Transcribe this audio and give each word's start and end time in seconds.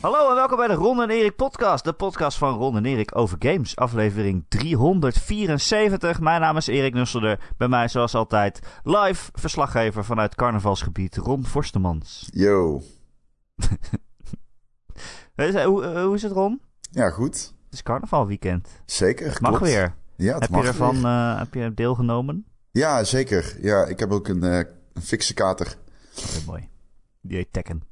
Hallo 0.00 0.28
en 0.28 0.34
welkom 0.34 0.56
bij 0.56 0.68
de 0.68 0.74
Ron 0.74 1.02
en 1.02 1.10
Erik 1.10 1.36
podcast. 1.36 1.84
De 1.84 1.92
podcast 1.92 2.38
van 2.38 2.54
Ron 2.58 2.76
en 2.76 2.84
Erik 2.84 3.16
over 3.16 3.36
games. 3.38 3.76
Aflevering 3.76 4.44
374. 4.48 6.20
Mijn 6.20 6.40
naam 6.40 6.56
is 6.56 6.66
Erik 6.66 6.94
Nusselder. 6.94 7.52
Bij 7.56 7.68
mij 7.68 7.88
zoals 7.88 8.14
altijd 8.14 8.60
live 8.84 9.30
verslaggever 9.34 10.04
vanuit 10.04 10.34
carnavalsgebied 10.34 11.16
Ron 11.16 11.46
Forstemans. 11.46 12.28
Yo. 12.32 12.82
hoe, 15.34 15.84
eh, 15.84 16.02
hoe 16.02 16.14
is 16.14 16.22
het 16.22 16.32
Ron? 16.32 16.60
Ja, 16.90 17.10
goed. 17.10 17.34
Het 17.64 17.72
is 17.72 17.82
carnavalweekend. 17.82 18.68
Zeker, 18.84 19.26
Mag 19.40 19.50
klopt. 19.50 19.72
weer. 19.72 19.94
Ja, 20.16 20.32
het 20.32 20.42
heb 20.42 20.50
mag 20.50 20.62
je 20.62 20.68
ervan 20.68 21.04
eh, 21.04 21.38
heb 21.38 21.54
je 21.54 21.74
deelgenomen? 21.74 22.44
Ja, 22.70 23.04
zeker. 23.04 23.56
Ja, 23.60 23.84
ik 23.84 23.98
heb 23.98 24.10
ook 24.10 24.28
een, 24.28 24.42
eh, 24.42 24.58
een 24.92 25.02
fikse 25.02 25.34
kater. 25.34 25.76
Oh, 26.16 26.46
mooi. 26.46 26.68
Die 27.20 27.36
heet 27.36 27.52
Tekken. 27.52 27.82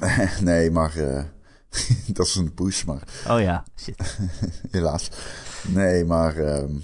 nee, 0.40 0.70
maar 0.70 0.96
eh, 0.96 1.24
dat 2.06 2.26
is 2.26 2.34
een 2.34 2.54
push, 2.54 2.84
maar 2.84 3.02
Oh 3.28 3.40
ja, 3.40 3.64
shit. 3.76 4.18
helaas. 4.70 5.08
Nee, 5.68 6.04
maar 6.04 6.36
ehm, 6.36 6.74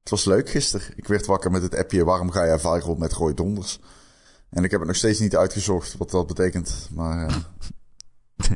het 0.00 0.10
was 0.10 0.24
leuk 0.24 0.50
gisteren. 0.50 0.86
Ik 0.96 1.06
werd 1.08 1.26
wakker 1.26 1.50
met 1.50 1.62
het 1.62 1.76
appje, 1.76 2.04
waarom 2.04 2.30
ga 2.30 2.44
jij 2.46 2.58
viral 2.58 2.94
met 2.94 3.12
Roy 3.12 3.34
Donders? 3.34 3.80
En 4.50 4.64
ik 4.64 4.70
heb 4.70 4.80
het 4.80 4.88
nog 4.88 4.96
steeds 4.98 5.18
niet 5.20 5.36
uitgezocht 5.36 5.96
wat 5.96 6.10
dat 6.10 6.26
betekent, 6.26 6.88
maar... 6.94 7.26
eh, 7.26 7.36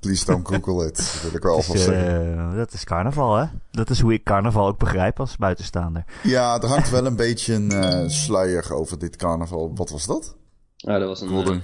please 0.00 0.24
don't 0.24 0.48
google 0.48 0.86
it, 0.86 0.96
dat 0.96 1.22
wil 1.22 1.34
ik 1.34 1.42
wel 1.42 1.54
alvast 1.54 1.82
zeggen. 1.82 2.38
eh, 2.38 2.54
dat 2.56 2.72
is 2.72 2.84
carnaval 2.84 3.36
hè? 3.36 3.46
Dat 3.70 3.90
is 3.90 4.00
hoe 4.00 4.12
ik 4.12 4.24
carnaval 4.24 4.66
ook 4.66 4.78
begrijp 4.78 5.20
als 5.20 5.36
buitenstaander. 5.36 6.04
Ja, 6.22 6.60
er 6.60 6.68
hangt 6.68 6.90
wel 6.90 7.06
een 7.06 7.16
beetje 7.16 7.54
een 7.54 7.70
eh, 7.72 8.08
sluier 8.08 8.74
over 8.74 8.98
dit 8.98 9.16
carnaval. 9.16 9.72
Wat 9.74 9.90
was 9.90 10.06
dat? 10.06 10.36
Oh, 10.84 10.98
dat 10.98 11.08
was 11.08 11.20
een... 11.20 11.28
Golden. 11.28 11.62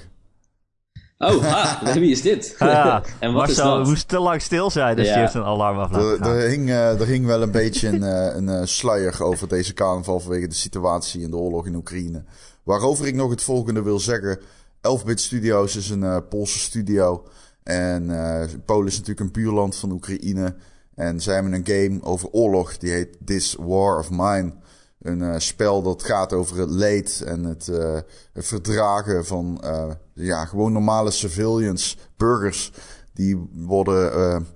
Oh, 1.19 1.45
ah, 1.52 1.83
wie 1.95 2.11
is 2.11 2.23
dit? 2.23 2.55
Ah, 2.59 3.02
en 3.19 3.33
wat 3.33 3.47
Marcel 3.47 3.73
is 3.73 3.79
dat? 3.79 3.87
moest 3.87 4.09
te 4.09 4.19
lang 4.19 4.43
stil 4.43 4.71
zijn, 4.71 4.97
dus 4.97 5.07
Ja. 5.07 5.13
die 5.13 5.23
heeft 5.23 5.35
een 5.35 5.43
alarm 5.45 5.79
af 5.79 5.93
Er, 5.95 6.01
gaan. 6.16 6.29
er, 6.29 6.49
hing, 6.49 6.69
eh, 6.69 7.01
er 7.01 7.07
hing 7.07 7.27
wel 7.27 7.43
een 7.43 7.51
beetje 7.51 7.88
een, 7.88 8.02
eh, 8.02 8.35
een 8.37 8.49
eh, 8.49 8.60
sluier 8.65 9.23
over 9.23 9.49
deze 9.49 9.75
carnaval 9.75 10.21
vanwege 10.21 10.47
de 10.47 10.55
situatie 10.55 11.21
in 11.23 11.30
de 11.30 11.37
oorlog 11.37 11.66
in 11.66 11.75
Oekraïne. 11.75 12.25
Waarover 12.63 13.07
ik 13.07 13.15
nog 13.15 13.30
het 13.30 13.43
volgende 13.43 13.83
wil 13.83 14.01
zeggen. 14.01 14.38
11-bit 14.80 15.21
Studios 15.21 15.77
is 15.77 15.91
een 15.91 16.02
eh, 16.02 16.16
Poolse 16.29 16.59
studio. 16.59 17.25
En 17.63 18.10
eh, 18.25 18.49
Polen 18.65 18.87
is 18.87 18.93
natuurlijk 18.99 19.21
een 19.21 19.32
buurland 19.43 19.77
van 19.77 19.91
Oekraïne. 19.93 20.55
En 20.95 21.21
zij 21.21 21.35
hebben 21.35 21.53
een 21.53 21.66
game 21.66 21.99
over 22.03 22.29
oorlog. 22.29 22.77
Die 22.77 22.91
heet 22.91 23.16
This 23.25 23.57
War 23.59 23.99
of 23.99 24.10
Mine. 24.10 24.53
Een 24.99 25.23
eh, 25.23 25.38
spel 25.38 25.82
dat 25.82 26.02
gaat 26.02 26.32
over 26.32 26.59
het 26.59 26.71
leed 26.71 27.23
en 27.27 27.45
het, 27.45 27.68
eh, 27.68 27.99
verdragen 28.35 29.27
van 29.27 29.60
eh, 29.63 29.91
ja, 30.13 30.45
gewoon 30.45 30.73
normale 30.73 31.10
civilians, 31.10 31.99
burgers. 32.16 32.73
Die 33.13 33.49
worden 33.52 34.46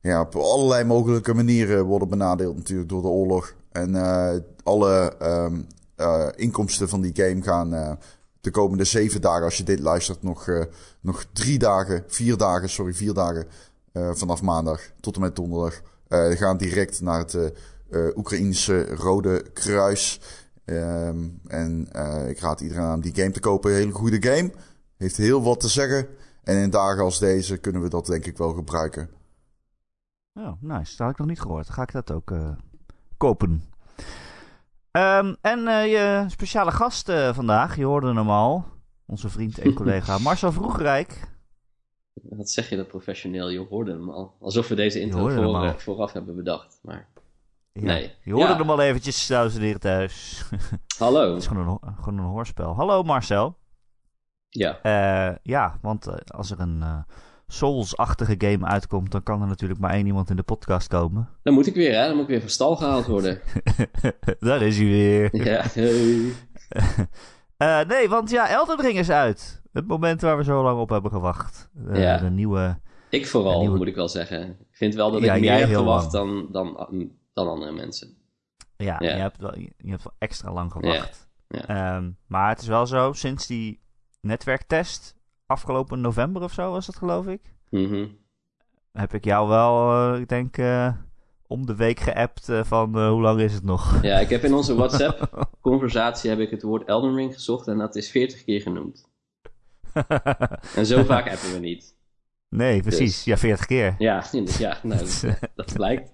ja, 0.00 0.20
op 0.20 0.36
allerlei 0.36 0.84
mogelijke 0.84 1.34
manieren 1.34 1.84
worden 1.84 2.08
benadeeld 2.08 2.56
natuurlijk 2.56 2.88
door 2.88 3.02
de 3.02 3.08
oorlog. 3.08 3.54
En 3.72 3.94
alle 4.62 5.16
ehm, 5.18 5.60
eh, 5.96 6.26
inkomsten 6.34 6.88
van 6.88 7.00
die 7.00 7.12
game 7.14 7.42
gaan 7.42 7.98
de 8.40 8.50
komende 8.50 8.84
zeven 8.84 9.20
dagen, 9.20 9.44
als 9.44 9.56
je 9.56 9.62
dit 9.62 9.80
luistert, 9.80 10.22
nog, 10.22 10.48
nog 11.00 11.24
drie 11.32 11.58
dagen, 11.58 12.04
vier 12.06 12.36
dagen, 12.36 12.68
sorry, 12.68 12.94
vier 12.94 13.14
dagen 13.14 13.46
vanaf 13.92 14.42
maandag 14.42 14.80
tot 15.00 15.14
en 15.14 15.20
met 15.20 15.36
donderdag, 15.36 15.80
gaan 16.38 16.56
direct 16.56 17.00
naar 17.00 17.18
het 17.18 17.52
eh 17.90 18.06
eh, 18.06 18.16
Oekraïnse 18.16 18.86
Rode 18.94 19.50
Kruis. 19.52 20.20
Ehm, 20.64 21.28
en 21.46 21.88
eh, 21.92 22.28
ik 22.28 22.38
raad 22.38 22.60
iedereen 22.60 22.84
aan 22.84 22.94
om 22.94 23.00
die 23.00 23.14
game 23.14 23.30
te 23.30 23.40
kopen. 23.40 23.70
Een 23.70 23.76
hele 23.76 23.92
goede 23.92 24.22
game. 24.22 24.52
Heeft 24.96 25.16
heel 25.16 25.42
wat 25.42 25.60
te 25.60 25.68
zeggen. 25.68 26.06
En 26.42 26.56
in 26.56 26.70
dagen 26.70 27.04
als 27.04 27.18
deze 27.18 27.58
kunnen 27.58 27.82
we 27.82 27.88
dat 27.88 28.06
denk 28.06 28.26
ik 28.26 28.36
wel 28.36 28.52
gebruiken. 28.52 29.08
Oh, 30.34 30.52
nice. 30.60 30.96
Dat 30.96 30.98
had 30.98 31.10
ik 31.10 31.18
nog 31.18 31.26
niet 31.26 31.40
gehoord. 31.40 31.70
Ga 31.70 31.82
ik 31.82 31.92
dat 31.92 32.10
ook 32.10 32.30
eh, 32.30 32.50
kopen. 33.16 33.64
Ehm, 34.90 35.34
en 35.40 35.68
eh, 35.68 35.90
je 35.90 36.24
speciale 36.28 36.70
gast 36.70 37.08
eh, 37.08 37.34
vandaag, 37.34 37.76
je 37.76 37.84
hoorde 37.84 38.14
hem 38.14 38.30
al. 38.30 38.64
Onze 39.06 39.28
vriend 39.28 39.58
en 39.58 39.74
collega 39.74 40.18
Marcel 40.28 40.52
Vroegrijk. 40.52 41.28
Wat 42.12 42.50
zeg 42.50 42.68
je 42.68 42.76
dat 42.76 42.88
professioneel? 42.88 43.48
Je 43.48 43.58
hoorde 43.58 43.92
hem 43.92 44.10
al. 44.10 44.36
Alsof 44.40 44.68
we 44.68 44.74
deze 44.74 45.00
intro 45.00 45.28
voor, 45.28 45.80
vooraf 45.80 46.12
hebben 46.12 46.36
bedacht. 46.36 46.78
Maar 46.82 47.08
Ja, 47.80 47.86
Nee. 47.86 48.12
Je 48.22 48.32
hoorde 48.32 48.52
Ja. 48.52 48.56
hem 48.58 48.70
al 48.70 48.80
eventjes, 48.80 49.26
dames 49.26 49.54
en 49.54 49.60
heren 49.60 49.80
thuis. 49.80 50.44
hallo. 50.98 51.28
Het 51.34 51.42
is 51.42 51.46
gewoon 51.48 51.78
een, 51.82 51.94
gewoon 52.02 52.18
een 52.18 52.24
hoorspel. 52.24 52.74
Hallo 52.74 53.02
Marcel. 53.02 53.56
Ja, 54.48 54.78
Eh, 54.82 55.36
ja, 55.42 55.78
want 55.82 56.06
eh, 56.06 56.14
als 56.26 56.50
er 56.50 56.60
een 56.60 56.82
eh, 56.82 56.98
Souls-achtige 57.46 58.34
game 58.38 58.66
uitkomt, 58.66 59.10
dan 59.10 59.22
kan 59.22 59.40
er 59.42 59.46
natuurlijk 59.48 59.80
maar 59.80 59.90
één 59.90 60.06
iemand 60.06 60.30
in 60.30 60.36
de 60.36 60.42
podcast 60.42 60.88
komen. 60.88 61.28
dan 61.42 61.54
moet 61.54 61.66
ik 61.66 61.74
weer, 61.74 61.94
hè? 62.00 62.06
Dan 62.06 62.14
moet 62.14 62.22
ik 62.24 62.28
weer 62.28 62.40
van 62.40 62.48
stal 62.48 62.76
gehaald 62.76 63.06
worden. 63.06 63.40
Daar 64.40 64.62
is 64.62 64.76
hij 64.76 64.86
weer. 64.86 65.44
ja, 65.44 65.62
hey. 65.72 66.32
Nee, 67.88 68.08
want 68.08 68.30
ja, 68.30 68.48
Elden 68.48 68.80
Ring 68.80 68.98
is 68.98 69.10
uit. 69.10 69.62
Het 69.72 69.86
moment 69.86 70.20
waar 70.20 70.36
we 70.36 70.44
zo 70.44 70.62
lang 70.62 70.80
op 70.80 70.88
hebben 70.88 71.10
gewacht. 71.10 71.70
Ja. 71.92 72.16
De 72.18 72.30
nieuwe... 72.30 72.78
Ik 73.10 73.26
vooral, 73.26 73.60
nieuwe- 73.60 73.76
moet 73.76 73.86
ik 73.86 73.94
wel 73.94 74.08
zeggen. 74.08 74.48
Ik 74.48 74.76
vind 74.76 74.94
wel 74.94 75.10
dat 75.10 75.22
Ja, 75.22 75.34
ik 75.34 75.40
meer 75.40 75.52
heb 75.58 75.68
gewacht 75.74 76.12
dan, 76.12 76.48
dan, 76.52 76.88
dan 77.38 77.48
andere 77.48 77.72
mensen. 77.72 78.16
Ja, 78.76 78.96
Ja. 78.98 79.14
Je, 79.14 79.20
hebt 79.20 79.38
wel, 79.38 79.58
je 79.58 79.90
hebt 79.90 80.02
wel 80.02 80.14
extra 80.18 80.52
lang 80.52 80.72
gewacht. 80.72 81.28
Ja, 81.48 81.66
Ehm, 81.66 82.10
maar 82.26 82.48
het 82.48 82.60
is 82.60 82.66
wel 82.66 82.86
zo, 82.86 83.12
sinds 83.12 83.46
die 83.46 83.80
netwerktest, 84.20 85.14
afgelopen 85.46 86.00
november 86.00 86.42
of 86.42 86.52
zo 86.52 86.70
was 86.70 86.86
dat 86.86 86.96
geloof 86.96 87.26
ik, 87.26 87.40
Mhm. 87.70 88.06
heb 88.92 89.14
ik 89.14 89.24
jou 89.24 89.48
wel, 89.48 89.92
eh, 90.14 90.20
ik 90.20 90.28
denk, 90.28 90.56
eh, 90.56 90.92
om 91.46 91.66
de 91.66 91.74
week 91.76 92.00
geappt 92.00 92.48
eh, 92.48 92.64
van 92.64 93.08
hoe 93.08 93.20
lang 93.20 93.40
is 93.40 93.52
het 93.54 93.62
nog? 93.64 94.02
Ja, 94.02 94.18
ik 94.18 94.28
heb 94.28 94.42
in 94.44 94.54
onze 94.54 94.74
WhatsApp-conversatie 94.80 96.30
heb 96.30 96.38
ik 96.38 96.50
het 96.50 96.62
woord 96.62 96.88
Elden 96.88 97.14
Ring 97.14 97.34
gezocht 97.34 97.66
en 97.68 97.78
dat 97.78 97.96
is 97.96 98.10
40 98.10 98.44
keer 98.44 98.60
genoemd. 98.60 99.08
En 100.74 100.86
zo 100.86 101.04
vaak 101.04 101.28
hebben 101.32 101.52
we 101.52 101.58
niet. 101.58 101.94
nee, 102.48 102.80
precies. 102.82 103.14
Dus- 103.14 103.24
Ja, 103.24 103.36
40 103.36 103.66
keer. 103.66 103.94
Ja, 103.98 104.24
ja 104.58 104.78
nou, 104.82 104.98
dat, 105.00 105.24
dat 105.54 105.72
blijkt. 105.72 106.10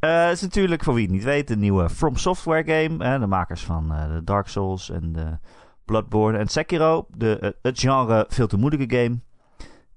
Eh, 0.00 0.24
het 0.24 0.36
is 0.36 0.40
natuurlijk, 0.40 0.84
voor 0.84 0.94
wie 0.94 1.02
het 1.02 1.12
niet 1.12 1.24
weet, 1.24 1.50
een 1.50 1.58
nieuwe 1.58 1.90
From 1.90 2.16
Software 2.16 2.64
game. 2.64 3.18
de 3.18 3.26
makers 3.26 3.64
van 3.64 3.92
eh, 3.92 4.14
de 4.14 4.24
Dark 4.24 4.48
Souls 4.48 4.90
en 4.90 5.12
de 5.12 5.38
Bloodborne 5.84 6.38
en 6.38 6.48
Sekiro. 6.48 7.06
De, 7.16 7.38
eh, 7.38 7.50
het 7.62 7.80
genre 7.80 8.26
veel 8.28 8.46
te 8.46 8.56
moeilijke 8.56 8.96
game. 8.96 9.18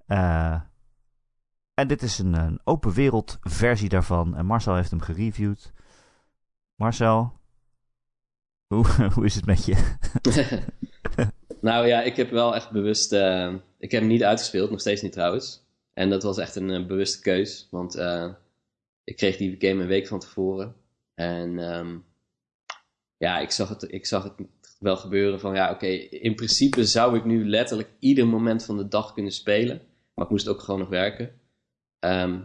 Eh, 0.05 0.61
en 1.73 1.87
dit 1.87 2.01
is 2.01 2.19
een, 2.19 2.59
open 2.63 2.91
wereld 2.91 3.37
versie 3.41 3.89
daarvan. 3.89 4.35
En 4.35 4.45
Marcel 4.45 4.75
heeft 4.75 4.89
hem 4.89 5.01
gereviewd. 5.01 5.73
Marcel, 6.75 7.33
hoe, 8.67 8.85
hoe 9.13 9.25
is 9.25 9.35
het 9.35 9.45
met 9.45 9.65
je? 9.65 9.95
nou 11.61 11.87
ja, 11.87 12.01
ik 12.01 12.15
heb 12.15 12.29
wel 12.29 12.55
echt 12.55 12.71
bewust... 12.71 13.13
eh, 13.13 13.53
ik 13.77 13.91
heb 13.91 14.01
hem 14.01 14.09
niet 14.09 14.23
uitgespeeld, 14.23 14.69
nog 14.69 14.79
steeds 14.79 15.01
niet 15.01 15.11
trouwens. 15.11 15.65
En 15.93 16.09
dat 16.09 16.23
was 16.23 16.37
echt 16.37 16.55
een 16.55 16.69
eh, 16.69 16.85
bewuste 16.85 17.21
keus. 17.21 17.67
Want 17.71 17.95
eh, 17.95 18.29
ik 19.03 19.15
kreeg 19.15 19.37
die 19.37 19.55
game 19.59 19.81
een 19.81 19.87
week 19.87 20.07
van 20.07 20.19
tevoren. 20.19 20.75
En 21.13 21.59
ehm, 21.59 21.97
ja, 23.17 23.39
ik 23.39 23.51
zag, 23.51 23.69
het, 23.69 23.91
ik 23.91 24.05
zag 24.05 24.23
het 24.23 24.33
wel 24.79 24.97
gebeuren 24.97 25.39
van... 25.39 25.55
Ja, 25.55 25.71
oké, 25.71 25.87
in 25.87 26.35
principe 26.35 26.85
zou 26.85 27.17
ik 27.17 27.25
nu 27.25 27.49
letterlijk 27.49 27.89
ieder 27.99 28.27
moment 28.27 28.65
van 28.65 28.77
de 28.77 28.87
dag 28.87 29.13
kunnen 29.13 29.31
spelen. 29.31 29.81
Maar 30.13 30.25
ik 30.25 30.31
moest 30.31 30.47
ook 30.47 30.59
gewoon 30.59 30.79
nog 30.79 30.89
werken. 30.89 31.39
Ehm, 31.99 32.41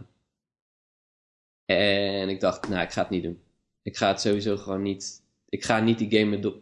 en 1.65 2.29
ik 2.29 2.39
dacht, 2.39 2.69
nou, 2.69 2.81
ik 2.81 2.91
ga 2.91 3.01
het 3.01 3.09
niet 3.09 3.23
doen. 3.23 3.41
Ik 3.81 3.97
ga 3.97 4.07
het 4.07 4.21
sowieso 4.21 4.57
gewoon 4.57 4.81
niet... 4.81 5.27
Ik 5.49 5.63
ga 5.63 5.79
niet 5.79 5.97
die 5.97 6.19
game 6.19 6.61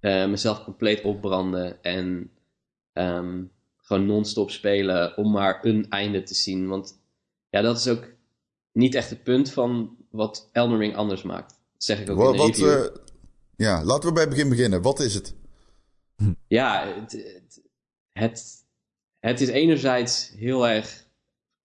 eh, 0.00 0.28
mezelf 0.28 0.64
compleet 0.64 1.02
opbranden 1.02 1.82
en 1.82 2.30
ehm, 2.92 3.44
gewoon 3.76 4.06
non-stop 4.06 4.50
spelen 4.50 5.16
om 5.16 5.30
maar 5.32 5.64
een 5.64 5.90
einde 5.90 6.22
te 6.22 6.34
zien. 6.34 6.68
Want 6.68 7.02
ja, 7.50 7.60
dat 7.60 7.76
is 7.76 7.88
ook 7.88 8.13
niet 8.74 8.94
echt 8.94 9.10
het 9.10 9.22
punt 9.22 9.52
van 9.52 9.96
wat 10.10 10.48
Elden 10.52 10.78
Ring 10.78 10.96
anders 10.96 11.22
maakt. 11.22 11.48
Dat 11.48 11.84
zeg 11.84 12.00
ik 12.00 12.10
ook 12.10 12.16
Wat, 12.16 12.26
in 12.26 12.32
de 12.32 12.38
wat, 12.38 12.56
review. 12.56 12.84
eh, 12.84 12.96
ja, 13.56 13.84
laten 13.84 14.08
we 14.08 14.12
bij 14.14 14.22
het 14.22 14.32
begin 14.32 14.48
beginnen. 14.48 14.82
Wat 14.82 15.00
is 15.00 15.14
het? 15.14 15.34
Ja, 16.46 16.86
het, 17.00 17.12
het, 17.12 17.62
het, 18.12 18.64
het 19.18 19.40
is 19.40 19.48
enerzijds 19.48 20.32
heel 20.36 20.68
erg 20.68 21.06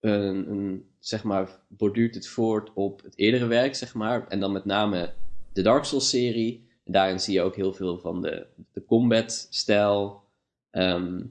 een, 0.00 0.50
een, 0.50 0.88
zeg 0.98 1.22
maar, 1.24 1.60
borduurt 1.68 2.14
het 2.14 2.28
voort 2.28 2.70
op 2.74 3.02
het 3.02 3.18
eerdere 3.18 3.46
werk, 3.46 3.74
zeg 3.74 3.94
maar. 3.94 4.26
En 4.28 4.40
dan 4.40 4.52
met 4.52 4.64
name 4.64 5.14
de 5.52 5.62
Dark 5.62 5.84
Souls-serie. 5.84 6.68
Daarin 6.84 7.20
zie 7.20 7.34
je 7.34 7.42
ook 7.42 7.56
heel 7.56 7.72
veel 7.72 7.98
van 7.98 8.22
de, 8.22 8.46
de 8.72 8.84
combat-stijl. 8.84 10.22
ehm, 10.70 11.22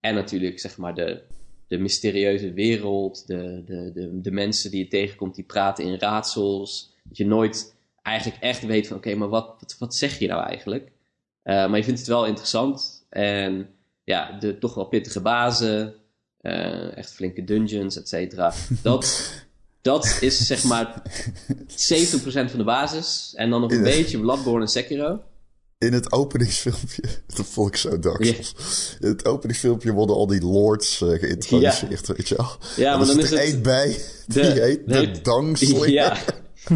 en 0.00 0.14
natuurlijk, 0.14 0.58
zeg 0.60 0.76
maar, 0.76 0.94
de, 0.94 1.22
de 1.68 1.78
mysterieuze 1.78 2.52
wereld. 2.52 3.26
De, 3.26 3.62
de, 3.66 3.90
de, 3.94 4.20
de 4.20 4.30
mensen 4.30 4.70
die 4.70 4.82
je 4.84 4.88
tegenkomt 4.88 5.34
die 5.34 5.44
praten 5.44 5.84
in 5.84 5.98
raadsels. 5.98 6.94
Dat 7.02 7.16
je 7.16 7.26
nooit 7.26 7.74
eigenlijk 8.02 8.42
echt 8.42 8.66
weet 8.66 8.86
van, 8.86 8.96
oké, 8.96 9.14
maar 9.14 9.28
wat, 9.28 9.56
wat, 9.60 9.76
wat 9.78 9.94
zeg 9.94 10.18
je 10.18 10.26
nou 10.26 10.42
eigenlijk? 10.42 10.90
Eh, 11.42 11.54
maar 11.54 11.76
je 11.76 11.84
vindt 11.84 11.98
het 11.98 12.08
wel 12.08 12.26
interessant. 12.26 13.04
En 13.08 13.68
ja, 14.04 14.38
de 14.38 14.58
toch 14.58 14.74
wel 14.74 14.84
pittige 14.84 15.20
bazen. 15.20 15.94
eh, 16.40 16.96
echt 16.96 17.12
flinke 17.12 17.44
dungeons, 17.44 17.96
et 17.96 18.08
cetera. 18.08 18.52
Dat, 18.82 19.32
dat 19.82 20.18
is 20.20 20.46
zeg 20.46 20.64
maar 20.64 21.02
70% 21.58 21.66
van 22.50 22.58
de 22.58 22.64
basis. 22.64 23.32
En 23.36 23.50
dan 23.50 23.60
nog 23.60 23.70
een 23.72 23.82
beetje 23.82 24.18
Bloodborne 24.20 24.60
en 24.60 24.68
Sekiro. 24.68 25.20
In 25.78 25.92
het 25.92 26.12
openingsfilmpje, 26.12 27.02
dat 27.36 27.46
vond 27.46 27.68
ik 27.68 27.76
zo 27.76 27.98
Dark 27.98 28.24
Souls. 28.24 28.96
In 29.00 29.08
het 29.08 29.26
openingsfilmpje 29.26 29.92
worden 29.92 30.16
al 30.16 30.26
die 30.26 30.40
lords 30.44 31.00
eh, 31.02 31.08
geïntroduceerd, 31.08 32.06
weet 32.06 32.28
je 32.28 32.34
wel. 32.36 32.50
Ja, 32.76 32.96
maar 32.96 33.06
dan 33.06 33.18
is 33.18 33.30
er 33.32 33.38
één 33.38 33.62
bij, 33.62 33.96
die 34.26 34.42
de- 34.42 34.60
heet 34.60 34.88
de, 34.88 35.10
de- 35.10 35.20
Dangslinger. 35.22 35.90
Ja. 35.90 36.16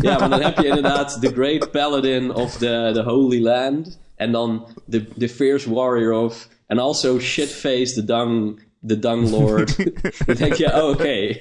ja, 0.01 0.19
maar 0.19 0.31
dan 0.31 0.43
heb 0.43 0.59
je 0.59 0.67
inderdaad 0.67 1.19
The 1.21 1.29
Great 1.33 1.71
Paladin 1.71 2.35
of 2.35 2.57
the, 2.57 2.91
the 2.95 3.03
Holy 3.03 3.43
Land. 3.43 3.99
En 4.17 4.33
dan 4.33 4.67
the, 4.91 5.05
the 5.19 5.29
Fierce 5.29 5.73
Warrior 5.75 6.13
of... 6.13 6.49
En 6.67 6.79
also 6.79 7.19
Shitface, 7.19 7.93
the 7.95 8.05
Dung, 8.05 8.61
the 8.87 8.99
dung 8.99 9.31
Lord. 9.31 9.77
dan 10.27 10.37
denk 10.37 10.55
je, 10.55 10.83
oh, 10.83 10.89
oké. 10.89 11.39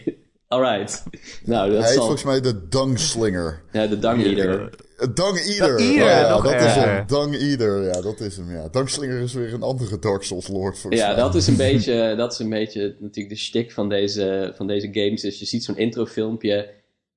Alright. 0.51 1.03
Nou, 1.45 1.69
dat 1.71 1.77
Hij 1.80 1.88
heet 1.88 1.95
zal... 1.95 2.03
volgens 2.06 2.24
mij 2.24 2.42
de 2.42 2.68
Dangslinger. 2.68 3.63
Ja, 3.71 3.88
de 3.88 4.00
Dung 4.00 4.24
Eater. 4.24 4.69
Dung 5.13 5.38
Eater. 5.38 5.77
Dung 5.77 5.81
Eater, 5.81 5.81
ja, 5.81 6.42
dat 6.42 6.53
is 6.53 6.74
hem. 6.75 7.07
Dung 7.07 7.36
Eater, 7.36 7.83
ja, 7.83 8.01
dat 8.01 8.19
is 8.19 8.38
hem, 8.38 8.51
ja. 8.51 8.68
Dangslinger 8.71 9.19
is 9.21 9.33
weer 9.33 9.53
een 9.53 9.62
andere 9.62 10.00
Dark 10.00 10.24
Souls 10.24 10.48
lord, 10.48 10.80
volgens 10.80 11.01
Ja, 11.01 11.07
mij. 11.07 11.15
dat 11.15 11.36
is 11.36 11.48
een 11.48 11.56
beetje, 11.71 12.13
dat 12.18 12.31
is 12.31 12.39
een 12.39 12.50
beetje 12.50 12.95
natuurlijk 13.00 13.30
de 13.36 13.42
shtick 13.42 13.71
van 13.71 13.89
deze, 13.89 14.53
van 14.56 14.68
deze 14.68 14.89
games. 14.92 15.24
Is 15.24 15.39
je 15.39 15.45
ziet 15.45 15.63
zo'n 15.63 15.77
introfilmpje 15.77 16.69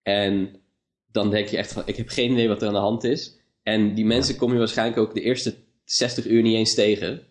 en 0.03 0.51
dan 1.13 1.31
denk 1.31 1.49
je 1.49 1.57
echt 1.57 1.73
van, 1.73 1.83
ik 1.87 1.97
heb 1.97 2.09
geen 2.09 2.33
idee 2.33 2.49
wat 2.49 2.63
er 2.63 2.69
aan 2.69 2.75
de 2.75 2.81
hand 2.81 3.05
is. 3.05 3.37
En 3.63 3.95
die 3.95 4.07
mensen 4.07 4.37
kom 4.37 4.53
je 4.53 4.59
waarschijnlijk 4.59 4.99
ook 4.99 5.15
de 5.15 5.21
eerste 5.21 5.55
60 5.85 6.27
uur 6.27 6.43
niet 6.43 6.57
eens 6.57 6.75
tegen. 6.75 7.23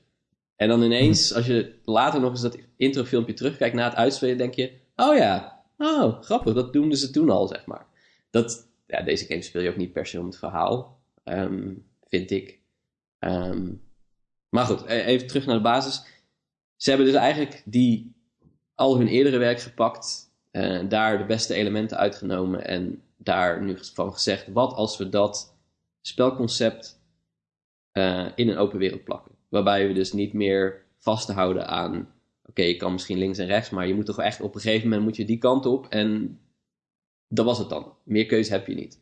En 0.56 0.68
dan 0.68 0.84
ineens, 0.84 1.34
als 1.34 1.46
je 1.46 1.74
later 1.86 2.20
nog 2.22 2.32
eens 2.32 2.42
dat 2.42 2.58
introfilmpje 2.78 3.34
terugkijkt 3.34 3.76
na 3.76 3.84
het 3.90 3.96
uitspelen, 3.96 4.38
denk 4.38 4.54
je, 4.54 4.72
oh 4.96 5.18
ja, 5.18 5.63
oh, 5.78 6.22
grappig, 6.22 6.54
dat 6.54 6.74
doen 6.74 6.96
ze 6.96 7.10
toen 7.10 7.30
al, 7.30 7.48
zeg 7.48 7.66
maar. 7.66 7.86
Dat, 8.30 8.68
ja, 8.88 9.02
deze 9.02 9.26
game 9.26 9.42
speel 9.42 9.62
je 9.62 9.70
ook 9.70 9.76
niet 9.76 9.94
per 9.94 10.06
se 10.06 10.20
om 10.20 10.26
het 10.26 10.38
verhaal, 10.38 11.00
ehm, 11.24 11.74
vind 12.08 12.32
ik. 12.32 12.60
Ehm, 13.20 13.72
maar 14.50 14.66
goed, 14.66 14.84
e- 14.86 15.04
even 15.04 15.28
terug 15.28 15.46
naar 15.46 15.56
de 15.56 15.62
basis. 15.62 16.06
Ze 16.76 16.90
hebben 16.90 17.08
dus 17.08 17.16
eigenlijk 17.16 17.62
die, 17.66 18.16
al 18.76 18.98
hun 18.98 19.08
eerdere 19.08 19.38
werk 19.38 19.60
gepakt, 19.60 20.32
eh, 20.52 20.90
daar 20.90 21.18
de 21.18 21.26
beste 21.26 21.54
elementen 21.54 21.98
uitgenomen 21.98 22.66
en 22.66 23.02
daar 23.18 23.64
nu 23.64 23.78
van 23.94 24.14
gezegd, 24.14 24.48
wat 24.48 24.74
als 24.74 24.98
we 24.98 25.10
dat 25.10 25.56
spelconcept 26.02 27.02
eh, 27.92 28.28
in 28.36 28.50
een 28.50 28.58
open 28.58 28.78
wereld 28.78 29.04
plakken. 29.04 29.32
Waarbij 29.50 29.88
we 29.88 29.94
dus 29.94 30.14
niet 30.14 30.34
meer 30.34 30.86
vast 30.98 31.26
te 31.26 31.34
houden 31.34 31.68
aan, 31.68 32.13
oké, 32.50 32.62
je 32.62 32.78
kan 32.78 32.92
misschien 32.92 33.18
links 33.18 33.38
en 33.38 33.46
rechts, 33.46 33.70
maar 33.70 33.88
je 33.88 33.94
moet 33.94 34.06
toch 34.06 34.20
echt 34.20 34.42
op 34.42 34.56
een 34.56 34.62
gegeven 34.62 34.88
moment 34.88 35.06
moet 35.06 35.16
je 35.16 35.26
die 35.26 35.38
kant 35.38 35.66
op 35.66 35.88
en 35.88 36.40
dat 37.28 37.46
was 37.46 37.58
het 37.58 37.70
dan. 37.70 37.96
Meer 38.04 38.26
keuze 38.26 38.52
heb 38.52 38.68
je 38.68 38.76
niet. 38.76 39.02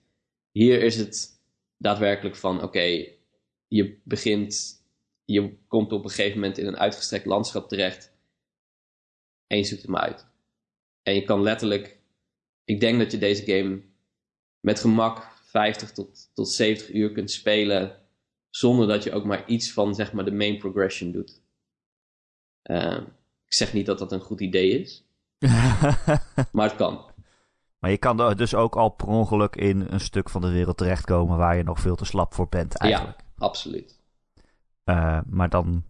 Hier 0.51 0.81
is 0.81 0.95
het 0.95 1.41
daadwerkelijk 1.77 2.35
van, 2.35 2.63
oké, 2.63 3.07
je 3.67 3.97
begint, 4.03 4.83
je 5.25 5.57
komt 5.67 5.91
op 5.91 6.03
een 6.03 6.09
gegeven 6.09 6.39
moment 6.39 6.57
in 6.57 6.67
een 6.67 6.77
uitgestrekt 6.77 7.25
landschap 7.25 7.69
terecht 7.69 8.13
en 9.47 9.57
je 9.57 9.63
zoekt 9.63 9.83
hem 9.83 9.97
uit. 9.97 10.27
En 11.03 11.13
je 11.13 11.23
kan 11.23 11.41
letterlijk, 11.41 11.99
ik 12.63 12.79
denk 12.79 12.99
dat 12.99 13.11
je 13.11 13.17
deze 13.17 13.45
game 13.45 13.81
met 14.59 14.79
gemak 14.79 15.31
50 15.43 15.91
tot, 15.91 16.31
tot 16.33 16.49
70 16.49 16.93
uur 16.93 17.11
kunt 17.11 17.31
spelen 17.31 18.01
zonder 18.49 18.88
dat 18.88 19.03
je 19.03 19.11
ook 19.11 19.25
maar 19.25 19.47
iets 19.47 19.71
van 19.71 19.95
zeg 19.95 20.13
maar 20.13 20.25
de 20.25 20.31
main 20.31 20.57
progression 20.57 21.11
doet. 21.11 21.41
Eh, 22.61 23.03
ik 23.51 23.57
zeg 23.57 23.74
niet 23.74 23.86
dat 23.86 24.00
dat 24.00 24.12
een 24.12 24.19
goed 24.19 24.42
idee 24.42 24.80
is, 24.80 25.06
maar 26.51 26.68
het 26.68 26.75
kan. 26.75 27.01
maar 27.80 27.92
je 27.92 27.98
kan 27.98 28.19
er 28.19 28.38
dus 28.38 28.56
ook 28.56 28.75
al 28.75 28.89
per 28.89 29.07
ongeluk 29.07 29.56
in 29.56 29.88
een 29.89 30.00
stuk 30.00 30.30
van 30.30 30.42
de 30.42 30.51
wereld 30.51 30.77
terechtkomen 30.77 31.38
waar 31.38 31.57
je 31.57 31.63
nog 31.63 31.80
veel 31.80 31.95
te 31.95 32.06
slap 32.06 32.33
voor 32.33 32.48
bent 32.50 32.75
eigenlijk. 32.75 33.19
Ja, 33.19 33.45
absoluut. 33.45 34.00
Eh, 34.83 35.19
maar 35.30 35.50
dan, 35.50 35.83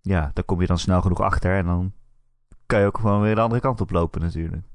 ja, 0.00 0.30
dan 0.34 0.44
kom 0.44 0.60
je 0.60 0.66
dan 0.66 0.78
snel 0.78 1.00
genoeg 1.00 1.20
achter 1.20 1.56
en 1.56 1.66
dan 1.66 1.92
kan 2.66 2.80
je 2.80 2.86
ook 2.86 2.98
gewoon 2.98 3.20
weer 3.20 3.34
de 3.34 3.40
andere 3.40 3.60
kant 3.60 3.80
op 3.80 3.90
lopen 3.90 4.20
natuurlijk. 4.20 4.66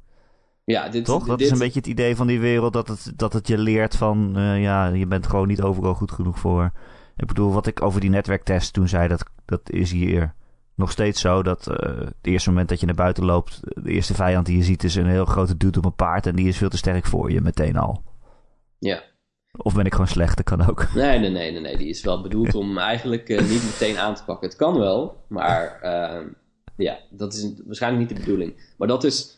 Ja, 0.64 0.90
dit, 0.90 1.06
Toch? 1.06 1.26
Dat 1.26 1.38
dit, 1.38 1.48
is 1.48 1.54
een 1.54 1.60
beetje 1.60 1.80
het 1.80 1.90
idee 1.90 2.16
van 2.16 2.28
die 2.28 2.40
wereld, 2.40 2.74
dat 2.74 2.88
het, 2.88 3.14
dat 3.16 3.34
het 3.34 3.48
je 3.48 3.58
leert 3.58 3.96
van, 3.96 4.38
eh, 4.38 4.62
ja, 4.62 4.88
je 4.88 5.08
bent 5.08 5.28
gewoon 5.28 5.48
niet 5.48 5.62
overal 5.62 5.94
goed 5.94 6.12
genoeg 6.12 6.40
voor. 6.40 6.72
Ik 7.16 7.28
bedoel, 7.28 7.54
wat 7.54 7.68
ik 7.68 7.82
over 7.82 8.02
die 8.02 8.10
netwerktest 8.10 8.74
toen 8.74 8.88
zei, 8.88 9.08
dat, 9.08 9.24
dat 9.46 9.72
is 9.72 9.92
hier 9.92 10.36
nog 10.82 10.92
steeds 10.92 11.22
zo. 11.22 11.44
Dat 11.44 11.68
eh, 11.68 11.98
het 12.00 12.14
eerste 12.22 12.50
moment 12.50 12.70
dat 12.70 12.80
je 12.80 12.86
naar 12.86 12.96
buiten 12.96 13.26
loopt, 13.26 13.60
de 13.62 13.92
eerste 13.92 14.14
vijand 14.14 14.46
die 14.46 14.58
je 14.58 14.64
ziet 14.64 14.84
is 14.84 14.96
een 14.96 15.08
heel 15.08 15.26
grote 15.26 15.58
dude 15.58 15.78
op 15.78 15.86
een 15.86 15.96
paard 15.96 16.26
en 16.26 16.36
die 16.36 16.48
is 16.48 16.58
veel 16.58 16.70
te 16.70 16.78
sterk 16.78 17.06
voor 17.06 17.32
je 17.32 17.42
meteen 17.42 17.78
al. 17.78 18.04
Ja. 18.80 19.04
Of 19.58 19.76
ben 19.76 19.86
ik 19.86 19.92
gewoon 19.92 20.08
slecht, 20.08 20.38
dat 20.38 20.46
kan 20.46 20.70
ook. 20.70 20.94
Nee, 20.94 21.20
nee, 21.20 21.30
nee, 21.30 21.52
nee, 21.52 21.62
nee. 21.62 21.78
Die 21.78 21.90
is 21.90 22.04
wel 22.04 22.22
bedoeld 22.22 22.56
om 22.56 22.78
eigenlijk 22.78 23.30
eh, 23.30 23.50
niet 23.50 23.64
meteen 23.64 23.98
aan 23.98 24.16
te 24.16 24.24
pakken. 24.24 24.48
Het 24.48 24.58
kan 24.58 24.80
wel, 24.80 25.24
maar 25.28 25.82
ehm, 25.82 26.28
ja, 26.78 27.00
dat 27.10 27.34
is 27.34 27.54
waarschijnlijk 27.66 28.08
niet 28.08 28.18
de 28.18 28.26
bedoeling. 28.26 28.74
Maar 28.78 28.88
dat 28.88 29.04
is 29.04 29.38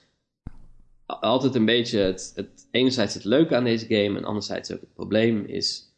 altijd 1.05 1.55
een 1.55 1.65
beetje 1.65 1.99
het, 1.99 2.31
het 2.35 2.67
enerzijds 2.71 3.13
het 3.13 3.23
leuke 3.23 3.55
aan 3.55 3.63
deze 3.63 3.85
game 3.85 4.17
en 4.17 4.25
anderzijds 4.25 4.73
ook 4.73 4.81
het 4.81 4.93
probleem 4.93 5.45
is 5.45 5.93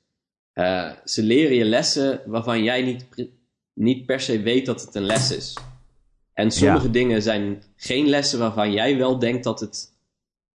eh, 0.55 0.91
ze 1.05 1.23
leren 1.23 1.55
je 1.55 1.65
lessen 1.65 2.21
waarvan 2.25 2.63
jij 2.63 2.81
niet, 2.81 3.05
niet 3.75 4.05
per 4.05 4.19
se 4.21 4.39
weet 4.41 4.65
dat 4.65 4.81
het 4.81 4.95
een 4.95 5.03
les 5.05 5.31
is. 5.31 5.53
En 6.33 6.51
sommige 6.51 6.85
Ja. 6.85 6.91
dingen 6.91 7.21
zijn 7.21 7.63
geen 7.75 8.07
lessen 8.07 8.39
waarvan 8.39 8.71
jij 8.71 8.97
wel 8.97 9.19
denkt 9.19 9.43
dat 9.43 9.59
het, 9.59 9.91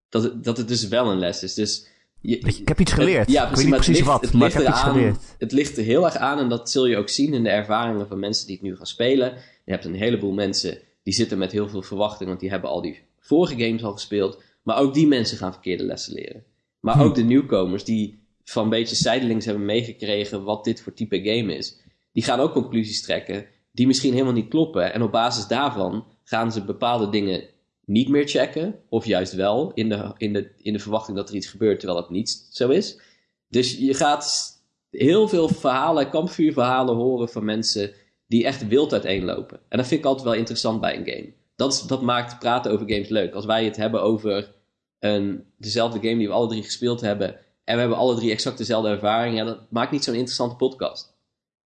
dat 0.09 0.23
het, 0.23 0.45
dat 0.45 0.57
het 0.57 0.69
dus 0.69 0.89
wel 0.89 1.11
een 1.11 1.19
les 1.19 1.43
is. 1.43 1.55
Dus 1.55 1.87
je, 2.21 2.39
Ik 2.39 2.69
heb 2.69 2.81
iets 2.81 2.93
geleerd. 2.93 3.27
het- 3.27 3.31
ja, 3.35 3.43
ik 3.43 3.47
weet 3.47 3.51
precies, 3.51 3.65
niet 3.71 3.75
precies 3.75 3.95
ligt- 3.97 4.07
wat, 4.09 4.21
het 4.21 4.33
maar 4.33 4.49
ik 4.49 4.55
heb 4.55 4.69
iets 4.69 4.81
geleerd. 4.81 5.17
Het 5.39 5.53
ligt 5.53 5.77
er 5.77 5.85
heel 5.85 6.05
erg 6.05 6.17
aan 6.17 6.39
en 6.39 6.49
dat 6.49 6.71
zul 6.71 6.87
je 6.87 6.97
ook 6.97 7.09
zien 7.09 7.35
in 7.35 7.43
de 7.43 7.49
ervaringen 7.49 8.09
van 8.09 8.19
mensen 8.19 8.47
die 8.47 8.57
het 8.57 8.65
nu 8.65 8.77
gaan 8.77 8.87
spelen. 8.87 9.35
Je 9.65 9.73
hebt 9.73 9.85
een 9.85 9.95
heleboel 9.95 10.33
mensen 10.33 10.79
die 11.03 11.15
zitten 11.15 11.39
met 11.39 11.53
heel 11.53 11.69
veel 11.69 11.83
verwachting, 11.83 12.29
want 12.29 12.41
die 12.41 12.51
hebben 12.51 12.71
al 12.71 12.83
die 12.83 13.03
vorige 13.21 13.65
games 13.65 13.83
al 13.83 13.93
gespeeld. 13.93 14.43
Maar 14.63 14.79
ook 14.79 14.95
die 14.95 15.07
mensen 15.07 15.37
gaan 15.39 15.53
verkeerde 15.53 15.85
lessen 15.85 16.13
leren. 16.15 16.45
Maar 16.81 16.95
Hm. 16.95 17.01
ook 17.03 17.15
de 17.15 17.23
nieuwkomers 17.23 17.85
die 17.85 18.19
van 18.45 18.65
een 18.65 18.71
beetje 18.71 18.97
zijdelings 18.97 19.45
hebben 19.45 19.65
meegekregen 19.65 20.45
wat 20.45 20.65
dit 20.65 20.83
voor 20.83 20.93
type 20.93 21.17
game 21.23 21.57
is, 21.57 21.77
die 22.13 22.23
gaan 22.23 22.41
ook 22.41 22.53
conclusies 22.53 23.03
trekken 23.03 23.47
die 23.73 23.87
misschien 23.87 24.13
helemaal 24.13 24.33
niet 24.33 24.49
kloppen. 24.49 24.93
En 24.93 25.03
op 25.03 25.11
basis 25.11 25.47
daarvan 25.47 26.05
gaan 26.25 26.53
ze 26.53 26.65
bepaalde 26.65 27.09
dingen 27.09 27.45
niet 27.85 28.09
meer 28.09 28.29
checken, 28.29 28.79
of 28.89 29.05
juist 29.05 29.33
wel, 29.33 29.73
in 29.75 29.89
de, 29.89 30.13
in 30.17 30.33
de, 30.33 30.51
in 30.57 30.73
de 30.73 30.79
verwachting 30.79 31.17
dat 31.17 31.29
er 31.29 31.35
iets 31.35 31.47
gebeurt 31.47 31.79
terwijl 31.79 32.01
het 32.01 32.11
niet 32.11 32.49
zo 32.51 32.69
is. 32.69 33.01
Dus 33.49 33.79
je 33.79 33.95
gaat 33.95 34.53
heel 34.91 35.29
veel 35.29 35.49
verhalen, 35.49 36.11
kampvuurverhalen 36.11 36.95
horen 36.95 37.29
van 37.29 37.45
mensen 37.45 37.93
die 38.27 38.45
echt 38.45 38.69
wild 38.69 38.93
uiteenlopen. 38.93 39.61
En 39.69 39.79
dat 39.79 39.87
vind 39.87 40.01
ik 40.01 40.07
altijd 40.07 40.27
wel 40.27 40.37
interessant 40.37 40.81
bij 40.81 40.97
een 40.97 41.07
game. 41.07 41.33
Dat, 41.57 41.85
dat 41.87 42.03
maakt 42.03 42.39
praten 42.39 42.73
over 42.73 42.91
games 42.91 43.09
leuk. 43.09 43.35
Als 43.35 43.45
wij 43.45 43.65
het 43.65 43.77
hebben 43.77 44.03
over 44.03 44.55
een, 44.99 45.45
dezelfde 45.57 45.99
game 46.01 46.19
die 46.19 46.29
we 46.29 46.35
alle 46.35 46.49
drie 46.49 46.63
gespeeld 46.63 47.01
hebben. 47.01 47.29
En 47.65 47.75
we 47.75 47.81
hebben 47.81 47.99
alle 47.99 48.15
drie 48.15 48.31
exact 48.31 48.59
dezelfde 48.59 48.89
ervaring. 48.89 49.37
Ja, 49.37 49.45
dat 49.45 49.61
maakt 49.71 49.91
niet 49.91 50.05
zo'n 50.05 50.15
interessante 50.15 50.57
podcast. 50.57 51.19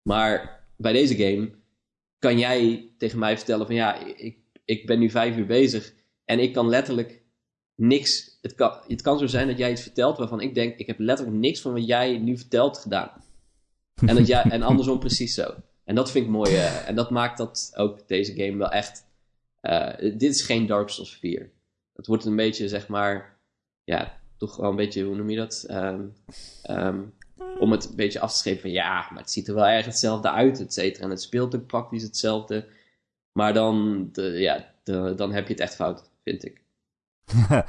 Maar 0.07 0.63
bij 0.77 0.93
deze 0.93 1.15
game 1.15 1.51
kan 2.19 2.39
jij 2.39 2.89
tegen 2.97 3.19
mij 3.19 3.37
vertellen 3.37 3.65
van 3.65 3.75
ja, 3.75 4.05
ik, 4.15 4.37
ik 4.65 4.85
ben 4.85 4.99
nu 4.99 5.09
vijf 5.09 5.37
uur 5.37 5.45
bezig. 5.45 5.93
En 6.25 6.39
ik 6.39 6.53
kan 6.53 6.69
letterlijk 6.69 7.23
niks. 7.75 8.37
Het 8.41 8.55
kan, 8.55 8.79
het 8.87 9.01
kan 9.01 9.17
zo 9.17 9.27
zijn 9.27 9.47
dat 9.47 9.57
jij 9.57 9.71
iets 9.71 9.81
vertelt 9.81 10.17
waarvan 10.17 10.41
ik 10.41 10.53
denk, 10.55 10.77
ik 10.77 10.87
heb 10.87 10.99
letterlijk 10.99 11.37
niks 11.37 11.61
van 11.61 11.73
wat 11.73 11.87
jij 11.87 12.17
nu 12.17 12.37
vertelt 12.37 12.77
gedaan. 12.77 13.11
En, 14.05 14.15
dat 14.15 14.27
jij, 14.27 14.43
en 14.43 14.61
andersom 14.61 14.99
precies 15.07 15.33
zo. 15.33 15.55
En 15.83 15.95
dat 15.95 16.11
vind 16.11 16.25
ik 16.25 16.31
mooi. 16.31 16.55
eh, 16.55 16.87
en 16.87 16.95
dat 16.95 17.09
maakt 17.09 17.37
dat 17.37 17.71
ook 17.75 18.07
deze 18.07 18.33
game 18.33 18.57
wel 18.57 18.71
echt. 18.71 19.05
eh, 19.61 19.97
dit 19.99 20.21
is 20.35 20.41
geen 20.41 20.65
Dark 20.65 20.89
Souls 20.89 21.17
4. 21.17 21.51
Het 21.93 22.07
wordt 22.07 22.25
een 22.25 22.35
beetje, 22.35 22.67
zeg 22.67 22.87
maar. 22.87 23.37
Ja, 23.83 24.19
toch 24.37 24.55
wel 24.57 24.69
een 24.69 24.75
beetje, 24.75 25.03
hoe 25.03 25.15
noem 25.15 25.29
je 25.29 25.37
dat? 25.37 25.65
Ehm, 25.67 27.01
om 27.59 27.71
het 27.71 27.89
een 27.89 27.95
beetje 27.95 28.19
af 28.19 28.31
te 28.31 28.37
schepen 28.37 28.61
van 28.61 28.71
ja, 28.71 29.07
maar 29.09 29.21
het 29.21 29.31
ziet 29.31 29.47
er 29.47 29.55
wel 29.55 29.65
erg 29.67 29.85
hetzelfde 29.85 30.31
uit, 30.31 30.59
et 30.59 30.73
cetera. 30.73 31.03
En 31.03 31.09
het 31.09 31.21
speelt 31.21 31.55
ook 31.55 31.65
praktisch 31.67 32.03
hetzelfde. 32.03 32.67
Maar 33.31 33.53
dan, 33.53 34.07
de, 34.11 34.21
ja, 34.21 34.65
de, 34.83 35.13
dan 35.15 35.31
heb 35.33 35.47
je 35.47 35.53
het 35.53 35.61
echt 35.61 35.75
fout, 35.75 36.09
vind 36.23 36.45
ik. 36.45 36.61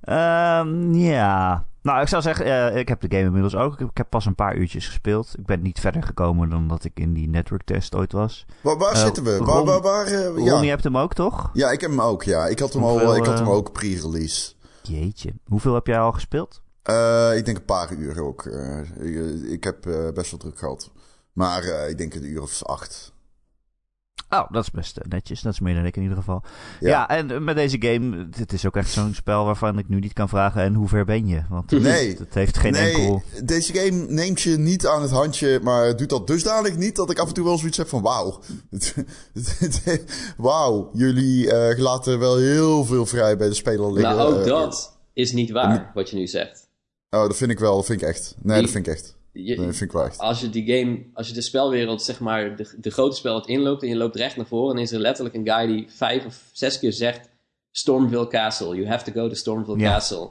Ehm, 0.00 0.94
ja. 0.94 1.64
Nou, 1.82 2.00
ik 2.02 2.08
zou 2.08 2.22
zeggen, 2.22 2.44
eh, 2.46 2.76
ik 2.76 2.88
heb 2.88 3.00
de 3.00 3.06
game 3.10 3.24
inmiddels 3.24 3.54
ook. 3.54 3.80
Ik 3.80 3.96
heb 3.96 4.06
pas 4.10 4.26
een 4.26 4.34
paar 4.34 4.56
uurtjes 4.56 4.86
gespeeld. 4.86 5.34
Ik 5.38 5.46
ben 5.46 5.62
niet 5.62 5.80
verder 5.80 6.02
gekomen 6.02 6.48
dan 6.50 6.68
dat 6.68 6.84
ik 6.84 6.92
in 7.00 7.12
die 7.12 7.28
network 7.28 7.62
test 7.62 7.94
ooit 7.94 8.12
was. 8.12 8.46
Waar, 8.60 8.78
waar 8.78 8.92
Eh, 8.92 9.00
zitten 9.02 9.24
we? 9.24 9.36
Ron- 9.36 9.46
waar, 9.46 9.64
waar, 9.64 9.80
waar, 9.80 10.06
eh, 10.06 10.26
Ron, 10.26 10.44
ja. 10.44 10.60
je 10.62 10.68
hebt 10.68 10.84
hem 10.84 10.96
ook, 10.98 11.14
toch? 11.14 11.50
ja, 11.52 11.70
ik 11.70 11.80
heb 11.80 11.90
hem 11.90 12.00
ook, 12.00 12.22
ja. 12.22 12.46
Ik 12.46 12.58
had 12.58 12.72
hem, 12.72 12.82
al, 12.84 13.16
ik 13.16 13.24
had 13.24 13.38
hem 13.38 13.48
ook 13.48 13.72
pre-release. 13.72 14.52
Jeetje. 14.82 15.32
Hoeveel 15.44 15.74
heb 15.74 15.86
jij 15.86 15.98
al 15.98 16.12
gespeeld? 16.12 16.62
Eh, 16.90 17.36
ik 17.36 17.44
denk 17.44 17.56
een 17.56 17.64
paar 17.64 17.92
uur 17.92 18.22
ook. 18.22 18.46
Eh, 18.46 18.80
ik, 18.80 19.42
ik 19.50 19.64
heb 19.64 19.86
eh, 19.86 20.10
best 20.14 20.30
wel 20.30 20.40
druk 20.40 20.58
gehad. 20.58 20.90
Maar 21.32 21.62
eh, 21.62 21.88
ik 21.88 21.98
denk 21.98 22.14
een 22.14 22.24
uur 22.24 22.42
of 22.42 22.62
acht. 22.62 23.12
Oh, 24.30 24.50
dat 24.50 24.62
is 24.62 24.70
best 24.70 24.98
netjes. 25.08 25.40
Dat 25.40 25.52
is 25.52 25.60
meer 25.60 25.74
dan 25.74 25.84
ik 25.84 25.96
in 25.96 26.02
ieder 26.02 26.16
geval. 26.16 26.42
Ja, 26.80 27.08
en 27.08 27.44
met 27.44 27.56
deze 27.56 27.76
game, 27.80 28.28
het 28.36 28.52
is 28.52 28.66
ook 28.66 28.76
echt 28.76 28.90
zo'n 28.90 29.14
spel 29.14 29.44
waarvan 29.44 29.78
ik 29.78 29.88
nu 29.88 29.98
niet 29.98 30.12
kan 30.12 30.28
vragen 30.28 30.62
en 30.62 30.74
hoe 30.74 30.88
ver 30.88 31.04
ben 31.04 31.26
je? 31.26 31.42
Want 31.48 31.70
het, 31.70 31.82
Nee. 31.82 32.16
het 32.18 32.34
heeft 32.34 32.58
geen 32.58 32.72
nee, 32.72 32.92
enkel... 32.92 33.22
deze 33.44 33.74
game 33.74 34.06
neemt 34.08 34.40
je 34.40 34.58
niet 34.58 34.86
aan 34.86 35.02
het 35.02 35.10
handje, 35.10 35.60
maar 35.62 35.96
doet 35.96 36.08
dat 36.08 36.26
dusdanig 36.26 36.76
niet 36.76 36.96
dat 36.96 37.10
ik 37.10 37.18
af 37.18 37.28
en 37.28 37.34
toe 37.34 37.44
wel 37.44 37.58
zoiets 37.58 37.76
heb 37.76 37.88
van 37.88 38.02
wauw. 38.02 38.40
wauw, 40.36 40.90
jullie 40.92 41.52
eh, 41.52 41.78
laten 41.78 42.18
wel 42.18 42.36
heel 42.36 42.84
veel 42.84 43.06
vrij 43.06 43.36
bij 43.36 43.48
de 43.48 43.54
speler 43.54 43.92
liggen. 43.92 44.16
Maar 44.16 44.26
ook 44.26 44.44
dat 44.44 44.98
is 45.12 45.32
niet 45.32 45.50
waar, 45.50 45.90
wat 45.94 46.10
je 46.10 46.16
nu 46.16 46.26
zegt. 46.26 46.59
Oh, 47.10 47.22
dat 47.22 47.36
vind 47.36 47.50
ik 47.50 47.58
wel, 47.58 47.76
dat 47.76 47.86
vind 47.86 48.02
ik 48.02 48.08
echt. 48.08 48.34
Nee, 48.42 48.52
Die- 48.54 48.62
dat 48.62 48.72
vind 48.72 48.86
ik 48.86 48.92
echt. 48.92 49.16
Je- 49.32 49.42
Nee, 49.56 49.66
dat 49.66 49.76
vind 49.76 49.90
ik 49.90 49.92
wel 49.96 50.04
echt. 50.04 50.18
als 50.18 50.40
je 50.40 50.50
die 50.50 50.72
game, 50.78 51.02
als 51.14 51.28
je 51.28 51.34
de 51.34 51.40
spelwereld, 51.42 52.02
zeg 52.02 52.20
maar, 52.20 52.56
de, 52.56 52.74
de 52.76 52.90
grote 52.90 53.16
spelwereld 53.16 53.48
inloopt 53.50 53.82
en 53.82 53.88
je 53.88 53.96
loopt 53.96 54.16
recht 54.16 54.36
naar 54.36 54.46
voren, 54.46 54.74
dan 54.74 54.84
is 54.84 54.92
er 54.92 55.00
letterlijk 55.00 55.34
een 55.36 55.48
guy 55.48 55.66
die 55.66 55.86
vijf 55.90 56.24
of 56.24 56.42
zes 56.52 56.78
keer 56.78 56.92
zegt: 56.92 57.28
Stormville 57.70 58.26
Castle, 58.28 58.74
you 58.74 58.86
have 58.86 59.04
to 59.12 59.20
go 59.20 59.28
to 59.28 59.34
Stormville. 59.34 59.78
Castle. 59.78 60.30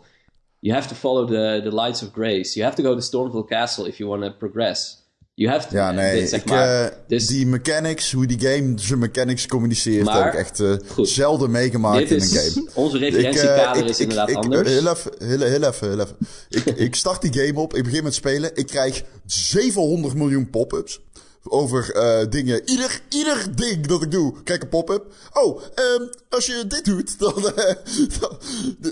You 0.60 0.76
have 0.76 0.88
to 0.90 0.96
follow 0.96 1.28
the, 1.28 1.60
the 1.70 1.76
lights 1.76 2.04
of 2.04 2.10
grace. 2.12 2.54
You 2.60 2.66
have 2.70 2.82
to 2.82 2.84
go 2.90 2.96
to 2.96 3.02
Stormville 3.02 3.46
Castle 3.48 3.88
if 3.88 3.98
you 3.98 4.10
want 4.10 4.24
to 4.24 4.32
progress. 4.38 5.04
You 5.40 5.52
have 5.52 5.68
to. 5.68 5.76
Ja, 5.78 5.92
nee, 5.92 6.20
dit, 6.20 6.30
zeg 6.30 6.40
ik, 6.40 6.46
maar. 6.50 6.84
eh, 6.86 6.92
dus 7.08 7.28
die 7.28 7.48
mechanics, 7.48 8.12
hoe 8.12 8.26
die 8.26 8.40
game 8.40 8.74
zijn 8.76 9.00
mechanics 9.00 9.48
communiceert, 9.48 10.06
Maar, 10.06 10.24
heb 10.24 10.34
ik 10.34 10.40
echt 10.40 10.60
eh, 10.60 10.74
zelden 11.02 11.52
meegemaakt 11.52 12.10
in 12.12 12.22
een 12.22 12.28
game. 12.28 12.70
onze 12.86 12.98
eh, 12.98 13.04
referentiekader 13.04 13.84
ik- 13.84 13.90
is 13.90 14.00
inderdaad 14.00 14.30
ik- 14.30 14.36
anders. 14.36 14.70
Heel 14.70 14.88
even, 14.92 15.12
heel, 15.18 15.40
heel 15.42 15.64
even, 15.64 15.90
heel 15.90 16.00
even. 16.00 16.16
ik, 16.50 16.66
ik 16.66 16.96
start 16.96 17.22
die 17.22 17.34
game 17.34 17.60
op, 17.60 17.74
ik 17.76 17.84
begin 17.84 18.04
met 18.04 18.14
spelen. 18.14 18.52
Ik 18.54 18.68
krijg 18.68 19.04
700 19.26 20.14
miljoen 20.14 20.50
pop-ups. 20.50 21.00
Over 21.44 21.92
eh, 21.92 22.30
dingen. 22.30 22.70
Ieder, 22.70 23.02
ieder 23.10 23.56
ding 23.56 23.88
dat 23.88 24.02
ik 24.02 24.12
doe, 24.12 24.44
krijg 24.44 24.60
ik 24.60 24.64
een 24.64 24.70
pop-up. 24.70 25.14
Oh, 25.34 25.62
ehm, 25.76 26.08
als 26.30 26.46
je 26.46 26.68
dit 26.68 26.86
doet, 26.86 27.20
dan, 27.20 27.56
eh, 27.56 27.76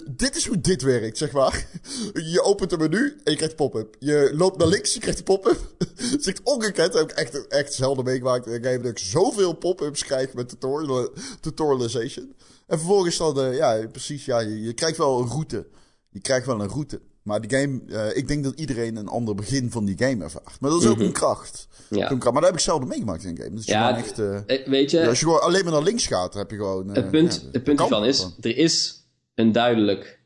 Dit 0.10 0.36
is 0.36 0.48
hoe 0.48 0.62
dit 0.62 0.82
werkt, 0.82 1.18
zeg 1.18 1.32
maar. 1.32 1.68
Je 2.13 2.42
opent 2.42 2.72
een 2.72 2.80
menu 2.80 3.08
en 3.24 3.32
je 3.32 3.36
krijgt 3.36 3.50
een 3.50 3.56
pop-up. 3.56 3.96
Je 4.00 4.32
loopt 4.34 4.58
naar 4.58 4.68
links, 4.68 4.94
je 4.94 5.00
krijgt 5.00 5.18
een 5.18 5.24
pop-up. 5.24 5.60
Het 6.12 6.27
is 6.27 6.34
ongekend. 6.44 6.94
Dat 6.94 7.01
heb 7.01 7.12
ik 7.12 7.18
echt, 7.18 7.48
echt 7.48 7.74
zelden 7.74 8.06
meegemaakt 8.06 8.48
een 8.48 8.63
game 8.63 8.80
dat 8.80 8.92
ik 8.92 9.00
zoveel 9.00 9.54
pop-ups 9.54 10.04
krijg 10.04 10.34
met 10.34 10.50
tutorial, 10.50 11.10
tutorialization. 11.39 12.36
En 12.68 12.77
vervolgens 12.77 13.18
dan, 13.18 13.39
eh, 13.39 13.56
ja, 13.56 13.88
precies, 13.88 14.25
ja, 14.25 14.39
je, 14.39 14.62
je 14.62 14.74
krijgt 14.74 14.98
wel 14.98 15.20
een 15.20 15.27
route. 15.27 15.68
Je 16.10 16.20
krijgt 16.20 16.46
wel 16.46 16.62
een 16.62 16.70
route. 16.70 17.01
Maar 17.27 17.41
die 17.41 17.57
game, 17.60 17.81
eh, 17.89 18.17
ik 18.17 18.27
denk 18.27 18.43
dat 18.43 18.60
iedereen 18.60 18.96
een 18.96 19.07
ander 19.07 19.36
begin 19.36 19.72
van 19.72 19.86
die 19.86 19.98
game 19.98 20.24
ervaart. 20.24 20.60
Maar 20.60 20.69
dat 20.69 20.81
is 20.81 20.88
ook 20.88 21.00
een 21.00 21.12
kracht. 21.12 21.67
Mhm. 21.89 22.00
Ja. 22.00 22.12
Een 22.12 22.19
kracht. 22.19 22.34
Maar 22.34 22.41
dat 22.41 22.50
heb 22.51 22.60
ik 22.60 22.65
zelden 22.65 22.88
meegemaakt 22.88 23.24
in 23.24 23.29
een 23.29 23.38
game. 23.38 23.55
Dus 23.55 23.65
Ja, 23.65 23.98
echt, 23.98 24.19
eh, 24.19 24.36
Eh, 24.48 24.67
Weet 24.67 24.91
je, 24.91 25.00
ja, 25.00 25.07
als 25.07 25.19
je 25.19 25.25
gewoon 25.25 25.41
alleen 25.41 25.63
maar 25.63 25.74
naar 25.74 25.84
links 25.84 26.07
gaat, 26.07 26.34
heb 26.34 26.51
je 26.51 26.57
gewoon... 26.57 26.88
het 26.88 27.12
punt, 27.12 27.41
ja, 27.43 27.50
het 27.51 27.63
punt 27.63 27.77
kan 27.77 27.88
hiervan 27.88 28.05
is, 28.05 28.36
er 28.41 28.57
is 28.57 29.03
een 29.36 29.51
duidelijk, 29.51 30.19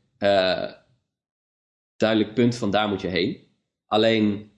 duidelijk 1.96 2.34
punt 2.34 2.54
van 2.54 2.70
daar 2.70 2.88
moet 2.88 3.00
je 3.00 3.08
heen. 3.08 3.40
Alleen 3.86 4.50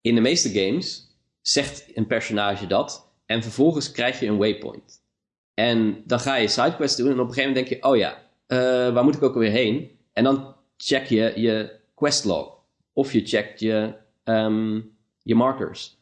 in 0.00 0.14
de 0.14 0.20
meeste 0.20 0.50
games 0.50 1.16
zegt 1.40 1.84
een 1.94 2.06
personage 2.06 2.66
dat 2.66 3.08
en 3.26 3.42
vervolgens 3.42 3.90
krijg 3.90 4.20
je 4.20 4.26
een 4.26 4.38
waypoint. 4.38 5.02
En 5.54 6.02
dan 6.06 6.20
ga 6.20 6.36
je 6.36 6.48
sidequests 6.48 6.96
doen 6.96 7.10
en 7.10 7.20
op 7.20 7.28
een 7.28 7.34
gegeven 7.34 7.48
moment 7.48 7.68
denk 7.68 7.82
je, 7.82 7.88
oh 7.88 7.96
ja, 7.96 8.22
waar 8.92 9.04
moet 9.04 9.14
ik 9.16 9.22
ook 9.22 9.34
alweer 9.34 9.50
heen? 9.50 9.90
En 10.12 10.24
dan 10.24 10.55
check 10.76 11.06
je 11.06 11.32
je 11.36 11.80
questlog. 11.94 12.54
Of 12.92 13.12
je 13.12 13.26
checkt 13.26 13.60
je, 13.60 13.94
ehm, 14.24 14.80
je 15.22 15.34
markers. 15.34 15.98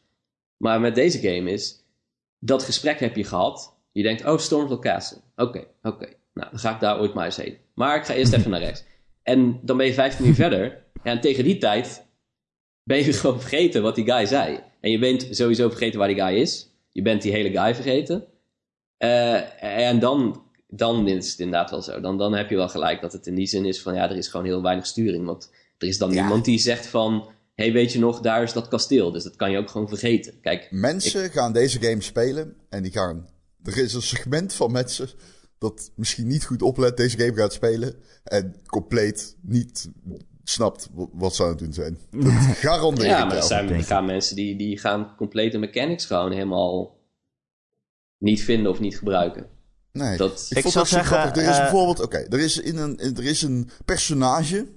Maar 0.57 0.79
met 0.79 0.95
deze 0.95 1.19
game 1.19 1.51
is, 1.51 1.83
dat 2.39 2.63
gesprek 2.63 2.99
heb 2.99 3.15
je 3.15 3.23
gehad. 3.23 3.77
Je 3.91 4.03
denkt, 4.03 4.25
oh, 4.25 4.37
Stormville 4.37 4.79
Castle. 4.79 5.21
Oké, 5.35 5.67
oké. 5.81 6.07
Nou, 6.33 6.49
dan 6.49 6.59
ga 6.59 6.73
ik 6.73 6.79
daar 6.79 6.99
ooit 6.99 7.13
maar 7.13 7.25
eens 7.25 7.37
heen. 7.37 7.57
Maar 7.73 7.97
ik 7.97 8.05
ga 8.05 8.13
eerst 8.13 8.33
even 8.33 8.51
naar 8.51 8.59
rechts. 8.59 8.83
En 9.23 9.59
dan 9.61 9.77
ben 9.77 9.85
je 9.85 9.93
15 9.93 10.25
uur 10.25 10.35
verder. 10.35 10.83
En 11.03 11.21
tegen 11.21 11.43
die 11.43 11.57
tijd 11.57 12.05
ben 12.83 12.97
je 12.97 13.13
gewoon 13.13 13.39
vergeten 13.39 13.81
wat 13.81 13.95
die 13.95 14.11
guy 14.11 14.25
zei. 14.25 14.59
En 14.79 14.91
je 14.91 14.99
bent 14.99 15.27
sowieso 15.31 15.69
vergeten 15.69 15.99
waar 15.99 16.07
die 16.07 16.21
guy 16.21 16.35
is. 16.35 16.69
Je 16.91 17.01
bent 17.01 17.21
die 17.21 17.31
hele 17.31 17.51
guy 17.51 17.75
vergeten. 17.75 18.25
Eh, 18.97 19.87
en 19.87 19.99
dan, 19.99 20.44
dan 20.75 21.07
is 21.07 21.31
het 21.31 21.39
inderdaad 21.39 21.69
wel 21.69 21.81
zo. 21.81 21.99
Dan, 21.99 22.17
dan 22.17 22.33
heb 22.33 22.49
je 22.49 22.55
wel 22.55 22.69
gelijk 22.69 23.01
dat 23.01 23.13
het 23.13 23.27
in 23.27 23.35
die 23.35 23.47
zin 23.47 23.65
is 23.65 23.81
van... 23.81 23.93
ja, 23.93 24.09
er 24.09 24.17
is 24.17 24.27
gewoon 24.27 24.45
heel 24.45 24.61
weinig 24.61 24.85
sturing. 24.85 25.25
Want 25.25 25.51
er 25.77 25.87
is 25.87 25.97
dan 25.97 26.11
Ja. 26.11 26.21
niemand 26.21 26.45
die 26.45 26.59
zegt 26.59 26.85
van... 26.85 27.29
hey, 27.55 27.71
weet 27.73 27.91
je 27.91 27.99
nog, 27.99 28.19
daar 28.19 28.43
is 28.43 28.53
dat 28.53 28.67
kasteel. 28.67 29.11
Dus 29.11 29.23
dat 29.23 29.35
kan 29.35 29.51
je 29.51 29.57
ook 29.57 29.69
gewoon 29.69 29.87
vergeten. 29.87 30.39
Kijk, 30.41 30.67
Mensen 30.71 31.29
gaan 31.29 31.53
deze 31.53 31.81
game 31.81 32.01
spelen 32.01 32.55
en 32.69 32.83
die 32.83 32.91
gaan... 32.91 33.29
Er 33.63 33.77
is 33.77 33.93
een 33.93 34.01
segment 34.01 34.53
van 34.53 34.71
mensen 34.71 35.09
dat 35.57 35.91
misschien 35.95 36.27
niet 36.27 36.45
goed 36.45 36.61
oplet 36.61 36.97
deze 36.97 37.17
game 37.17 37.33
gaat 37.33 37.53
spelen 37.53 37.95
en 38.23 38.55
compleet 38.65 39.35
niet 39.41 39.89
snapt 40.43 40.89
wat 41.13 41.35
ze 41.35 41.43
aan 41.43 41.49
het 41.49 41.59
doen 41.59 41.73
zijn. 41.73 41.97
Dat 42.11 42.31
garandeer 42.33 43.05
Ja, 43.05 43.19
ik 43.21 43.27
maar 43.27 43.35
er 43.35 43.43
zijn, 43.43 43.69
er 43.69 43.83
gaan 43.83 44.05
mensen 44.05 44.35
die, 44.35 44.55
die 44.57 44.79
gaan 44.79 45.15
complete 45.17 45.57
mechanics 45.57 46.05
gewoon 46.05 46.31
helemaal 46.31 46.97
niet 48.17 48.43
vinden 48.43 48.71
of 48.71 48.79
niet 48.79 48.97
gebruiken. 48.97 49.49
Nee, 49.95 50.17
Dat- 50.17 50.45
ik, 50.49 50.57
Ik 50.57 50.61
vond 50.61 50.73
zou 50.73 50.85
dat 50.85 50.93
zo 50.93 50.95
zeggen, 50.95 51.17
grappig. 51.17 51.41
Er 51.43 51.49
is 51.49 51.55
eh, 51.55 51.61
bijvoorbeeld, 51.61 51.99
oké, 52.01 52.17
er, 52.17 52.39
is 52.39 52.57
in 52.57 52.77
een, 52.77 52.99
er 52.99 53.23
is 53.23 53.41
een 53.41 53.69
personage 53.85 54.67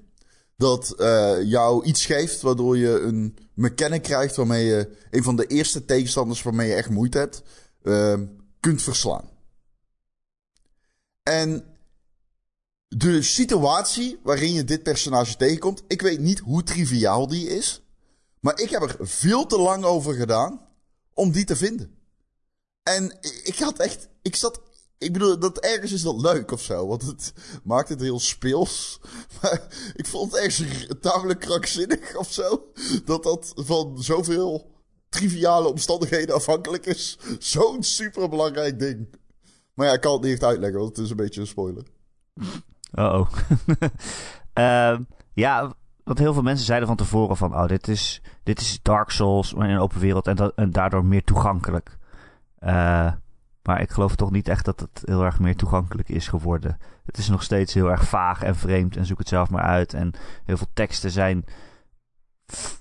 dat 0.57 0.91
eh, 0.91 1.43
jou 1.43 1.85
iets 1.85 2.07
geeft 2.07 2.41
waardoor 2.41 2.79
je 2.79 3.01
een 3.01 3.37
mechanic 3.55 4.03
krijgt 4.03 4.37
waarmee 4.37 4.65
je 4.65 4.97
een 5.11 5.23
van 5.23 5.37
de 5.37 5.47
eerste 5.47 5.85
tegenstanders 5.85 6.43
waarmee 6.43 6.69
je 6.69 6.75
echt 6.75 6.91
moeite 6.91 7.19
hebt, 7.19 7.43
ehm, 7.83 8.27
kunt 8.61 8.83
verslaan. 8.83 9.29
En 11.23 11.65
de 12.89 13.23
situatie 13.23 14.19
waarin 14.23 14.53
je 14.53 14.65
dit 14.65 14.83
personage 14.83 15.37
tegenkomt, 15.37 15.83
ik 15.89 16.03
weet 16.03 16.21
niet 16.21 16.39
hoe 16.39 16.63
triviaal 16.63 17.27
die 17.29 17.49
is, 17.49 17.83
maar 18.41 18.61
ik 18.61 18.71
heb 18.71 18.83
er 18.83 18.97
veel 19.01 19.47
te 19.47 19.59
lang 19.59 19.85
over 19.85 20.15
gedaan 20.15 20.61
om 21.15 21.31
die 21.31 21.45
te 21.45 21.57
vinden. 21.57 21.97
En 22.83 23.19
ik 23.45 23.59
had 23.59 23.79
echt. 23.79 24.09
Ik 24.23 24.37
zat. 24.37 24.61
Ik 24.99 25.13
bedoel, 25.13 25.39
dat 25.39 25.59
ergens 25.59 25.93
is 25.93 26.03
dat 26.03 26.21
leuk 26.21 26.53
of 26.53 26.61
zo. 26.61 26.87
Want 26.87 27.03
het 27.03 27.33
maakt 27.65 27.89
het 27.89 28.01
heel 28.01 28.21
speels. 28.21 29.01
Maar 29.43 29.63
ik 29.95 30.07
vond 30.07 30.33
het 30.33 30.41
ergens 30.41 30.87
tamelijk 31.01 31.41
krankzinnig 31.41 32.17
of 32.17 32.33
zo. 32.33 32.65
Dat 33.05 33.23
dat 33.23 33.53
van 33.57 34.03
zoveel 34.03 34.71
triviale 35.09 35.69
omstandigheden 35.69 36.35
afhankelijk 36.35 36.87
is. 36.87 37.19
Zo'n 37.39 37.83
superbelangrijk 37.83 38.79
ding. 38.79 39.09
Maar 39.75 39.87
ja, 39.87 39.93
ik 39.93 40.01
kan 40.01 40.13
het 40.13 40.23
niet 40.23 40.33
echt 40.33 40.45
uitleggen, 40.45 40.79
want 40.81 40.97
het 40.97 41.05
is 41.05 41.11
een 41.11 41.17
beetje 41.17 41.41
een 41.41 41.47
spoiler. 41.47 41.87
Uh-oh. 42.95 43.31
Ehm, 44.53 45.03
ja, 45.33 45.75
wat 46.05 46.19
heel 46.19 46.33
veel 46.33 46.43
mensen 46.43 46.67
zeiden 46.67 46.89
van 46.89 46.97
tevoren 46.97 47.37
van... 47.37 47.55
Oh, 47.55 47.67
dit 47.67 47.89
is, 47.89 48.23
dit 48.43 48.61
is 48.61 48.79
Dark 48.83 49.11
Souls, 49.11 49.55
maar 49.55 49.69
in 49.69 49.75
een 49.75 49.81
open 49.81 50.01
wereld 50.01 50.27
en, 50.27 50.53
en 50.57 50.71
daardoor 50.71 51.05
meer 51.05 51.25
toegankelijk. 51.25 51.99
Eh, 52.59 53.13
maar 53.69 53.81
ik 53.81 53.91
geloof 53.91 54.17
toch 54.17 54.31
niet 54.31 54.49
echt 54.49 54.65
dat 54.65 54.81
het 54.81 55.03
heel 55.05 55.25
erg 55.25 55.41
meer 55.41 55.57
toegankelijk 55.57 56.09
is 56.09 56.29
geworden. 56.29 56.79
Het 57.05 57.19
is 57.19 57.29
nog 57.29 57.43
steeds 57.43 57.75
heel 57.75 57.91
erg 57.91 58.05
vaag 58.05 58.43
en 58.43 58.57
vreemd 58.57 58.97
en 58.97 59.07
zoek 59.07 59.19
het 59.19 59.29
zelf 59.29 59.51
maar 59.51 59.63
uit. 59.63 59.95
En 59.95 60.13
heel 60.45 60.57
veel 60.57 60.71
teksten 60.73 61.11
zijn 61.11 61.45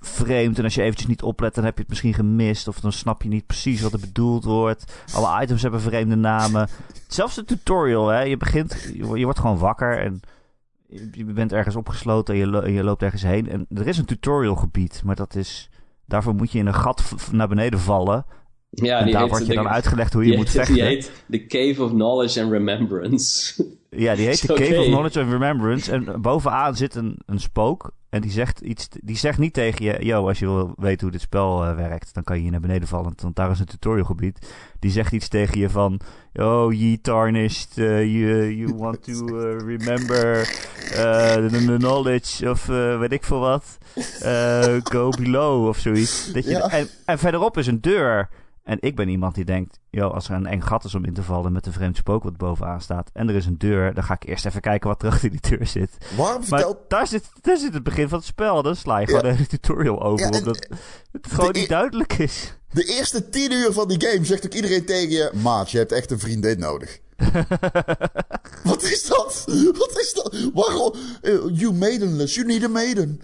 vreemd. 0.02 0.58
En 0.58 0.64
als 0.64 0.76
je 0.76 0.82
eventjes 0.82 1.08
niet 1.08 1.22
oplet, 1.22 1.56
dan 1.56 1.64
heb 1.64 1.74
je 1.74 1.80
het 1.80 1.90
misschien 1.90 2.14
gemist. 2.14 2.68
Of 2.68 2.80
dan 2.80 2.92
snap 2.92 3.22
je 3.22 3.30
niet 3.30 3.46
precies 3.46 3.82
wat 3.82 3.94
er 3.94 4.00
bedoeld 4.00 4.44
wordt. 4.44 5.04
Alle 5.14 5.42
items 5.42 5.62
hebben 5.62 5.82
vreemde 5.82 6.16
namen. 6.16 6.70
Zelfs 7.08 7.36
de 7.36 7.46
tutorial, 7.46 8.08
hè. 8.08 8.22
Je 8.22 8.38
begint, 8.38 8.92
je, 8.94 9.06
wo- 9.06 9.16
je 9.16 9.24
wordt 9.24 9.40
gewoon 9.40 9.58
wakker 9.58 10.00
en 10.00 10.20
je 11.12 11.24
bent 11.26 11.54
ergens 11.54 11.76
opgesloten 11.76 12.34
en 12.34 12.40
je, 12.40 12.62
en 12.62 12.72
je 12.72 12.84
loopt 12.84 13.02
ergens 13.02 13.22
heen. 13.22 13.50
En 13.50 13.66
er 13.70 13.88
is 13.88 13.98
een 13.98 14.06
tutorialgebied, 14.06 15.02
maar 15.04 15.16
dat 15.16 15.36
is... 15.36 15.70
Daarvoor 16.06 16.36
moet 16.36 16.52
je 16.52 16.60
in 16.60 16.68
een 16.68 16.74
gat 16.74 17.16
naar 17.32 17.48
beneden 17.48 17.80
vallen. 17.80 18.26
Ja, 18.70 18.98
en 18.98 19.04
die 19.04 19.12
daar 19.14 19.22
heeft- 19.22 19.34
wordt 19.34 19.48
je 19.48 19.54
die- 19.54 19.64
dan 19.64 19.72
uitgelegd 19.72 20.14
hoe 20.14 20.26
je 20.26 20.36
moet 20.38 20.46
heet- 20.48 20.56
vechten. 20.56 20.74
Die 20.76 20.84
heet 20.84 21.12
The 21.30 21.46
Cave 21.46 21.84
of 21.84 21.90
Knowledge 21.92 22.42
and 22.42 22.52
Remembrance. 22.52 23.54
Ja, 23.90 24.16
die 24.16 24.26
heet 24.28 24.42
de 24.48 24.54
Cave 24.54 24.80
of 24.80 24.86
Knowledge 24.86 25.22
and 25.22 25.32
Remembrance. 25.32 25.92
En 25.92 26.22
bovenaan 26.22 26.76
zit 26.76 26.96
een, 26.96 27.18
een 27.26 27.40
spook. 27.40 27.92
En 28.10 28.22
die 28.22 28.32
zegt, 28.32 28.60
iets, 28.62 28.88
die 29.04 29.18
zegt 29.18 29.38
niet 29.38 29.54
tegen 29.54 29.86
je... 29.86 30.06
Yo, 30.06 30.28
als 30.28 30.40
je 30.40 30.46
wil 30.46 30.74
weten 30.78 31.02
hoe 31.02 31.12
dit 31.12 31.22
spel 31.22 31.64
eh, 31.66 31.76
werkt... 31.76 32.14
dan 32.14 32.24
kan 32.24 32.36
je 32.36 32.42
hier 32.42 32.52
naar 32.52 32.60
beneden 32.60 32.88
vallen. 32.88 33.14
Want 33.22 33.36
daar 33.36 33.52
is 33.52 33.60
een 33.60 33.66
tutorialgebied. 33.66 34.54
Die 34.80 34.92
zegt 34.92 35.12
iets 35.12 35.28
tegen 35.28 35.60
je 35.60 35.70
van... 35.70 36.00
Oh, 36.34 36.74
ye 36.74 37.02
tarnished. 37.02 37.78
eh, 37.78 38.04
you, 38.14 38.56
you 38.56 38.76
want 38.76 39.04
to 39.04 39.28
eh, 39.28 39.58
remember... 39.58 40.44
the, 40.92 41.48
the 41.66 41.76
knowledge 41.78 42.50
of... 42.50 42.66
weet 43.00 43.12
ik 43.12 43.24
veel 43.24 43.40
wat. 43.40 43.78
eh, 44.22 44.76
go 44.84 45.10
below 45.10 45.68
of 45.68 45.78
zoiets. 45.78 46.32
Dat 46.34 46.44
je, 46.44 46.50
Ja. 46.50 46.70
en, 46.70 46.88
en 47.06 47.20
verderop 47.20 47.58
is 47.58 47.68
een 47.68 47.82
deur... 47.82 48.30
En 48.68 48.78
ik 48.80 48.96
ben 48.96 49.10
iemand 49.10 49.36
die 49.36 49.46
denkt, 49.46 49.80
joh, 49.90 50.14
als 50.14 50.30
er 50.30 50.36
een 50.36 50.46
eng 50.46 50.62
gat 50.62 50.84
is 50.84 50.96
om 50.96 51.06
in 51.06 51.14
te 51.14 51.24
vallen 51.24 51.52
met 51.52 51.66
een 51.66 51.74
vreemd 51.74 51.98
spook 51.98 52.24
wat 52.24 52.38
bovenaan 52.38 52.82
staat 52.82 53.10
en 53.14 53.30
er 53.30 53.36
is 53.36 53.46
een 53.46 53.58
deur, 53.58 53.94
dan 53.94 54.04
ga 54.04 54.14
ik 54.14 54.24
eerst 54.26 54.46
even 54.46 54.62
kijken 54.62 54.90
wat 54.90 55.04
er 55.04 55.10
achter 55.10 55.30
die 55.32 55.40
deur 55.50 55.66
zit. 55.68 55.98
Waarom 56.18 56.36
Maar 56.40 56.48
vertelt. 56.60 56.78
daar 56.90 57.08
zit, 57.08 57.30
daar 57.42 57.58
zit 57.58 57.74
het 57.74 57.84
begin 57.84 58.10
van 58.10 58.18
het 58.18 58.28
spel. 58.28 58.64
Dan 58.64 58.76
sla 58.76 58.98
je 59.00 59.06
gewoon 59.06 59.22
Ja. 59.22 59.30
de 59.30 59.36
hele 59.36 59.48
tutorial 59.48 60.02
over, 60.04 60.26
Ja, 60.26 60.32
en- 60.32 60.40
omdat 60.40 60.68
het 61.12 61.28
gewoon 61.32 61.52
niet 61.52 61.70
duidelijk 61.70 62.14
is. 62.14 62.54
De 62.72 62.84
eerste 62.84 63.30
tien 63.30 63.52
uur 63.52 63.72
van 63.74 63.88
die 63.88 64.08
game 64.08 64.26
zegt 64.26 64.46
ook 64.46 64.54
iedereen 64.54 64.86
tegen 64.86 65.10
je... 65.10 65.32
Maat, 65.44 65.72
je 65.72 65.78
hebt 65.78 65.92
echt 65.92 66.12
een 66.12 66.20
vriendin 66.20 66.60
nodig. 66.60 67.00
Wat 68.64 68.84
is 68.84 69.06
dat? 69.08 69.44
Wat 69.78 70.00
is 70.00 70.14
dat? 70.14 70.50
Waarom? 70.54 70.94
Eh, 71.22 71.34
You 71.52 71.74
maidenless, 71.74 72.36
you 72.36 72.48
need 72.48 72.64
a 72.64 72.68
maiden. 72.68 73.22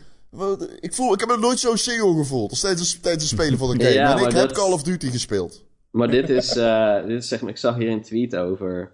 Ik, 0.80 0.94
voel, 0.94 1.14
ik 1.14 1.20
heb 1.20 1.30
me 1.30 1.38
nooit 1.38 1.60
zo 1.60 1.76
single 1.76 2.16
gevoeld 2.16 2.50
als 2.50 2.60
tijdens, 2.60 3.00
tijdens 3.00 3.32
het 3.32 3.40
spelen 3.40 3.58
van 3.58 3.70
een 3.70 3.82
game. 3.86 3.94
Ja, 3.94 4.18
en 4.18 4.26
ik 4.26 4.32
heb 4.32 4.52
Call 4.52 4.72
of 4.72 4.84
Duty 4.84 5.10
gespeeld. 5.10 5.64
Maar 5.92 6.12
dit 6.12 6.30
is, 6.30 6.56
eh, 6.58 7.06
dit 7.06 7.22
is 7.22 7.28
zeg 7.28 7.42
maar, 7.42 7.50
ik 7.50 7.58
zag 7.58 7.78
hier 7.78 7.90
een 7.90 8.02
tweet 8.02 8.36
over. 8.36 8.92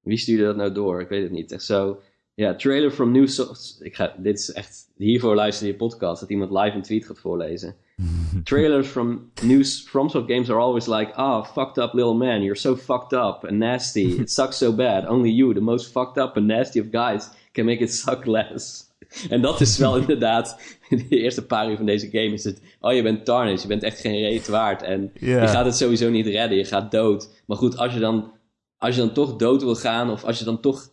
Wie 0.00 0.18
stuurde 0.18 0.44
dat 0.44 0.56
nou 0.56 0.72
door? 0.72 1.00
Ik 1.00 1.08
weet 1.08 1.22
het 1.22 1.32
niet. 1.32 1.52
Echt 1.52 1.64
zo. 1.64 2.00
Ja, 2.34 2.54
trailer 2.54 2.90
from 2.90 3.12
New 3.12 3.28
Soft. 3.28 3.78
Ik 3.80 3.96
ga, 3.96 4.14
dit 4.18 4.38
is 4.38 4.52
echt. 4.52 4.90
Hiervoor 4.96 5.34
luister 5.34 5.66
je 5.66 5.74
podcast. 5.74 6.20
Dat 6.20 6.30
iemand 6.30 6.50
live 6.50 6.76
een 6.76 6.82
tweet 6.82 7.06
gaat 7.06 7.18
voorlezen. 7.18 7.76
Trailers 8.44 8.88
from 8.88 9.30
new 9.42 9.64
FromSoft 9.64 10.30
games 10.30 10.50
are 10.50 10.60
always 10.60 10.86
like, 10.86 11.12
ah, 11.14 11.44
fucked 11.44 11.78
up 11.78 11.92
little 11.92 12.14
man, 12.14 12.42
you're 12.42 12.58
so 12.58 12.76
fucked 12.76 13.12
up 13.12 13.44
and 13.44 13.58
nasty. 13.58 14.20
It 14.20 14.30
sucks 14.30 14.56
so 14.56 14.72
bad. 14.74 15.06
Only 15.06 15.30
you, 15.30 15.54
the 15.54 15.60
most 15.60 15.92
fucked 15.92 16.18
up 16.18 16.36
and 16.36 16.46
nasty 16.46 16.80
of 16.80 16.90
guys, 16.90 17.28
can 17.52 17.64
make 17.66 17.84
it 17.84 17.92
suck 17.92 18.26
less. 18.26 18.91
En 19.28 19.40
dat 19.40 19.60
is 19.60 19.78
wel 19.78 19.96
inderdaad, 19.96 20.60
in 20.88 21.06
de 21.08 21.16
eerste 21.16 21.46
paar 21.46 21.70
uur 21.70 21.76
van 21.76 21.86
deze 21.86 22.10
game 22.10 22.32
is 22.32 22.44
het, 22.44 22.60
oh 22.80 22.92
je 22.92 23.02
bent 23.02 23.24
tarnished, 23.24 23.62
je 23.62 23.68
bent 23.68 23.82
echt 23.82 24.00
geen 24.00 24.20
reet 24.20 24.48
waard 24.48 24.82
en 24.82 25.10
je 25.14 25.48
gaat 25.48 25.64
het 25.64 25.76
sowieso 25.76 26.10
niet 26.10 26.26
redden, 26.26 26.58
je 26.58 26.64
gaat 26.64 26.90
dood. 26.90 27.42
Maar 27.46 27.56
goed, 27.56 27.76
als 27.76 27.94
je 27.94 28.00
dan, 28.00 28.32
als 28.78 28.94
je 28.94 29.00
dan 29.00 29.12
toch 29.12 29.36
dood 29.36 29.62
wil 29.62 29.74
gaan 29.74 30.10
of 30.10 30.24
als 30.24 30.38
je 30.38 30.44
dan 30.44 30.60
toch, 30.60 30.90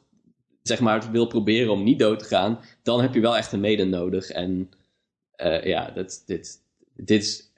zeg 0.62 0.80
maar, 0.80 1.12
wil 1.12 1.28
proberen 1.28 1.72
om 1.72 1.84
niet 1.84 2.00
dood 2.00 2.20
te 2.20 2.26
gaan, 2.26 2.60
dan 2.84 3.02
heb 3.02 3.14
je 3.14 3.20
wel 3.20 3.38
echt 3.38 3.52
een 3.52 3.60
mede 3.60 3.86
nodig. 3.86 4.30
En 4.30 4.70
eh, 5.32 5.64
ja, 5.64 5.92
dat, 5.92 6.24
dit, 6.26 6.62
dit 6.96 7.24
is, 7.24 7.49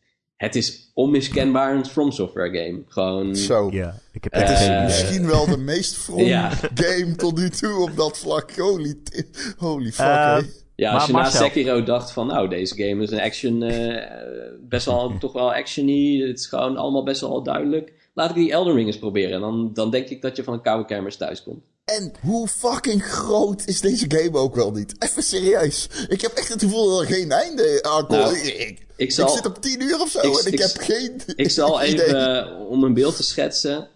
het 0.41 0.55
is 0.55 0.91
onmiskenbaar 0.93 1.75
een 1.75 1.85
From 1.85 2.11
Software 2.11 2.57
game. 2.59 2.81
Gewoon, 2.87 3.35
Zo. 3.35 3.69
Ja, 3.71 3.99
ik 4.11 4.23
heb 4.23 4.33
Het 4.33 4.49
is 4.49 4.65
idee. 4.65 4.81
misschien 4.83 5.27
wel 5.27 5.45
de 5.45 5.57
meest 5.57 5.95
from 5.97 6.19
Ja. 6.35 6.49
game 6.73 7.15
tot 7.15 7.37
nu 7.37 7.49
toe 7.49 7.81
op 7.81 7.95
dat 7.95 8.17
vlak. 8.17 8.51
Holy, 8.57 8.95
holy 9.57 9.91
fuck, 9.91 10.05
Eh, 10.05 10.37
ja, 10.75 10.91
als 10.91 11.07
Maar 11.07 11.25
je 11.27 11.31
na 11.33 11.39
Sekiro 11.45 11.83
dacht 11.83 12.11
van, 12.11 12.27
nou, 12.27 12.49
deze 12.49 12.75
game 12.83 13.03
is 13.03 13.11
een 13.11 13.21
action, 13.21 13.63
eh, 13.63 14.11
best 14.69 14.85
wel, 14.85 15.17
toch 15.19 15.33
wel 15.33 15.53
actiony. 15.53 16.27
Het 16.27 16.39
is 16.39 16.45
gewoon 16.45 16.77
allemaal 16.77 17.03
best 17.03 17.21
wel 17.21 17.43
duidelijk. 17.43 17.93
Laat 18.13 18.29
ik 18.29 18.35
die 18.35 18.51
Elden 18.51 18.73
Ring 18.75 18.87
eens 18.87 18.99
proberen. 18.99 19.33
En 19.33 19.39
dan, 19.41 19.73
dan 19.73 19.91
denk 19.91 20.07
ik 20.09 20.21
dat 20.21 20.35
je 20.35 20.43
van 20.43 20.53
een 20.53 20.61
koude 20.61 20.85
kermis 20.85 21.15
thuis 21.15 21.43
komt. 21.43 21.63
En 21.85 22.13
hoe 22.21 22.47
fucking 22.47 23.03
groot 23.03 23.67
is 23.67 23.81
deze 23.81 24.05
game 24.07 24.37
ook 24.37 24.55
wel 24.55 24.71
niet? 24.71 24.95
Even 24.99 25.23
serieus. 25.23 25.87
Ik 26.09 26.21
heb 26.21 26.31
echt 26.31 26.49
het 26.49 26.61
gevoel 26.61 26.89
dat 26.89 27.01
er 27.01 27.07
geen 27.15 27.31
einde 27.31 27.79
aankomt. 27.83 28.09
Nou, 28.19 28.37
ik, 28.37 28.53
ik, 28.69 28.85
Ik 28.95 29.11
zal, 29.11 29.27
ik 29.27 29.33
zit 29.35 29.45
op 29.45 29.61
10 29.61 29.81
uur 29.81 30.01
of 30.01 30.09
zo 30.09 30.19
ik- 30.19 30.37
en 30.45 30.53
ik, 30.53 30.59
heb 30.59 30.71
geen 30.77 31.21
Ik 31.35 31.49
zal 31.49 31.83
idee. 31.83 32.05
even, 32.05 32.45
eh, 32.45 32.69
om 32.69 32.83
een 32.83 32.93
beeld 32.93 33.15
te 33.15 33.23
schetsen. 33.23 33.89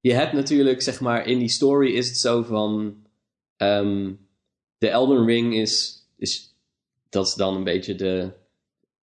Je 0.00 0.12
hebt 0.14 0.32
natuurlijk, 0.32 0.82
zeg 0.82 1.00
maar, 1.00 1.26
in 1.26 1.38
die 1.38 1.48
story 1.48 1.94
is 1.94 2.08
het 2.08 2.18
zo 2.18 2.42
van... 2.42 2.94
ehm, 3.56 4.12
de 4.78 4.88
Elden 4.88 5.26
Ring 5.26 5.54
is, 5.56 6.04
is... 6.16 6.54
Dat 7.08 7.26
is 7.26 7.34
dan 7.34 7.56
een 7.56 7.64
beetje 7.64 7.94
de... 7.94 8.30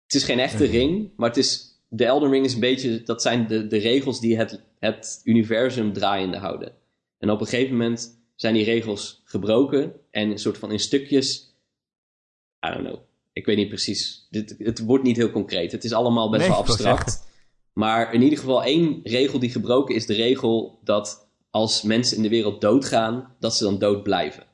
Het 0.06 0.14
is 0.16 0.24
geen 0.24 0.40
echte 0.40 0.66
ring, 0.66 1.12
maar 1.16 1.30
het 1.30 1.38
is... 1.38 1.69
De 1.92 2.06
Elden 2.06 2.30
Ring 2.30 2.46
is 2.46 2.54
een 2.54 2.60
beetje... 2.60 3.04
Dat 3.04 3.22
zijn 3.22 3.48
de, 3.48 3.68
de 3.68 3.78
regels 3.78 4.20
die 4.20 4.38
het, 4.38 4.64
het 4.80 5.22
universum 5.24 5.94
draaiende 5.94 6.38
houden. 6.38 6.74
En 7.18 7.30
op 7.30 7.42
een 7.42 7.48
gegeven 7.48 7.78
moment 7.78 8.22
zijn 8.36 8.54
die 8.54 8.64
regels 8.64 9.22
gebroken. 9.24 9.94
En 10.12 10.30
een 10.30 10.40
soort 10.40 10.58
van 10.58 10.72
in 10.72 10.80
stukjes... 10.80 11.54
I 12.68 12.70
don't 12.72 12.88
know. 12.88 13.00
Ik 13.34 13.46
weet 13.46 13.58
niet 13.58 13.68
precies. 13.68 14.28
Dit, 14.30 14.56
het 14.58 14.80
wordt 14.80 15.04
niet 15.04 15.18
heel 15.18 15.32
concreet. 15.32 15.72
Het 15.72 15.84
is 15.84 15.94
allemaal 15.94 16.30
best 16.30 16.42
Nee, 16.42 16.50
wel 16.50 16.60
abstract. 16.60 17.28
Maar 17.74 18.14
in 18.14 18.22
ieder 18.22 18.40
geval 18.40 18.64
één 18.64 19.00
regel 19.04 19.40
die 19.40 19.50
gebroken 19.50 19.96
is 19.96 20.06
de 20.06 20.14
regel 20.14 20.80
dat 20.84 21.30
als 21.50 21.82
mensen 21.82 22.18
in 22.18 22.24
de 22.24 22.30
wereld 22.30 22.62
doodgaan, 22.62 23.36
dat 23.40 23.56
ze 23.56 23.64
dan 23.64 23.80
dood 23.80 24.04
blijven. 24.04 24.48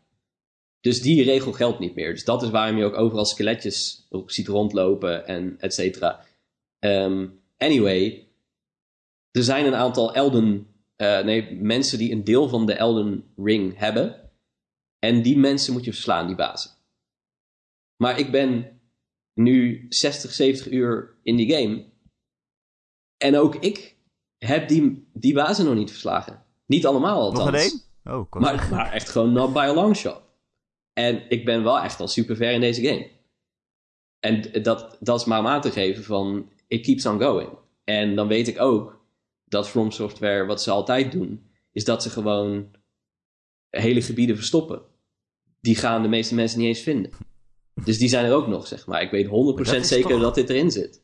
Dus 0.82 1.02
die 1.02 1.24
regel 1.24 1.52
geldt 1.52 1.80
niet 1.80 1.96
meer. 1.96 2.14
Dus 2.14 2.24
dat 2.24 2.44
is 2.44 2.50
waarom 2.50 2.78
je 2.78 2.86
ook 2.86 2.98
overal 2.98 3.26
skeletjes 3.26 4.08
ziet 4.26 4.48
rondlopen 4.48 5.28
en 5.28 5.56
et 5.60 5.74
cetera. 5.74 6.26
Ehm, 6.80 7.28
anyway, 7.58 8.28
er 9.32 9.44
zijn 9.44 9.66
een 9.66 9.76
aantal 9.76 10.14
Elden, 10.14 10.68
eh, 10.96 11.24
nee, 11.24 11.56
mensen 11.56 11.98
die 11.98 12.12
een 12.12 12.24
deel 12.24 12.50
van 12.50 12.66
de 12.66 12.74
Elden 12.74 13.34
Ring 13.36 13.78
hebben. 13.78 14.32
En 15.00 15.22
die 15.22 15.38
mensen 15.38 15.74
moet 15.74 15.86
je 15.86 15.94
verslaan, 15.94 16.28
die 16.28 16.36
bazen. 16.36 16.72
Maar 17.98 18.20
ik 18.20 18.32
ben 18.32 18.80
nu 19.34 19.86
60, 19.90 20.32
70 20.32 20.72
uur 20.72 21.18
in 21.24 21.36
die 21.36 21.54
game. 21.54 21.86
En 23.18 23.38
ook 23.38 23.56
ik 23.56 23.98
heb 24.38 24.68
die, 24.68 25.10
die 25.14 25.34
bazen 25.34 25.66
nog 25.66 25.76
niet 25.76 25.90
verslagen. 25.90 26.46
Niet 26.66 26.86
allemaal 26.86 27.20
althans. 27.20 27.46
Nog 27.46 27.54
een 27.54 27.60
één? 27.60 27.82
Oh, 28.04 28.26
wou 28.30 28.44
Maar, 28.44 28.68
maar 28.72 28.92
echt 28.92 29.10
gewoon 29.10 29.34
not 29.34 29.54
by 29.54 29.60
a 29.60 29.74
long 29.74 29.96
shot. 29.96 30.22
En 30.94 31.30
ik 31.30 31.46
ben 31.46 31.64
wel 31.64 31.80
echt 31.80 32.00
al 32.00 32.08
super 32.08 32.36
ver 32.36 32.52
in 32.52 32.60
deze 32.60 32.88
game. 32.88 33.10
En 34.20 34.64
dat, 34.64 34.98
dat 35.00 35.20
is 35.20 35.26
maar 35.26 35.40
om 35.40 35.48
aan 35.48 35.62
te 35.62 35.72
geven 35.72 36.04
van, 36.04 36.50
it 36.68 36.82
keeps 36.86 37.06
on 37.06 37.20
going. 37.22 37.50
En 37.84 38.16
dan 38.16 38.28
weet 38.28 38.48
ik 38.48 38.60
ook 38.62 39.06
dat 39.46 39.70
From 39.70 39.92
Software, 39.92 40.46
wat 40.46 40.62
ze 40.62 40.72
altijd 40.72 41.12
doen, 41.12 41.50
is 41.72 41.84
dat 41.84 42.04
ze 42.04 42.10
gewoon 42.10 42.72
hele 43.70 44.02
gebieden 44.02 44.36
verstoppen. 44.36 44.82
Die 45.62 45.76
gaan 45.76 46.02
de 46.02 46.08
meeste 46.08 46.36
mensen 46.36 46.60
niet 46.60 46.68
eens 46.68 46.80
vinden. 46.82 47.12
Dus 47.84 47.98
die 47.98 48.08
zijn 48.10 48.26
er 48.26 48.34
ook 48.34 48.48
nog, 48.48 48.68
zeg 48.68 48.88
maar. 48.88 49.02
Ik 49.02 49.12
weet 49.12 49.26
100% 49.28 49.32
dat 49.76 49.84
is 49.84 49.88
zeker 49.88 50.10
toch- 50.10 50.22
dat 50.22 50.36
dit 50.36 50.50
erin 50.50 50.72
zit. 50.72 51.04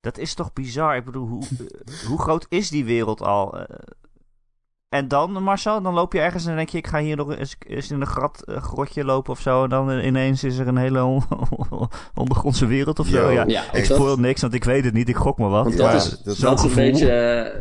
Dat 0.00 0.18
is 0.18 0.34
toch 0.34 0.52
bizar? 0.52 0.96
Ik 0.96 1.04
bedoel, 1.04 1.26
hoe, 1.26 1.42
eh, 1.42 2.06
hoe 2.06 2.20
groot 2.20 2.46
is 2.48 2.70
die 2.70 2.84
wereld 2.84 3.20
al? 3.20 3.66
En 4.94 5.08
dan, 5.08 5.42
Marcel, 5.42 5.82
dan 5.82 5.94
loop 5.94 6.12
je 6.12 6.20
ergens 6.20 6.46
en 6.46 6.56
denk 6.56 6.68
je... 6.68 6.78
ik 6.78 6.86
ga 6.86 6.98
hier 7.00 7.16
nog 7.16 7.36
eens, 7.36 7.56
eens 7.66 7.90
in 7.90 8.00
een 8.00 8.06
grat, 8.06 8.42
eh, 8.44 8.62
grotje 8.62 9.04
lopen 9.04 9.32
of 9.32 9.40
zo... 9.40 9.62
en 9.62 9.68
dan 9.68 9.90
ineens 9.90 10.44
is 10.44 10.58
er 10.58 10.68
een 10.68 10.76
hele 10.76 11.04
on- 11.04 11.22
ondergrondse 12.14 12.66
wereld 12.66 12.98
of 12.98 13.06
zo. 13.06 13.30
Ja, 13.30 13.44
Ja, 13.46 13.72
ik 13.72 13.88
dat- 13.88 13.96
spoil 13.98 14.16
niks, 14.16 14.40
want 14.40 14.54
ik 14.54 14.64
weet 14.64 14.84
het 14.84 14.94
niet. 14.94 15.08
Ik 15.08 15.16
gok 15.16 15.38
maar 15.38 15.48
wat. 15.50 15.64
Want 15.64 15.76
dat 15.76 15.86
Ja, 15.86 15.94
is, 15.94 16.38
dat 16.38 16.58
is 16.58 16.64
een 16.64 16.74
beetje 16.74 17.10
eh, 17.10 17.52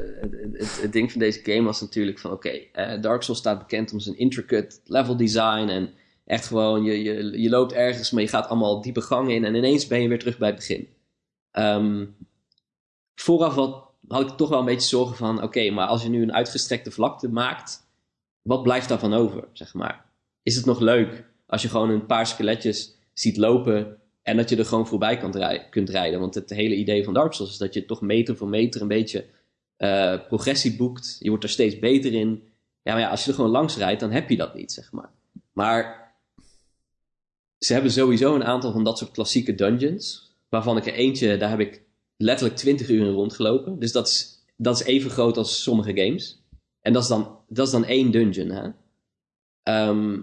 het, 0.54 0.80
het, 0.82 0.92
ding 0.92 1.12
van 1.12 1.20
deze 1.20 1.40
game 1.44 1.64
was 1.64 1.82
natuurlijk 1.82 2.20
van 2.20 2.32
oké, 2.32 2.50
eh, 2.50 3.02
Dark 3.02 3.22
Souls 3.22 3.40
staat 3.40 3.60
bekend 3.60 3.94
om 3.94 4.00
zijn 4.00 4.18
intricate 4.18 4.80
level 4.86 5.18
design 5.18 5.68
en 5.70 5.90
echt 6.26 6.48
gewoon 6.48 6.84
je, 6.84 7.04
je, 7.04 7.42
je 7.42 7.50
loopt 7.50 7.74
ergens, 7.74 8.12
maar 8.12 8.22
je 8.22 8.28
gaat 8.30 8.48
allemaal 8.48 8.82
diepe 8.82 9.02
gangen 9.02 9.36
in 9.36 9.46
en 9.46 9.56
ineens 9.56 9.88
ben 9.88 10.02
je 10.02 10.08
weer 10.08 10.20
terug 10.20 10.38
bij 10.38 10.48
het 10.48 10.58
begin. 10.58 10.88
Ehm, 11.52 12.06
vooraf 13.16 13.54
had, 13.56 13.84
had 14.14 14.32
ik 14.32 14.38
toch 14.38 14.50
wel 14.50 14.60
een 14.60 14.66
beetje 14.66 14.90
zorgen 14.90 15.16
van 15.16 15.44
oké, 15.44 15.70
maar 15.70 15.88
als 15.88 16.04
je 16.04 16.10
nu 16.10 16.22
een 16.22 16.34
uitgestrekte 16.34 16.92
vlakte 16.92 17.30
maakt, 17.30 17.88
wat 18.42 18.64
blijft 18.64 18.90
daarvan 18.90 19.14
over, 19.14 19.48
zeg 19.54 19.74
maar? 19.74 20.06
Is 20.44 20.56
het 20.56 20.66
nog 20.66 20.80
leuk 20.80 21.26
als 21.46 21.62
je 21.62 21.70
gewoon 21.70 21.90
een 21.90 22.06
paar 22.06 22.28
skeletjes 22.28 22.96
ziet 23.14 23.38
lopen 23.38 23.98
en 24.22 24.38
dat 24.38 24.50
je 24.50 24.58
er 24.58 24.66
gewoon 24.66 24.88
voorbij 24.88 25.18
kan 25.18 25.32
kunt 25.70 25.90
rijden? 25.90 26.20
Want 26.20 26.36
het 26.36 26.50
hele 26.50 26.76
idee 26.76 27.04
van 27.04 27.14
Dark 27.14 27.34
Souls 27.34 27.52
is 27.52 27.58
dat 27.58 27.74
je 27.74 27.86
toch 27.86 28.02
meter 28.02 28.38
voor 28.38 28.48
meter 28.48 28.82
een 28.82 28.88
beetje 28.88 29.26
eh, 29.78 30.20
progressie 30.28 30.76
boekt. 30.76 31.18
Je 31.20 31.30
wordt 31.30 31.44
er 31.44 31.50
steeds 31.50 31.80
beter 31.80 32.14
in. 32.14 32.44
Ja, 32.82 32.94
maar 32.94 33.02
ja, 33.02 33.10
als 33.10 33.24
je 33.24 33.30
er 33.30 33.36
gewoon 33.36 33.52
langs 33.52 33.78
rijdt, 33.78 34.00
dan 34.00 34.12
heb 34.12 34.30
je 34.30 34.38
dat 34.38 34.56
niet, 34.56 34.72
zeg 34.72 34.92
maar. 34.92 35.10
Maar 35.54 36.14
ze 37.58 37.74
hebben 37.74 37.92
sowieso 37.92 38.36
een 38.36 38.44
aantal 38.44 38.72
van 38.72 38.84
dat 38.84 38.98
soort 38.98 39.12
klassieke 39.12 39.56
dungeons. 39.56 40.36
Waarvan 40.50 40.78
ik 40.78 40.86
er 40.86 40.94
eentje, 40.94 41.38
daar 41.38 41.50
heb 41.50 41.60
ik 41.60 41.82
letterlijk 42.24 42.58
20 42.58 42.90
uur 42.90 43.06
in 43.06 43.14
rondgelopen. 43.14 43.80
Dus 43.80 43.92
dat 43.92 44.08
is, 44.08 44.44
dat 44.58 44.80
is 44.80 44.86
even 44.86 45.12
groot 45.12 45.38
als 45.38 45.64
sommige 45.64 45.96
games. 45.96 46.44
En 46.82 46.94
dat 46.94 47.02
is 47.02 47.08
dan, 47.08 47.40
dat 47.48 47.66
is 47.66 47.72
dan 47.72 47.86
één 47.86 48.12
dungeon, 48.12 48.50
hè. 48.50 48.70
Ehm, 49.64 50.20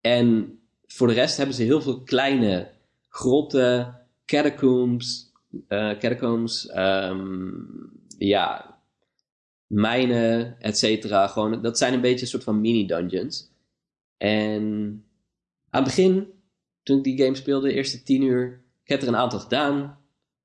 en 0.00 0.58
voor 0.86 1.06
de 1.06 1.12
rest 1.12 1.36
hebben 1.36 1.54
ze 1.54 1.62
heel 1.62 1.80
veel 1.80 2.02
kleine 2.02 2.70
grotten, 3.08 4.00
catacombs, 4.24 5.32
eh, 5.68 5.98
catacombs, 5.98 6.68
ehm, 6.68 7.50
ja, 8.18 8.78
mijnen, 9.66 10.60
et 10.60 10.78
cetera. 10.78 11.26
Gewoon, 11.26 11.62
dat 11.62 11.78
zijn 11.78 11.94
een 11.94 12.00
beetje 12.00 12.20
een 12.20 12.26
soort 12.26 12.44
van 12.44 12.60
mini-dungeons. 12.60 13.50
En 14.16 14.62
aan 15.70 15.82
het 15.82 15.94
begin, 15.94 16.26
toen 16.82 16.98
ik 16.98 17.04
die 17.04 17.18
game 17.18 17.34
speelde, 17.34 17.68
de 17.68 17.74
eerste 17.74 18.02
tien 18.02 18.22
uur, 18.22 18.62
ik 18.82 18.88
heb 18.88 19.02
er 19.02 19.08
een 19.08 19.16
aantal 19.16 19.38
gedaan. 19.38 19.98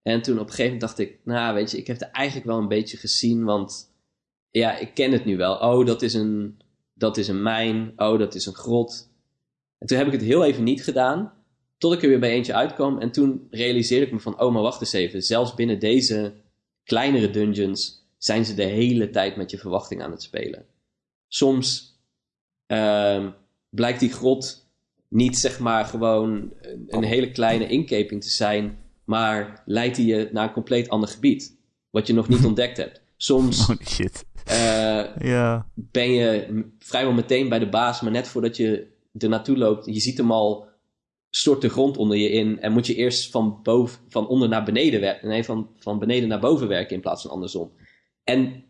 En 0.09 0.21
toen 0.21 0.39
op 0.39 0.47
een 0.47 0.53
gegeven 0.53 0.71
moment 0.71 0.81
dacht 0.81 0.99
ik, 0.99 1.19
nou 1.23 1.53
weet 1.55 1.71
je, 1.71 1.77
ik 1.77 1.87
heb 1.87 1.99
het 1.99 2.11
eigenlijk 2.11 2.45
wel 2.45 2.57
een 2.57 2.67
beetje 2.67 2.97
gezien, 2.97 3.43
want 3.43 3.93
ja, 4.51 4.77
ik 4.77 4.93
ken 4.93 5.11
het 5.11 5.25
nu 5.25 5.37
wel. 5.37 5.55
Oh, 5.57 5.85
dat 5.85 6.01
is 6.01 6.13
een, 6.13 6.59
dat 6.93 7.17
is 7.17 7.27
een 7.27 7.41
mijn. 7.41 7.93
Oh, 7.95 8.19
dat 8.19 8.35
is 8.35 8.45
een 8.45 8.55
grot. 8.55 9.09
En 9.77 9.87
toen 9.87 9.97
heb 9.97 10.07
ik 10.07 10.13
het 10.13 10.21
heel 10.21 10.45
even 10.45 10.63
niet 10.63 10.83
gedaan, 10.83 11.33
tot 11.77 11.93
ik 11.93 12.03
er 12.03 12.09
weer 12.09 12.19
bij 12.19 12.31
eentje 12.31 12.53
uitkwam. 12.53 12.97
En 12.97 13.11
toen 13.11 13.47
realiseerde 13.49 14.05
ik 14.05 14.11
me 14.11 14.19
van, 14.19 14.41
oh, 14.41 14.53
maar 14.53 14.61
wacht 14.61 14.81
eens 14.81 14.93
even. 14.93 15.23
Zelfs 15.23 15.53
binnen 15.53 15.79
deze 15.79 16.33
kleinere 16.83 17.29
dungeons 17.29 18.07
zijn 18.17 18.45
ze 18.45 18.53
de 18.53 18.63
hele 18.63 19.09
tijd 19.09 19.35
met 19.35 19.51
je 19.51 19.57
verwachting 19.57 20.01
aan 20.01 20.11
het 20.11 20.21
spelen. 20.21 20.65
Soms 21.27 21.97
ehm, 22.65 23.31
blijkt 23.69 23.99
die 23.99 24.11
grot 24.11 24.67
niet 25.07 25.37
zeg 25.37 25.59
maar 25.59 25.85
gewoon 25.85 26.53
een, 26.61 26.85
een 26.87 27.03
hele 27.03 27.31
kleine 27.31 27.67
inkeping 27.67 28.23
te 28.23 28.29
zijn, 28.29 28.88
maar 29.09 29.61
leidt 29.65 29.95
die 29.95 30.05
je 30.05 30.29
naar 30.31 30.47
een 30.47 30.53
compleet 30.53 30.89
ander 30.89 31.09
gebied. 31.09 31.57
wat 31.89 32.07
je 32.07 32.13
nog 32.13 32.27
niet 32.27 32.45
ontdekt 32.51 32.77
hebt. 32.77 33.01
Soms 33.17 33.65
Holy 33.65 33.85
shit. 33.85 34.25
eh, 34.45 35.15
Ja. 35.19 35.67
ben 35.73 36.11
je 36.11 36.63
vrijwel 36.79 37.13
meteen 37.13 37.49
bij 37.49 37.59
de 37.59 37.69
baas, 37.69 38.01
maar 38.01 38.11
net 38.11 38.27
voordat 38.27 38.57
je 38.57 38.87
er 39.17 39.29
naartoe 39.29 39.57
loopt, 39.57 39.85
je 39.85 39.99
ziet 39.99 40.17
hem 40.17 40.31
al 40.31 40.67
stort 41.29 41.61
de 41.61 41.69
grond 41.69 41.97
onder 41.97 42.17
je 42.17 42.29
in 42.29 42.59
en 42.61 42.71
moet 42.71 42.87
je 42.87 42.95
eerst 42.95 43.31
van, 43.31 43.59
boven, 43.63 43.99
van 44.09 44.27
onder 44.27 44.49
naar 44.49 44.63
beneden 44.63 44.99
werken. 45.01 45.27
Nee, 45.27 45.43
van, 45.43 45.69
van 45.77 45.99
beneden 45.99 46.29
naar 46.29 46.39
boven 46.39 46.67
werken 46.67 46.95
in 46.95 47.01
plaats 47.01 47.21
van 47.21 47.31
andersom. 47.31 47.71
En 48.23 48.63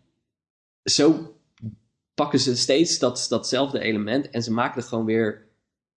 zo 0.84 1.36
pakken 2.14 2.40
ze 2.40 2.56
steeds 2.58 3.00
dat, 3.00 3.26
datzelfde 3.30 3.80
element 3.80 4.30
en 4.30 4.44
ze 4.44 4.52
maken 4.52 4.82
er 4.82 4.88
gewoon 4.88 5.06
weer, 5.06 5.48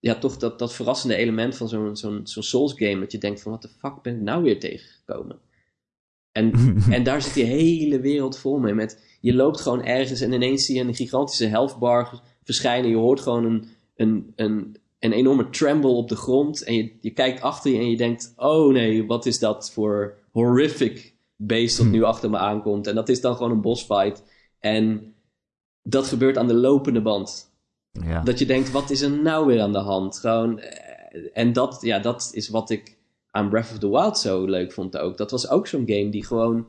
ja, 0.02 0.14
toch 0.14 0.36
dat, 0.36 0.58
dat 0.58 0.74
verrassende 0.74 1.16
element 1.16 1.56
van 1.56 1.68
zo'n 1.68 1.96
zo'n 1.96 2.20
zo'n 2.24 2.42
Souls 2.42 2.72
game. 2.76 3.00
Dat 3.00 3.12
je 3.12 3.18
denkt 3.18 3.42
van, 3.42 3.52
wat 3.52 3.62
de 3.62 3.68
fuck 3.68 4.02
ben 4.02 4.14
ik 4.14 4.20
nou 4.20 4.42
weer 4.42 4.60
tegengekomen? 4.60 5.38
En, 6.32 6.52
en 6.90 7.02
daar 7.02 7.22
zit 7.22 7.34
die 7.34 7.44
hele 7.44 8.00
wereld 8.00 8.38
vol 8.38 8.58
mee. 8.58 8.74
Met, 8.74 9.16
je 9.20 9.34
loopt 9.34 9.60
gewoon 9.60 9.84
ergens 9.84 10.20
en 10.20 10.32
ineens 10.32 10.64
zie 10.64 10.76
je 10.76 10.82
een 10.82 10.94
gigantische 10.94 11.46
health 11.46 11.78
bar 11.78 12.22
verschijnen. 12.44 12.90
Je 12.90 12.96
hoort 12.96 13.20
gewoon 13.20 13.44
een, 13.44 13.68
een, 13.96 14.32
een, 14.36 14.76
een 14.98 15.12
enorme 15.12 15.50
tremble 15.50 15.90
op 15.90 16.08
de 16.08 16.16
grond. 16.16 16.62
En 16.62 16.74
je, 16.74 16.96
je 17.00 17.10
kijkt 17.10 17.42
achter 17.42 17.72
je 17.72 17.78
en 17.78 17.90
je 17.90 17.96
denkt: 17.96 18.32
oh 18.36 18.72
nee, 18.72 19.06
wat 19.06 19.26
is 19.26 19.38
dat 19.38 19.72
voor 19.72 20.18
horrific 20.30 21.14
beest 21.36 21.76
dat 21.76 21.86
nu 21.86 22.02
achter 22.02 22.30
me 22.30 22.38
aankomt? 22.38 22.86
En 22.86 22.94
dat 22.94 23.08
is 23.08 23.20
dan 23.20 23.36
gewoon 23.36 23.52
een 23.52 23.60
bossfight. 23.60 24.24
En 24.58 25.14
dat 25.82 26.06
gebeurt 26.06 26.38
aan 26.38 26.48
de 26.48 26.54
lopende 26.54 27.02
band. 27.02 27.51
Ja. 27.92 28.20
Dat 28.20 28.38
je 28.38 28.46
denkt: 28.46 28.70
wat 28.70 28.90
is 28.90 29.00
er 29.00 29.10
nou 29.10 29.46
weer 29.46 29.60
aan 29.60 29.72
de 29.72 29.78
hand? 29.78 30.18
Gewoon, 30.18 30.58
eh, 30.58 31.30
en 31.32 31.52
dat, 31.52 31.78
ja, 31.80 31.98
dat 31.98 32.30
is 32.32 32.48
wat 32.48 32.70
ik 32.70 32.98
aan 33.30 33.48
Breath 33.48 33.70
of 33.70 33.78
the 33.78 33.90
Wild 33.90 34.18
zo 34.18 34.44
leuk 34.44 34.72
vond 34.72 34.98
ook. 34.98 35.16
Dat 35.16 35.30
was 35.30 35.48
ook 35.48 35.66
zo'n 35.66 35.86
game 35.86 36.08
die 36.08 36.26
gewoon 36.26 36.66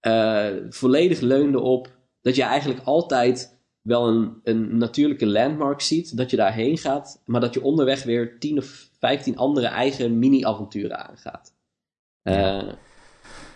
eh, 0.00 0.48
volledig 0.68 1.20
leunde 1.20 1.60
op 1.60 1.96
dat 2.20 2.36
je 2.36 2.42
eigenlijk 2.42 2.80
altijd 2.84 3.58
wel 3.82 4.08
een, 4.08 4.40
een 4.44 4.78
natuurlijke 4.78 5.26
landmark 5.26 5.80
ziet, 5.80 6.16
dat 6.16 6.30
je 6.30 6.36
daarheen 6.36 6.78
gaat, 6.78 7.22
maar 7.24 7.40
dat 7.40 7.54
je 7.54 7.62
onderweg 7.62 8.02
weer 8.02 8.38
10 8.38 8.58
of 8.58 8.88
15 8.98 9.36
andere 9.36 9.66
eigen 9.66 10.18
mini-avonturen 10.18 11.08
aangaat. 11.08 11.54
Eh, 12.22 12.68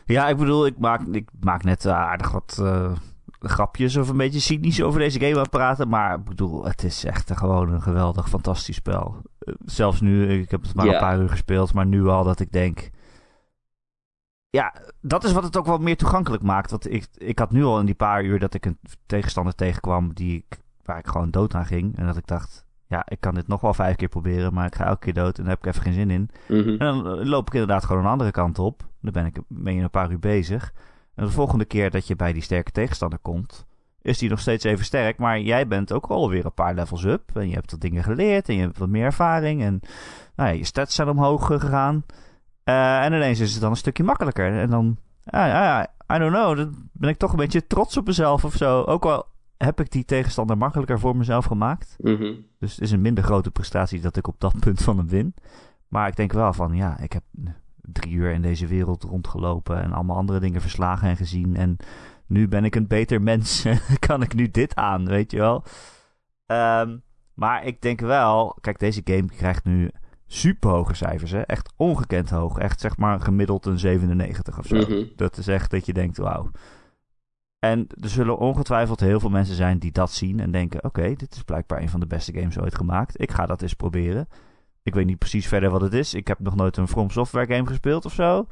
Ja, 0.06 0.28
ik 0.28 0.36
bedoel, 0.36 0.66
ik 0.66 0.78
maak, 0.78 1.06
ik 1.06 1.28
maak 1.40 1.64
net 1.64 1.86
aardig 1.86 2.32
wat 2.32 2.58
grapjes 3.44 3.96
of 3.96 4.08
een 4.08 4.16
beetje 4.16 4.40
cynisch 4.40 4.82
over 4.82 5.00
deze 5.00 5.18
game 5.20 5.34
aan 5.34 5.40
het 5.40 5.50
praten. 5.50 5.88
Maar 5.88 6.18
ik 6.18 6.24
bedoel, 6.24 6.64
het 6.64 6.82
is 6.84 7.04
echt 7.04 7.30
een- 7.30 7.36
gewoon 7.36 7.72
een 7.72 7.82
geweldig, 7.82 8.28
fantastisch 8.28 8.76
spel. 8.76 9.16
Eh, 9.38 9.54
zelfs 9.64 10.00
nu, 10.00 10.28
ik 10.40 10.50
heb 10.50 10.62
het 10.62 10.74
maar 10.74 10.86
een 10.94 11.00
paar 11.00 11.18
uur 11.20 11.28
gespeeld, 11.28 11.72
maar 11.74 11.86
nu 11.86 12.06
al 12.06 12.24
dat 12.24 12.40
ik 12.40 12.52
denk... 12.52 12.90
Ja, 14.50 14.74
dat 15.00 15.24
is 15.24 15.32
wat 15.32 15.42
het 15.42 15.56
ook 15.56 15.66
wel 15.66 15.78
meer 15.78 15.96
toegankelijk 15.96 16.42
maakt. 16.42 16.70
Want 16.70 16.90
ik, 16.92 17.06
ik 17.14 17.38
had 17.38 17.50
nu 17.50 17.64
al 17.64 17.80
in 17.80 17.86
die 17.86 17.94
paar 17.94 18.24
uur 18.24 18.38
dat 18.38 18.54
ik 18.54 18.66
een 18.66 18.78
tegenstander 19.06 19.54
tegenkwam 19.54 20.14
die 20.14 20.36
ik, 20.48 20.58
waar 20.84 20.98
ik 20.98 21.06
gewoon 21.06 21.30
dood 21.30 21.54
aan 21.54 21.66
ging. 21.66 21.96
En 21.98 22.06
dat 22.06 22.16
ik 22.16 22.26
dacht, 22.26 22.66
ja, 22.86 23.02
ik 23.08 23.20
kan 23.20 23.34
dit 23.34 23.48
nog 23.48 23.60
wel 23.60 23.74
vijf 23.74 23.96
keer 23.96 24.08
proberen, 24.08 24.54
maar 24.54 24.66
ik 24.66 24.74
ga 24.74 24.84
elke 24.86 25.00
keer 25.00 25.14
dood 25.14 25.38
en 25.38 25.44
daar 25.44 25.52
heb 25.52 25.62
ik 25.66 25.70
even 25.70 25.82
geen 25.82 25.92
zin 25.92 26.10
in. 26.10 26.30
mhm. 26.48 26.68
En 26.68 26.78
dan 26.78 27.06
eh, 27.18 27.24
loop 27.26 27.46
ik 27.46 27.52
inderdaad 27.52 27.84
gewoon 27.84 28.04
een 28.04 28.10
andere 28.10 28.30
kant 28.30 28.58
op. 28.58 28.82
Dan 29.00 29.12
ben 29.12 29.26
ik 29.26 29.38
ben 29.48 29.74
je 29.74 29.82
een 29.82 29.90
paar 29.90 30.10
uur 30.10 30.18
bezig. 30.18 30.72
En 31.14 31.24
de 31.24 31.30
volgende 31.30 31.64
keer 31.64 31.90
dat 31.90 32.06
je 32.06 32.16
bij 32.16 32.32
die 32.32 32.42
sterke 32.42 32.70
tegenstander 32.70 33.18
komt, 33.18 33.66
is 34.02 34.18
die 34.18 34.28
nog 34.28 34.40
steeds 34.40 34.64
even 34.64 34.84
sterk. 34.84 35.18
Maar 35.18 35.40
jij 35.40 35.66
bent 35.66 35.92
ook 35.92 36.06
alweer 36.06 36.44
een 36.44 36.54
paar 36.54 36.74
levels 36.74 37.04
up. 37.04 37.30
En 37.34 37.48
je 37.48 37.54
hebt 37.54 37.70
wat 37.70 37.80
dingen 37.80 38.02
geleerd 38.02 38.48
en 38.48 38.54
je 38.54 38.60
hebt 38.60 38.78
wat 38.78 38.88
meer 38.88 39.04
ervaring. 39.04 39.62
En 39.62 39.80
nou 40.36 40.48
ja, 40.48 40.54
je 40.54 40.64
stats 40.64 40.94
zijn 40.94 41.08
omhoog 41.08 41.46
gegaan. 41.46 42.04
Eh, 42.64 43.04
en 43.04 43.12
ineens 43.12 43.40
is 43.40 43.52
het 43.52 43.60
dan 43.60 43.70
een 43.70 43.76
stukje 43.76 44.04
makkelijker. 44.04 44.58
En 44.58 44.70
dan, 44.70 44.96
ja, 45.24 45.46
ja, 45.46 45.62
ja, 45.64 45.92
I 46.16 46.18
don't 46.18 46.32
know, 46.32 46.56
dan 46.56 46.88
ben 46.92 47.10
ik 47.10 47.18
toch 47.18 47.30
een 47.30 47.36
beetje 47.36 47.66
trots 47.66 47.96
op 47.96 48.06
mezelf 48.06 48.44
of 48.44 48.54
zo. 48.54 48.82
Ook 48.82 49.04
al 49.04 49.26
heb 49.56 49.80
ik 49.80 49.90
die 49.90 50.04
tegenstander 50.04 50.58
makkelijker 50.58 50.98
voor 50.98 51.16
mezelf 51.16 51.44
gemaakt. 51.44 51.96
Mhm. 51.98 52.32
Dus 52.58 52.70
het 52.70 52.80
is 52.80 52.90
een 52.90 53.00
minder 53.00 53.24
grote 53.24 53.50
prestatie 53.50 54.00
dat 54.00 54.16
ik 54.16 54.26
op 54.28 54.34
dat 54.38 54.58
punt 54.60 54.82
van 54.82 54.96
hem 54.96 55.08
win. 55.08 55.34
Maar 55.88 56.08
ik 56.08 56.16
denk 56.16 56.32
wel 56.32 56.52
van, 56.52 56.74
ja, 56.76 56.98
ik 56.98 57.12
heb 57.12 57.22
drie 57.82 58.12
uur 58.12 58.32
in 58.32 58.42
deze 58.42 58.66
wereld 58.66 59.02
rondgelopen 59.02 59.82
en 59.82 59.92
allemaal 59.92 60.16
andere 60.16 60.40
dingen 60.40 60.60
verslagen 60.60 61.08
en 61.08 61.16
gezien. 61.16 61.56
En 61.56 61.76
nu 62.26 62.48
ben 62.48 62.64
ik 62.64 62.74
een 62.74 62.86
beter 62.86 63.22
mens. 63.22 63.66
kan 64.06 64.22
ik 64.22 64.34
nu 64.34 64.50
dit 64.50 64.74
aan, 64.74 65.06
weet 65.06 65.30
je 65.30 65.38
wel? 65.38 65.64
Ehm, 66.46 66.96
maar 67.34 67.64
ik 67.64 67.82
denk 67.82 68.00
wel, 68.00 68.56
kijk, 68.60 68.78
deze 68.78 69.00
game 69.04 69.26
krijgt 69.26 69.64
nu 69.64 69.90
super 70.26 70.70
hoge 70.70 70.94
cijfers, 70.94 71.30
hè? 71.30 71.40
Echt 71.40 71.72
ongekend 71.76 72.30
hoog. 72.30 72.58
Echt 72.58 72.80
zeg 72.80 72.96
maar 72.96 73.20
gemiddeld 73.20 73.66
een 73.66 73.78
97 73.78 74.58
of 74.58 74.66
zo. 74.66 74.76
Mhm. 74.76 75.04
Dat 75.16 75.36
is 75.36 75.48
echt 75.48 75.70
dat 75.70 75.86
je 75.86 75.92
denkt, 75.92 76.16
wauw. 76.16 76.50
En 77.58 77.86
er 78.00 78.08
zullen 78.08 78.38
ongetwijfeld 78.38 79.00
heel 79.00 79.20
veel 79.20 79.30
mensen 79.30 79.54
zijn 79.54 79.78
die 79.78 79.92
dat 79.92 80.12
zien 80.12 80.40
en 80.40 80.50
denken: 80.50 80.84
oké, 80.84 81.14
dit 81.14 81.34
is 81.34 81.42
blijkbaar 81.42 81.80
een 81.80 81.88
van 81.88 82.00
de 82.00 82.06
beste 82.06 82.32
games 82.32 82.58
ooit 82.58 82.74
gemaakt. 82.74 83.20
Ik 83.20 83.30
ga 83.30 83.46
dat 83.46 83.62
eens 83.62 83.74
proberen. 83.74 84.28
Ik 84.82 84.94
weet 84.94 85.06
niet 85.06 85.18
precies 85.18 85.46
verder 85.48 85.70
wat 85.70 85.80
het 85.80 85.92
is. 85.92 86.14
Ik 86.14 86.26
heb 86.28 86.38
nog 86.38 86.54
nooit 86.54 86.76
een 86.76 86.88
From 86.88 87.10
Software 87.10 87.54
game 87.54 87.66
gespeeld 87.66 88.04
of 88.04 88.12
zo. 88.12 88.46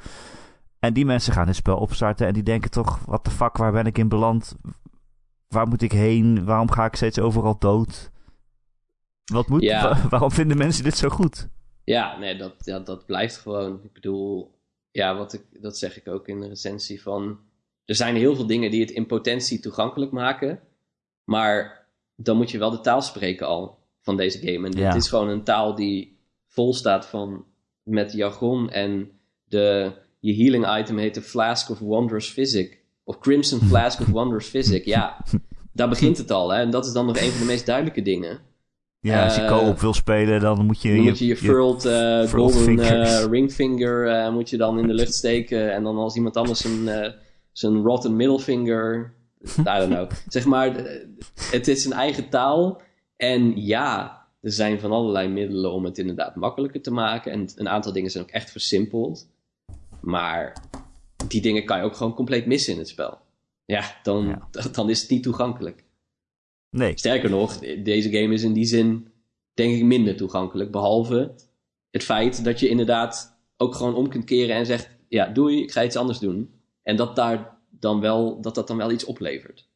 En 0.78 0.92
die 0.92 1.04
mensen 1.04 1.32
gaan 1.32 1.46
dit 1.46 1.56
spel 1.56 1.76
opstarten 1.76 2.26
en 2.26 2.32
die 2.32 2.42
denken 2.42 2.70
toch: 2.70 2.98
what 3.04 3.24
the 3.24 3.30
fuck, 3.30 3.56
waar 3.56 3.72
ben 3.72 3.86
ik 3.86 3.98
in 3.98 4.08
beland? 4.08 4.56
Waar 5.48 5.68
moet 5.68 5.82
ik 5.82 5.92
heen? 5.92 6.44
Waarom 6.44 6.70
ga 6.70 6.84
ik 6.84 6.96
steeds 6.96 7.18
overal 7.18 7.58
dood? 7.58 8.10
Wat 9.32 9.48
moet, 9.48 9.62
Ja. 9.62 9.82
wa- 9.82 10.08
waarom 10.08 10.30
vinden 10.30 10.56
mensen 10.56 10.84
dit 10.84 10.96
zo 10.96 11.08
goed? 11.08 11.48
Ja, 11.84 12.18
nee, 12.18 12.36
dat, 12.36 12.54
ja, 12.58 12.78
dat 12.78 13.06
blijft 13.06 13.36
gewoon. 13.36 13.80
Ik 13.84 13.92
bedoel, 13.92 14.58
ja, 14.90 15.16
wat 15.16 15.32
ik, 15.32 15.42
dat 15.62 15.78
zeg 15.78 15.96
ik 15.96 16.08
ook 16.08 16.28
in 16.28 16.40
de 16.40 16.48
recensie 16.48 17.02
van. 17.02 17.38
Er 17.84 17.94
zijn 17.94 18.16
heel 18.16 18.34
veel 18.36 18.46
dingen 18.46 18.70
die 18.70 18.80
het 18.80 18.90
in 18.90 19.06
potentie 19.06 19.60
toegankelijk 19.60 20.12
maken. 20.12 20.60
Maar 21.24 21.86
dan 22.16 22.36
moet 22.36 22.50
je 22.50 22.58
wel 22.58 22.70
de 22.70 22.80
taal 22.80 23.02
spreken 23.02 23.46
al 23.46 23.78
van 24.00 24.16
deze 24.16 24.38
game. 24.38 24.66
En 24.68 24.72
Ja. 24.78 24.92
dit 24.92 25.02
is 25.02 25.08
gewoon 25.08 25.28
een 25.28 25.44
taal 25.44 25.74
die 25.74 26.18
vol 26.50 26.74
staat 26.74 27.06
van 27.06 27.44
met 27.82 28.12
jargon. 28.12 28.70
En 28.70 29.10
de, 29.44 29.92
je 30.20 30.34
healing 30.36 30.78
item 30.78 30.98
heet 30.98 31.14
de 31.14 31.22
Flask 31.22 31.70
of 31.70 31.78
Wondrous 31.78 32.30
Physic. 32.30 32.78
Of 33.04 33.18
Crimson 33.18 33.60
Flask 33.60 34.00
of 34.00 34.06
Wondrous 34.06 34.46
Physic. 34.48 34.84
Ja, 34.84 35.24
daar 35.72 35.88
begint 35.88 36.16
het 36.18 36.30
al. 36.30 36.48
Hè? 36.52 36.60
En 36.60 36.70
dat 36.70 36.86
is 36.86 36.92
dan 36.92 37.06
nog 37.06 37.18
een 37.20 37.30
van 37.30 37.40
de 37.40 37.46
meest 37.46 37.66
duidelijke 37.66 38.02
dingen. 38.02 38.38
Ja, 39.00 39.24
als 39.24 39.34
je 39.34 39.40
Eh, 39.42 39.48
co-op 39.48 39.80
wil 39.80 39.94
spelen, 39.94 40.40
dan 40.40 40.66
moet 40.66 40.82
je 40.82 40.94
Dan 40.94 41.04
moet 41.04 41.18
je 41.18 41.26
je 41.26 41.36
furled, 41.36 41.84
eh, 41.84 41.92
furled 41.92 42.30
golden 42.30 42.60
fingers. 42.60 43.18
eh, 43.22 43.30
ring 43.30 43.52
finger 43.52 44.08
eh, 44.08 44.32
moet 44.32 44.50
je 44.50 44.56
dan 44.56 44.78
in 44.78 44.86
de 44.86 44.94
lucht 44.94 45.14
steken. 45.14 45.72
En 45.72 45.82
dan 45.82 45.96
als 45.96 46.16
iemand 46.16 46.36
anders 46.36 46.60
zijn, 46.60 47.14
zijn 47.52 47.82
rotten 47.82 48.16
middle 48.16 48.40
finger... 48.40 49.14
I 49.58 49.62
don't 49.64 49.88
know. 49.88 50.10
zeg 50.28 50.44
maar, 50.44 50.72
het 51.50 51.68
is 51.68 51.84
een 51.84 51.92
eigen 51.92 52.28
taal. 52.28 52.80
En 53.16 53.62
ja, 53.66 54.19
er 54.40 54.52
zijn 54.52 54.80
van 54.80 54.92
allerlei 54.92 55.28
middelen 55.28 55.72
om 55.72 55.84
het 55.84 55.98
inderdaad 55.98 56.36
makkelijker 56.36 56.82
te 56.82 56.92
maken. 56.92 57.32
En 57.32 57.48
een 57.54 57.68
aantal 57.68 57.92
dingen 57.92 58.10
zijn 58.10 58.24
ook 58.24 58.30
echt 58.30 58.50
versimpeld. 58.50 59.28
Maar 60.00 60.56
die 61.28 61.40
dingen 61.40 61.64
kan 61.64 61.78
je 61.78 61.84
ook 61.84 61.96
gewoon 61.96 62.14
compleet 62.14 62.46
missen 62.46 62.72
in 62.72 62.78
het 62.78 62.88
spel. 62.88 63.18
Ja, 63.64 63.98
dan, 64.02 64.26
Ja. 64.26 64.48
dan 64.72 64.90
is 64.90 65.00
het 65.00 65.10
niet 65.10 65.22
toegankelijk. 65.22 65.84
Nee, 66.70 66.98
Sterker 66.98 67.30
nog, 67.30 67.58
deze 67.58 68.10
game 68.10 68.34
is 68.34 68.42
in 68.42 68.52
die 68.52 68.64
zin 68.64 69.12
denk 69.54 69.74
ik 69.74 69.84
minder 69.84 70.16
toegankelijk. 70.16 70.70
Behalve 70.70 71.34
het 71.90 72.04
feit 72.04 72.44
dat 72.44 72.60
je 72.60 72.68
inderdaad 72.68 73.40
ook 73.56 73.74
gewoon 73.74 73.94
om 73.94 74.08
kunt 74.08 74.24
keren 74.24 74.56
en 74.56 74.66
zegt: 74.66 74.90
Ja, 75.08 75.26
doei, 75.26 75.62
ik 75.62 75.72
ga 75.72 75.84
iets 75.84 75.96
anders 75.96 76.18
doen. 76.18 76.54
En 76.82 76.96
dat 76.96 77.16
daar 77.16 77.58
dan 77.70 78.00
wel, 78.00 78.40
dat 78.40 78.54
dat 78.54 78.68
dan 78.68 78.76
wel 78.76 78.90
iets 78.90 79.04
oplevert. 79.04 79.68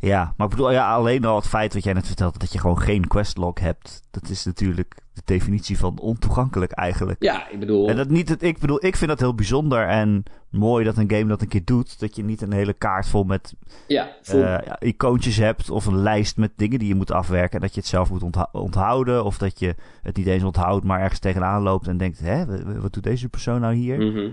Ja, 0.00 0.34
maar 0.36 0.46
ik 0.46 0.52
bedoel, 0.52 0.70
ja, 0.72 0.94
alleen 0.94 1.24
al 1.24 1.36
het 1.36 1.46
feit 1.46 1.74
wat 1.74 1.84
jij 1.84 1.92
net 1.92 2.06
vertelde, 2.06 2.38
dat 2.38 2.52
je 2.52 2.58
gewoon 2.58 2.80
geen 2.80 3.06
questlog 3.06 3.60
hebt, 3.60 4.02
dat 4.10 4.28
is 4.28 4.44
natuurlijk 4.44 4.94
de 5.14 5.22
definitie 5.24 5.78
van 5.78 5.98
ontoegankelijk 5.98 6.72
eigenlijk. 6.72 7.22
Ja, 7.22 7.48
ik 7.48 7.58
bedoel. 7.58 7.88
En 7.88 7.96
dat 7.96 8.08
niet, 8.08 8.28
het, 8.28 8.42
ik 8.42 8.58
bedoel, 8.58 8.84
ik 8.84 8.96
vind 8.96 9.10
dat 9.10 9.20
heel 9.20 9.34
bijzonder 9.34 9.86
en 9.88 10.22
mooi 10.50 10.84
dat 10.84 10.96
een 10.96 11.10
game 11.10 11.26
dat 11.26 11.42
een 11.42 11.48
keer 11.48 11.64
doet, 11.64 12.00
dat 12.00 12.16
je 12.16 12.24
niet 12.24 12.42
een 12.42 12.52
hele 12.52 12.72
kaart 12.72 13.08
vol 13.08 13.24
met 13.24 13.54
ja, 13.86 14.08
eh, 14.24 14.58
icoontjes 14.78 15.36
hebt 15.36 15.70
of 15.70 15.86
een 15.86 15.98
lijst 16.02 16.36
met 16.36 16.50
dingen 16.56 16.78
die 16.78 16.88
je 16.88 16.94
moet 16.94 17.10
afwerken 17.12 17.54
en 17.54 17.60
dat 17.60 17.74
je 17.74 17.80
het 17.80 17.88
zelf 17.88 18.10
moet 18.10 18.22
ontha- 18.22 18.48
onthouden 18.52 19.24
of 19.24 19.38
dat 19.38 19.58
je 19.58 19.74
het 20.02 20.16
niet 20.16 20.26
eens 20.26 20.42
onthoudt, 20.42 20.84
maar 20.84 21.00
ergens 21.00 21.20
tegenaan 21.20 21.62
loopt 21.62 21.86
en 21.86 21.96
denkt, 21.96 22.18
hè, 22.20 22.46
wat 22.80 22.92
doet 22.92 23.02
deze 23.02 23.28
persoon 23.28 23.60
nou 23.60 23.74
hier? 23.74 23.98
mhm. 23.98 24.30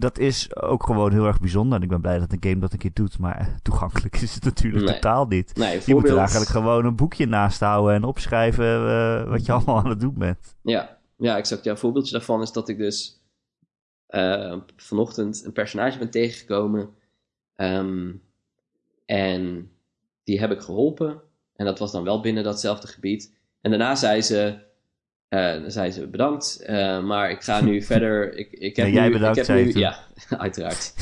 Dat 0.00 0.18
is 0.18 0.56
ook 0.56 0.82
gewoon 0.82 1.12
heel 1.12 1.26
erg 1.26 1.40
bijzonder. 1.40 1.76
En 1.76 1.82
ik 1.82 1.88
ben 1.88 2.00
blij 2.00 2.18
dat 2.18 2.32
een 2.32 2.42
game 2.42 2.58
dat 2.58 2.72
een 2.72 2.78
keer 2.78 2.92
doet. 2.94 3.18
Maar 3.18 3.54
toegankelijk 3.62 4.16
is 4.16 4.34
het 4.34 4.44
natuurlijk 4.44 4.84
Nee. 4.84 4.94
totaal 4.94 5.26
niet. 5.26 5.56
Nee, 5.56 5.80
Je 5.86 5.94
moet 5.94 6.08
er 6.08 6.18
eigenlijk 6.18 6.50
gewoon 6.50 6.84
een 6.84 6.96
boekje 6.96 7.26
naast 7.26 7.60
houden 7.60 7.94
en 7.94 8.04
opschrijven 8.04 8.64
eh, 8.88 9.28
wat 9.28 9.46
je 9.46 9.52
allemaal 9.62 9.76
aan 9.78 9.88
het 9.88 10.00
doen 10.00 10.14
bent. 10.18 10.54
Ja, 10.62 10.98
ja, 11.16 11.36
exact. 11.36 11.64
Ja, 11.64 11.70
een 11.70 11.78
voorbeeldje 11.78 12.12
daarvan 12.12 12.42
is 12.42 12.52
dat 12.52 12.68
ik 12.68 12.78
dus 12.78 13.22
eh, 14.06 14.56
vanochtend 14.76 15.44
een 15.44 15.52
personage 15.52 15.98
ben 15.98 16.10
tegengekomen. 16.10 16.90
Ehm, 17.54 18.12
en 19.06 19.70
die 20.24 20.40
heb 20.40 20.50
ik 20.50 20.60
geholpen. 20.60 21.20
En 21.56 21.64
dat 21.66 21.78
was 21.78 21.92
dan 21.92 22.04
wel 22.04 22.20
binnen 22.20 22.44
datzelfde 22.44 22.86
gebied. 22.86 23.34
En 23.60 23.70
daarna 23.70 23.94
zei 23.94 24.22
ze, 24.22 24.58
eh, 25.30 25.56
zei 25.66 25.90
ze 25.90 26.06
bedankt, 26.06 26.62
eh, 26.62 27.02
maar 27.02 27.30
ik 27.30 27.42
ga 27.42 27.60
nu 27.60 27.82
verder. 27.92 28.36
Ik, 28.36 28.50
ik 28.52 28.76
heb 28.76 28.86
Nee, 28.86 28.94
jij 28.94 29.06
nu, 29.06 29.12
bedankt, 29.12 29.38
ik 29.38 29.46
heb 29.46 29.56
nu. 29.64 29.72
Ja, 29.80 29.98
uiteraard. 30.38 30.92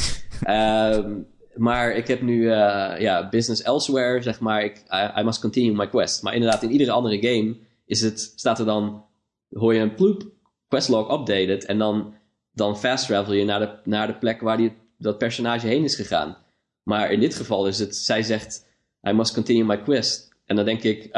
Ehm, 0.43 1.13
maar 1.55 1.93
ik 1.93 2.07
heb 2.07 2.21
nu 2.21 2.51
eh, 2.51 3.01
ja, 3.01 3.29
business 3.29 3.63
elsewhere, 3.63 4.23
zeg 4.23 4.41
maar. 4.41 4.65
Ik, 4.65 4.77
I, 4.77 5.21
I 5.21 5.23
must 5.23 5.41
continue 5.41 5.77
my 5.77 5.89
quest. 5.89 6.23
Maar 6.23 6.35
inderdaad, 6.35 6.63
in 6.63 6.71
iedere 6.71 6.91
andere 6.91 7.29
game 7.29 7.57
is 7.87 8.01
het, 8.01 8.33
staat 8.37 8.59
er 8.59 8.65
dan, 8.65 9.05
hoor 9.51 9.75
je 9.75 9.81
een 9.81 9.95
ploep, 9.95 10.23
questlog 10.69 11.13
updated. 11.13 11.65
En 11.65 11.79
dan, 11.79 12.15
dan 12.53 12.79
fast 12.79 13.07
travel 13.07 13.33
je 13.33 13.45
naar 13.45 13.61
de, 13.61 13.71
naar 13.85 14.07
de 14.07 14.15
plek 14.15 14.41
waar 14.41 14.57
die, 14.57 14.73
dat 14.99 15.19
personage 15.19 15.67
heen 15.67 15.85
is 15.85 15.95
gegaan. 15.95 16.37
Maar 16.83 17.13
in 17.13 17.21
dit 17.21 17.35
geval 17.35 17.67
is 17.67 17.79
het, 17.79 17.97
zij 17.97 18.23
zegt, 18.23 18.67
I 19.09 19.13
must 19.13 19.35
continue 19.35 19.65
my 19.65 19.83
quest. 19.83 20.29
En 20.47 20.57
dan 20.57 20.65
denk 20.65 20.83
ik, 20.83 21.09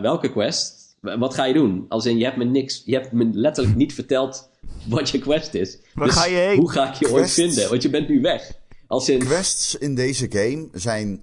welke 0.00 0.32
quest? 0.32 0.79
Wat 1.00 1.34
ga 1.34 1.44
je 1.44 1.54
doen? 1.54 1.86
Als 1.88 2.06
in, 2.06 2.18
je 2.18 2.24
hebt 2.24 2.36
me 2.36 2.44
niks, 2.44 2.82
je 2.84 2.94
hebt 2.94 3.12
me 3.12 3.30
letterlijk 3.32 3.76
niet 3.76 3.94
verteld 3.94 4.50
wat 4.88 5.10
je 5.10 5.18
quest 5.18 5.54
is. 5.54 5.78
Waar 5.94 6.06
Dus 6.06 6.16
ga 6.16 6.26
je 6.26 6.36
heen? 6.36 6.58
Hoe 6.58 6.70
ga 6.70 6.88
ik 6.88 6.94
je 6.94 7.10
ooit 7.12 7.30
vinden? 7.30 7.68
Want 7.68 7.82
je 7.82 7.90
bent 7.90 8.08
nu 8.08 8.20
weg. 8.20 8.52
Als 8.86 9.08
in, 9.08 9.18
Quests 9.18 9.74
in 9.74 9.94
deze 9.94 10.26
game 10.30 10.68
zijn. 10.72 11.22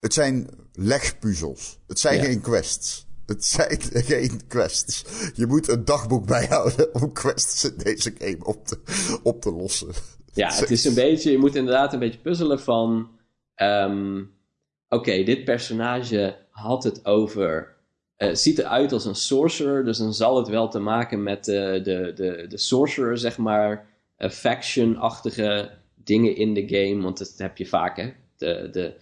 Het 0.00 0.14
zijn 0.14 0.48
legpuzzels. 0.72 1.78
Het 1.86 1.98
zijn 1.98 2.16
Ja. 2.18 2.24
geen 2.24 2.40
quests. 2.40 3.06
Het 3.26 3.44
zijn 3.44 3.80
geen 4.12 4.46
quests. 4.46 5.04
Je 5.34 5.46
moet 5.46 5.68
een 5.68 5.84
dagboek 5.84 6.26
bijhouden 6.26 6.94
om 6.94 7.12
quests 7.12 7.64
in 7.64 7.74
deze 7.76 8.14
game 8.18 8.44
op 8.44 8.66
te, 8.66 8.78
op 9.22 9.40
te 9.40 9.52
lossen. 9.52 9.88
Ja, 10.32 10.54
het 10.60 10.70
is 10.70 10.84
een 10.84 10.94
beetje, 10.94 11.30
je 11.30 11.38
moet 11.38 11.54
inderdaad 11.54 11.92
een 11.92 11.98
beetje 11.98 12.18
puzzelen 12.20 12.60
van, 12.60 13.08
ehm, 13.54 14.22
oké, 14.88 15.22
dit 15.24 15.44
personage 15.44 16.46
had 16.50 16.84
het 16.84 17.04
over, 17.04 17.76
eh, 18.18 18.34
ziet 18.34 18.58
eruit 18.58 18.92
als 18.92 19.04
een 19.04 19.14
sorcerer, 19.14 19.84
dus 19.84 19.98
dan 19.98 20.14
zal 20.14 20.36
het 20.36 20.48
wel 20.48 20.68
te 20.68 20.78
maken 20.78 21.22
met 21.22 21.44
de, 21.44 21.80
de, 21.82 22.12
de, 22.14 22.46
de 22.48 22.58
sorcerer, 22.58 23.18
zeg 23.18 23.38
maar, 23.38 23.86
eh, 24.16 24.30
faction-achtige 24.30 25.70
dingen 25.94 26.36
in 26.36 26.54
de 26.54 26.68
game, 26.68 27.02
want 27.02 27.18
dat 27.18 27.34
heb 27.36 27.56
je 27.56 27.66
vaak, 27.66 27.96
hè. 27.96 28.12
De, 28.36 28.68
de, 28.72 28.94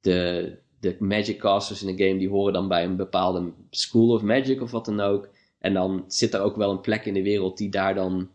de, 0.00 0.52
de 0.80 0.96
magic 0.98 1.38
casters 1.38 1.82
in 1.82 1.96
de 1.96 2.04
game, 2.04 2.18
die 2.18 2.28
horen 2.28 2.52
dan 2.52 2.68
bij 2.68 2.84
een 2.84 2.96
bepaalde 2.96 3.52
school 3.70 4.14
of 4.14 4.22
magic 4.22 4.60
of 4.60 4.70
wat 4.70 4.84
dan 4.84 5.00
ook. 5.00 5.28
En 5.58 5.74
dan 5.74 6.04
zit 6.08 6.34
er 6.34 6.40
ook 6.40 6.56
wel 6.56 6.70
een 6.70 6.80
plek 6.80 7.04
in 7.04 7.14
de 7.14 7.22
wereld 7.22 7.58
die 7.58 7.70
daar 7.70 7.94
dan 7.94 8.30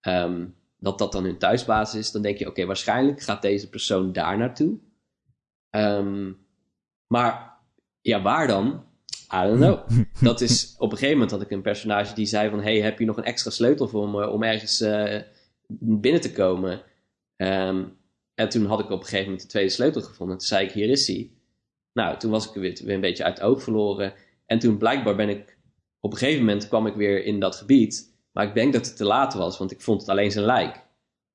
ehm, 0.00 0.46
dat 0.78 0.98
dat 0.98 1.12
dan 1.12 1.24
hun 1.24 1.38
thuisbasis 1.38 2.00
is, 2.00 2.10
dan 2.10 2.22
denk 2.22 2.38
je, 2.38 2.48
oké, 2.48 2.66
waarschijnlijk 2.66 3.20
gaat 3.20 3.42
deze 3.42 3.68
persoon 3.68 4.12
daar 4.12 4.38
naartoe. 4.38 4.78
Ehm, 5.70 6.32
maar 7.06 7.58
ja, 8.00 8.22
waar 8.22 8.46
dan? 8.46 8.84
I 9.32 9.46
don't 9.46 9.58
know. 9.58 9.78
dat 10.28 10.40
is, 10.40 10.74
op 10.78 10.90
een 10.90 10.98
gegeven 10.98 11.14
moment 11.14 11.30
had 11.30 11.42
ik 11.42 11.50
een 11.50 11.62
personage 11.62 12.14
die 12.14 12.26
zei 12.26 12.50
van, 12.50 12.62
hey, 12.62 12.80
heb 12.80 12.98
je 12.98 13.04
nog 13.04 13.16
een 13.16 13.24
extra 13.24 13.50
sleutel 13.50 13.88
voor 13.88 14.08
me 14.08 14.28
om 14.28 14.42
ergens 14.42 14.80
eh, 14.80 15.20
binnen 15.78 16.20
te 16.20 16.32
komen? 16.32 16.82
Ehm, 17.36 17.84
en 18.34 18.48
toen 18.48 18.66
had 18.66 18.80
ik 18.80 18.90
op 18.90 18.98
een 18.98 19.04
gegeven 19.04 19.24
moment 19.24 19.42
de 19.42 19.48
tweede 19.48 19.70
sleutel 19.70 20.02
gevonden. 20.02 20.38
Toen 20.38 20.46
zei 20.46 20.66
ik, 20.66 20.72
hier 20.72 20.88
is 20.90 21.06
hij. 21.06 21.30
Nou, 21.92 22.18
toen 22.18 22.30
was 22.30 22.48
ik 22.48 22.54
weer, 22.54 22.80
weer 22.84 22.94
een 22.94 23.00
beetje 23.00 23.24
uit 23.24 23.38
het 23.38 23.46
oog 23.46 23.62
verloren. 23.62 24.14
En 24.46 24.58
toen 24.58 24.78
blijkbaar 24.78 25.16
ben 25.16 25.28
ik, 25.28 25.58
op 26.00 26.12
een 26.12 26.18
gegeven 26.18 26.44
moment 26.44 26.68
kwam 26.68 26.86
ik 26.86 26.94
weer 26.94 27.24
in 27.24 27.40
dat 27.40 27.56
gebied. 27.56 28.14
Maar 28.32 28.46
ik 28.46 28.54
denk 28.54 28.72
dat 28.72 28.86
het 28.86 28.96
te 28.96 29.04
laat 29.04 29.34
was, 29.34 29.58
want 29.58 29.70
ik 29.70 29.80
vond 29.80 30.00
het 30.00 30.10
alleen 30.10 30.30
zijn 30.30 30.44
lijk. 30.44 30.84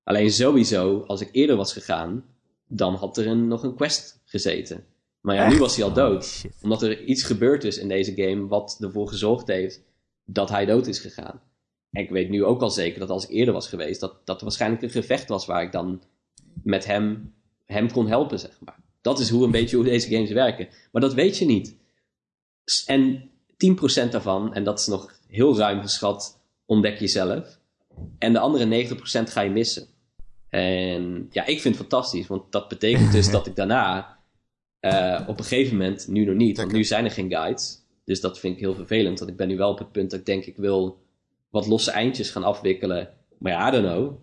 Alleen 0.03 0.31
sowieso, 0.31 1.03
als 1.07 1.21
ik 1.21 1.29
eerder 1.31 1.55
was 1.55 1.73
gegaan, 1.73 2.25
dan 2.67 2.95
had 2.95 3.17
er 3.17 3.27
een, 3.27 3.47
nog 3.47 3.63
een 3.63 3.75
quest 3.75 4.21
gezeten. 4.25 4.85
Maar 5.25 5.35
ja, 5.35 5.49
nu 5.49 5.57
was 5.57 5.75
hij 5.75 5.85
al 5.85 5.93
dood. 5.93 6.45
Omdat 6.61 6.81
er 6.81 7.03
iets 7.03 7.23
gebeurd 7.23 7.63
is 7.63 7.77
in 7.77 7.87
deze 7.87 8.13
game 8.15 8.47
wat 8.47 8.77
ervoor 8.79 9.07
gezorgd 9.07 9.47
heeft 9.47 9.81
dat 10.25 10.49
hij 10.49 10.65
dood 10.65 10.87
is 10.87 10.99
gegaan. 10.99 11.41
En 11.91 12.03
ik 12.03 12.09
weet 12.09 12.29
nu 12.29 12.43
ook 12.43 12.61
al 12.61 12.69
zeker 12.69 12.99
dat 12.99 13.09
als 13.09 13.23
ik 13.23 13.29
eerder 13.29 13.53
was 13.53 13.67
geweest, 13.67 13.99
dat 13.99 14.25
dat 14.25 14.37
er 14.37 14.43
waarschijnlijk 14.43 14.81
een 14.81 14.89
gevecht 14.89 15.27
was 15.27 15.45
waar 15.45 15.63
ik 15.63 15.71
dan 15.71 16.01
met 16.63 16.85
hem, 16.85 17.33
hem 17.65 17.91
kon 17.91 18.07
helpen, 18.07 18.39
zeg 18.39 18.59
maar. 18.65 18.79
Dat 19.01 19.19
is 19.19 19.29
hoe 19.29 19.43
een 19.43 19.51
beetje 19.51 19.75
hoe 19.75 19.85
deze 19.85 20.09
games 20.09 20.31
werken. 20.31 20.67
Maar 20.91 21.01
dat 21.01 21.13
weet 21.13 21.37
je 21.37 21.45
niet. 21.45 21.75
En 22.85 23.29
10% 24.07 24.09
daarvan, 24.09 24.53
en 24.53 24.63
dat 24.63 24.79
is 24.79 24.87
nog 24.87 25.19
heel 25.27 25.57
ruim 25.57 25.81
geschat, 25.81 26.41
ontdek 26.65 26.99
je 26.99 27.07
zelf. 27.07 27.59
En 28.17 28.33
de 28.33 28.39
andere 28.39 28.87
90% 28.87 28.97
ga 29.03 29.41
je 29.41 29.49
missen. 29.49 29.87
En 30.49 31.27
ja, 31.31 31.45
ik 31.45 31.61
vind 31.61 31.77
het 31.77 31.87
fantastisch, 31.87 32.27
want 32.27 32.51
dat 32.51 32.67
betekent 32.67 33.11
dus 33.11 33.31
dat 33.37 33.47
ik 33.47 33.55
daarna 33.55 34.14
eh, 34.85 35.27
op 35.27 35.37
een 35.37 35.45
gegeven 35.45 35.77
moment, 35.77 36.07
nu 36.07 36.25
nog 36.25 36.35
niet, 36.35 36.57
want 36.57 36.71
nu 36.71 36.83
zijn 36.83 37.05
er 37.05 37.11
geen 37.11 37.29
guides. 37.29 37.83
Dus 38.03 38.21
dat 38.21 38.39
vind 38.39 38.53
ik 38.53 38.59
heel 38.59 38.75
vervelend, 38.75 39.19
want 39.19 39.31
ik 39.31 39.37
ben 39.37 39.47
nu 39.47 39.57
wel 39.57 39.69
op 39.69 39.77
het 39.79 39.91
punt 39.91 40.09
dat 40.11 40.19
ik 40.19 40.25
denk 40.25 40.45
ik 40.45 40.57
wil 40.57 41.03
wat 41.49 41.67
losse 41.67 41.91
eindjes 41.91 42.29
gaan 42.29 42.43
afwikkelen. 42.43 43.09
Maar 43.37 43.51
ja, 43.51 43.67
I 43.67 43.71
don't 43.71 43.85
know. 43.85 44.13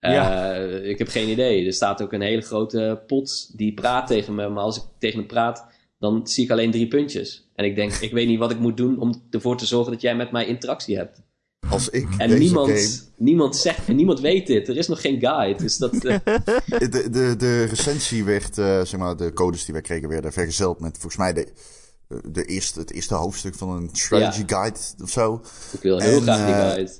Eh, 0.00 0.12
Ja. 0.12 0.54
Ik 0.82 0.98
heb 0.98 1.08
geen 1.08 1.28
idee. 1.28 1.66
Er 1.66 1.72
staat 1.72 2.02
ook 2.02 2.12
een 2.12 2.20
hele 2.20 2.40
grote 2.40 3.02
pot 3.06 3.58
die 3.58 3.74
praat 3.74 4.06
tegen 4.06 4.34
me, 4.34 4.48
maar 4.48 4.62
als 4.62 4.76
ik 4.76 4.82
tegen 4.98 5.18
hem 5.18 5.26
praat, 5.26 5.66
dan 5.98 6.26
zie 6.26 6.44
ik 6.44 6.50
alleen 6.50 6.70
drie 6.70 6.88
puntjes. 6.88 7.48
En 7.54 7.64
ik 7.64 7.74
denk, 7.76 7.92
ik 7.92 8.12
weet 8.12 8.26
niet 8.26 8.38
wat 8.38 8.50
ik 8.50 8.58
moet 8.58 8.76
doen 8.76 8.98
om 8.98 9.22
ervoor 9.30 9.56
te 9.56 9.66
zorgen 9.66 9.92
dat 9.92 10.00
jij 10.00 10.16
met 10.16 10.30
mij 10.30 10.46
interactie 10.46 10.96
hebt. 10.96 11.22
Als 11.74 11.88
ik 11.88 12.08
En 12.16 12.28
deze 12.28 12.42
niemand, 12.42 12.70
game... 12.70 12.88
niemand 13.16 13.56
zegt, 13.56 13.88
en 13.88 13.96
niemand 13.96 14.20
weet 14.20 14.46
dit. 14.46 14.68
Er 14.68 14.76
is 14.76 14.88
nog 14.88 15.00
geen 15.00 15.20
guide. 15.20 15.62
Dus 15.62 15.76
dat, 15.76 16.04
eh, 16.04 16.16
De, 16.90 17.10
de, 17.10 17.34
de 17.36 17.64
recensie 17.64 18.24
werd, 18.24 18.58
eh, 18.58 18.84
zeg 18.84 18.96
maar, 18.96 19.16
de 19.16 19.32
codes 19.32 19.64
die 19.64 19.74
wij 19.74 19.82
kregen 19.82 20.08
werden 20.08 20.32
vergezeld 20.32 20.80
met 20.80 20.92
volgens 20.92 21.16
mij 21.16 21.32
de, 21.32 21.48
de 22.30 22.44
eerste, 22.44 22.80
het 22.80 22.92
eerste 22.92 23.14
hoofdstuk 23.14 23.54
van 23.54 23.70
een 23.70 23.88
strategy 23.92 24.42
guide 24.46 24.78
of 25.02 25.10
zo. 25.10 25.42
ik 25.72 25.82
wil 25.82 25.98
heel 25.98 26.16
En, 26.16 26.22
graag 26.22 26.46
die 26.46 26.54
eh, 26.54 26.60
guide. 26.60 26.92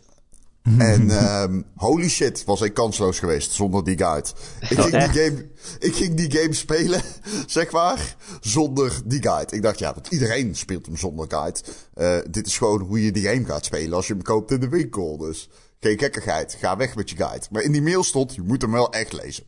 En 0.79 1.11
ehm, 1.11 1.63
holy 1.75 2.09
shit, 2.09 2.45
was 2.45 2.61
ik 2.61 2.75
kansloos 2.75 3.19
geweest 3.19 3.53
zonder 3.53 3.85
die 3.85 3.97
guide. 3.99 4.29
Ik 4.61 4.79
ging, 4.81 4.91
die 4.91 5.23
game, 5.23 5.49
ik 5.79 5.95
ging 5.95 6.15
die 6.15 6.31
game 6.39 6.53
spelen, 6.55 7.03
zeg 7.47 7.71
maar, 7.71 8.17
zonder 8.41 9.01
die 9.05 9.23
guide. 9.23 9.57
Ik 9.57 9.63
dacht, 9.63 9.79
ja, 9.79 9.95
want 9.95 10.07
iedereen 10.07 10.57
speelt 10.57 10.87
hem 10.87 10.97
zonder 10.97 11.27
guide. 11.29 11.61
Eh, 11.95 12.19
dit 12.31 12.47
is 12.47 12.59
gewoon 12.59 12.81
hoe 12.81 13.05
je 13.05 13.13
die 13.13 13.23
game 13.29 13.45
gaat 13.45 13.65
spelen 13.65 13.93
als 13.93 14.07
je 14.07 14.13
hem 14.13 14.23
koopt 14.23 14.51
in 14.51 14.61
de 14.61 14.69
winkel. 14.69 15.17
Dus 15.17 15.49
geen 15.81 15.99
gekkigheid, 15.99 16.55
ga 16.61 16.77
weg 16.77 16.95
met 16.97 17.11
je 17.11 17.17
guide. 17.17 17.47
Maar 17.51 17.63
in 17.63 17.73
die 17.73 17.83
mail 17.83 18.05
stond, 18.05 18.35
je 18.35 18.43
moet 18.43 18.63
hem 18.63 18.71
wel 18.73 18.93
echt 18.93 19.13
lezen. 19.13 19.45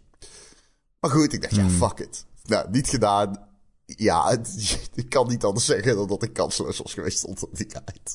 Maar 1.00 1.10
goed, 1.10 1.32
ik 1.32 1.42
dacht, 1.42 1.54
ja, 1.54 1.68
fuck 1.68 1.98
it. 1.98 2.24
Nou, 2.44 2.70
niet 2.70 2.88
gedaan. 2.88 3.46
Ja, 3.86 4.28
het- 4.28 4.78
ik 4.94 5.08
kan 5.08 5.28
niet 5.28 5.44
anders 5.44 5.64
zeggen 5.64 5.96
dan 5.96 6.08
dat 6.08 6.22
ik 6.22 6.32
kansloos 6.32 6.78
was 6.78 6.94
geweest 6.94 7.18
zonder 7.18 7.48
die 7.52 7.66
guide. 7.70 8.10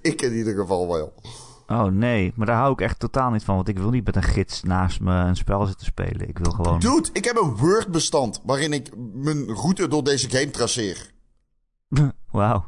Ik 0.10 0.22
in 0.22 0.34
ieder 0.34 0.54
geval 0.54 0.88
wel. 0.88 1.12
Oh 1.68 1.84
nee, 1.84 2.32
maar 2.36 2.46
daar 2.46 2.56
hou 2.56 2.72
ik 2.72 2.80
echt 2.80 2.98
totaal 2.98 3.30
niet 3.30 3.44
van. 3.44 3.54
Want 3.56 3.68
ik 3.68 3.78
wil 3.78 3.90
niet 3.90 4.04
met 4.04 4.16
een 4.16 4.22
gids 4.22 4.62
naast 4.62 5.00
me 5.00 5.14
een 5.14 5.36
spel 5.36 5.66
zitten 5.66 5.86
spelen. 5.86 6.28
Ik 6.28 6.38
wil 6.38 6.52
gewoon... 6.52 6.78
Dude, 6.78 7.08
ik 7.12 7.24
heb 7.24 7.36
een 7.36 7.56
Word-bestand 7.56 8.40
waarin 8.44 8.72
ik 8.72 8.88
mijn 9.14 9.46
route 9.54 9.88
door 9.88 10.04
deze 10.04 10.30
game 10.30 10.50
traceer. 10.50 11.10
Wauw. 12.30 12.64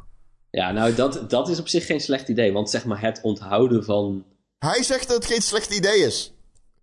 Ja, 0.51 0.71
nou, 0.71 0.93
dat, 0.95 1.29
dat 1.29 1.49
is 1.49 1.59
op 1.59 1.67
zich 1.67 1.85
geen 1.85 1.99
slecht 2.01 2.27
idee. 2.29 2.53
Want 2.53 2.69
zeg 2.69 2.85
maar 2.85 3.01
het 3.01 3.19
onthouden 3.21 3.83
van... 3.83 4.23
Hij 4.59 4.83
zegt 4.83 5.07
dat 5.07 5.17
het 5.17 5.25
geen 5.25 5.41
slecht 5.41 5.75
idee 5.75 5.99
is. 6.05 6.33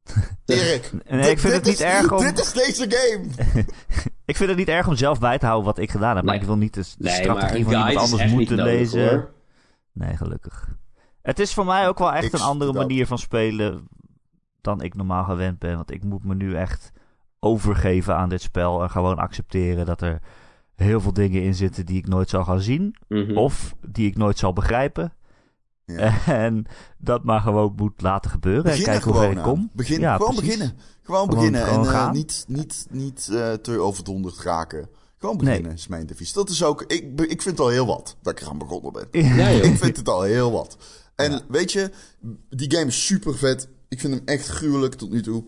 Erik. 0.46 0.90
Nee, 1.08 1.20
dit- 1.20 1.30
ik 1.30 1.38
vind 1.38 1.52
het 1.52 1.64
niet 1.64 1.74
is- 1.74 1.80
erg 1.80 2.12
om- 2.12 2.18
Dit 2.18 2.38
is 2.38 2.52
deze 2.52 2.86
game. 2.88 3.24
Ik 4.24 4.36
vind 4.36 4.48
het 4.48 4.58
niet 4.58 4.68
erg 4.68 4.88
om 4.88 4.96
zelf 4.96 5.18
bij 5.18 5.38
te 5.38 5.46
houden 5.46 5.66
wat 5.66 5.78
ik 5.78 5.90
gedaan 5.90 6.16
heb. 6.16 6.24
Maar 6.24 6.34
ik 6.34 6.42
wil 6.42 6.56
niet 6.56 6.74
de, 6.74 6.80
de 6.80 6.86
Nee, 6.98 7.14
strategie 7.14 7.64
van 7.64 7.72
iemand 7.72 7.96
anders 7.96 8.30
moeten 8.32 8.56
nodig, 8.56 8.72
lezen. 8.72 9.08
hoor. 9.08 9.30
Nee, 9.92 10.16
gelukkig. 10.16 10.68
Het 11.26 11.38
is 11.38 11.54
voor 11.54 11.64
mij 11.66 11.88
ook 11.88 11.98
wel 11.98 12.12
echt 12.12 12.32
een 12.32 12.40
andere 12.40 12.72
manier 12.72 13.06
van 13.06 13.18
spelen 13.18 13.88
dan 14.60 14.80
ik 14.82 14.94
normaal 14.94 15.24
gewend 15.24 15.58
ben. 15.58 15.76
Want 15.76 15.90
ik 15.90 16.04
moet 16.04 16.24
me 16.24 16.34
nu 16.34 16.54
echt 16.54 16.92
overgeven 17.40 18.16
aan 18.16 18.28
dit 18.28 18.42
spel 18.42 18.82
en 18.82 18.90
gewoon 18.90 19.18
accepteren 19.18 19.86
dat 19.86 20.00
er 20.00 20.20
heel 20.74 21.00
veel 21.00 21.12
dingen 21.12 21.42
in 21.42 21.54
zitten 21.54 21.86
die 21.86 21.96
ik 21.98 22.06
nooit 22.08 22.28
zal 22.28 22.44
gaan 22.44 22.60
zien. 22.60 22.94
Mhm. 23.08 23.36
Of 23.36 23.74
die 23.88 24.06
ik 24.08 24.16
nooit 24.16 24.38
zal 24.38 24.52
begrijpen. 24.52 25.12
Ja. 25.84 26.14
En 26.26 26.66
dat 26.98 27.24
maar 27.24 27.40
gewoon 27.40 27.72
moet 27.76 28.00
laten 28.02 28.30
gebeuren. 28.30 28.72
en 28.72 28.82
kijken 28.82 29.10
hoe 29.12 29.20
ver 29.20 29.30
ik 29.30 29.42
kom. 29.42 29.70
Begin, 29.72 30.00
Ja, 30.00 30.16
gewoon 30.16 30.34
precies. 30.34 30.46
beginnen. 30.56 30.76
Gewoon 31.02 31.20
Gewoon- 31.20 31.34
beginnen. 31.36 31.62
gewoon 31.62 31.84
en 31.86 31.90
gaan. 31.92 32.12
niet, 32.12 32.44
niet, 32.48 32.86
niet 32.90 33.28
eh, 33.32 33.52
te 33.52 33.78
overdonderd 33.78 34.38
raken. 34.40 34.88
Gewoon 35.18 35.36
beginnen 35.36 35.72
is 35.72 35.86
mijn 35.88 36.06
devies. 36.06 36.32
Dat 36.32 36.50
is 36.50 36.64
ook... 36.64 36.82
Ik, 36.82 37.20
ik 37.20 37.42
vind 37.42 37.44
het 37.44 37.60
al 37.60 37.68
heel 37.68 37.86
wat 37.86 38.16
dat 38.22 38.32
ik 38.32 38.40
eraan 38.40 38.58
begonnen 38.58 38.92
ben. 38.92 39.06
Ja. 39.36 39.46
Ik 39.70 39.76
vind 39.76 39.96
het 39.96 40.08
al 40.08 40.22
heel 40.22 40.52
wat. 40.52 40.76
En 41.16 41.42
weet 41.48 41.72
je, 41.72 41.90
die 42.50 42.70
game 42.74 42.86
is 42.86 43.06
super 43.06 43.38
vet. 43.38 43.68
Ik 43.88 44.00
vind 44.00 44.14
hem 44.14 44.22
echt 44.24 44.46
gruwelijk 44.46 44.94
tot 44.94 45.10
nu 45.10 45.22
toe. 45.22 45.44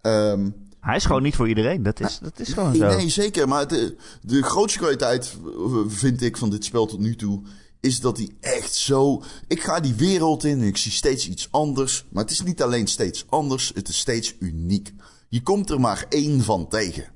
Ehm, 0.00 0.50
Hij 0.80 0.96
is 0.96 1.04
gewoon 1.04 1.22
niet 1.22 1.34
voor 1.36 1.48
iedereen. 1.48 1.82
Dat 1.82 2.00
is, 2.00 2.18
dat 2.22 2.38
is 2.40 2.52
gewoon 2.52 2.70
nee, 2.70 2.90
zo. 2.90 2.96
nee, 2.96 3.08
zeker. 3.08 3.48
Maar 3.48 3.68
de, 3.68 3.96
de 4.22 4.42
grootste 4.42 4.78
kwaliteit, 4.78 5.36
eh, 5.44 5.76
vind 5.86 6.22
ik, 6.22 6.36
van 6.36 6.50
dit 6.50 6.64
spel 6.64 6.86
tot 6.86 7.00
nu 7.00 7.16
toe... 7.16 7.42
is 7.80 8.00
dat 8.00 8.16
hij 8.16 8.30
echt 8.40 8.74
zo... 8.74 9.22
Ik 9.48 9.62
ga 9.62 9.80
die 9.80 9.94
wereld 9.94 10.44
in 10.44 10.60
en 10.60 10.66
ik 10.66 10.76
zie 10.76 10.92
steeds 10.92 11.28
iets 11.28 11.48
anders. 11.50 12.04
Maar 12.10 12.22
het 12.22 12.32
is 12.32 12.42
niet 12.42 12.62
alleen 12.62 12.86
steeds 12.86 13.24
anders, 13.28 13.72
het 13.74 13.88
is 13.88 13.98
steeds 13.98 14.34
uniek. 14.38 14.92
Je 15.28 15.42
komt 15.42 15.70
er 15.70 15.80
maar 15.80 16.06
één 16.08 16.42
van 16.42 16.68
tegen. 16.68 17.06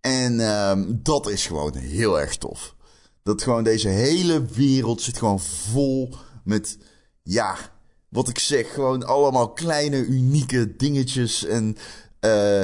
En 0.00 0.40
ehm, 0.40 0.84
dat 0.88 1.30
is 1.30 1.46
gewoon 1.46 1.76
heel 1.76 2.20
erg 2.20 2.36
tof. 2.36 2.74
Dat 3.22 3.42
gewoon 3.42 3.64
deze 3.64 3.88
hele 3.88 4.44
wereld 4.44 5.02
zit 5.02 5.18
gewoon 5.18 5.40
vol 5.40 6.14
met... 6.44 6.78
Ja, 7.28 7.56
wat 8.08 8.28
ik 8.28 8.38
zeg, 8.38 8.72
gewoon 8.74 9.04
allemaal 9.06 9.52
kleine, 9.52 9.96
unieke 10.04 10.76
dingetjes. 10.76 11.44
En 11.44 11.76
eh, 12.20 12.60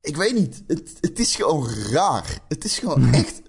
ik 0.00 0.16
weet 0.16 0.34
niet. 0.34 0.62
Het, 0.66 0.92
het 1.00 1.18
is 1.18 1.34
gewoon 1.36 1.68
raar. 1.90 2.38
Het 2.48 2.64
is 2.64 2.78
gewoon 2.78 3.12
echt 3.14 3.40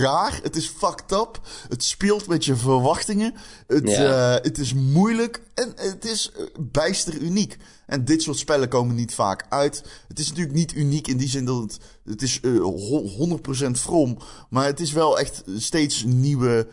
raar. 0.00 0.40
Het 0.42 0.56
is 0.56 0.68
fucked 0.68 1.12
up. 1.12 1.40
Het 1.68 1.84
speelt 1.84 2.26
met 2.26 2.44
je 2.44 2.56
verwachtingen. 2.56 3.34
Het, 3.66 3.88
Ja. 3.90 4.36
eh, 4.36 4.44
het 4.44 4.58
is 4.58 4.74
moeilijk. 4.74 5.42
En 5.54 5.72
het 5.76 6.04
is 6.04 6.32
eh, 6.32 6.44
bijster 6.60 7.18
uniek. 7.18 7.56
En 7.86 8.04
dit 8.04 8.22
soort 8.22 8.38
spellen 8.38 8.68
komen 8.68 8.94
niet 8.94 9.14
vaak 9.14 9.46
uit. 9.48 9.82
Het 10.08 10.18
is 10.18 10.28
natuurlijk 10.28 10.56
niet 10.56 10.74
uniek 10.74 11.06
in 11.08 11.16
die 11.16 11.28
zin 11.28 11.44
dat 11.44 11.62
het... 11.62 11.78
Het 12.04 12.22
is 12.22 12.40
eh, 12.40 12.58
ho- 12.60 13.38
100% 13.66 13.70
from. 13.70 14.18
Maar 14.50 14.66
het 14.66 14.80
is 14.80 14.92
wel 14.92 15.18
echt 15.18 15.42
steeds 15.56 16.04
nieuwe... 16.04 16.68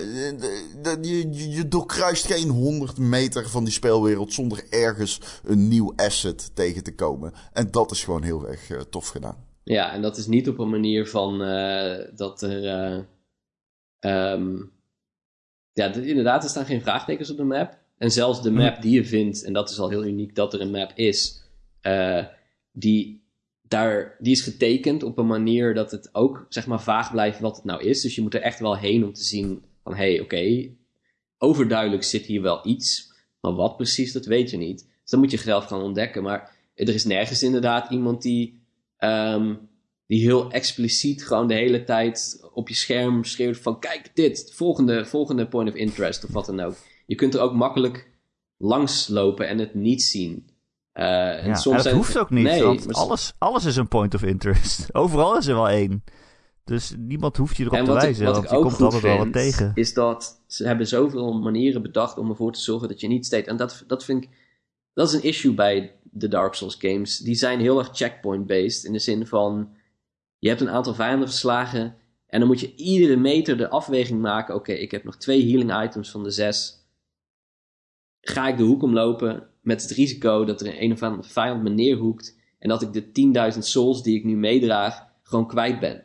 eh, 0.00 0.38
de- 0.82 0.98
je, 1.02 1.50
je- 1.50 1.68
doorkruist 1.68 2.26
geen 2.26 2.48
100 2.48 2.98
meter 2.98 3.48
van 3.48 3.64
die 3.64 3.72
speelwereld 3.72 4.32
zonder 4.32 4.64
ergens 4.70 5.20
een 5.44 5.68
nieuw 5.68 5.92
asset 5.96 6.50
tegen 6.54 6.82
te 6.82 6.94
komen. 6.94 7.32
En 7.52 7.70
dat 7.70 7.90
is 7.90 8.04
gewoon 8.04 8.22
heel 8.22 8.48
erg 8.48 8.70
eh, 8.70 8.80
tof 8.80 9.08
gedaan. 9.08 9.44
Ja, 9.64 9.92
en 9.92 10.02
dat 10.02 10.16
is 10.16 10.26
niet 10.26 10.48
op 10.48 10.58
een 10.58 10.70
manier 10.70 11.08
van 11.08 11.42
eh, 11.42 12.16
dat 12.16 12.42
er. 12.42 12.64
eh, 12.66 12.98
ehm, 13.98 14.56
ja, 15.72 15.92
inderdaad, 15.94 16.44
er 16.44 16.50
staan 16.50 16.64
geen 16.66 16.82
vraagtekens 16.82 17.30
op 17.30 17.36
de 17.36 17.44
map. 17.44 17.78
En 17.98 18.10
zelfs 18.10 18.42
de 18.42 18.50
map 18.50 18.82
die 18.82 18.94
je 18.94 19.04
vindt, 19.04 19.42
en 19.44 19.52
dat 19.52 19.70
is 19.70 19.78
al 19.78 19.88
heel 19.88 20.04
uniek 20.04 20.34
dat 20.34 20.54
er 20.54 20.60
een 20.60 20.70
map 20.70 20.92
is, 20.94 21.42
eh, 21.80 22.24
die, 22.72 23.24
daar, 23.62 24.16
die 24.18 24.32
is 24.32 24.40
getekend 24.40 25.02
op 25.02 25.18
een 25.18 25.26
manier 25.26 25.74
dat 25.74 25.90
het 25.90 26.08
ook 26.12 26.46
zeg 26.48 26.66
maar 26.66 26.82
vaag 26.82 27.10
blijft 27.10 27.40
wat 27.40 27.56
het 27.56 27.64
nou 27.64 27.82
is. 27.82 28.00
Dus 28.00 28.14
je 28.14 28.22
moet 28.22 28.34
er 28.34 28.40
echt 28.40 28.58
wel 28.60 28.76
heen 28.76 29.04
om 29.04 29.12
te 29.12 29.24
zien 29.24 29.64
van 29.84 29.94
hey, 29.94 30.20
oké, 30.20 30.70
overduidelijk 31.38 32.04
zit 32.04 32.24
hier 32.26 32.42
wel 32.42 32.66
iets, 32.66 33.12
maar 33.40 33.54
wat 33.54 33.76
precies, 33.76 34.12
dat 34.12 34.26
weet 34.26 34.50
je 34.50 34.56
niet. 34.56 34.78
Dus 34.78 35.10
dan 35.10 35.20
moet 35.20 35.30
je 35.30 35.36
zelf 35.36 35.64
gaan 35.64 35.82
ontdekken. 35.82 36.22
Maar 36.22 36.56
er 36.74 36.94
is 36.94 37.04
nergens 37.04 37.42
inderdaad 37.42 37.90
iemand 37.90 38.22
die 38.22 38.62
Ehm, 39.04 39.54
die 40.06 40.20
heel 40.20 40.50
expliciet 40.50 41.26
gewoon 41.26 41.46
de 41.46 41.54
hele 41.54 41.84
tijd 41.84 42.48
op 42.52 42.68
je 42.68 42.74
scherm 42.74 43.24
schreeuwt 43.24 43.58
van 43.58 43.78
kijk 43.78 44.10
dit, 44.14 44.52
volgende, 44.54 45.06
volgende 45.06 45.46
point 45.46 45.68
of 45.68 45.74
interest 45.74 46.24
of 46.24 46.32
wat 46.32 46.46
dan 46.46 46.60
ook. 46.60 46.74
Je 47.06 47.14
kunt 47.14 47.34
er 47.34 47.40
ook 47.40 47.54
makkelijk 47.54 48.10
langs 48.56 49.08
lopen 49.08 49.48
en 49.48 49.58
het 49.58 49.74
niet 49.74 50.02
zien. 50.02 50.48
Eh, 50.92 51.42
en 51.42 51.46
Ja, 51.46 51.54
soms 51.54 51.76
en 51.76 51.82
dat 51.84 51.92
hoeft 51.92 52.18
ook 52.18 52.30
niet, 52.30 52.44
Nee, 52.44 52.62
want 52.62 52.92
alles, 52.92 53.32
alles 53.38 53.64
is 53.64 53.76
een 53.76 53.88
point 53.88 54.14
of 54.14 54.22
interest. 54.22 54.88
Overal 54.94 55.38
is 55.38 55.46
er 55.46 55.54
wel 55.54 55.68
één. 55.68 56.04
Dus 56.64 56.94
niemand 56.98 57.36
hoeft 57.36 57.56
je 57.56 57.64
erop 57.64 57.74
en 57.74 57.84
te 57.84 57.90
ik, 57.90 58.00
wijzen, 58.00 58.24
wat 58.24 58.34
want 58.34 58.44
ik 58.44 58.50
je 58.50 58.56
ook 58.56 58.62
komt 58.62 58.80
altijd 58.80 59.02
wel 59.02 59.18
wat 59.18 59.32
tegen. 59.32 59.72
is 59.74 59.94
dat 59.94 60.42
ze 60.46 60.66
hebben 60.66 60.86
zoveel 60.86 61.32
manieren 61.32 61.82
bedacht 61.82 62.18
om 62.18 62.30
ervoor 62.30 62.52
te 62.52 62.60
zorgen 62.60 62.88
dat 62.88 63.00
je 63.00 63.08
niet 63.08 63.26
steeds... 63.26 63.48
En 63.48 63.56
dat, 63.56 63.84
dat 63.86 64.04
vind 64.04 64.24
ik... 64.24 64.30
Dat 64.92 65.08
is 65.08 65.14
een 65.14 65.22
issue 65.22 65.54
bij 65.54 65.96
de 66.02 66.28
Dark 66.28 66.54
Souls 66.54 66.76
games. 66.78 67.18
Die 67.18 67.34
zijn 67.34 67.60
heel 67.60 67.78
erg 67.78 67.90
checkpoint-based. 67.92 68.84
In 68.84 68.92
de 68.92 68.98
zin 68.98 69.26
van... 69.26 69.68
Je 70.38 70.48
hebt 70.48 70.60
een 70.60 70.70
aantal 70.70 70.94
vijanden 70.94 71.28
verslagen... 71.28 71.96
En 72.26 72.40
dan 72.40 72.48
moet 72.48 72.60
je 72.60 72.74
iedere 72.74 73.16
meter 73.16 73.56
de 73.56 73.68
afweging 73.68 74.20
maken... 74.20 74.54
Oké, 74.54 74.72
ik 74.72 74.90
heb 74.90 75.04
nog 75.04 75.16
twee 75.16 75.48
healing 75.48 75.84
items 75.84 76.10
van 76.10 76.22
de 76.22 76.30
zes. 76.30 76.88
Ga 78.20 78.48
ik 78.48 78.56
de 78.56 78.62
hoek 78.62 78.82
omlopen 78.82 79.48
met 79.60 79.82
het 79.82 79.90
risico 79.90 80.44
dat 80.44 80.60
er 80.60 80.82
een 80.82 80.92
of 80.92 81.02
andere 81.02 81.28
vijand 81.28 81.62
me 81.62 81.70
neerhoekt... 81.70 82.42
En 82.58 82.70
dat 82.70 82.82
ik 82.82 82.92
de 83.14 83.52
10.000 83.52 83.58
souls 83.58 84.02
die 84.02 84.16
ik 84.16 84.24
nu 84.24 84.36
meedraag 84.36 85.06
gewoon 85.22 85.46
kwijt 85.46 85.80
ben. 85.80 86.04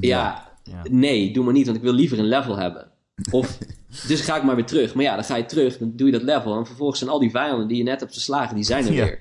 Ja, 0.00 0.50
Ja. 0.64 0.82
nee, 0.90 1.32
doe 1.32 1.44
maar 1.44 1.52
niet, 1.52 1.64
want 1.64 1.76
ik 1.76 1.82
wil 1.82 1.92
liever 1.92 2.18
een 2.18 2.28
level 2.28 2.56
hebben. 2.58 2.90
Of, 3.30 3.58
dus 4.08 4.20
ga 4.20 4.36
ik 4.36 4.42
maar 4.42 4.54
weer 4.56 4.64
terug. 4.66 4.94
Maar 4.94 5.04
ja, 5.04 5.14
dan 5.14 5.24
ga 5.24 5.36
je 5.36 5.44
terug, 5.46 5.78
dan 5.78 5.92
doe 5.96 6.06
je 6.06 6.12
dat 6.12 6.22
level. 6.22 6.56
En 6.56 6.66
vervolgens 6.66 6.98
zijn 6.98 7.10
al 7.10 7.18
die 7.18 7.30
vijanden 7.30 7.68
die 7.68 7.76
je 7.76 7.82
net 7.82 8.00
hebt 8.00 8.12
verslagen, 8.12 8.54
die 8.54 8.64
zijn 8.64 8.86
er 8.86 8.92
Ja. 8.92 9.04
weer. 9.04 9.20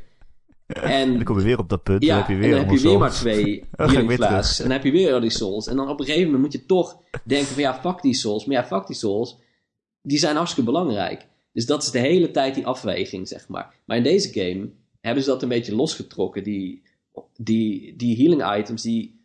En 0.67 0.83
En, 0.83 1.13
dan 1.13 1.23
kom 1.23 1.37
je 1.37 1.43
weer 1.43 1.57
op 1.59 1.69
dat 1.69 1.83
punt, 1.83 2.03
ja, 2.03 2.07
dan 2.09 2.17
heb 2.17 2.27
je 2.29 2.35
weer 2.35 2.43
en 2.43 2.49
dan 2.65 2.69
heb 2.69 2.77
je 2.79 2.87
allemaal 2.87 3.09
weer 3.09 3.09
maar 3.09 3.19
twee 3.19 3.63
healing. 3.77 4.19
En 4.59 4.63
dan 4.63 4.71
heb 4.71 4.83
je 4.83 4.91
weer 4.91 5.13
al 5.13 5.19
die 5.19 5.29
souls. 5.29 5.67
En 5.67 5.75
dan 5.75 5.89
op 5.89 5.99
een 5.99 6.05
gegeven 6.05 6.25
moment 6.25 6.43
moet 6.43 6.51
je 6.61 6.65
toch 6.65 6.97
denken 7.23 7.47
van 7.47 7.61
ja, 7.61 7.79
fuck 7.79 8.01
die 8.01 8.13
souls. 8.13 8.45
Maar 8.45 8.55
ja, 8.55 8.65
fuck 8.65 8.87
die 8.87 8.95
souls. 8.95 9.37
Die 10.01 10.17
zijn 10.17 10.35
hartstikke 10.35 10.71
belangrijk. 10.71 11.27
Dus 11.53 11.65
dat 11.65 11.83
is 11.83 11.91
de 11.91 11.99
hele 11.99 12.31
tijd 12.31 12.55
die 12.55 12.65
afweging, 12.65 13.27
zeg 13.27 13.47
maar. 13.47 13.73
Maar 13.85 13.97
in 13.97 14.03
deze 14.03 14.33
game 14.33 14.69
hebben 15.01 15.23
ze 15.23 15.29
dat 15.29 15.41
een 15.43 15.49
beetje 15.49 15.75
losgetrokken. 15.75 16.43
Die, 16.43 16.81
die, 17.37 17.95
die 17.95 18.17
healing 18.17 18.59
items, 18.59 18.81
die... 18.81 19.19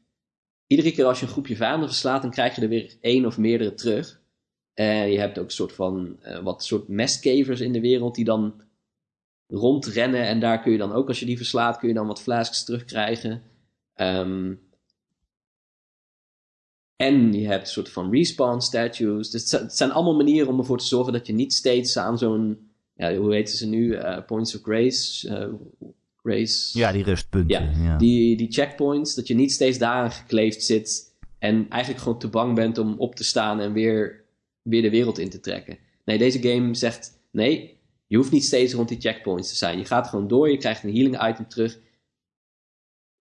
Iedere 0.66 0.92
keer 0.92 1.04
als 1.04 1.20
je 1.20 1.26
een 1.26 1.32
groepje 1.32 1.56
vijanden 1.56 1.88
verslaat, 1.88 2.22
dan 2.22 2.30
krijg 2.30 2.54
je 2.56 2.62
er 2.62 2.68
weer 2.68 2.96
één 3.00 3.26
of 3.26 3.38
meerdere 3.38 3.74
terug. 3.74 4.20
En 4.74 5.10
je 5.10 5.18
hebt 5.18 5.38
ook 5.38 5.44
een 5.44 5.50
soort 5.50 5.72
van... 5.72 6.16
eh, 6.22 6.42
wat 6.42 6.64
soort 6.64 6.88
mestkevers 6.88 7.60
in 7.60 7.72
de 7.72 7.80
wereld 7.80 8.14
die 8.14 8.24
dan 8.24 8.62
rondrennen. 9.46 10.22
En 10.26 10.40
daar 10.40 10.62
kun 10.62 10.72
je 10.72 10.78
dan 10.78 10.92
ook, 10.92 11.08
als 11.08 11.20
je 11.20 11.26
die 11.26 11.36
verslaat, 11.36 11.78
kun 11.78 11.88
je 11.88 11.94
dan 11.94 12.06
wat 12.06 12.22
flasks 12.22 12.64
terugkrijgen. 12.64 13.42
Ehm, 13.94 14.54
en 16.96 17.32
je 17.32 17.46
hebt 17.46 17.60
een 17.66 17.72
soort 17.72 17.88
van 17.90 18.10
respawn 18.10 18.60
statues. 18.60 19.30
Dus 19.30 19.50
het 19.50 19.74
zijn- 19.76 19.90
allemaal 19.90 20.16
manieren 20.16 20.48
om 20.48 20.58
ervoor 20.58 20.78
te 20.78 20.84
zorgen 20.86 21.12
dat 21.12 21.26
je 21.26 21.32
niet 21.32 21.52
steeds 21.52 21.96
aan 21.98 22.18
zo'n... 22.18 22.70
Ja, 22.94 23.16
hoe 23.16 23.34
heten 23.34 23.56
ze 23.56 23.66
nu? 23.68 23.94
Eh, 23.94 24.24
points 24.24 24.54
of 24.56 24.62
grace. 24.62 25.28
eh, 25.28 25.52
Ja, 26.72 26.92
die 26.92 27.04
rustpunten. 27.04 27.72
Ja, 27.74 27.82
Ja, 27.84 27.96
Die, 27.96 28.36
die 28.36 28.52
checkpoints, 28.52 29.14
dat 29.14 29.26
je 29.26 29.34
niet 29.34 29.52
steeds 29.52 29.78
daaraan 29.78 30.12
gekleefd 30.12 30.62
zit 30.62 31.14
en 31.38 31.66
eigenlijk 31.68 32.02
gewoon 32.02 32.18
te 32.18 32.28
bang 32.28 32.54
bent 32.54 32.78
om 32.78 32.94
op 32.98 33.14
te 33.14 33.24
staan 33.24 33.60
en 33.60 33.72
weer, 33.72 34.24
weer 34.62 34.82
de 34.82 34.90
wereld 34.90 35.18
in 35.18 35.30
te 35.30 35.40
trekken. 35.40 35.78
Nee, 36.04 36.18
deze 36.18 36.42
game 36.42 36.74
zegt 36.74 37.20
nee, 37.30 37.80
je 38.06 38.16
hoeft 38.16 38.32
niet 38.32 38.44
steeds 38.44 38.72
rond 38.72 38.88
die 38.88 39.00
checkpoints 39.00 39.48
te 39.48 39.56
zijn. 39.56 39.78
Je 39.78 39.84
gaat 39.84 40.08
gewoon 40.08 40.28
door, 40.28 40.50
je 40.50 40.56
krijgt 40.56 40.82
een 40.82 40.94
healing 40.94 41.28
item 41.28 41.48
terug. 41.48 41.78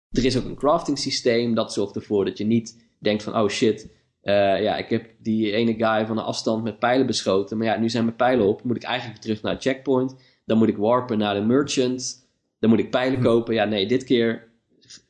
Er 0.10 0.26
is 0.26 0.38
ook 0.38 0.46
een 0.46 0.56
crafting 0.56 1.00
systeem, 1.00 1.56
dat 1.56 1.74
zorgt 1.74 1.96
ervoor 1.96 2.26
dat 2.26 2.38
je 2.38 2.46
niet 2.46 2.84
denkt 3.00 3.24
van 3.24 3.38
oh 3.38 3.50
shit, 3.50 3.89
eh, 4.22 4.34
ja, 4.62 4.78
ik 4.78 4.89
heb 4.89 5.10
die 5.20 5.52
ene 5.52 5.74
guy 5.74 6.06
van 6.06 6.18
een 6.18 6.24
afstand 6.24 6.63
met 6.63 6.80
pijlen 6.80 7.06
beschoten, 7.06 7.58
maar 7.58 7.68
ja, 7.68 7.78
nu 7.78 7.89
zijn 7.89 8.04
mijn 8.06 8.15
pijlen 8.15 8.46
op, 8.46 8.63
moet 8.63 8.76
ik 8.76 8.84
eigenlijk 8.84 9.22
terug 9.22 9.41
naar 9.41 9.54
het 9.54 9.62
checkpoint. 9.62 10.15
Dan 10.46 10.58
moet 10.58 10.68
ik 10.68 10.78
warpen 10.78 11.18
naar 11.18 11.34
de 11.34 11.41
merchant. 11.41 12.25
Dan 12.65 12.73
moet 12.75 12.84
ik 12.84 12.91
pijlen 12.91 13.21
kopen. 13.21 13.54
Ja, 13.54 13.65
nee, 13.65 13.88
dit 13.88 14.04
keer. 14.04 14.47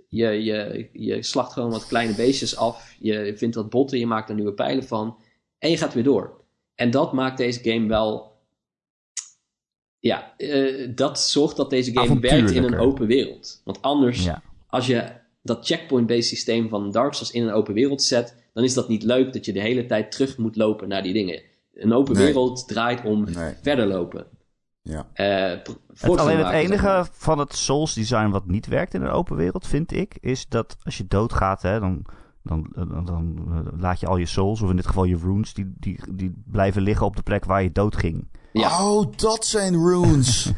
Je, 0.09 0.43
je, 0.43 0.89
je 0.93 1.23
slacht 1.23 1.53
gewoon 1.53 1.71
wat 1.71 1.87
kleine 1.87 2.15
beestjes 2.15 2.57
af. 2.57 2.95
Je 2.99 3.33
vindt 3.37 3.55
wat 3.55 3.69
botten, 3.69 3.99
je 3.99 4.07
maakt 4.07 4.29
er 4.29 4.35
nieuwe 4.35 4.53
pijlen 4.53 4.83
van. 4.83 5.17
En 5.59 5.69
je 5.69 5.77
gaat 5.77 5.93
weer 5.93 6.03
door. 6.03 6.41
En 6.75 6.91
dat 6.91 7.13
maakt 7.13 7.37
deze 7.37 7.59
game 7.63 7.87
wel. 7.87 8.31
Ja, 9.99 10.33
eh, 10.37 10.89
dat 10.95 11.19
zorgt 11.19 11.55
dat 11.57 11.69
deze 11.69 11.91
game 11.93 12.19
werkt 12.19 12.51
in 12.51 12.63
een 12.63 12.77
open 12.77 13.07
wereld. 13.07 13.61
Want 13.63 13.81
anders, 13.81 14.23
Ja. 14.23 14.43
als 14.67 14.87
je 14.87 15.03
dat 15.41 15.65
checkpoint-based 15.65 16.25
systeem 16.25 16.69
van 16.69 16.91
Dark 16.91 17.13
Souls 17.13 17.31
in 17.31 17.43
een 17.43 17.53
open 17.53 17.73
wereld 17.73 18.03
zet, 18.03 18.35
dan 18.53 18.63
is 18.63 18.73
dat 18.73 18.87
niet 18.89 19.03
leuk 19.03 19.33
dat 19.33 19.45
je 19.45 19.53
de 19.53 19.61
hele 19.61 19.85
tijd 19.85 20.11
terug 20.11 20.37
moet 20.37 20.55
lopen 20.55 20.87
naar 20.87 21.03
die 21.03 21.13
dingen. 21.13 21.41
Een 21.73 21.93
open 21.93 22.15
Nee. 22.15 22.25
wereld 22.25 22.67
draait 22.67 23.03
om 23.05 23.23
Nee. 23.23 23.53
verder 23.61 23.87
lopen. 23.87 24.27
Ja. 24.87 25.05
Eh, 25.13 25.59
Het, 25.95 26.17
alleen 26.19 26.37
het 26.37 26.53
enige 26.53 27.05
van 27.11 27.39
het 27.39 27.55
Souls 27.55 27.93
design 27.93 28.29
wat 28.29 28.47
niet 28.47 28.67
werkt 28.67 28.93
in 28.93 29.01
een 29.01 29.09
open 29.09 29.35
wereld, 29.35 29.67
vind 29.67 29.91
ik, 29.91 30.17
is 30.21 30.47
dat 30.47 30.77
als 30.83 30.97
je 30.97 31.07
doodgaat, 31.07 31.61
hè, 31.61 31.79
dan, 31.79 32.05
dan, 32.43 32.67
dan, 32.75 33.05
dan, 33.05 33.45
eh, 33.49 33.79
laat 33.79 33.99
je 33.99 34.07
al 34.07 34.17
je 34.17 34.25
souls, 34.25 34.61
of 34.61 34.69
in 34.69 34.75
dit 34.75 34.87
geval 34.87 35.03
je 35.03 35.17
runes, 35.17 35.53
die, 35.53 35.73
die, 35.79 35.99
die 36.11 36.43
blijven 36.45 36.81
liggen 36.81 37.05
op 37.05 37.15
de 37.15 37.23
plek 37.23 37.45
waar 37.45 37.63
je 37.63 37.71
dood 37.71 37.97
ging. 37.97 38.27
Ja. 38.53 38.85
Oh, 38.85 39.11
dat 39.15 39.45
zijn 39.45 39.73
runes. 39.73 40.51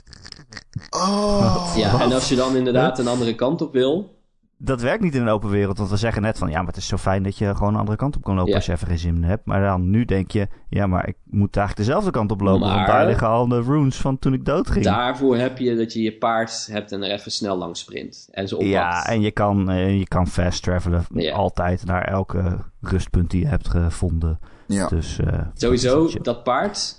oh. 0.90 1.72
Ja, 1.76 2.00
en 2.00 2.12
als 2.12 2.28
je 2.28 2.36
dan 2.36 2.56
inderdaad 2.56 2.98
een 2.98 3.08
andere 3.08 3.34
kant 3.34 3.62
op 3.62 3.72
wil. 3.72 4.19
Dat 4.62 4.80
werkt 4.80 5.02
niet 5.02 5.14
in 5.14 5.20
een 5.22 5.28
open 5.28 5.50
wereld, 5.50 5.78
want 5.78 5.90
we 5.90 5.96
zeggen 5.96 6.22
net 6.22 6.38
van 6.38 6.48
ja, 6.50 6.56
maar 6.58 6.66
het 6.66 6.76
is 6.76 6.86
zo 6.86 6.96
fijn 6.96 7.22
dat 7.22 7.38
je 7.38 7.54
gewoon 7.54 7.72
een 7.72 7.78
andere 7.78 7.96
kant 7.96 8.16
op 8.16 8.22
kan 8.22 8.34
lopen 8.34 8.50
Ja. 8.50 8.56
als 8.56 8.66
je 8.66 8.72
even 8.72 8.86
geen 8.86 8.98
zin 8.98 9.22
hebt. 9.24 9.44
Maar 9.46 9.60
dan 9.60 9.90
nu 9.90 10.04
denk 10.04 10.30
je, 10.30 10.48
ja, 10.68 10.86
maar 10.86 11.08
ik 11.08 11.16
moet 11.24 11.56
eigenlijk 11.56 11.86
dezelfde 11.86 12.10
kant 12.10 12.30
op 12.30 12.40
lopen, 12.40 12.60
want 12.60 12.74
Maar- 12.74 12.86
daar 12.86 13.06
liggen 13.06 13.26
al 13.28 13.48
de 13.48 13.62
runes 13.62 13.96
van 13.96 14.18
toen 14.18 14.32
ik 14.32 14.44
dood 14.44 14.70
ging. 14.70 14.84
Daarvoor 14.84 15.36
heb 15.36 15.58
je 15.58 15.76
dat 15.76 15.92
je 15.92 16.02
je 16.02 16.12
paard 16.18 16.66
hebt 16.70 16.92
en 16.92 17.02
er 17.02 17.10
even 17.10 17.30
snel 17.30 17.56
langs 17.56 17.80
sprint. 17.80 18.28
En 18.30 18.48
ze. 18.48 18.64
Ja, 18.64 19.06
en 19.06 19.20
je 19.20 19.30
kan, 19.30 19.70
eh, 19.70 19.98
je 19.98 20.08
kan 20.08 20.26
fast 20.26 20.62
travelen 20.62 21.04
Ja. 21.14 21.34
altijd 21.34 21.84
naar 21.86 22.04
elke 22.04 22.58
rustpunt 22.80 23.30
die 23.30 23.40
je 23.40 23.46
hebt 23.48 23.68
gevonden. 23.68 24.38
Ja. 24.66 24.88
Dus, 24.88 25.18
eh, 25.18 25.40
Sowieso, 25.54 26.08
dat 26.22 26.42
paard. 26.44 26.98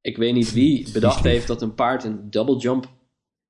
Ik 0.00 0.16
weet 0.16 0.34
niet 0.34 0.52
wie 0.52 0.92
bedacht 0.92 1.24
heeft 1.24 1.46
dat 1.46 1.62
een 1.62 1.74
paard 1.74 2.04
een 2.04 2.30
double 2.30 2.56
jump. 2.56 2.86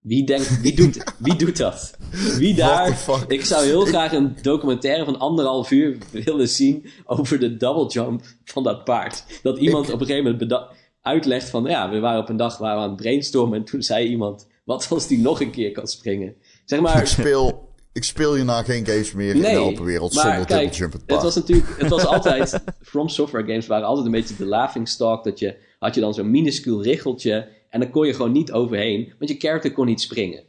Wie 0.09 0.25
denkt, 0.25 0.61
wie 0.61 0.75
doet, 0.75 1.05
wie 1.19 1.37
doet 1.37 1.57
dat? 1.57 1.97
Wie 2.39 2.55
daar. 2.55 2.99
Ik 3.27 3.45
zou 3.45 3.65
heel 3.65 3.85
graag 3.85 4.13
een 4.13 4.37
documentaire 4.43 5.05
van 5.05 5.19
anderhalf 5.19 5.71
uur 5.71 5.99
willen 6.11 6.49
zien 6.49 6.87
over 7.05 7.39
de 7.39 7.57
double 7.57 7.87
jump 7.87 8.23
van 8.45 8.63
dat 8.63 8.85
paard. 8.85 9.25
Dat 9.43 9.59
iemand 9.59 9.91
op 9.91 10.01
een 10.01 10.07
gegeven 10.07 10.33
moment 10.33 10.69
uitlegt 11.03 11.49
van, 11.49 11.65
ja, 11.65 11.91
we 11.91 11.99
waren 11.99 12.21
op 12.21 12.29
een 12.29 12.37
dag 12.37 12.59
waren 12.59 12.77
we 12.77 12.83
aan 12.83 12.89
het 12.89 13.01
brainstormen 13.01 13.59
en 13.59 13.65
toen 13.65 13.83
zei 13.83 14.09
iemand, 14.09 14.47
wat 14.65 14.87
als 14.91 15.07
die 15.07 15.19
nog 15.19 15.41
een 15.41 15.51
keer 15.51 15.73
kan 15.73 15.87
springen? 15.87 16.35
Zeg 16.65 16.81
maar, 16.81 17.01
Ik 17.01 17.07
speel, 17.07 17.69
ik 17.93 18.05
speel 18.05 18.35
hierna 18.35 18.63
geen 18.63 18.87
games 18.87 19.13
meer 19.13 19.35
in 19.35 19.41
de 19.41 19.57
open 19.57 19.85
wereld 19.85 20.15
maar 20.15 20.25
zonder 20.25 20.47
kijk, 20.47 20.61
double 20.61 20.77
jump 20.77 20.93
het 20.93 21.03
het 21.07 21.23
was 21.23 21.35
natuurlijk, 21.35 21.79
het 21.79 21.91
was 21.91 22.07
altijd, 22.07 22.61
From 22.83 23.09
Software 23.09 23.47
games 23.47 23.67
waren 23.67 23.87
altijd 23.87 24.07
een 24.07 24.13
beetje 24.13 24.37
de 24.37 24.47
laughing 24.47 24.89
stock, 24.89 25.25
dat 25.25 25.39
je, 25.39 25.57
had 25.79 25.95
je 25.95 26.01
dan 26.01 26.15
zo'n 26.15 26.31
minuscuul 26.31 26.83
richeltje, 26.83 27.49
en 27.69 27.81
dan 27.81 27.91
kon 27.91 28.07
je 28.07 28.15
gewoon 28.15 28.33
niet 28.33 28.53
overheen, 28.53 29.13
want 29.19 29.31
je 29.31 29.37
character 29.39 29.73
kon 29.73 29.87
niet 29.87 30.01
springen. 30.01 30.43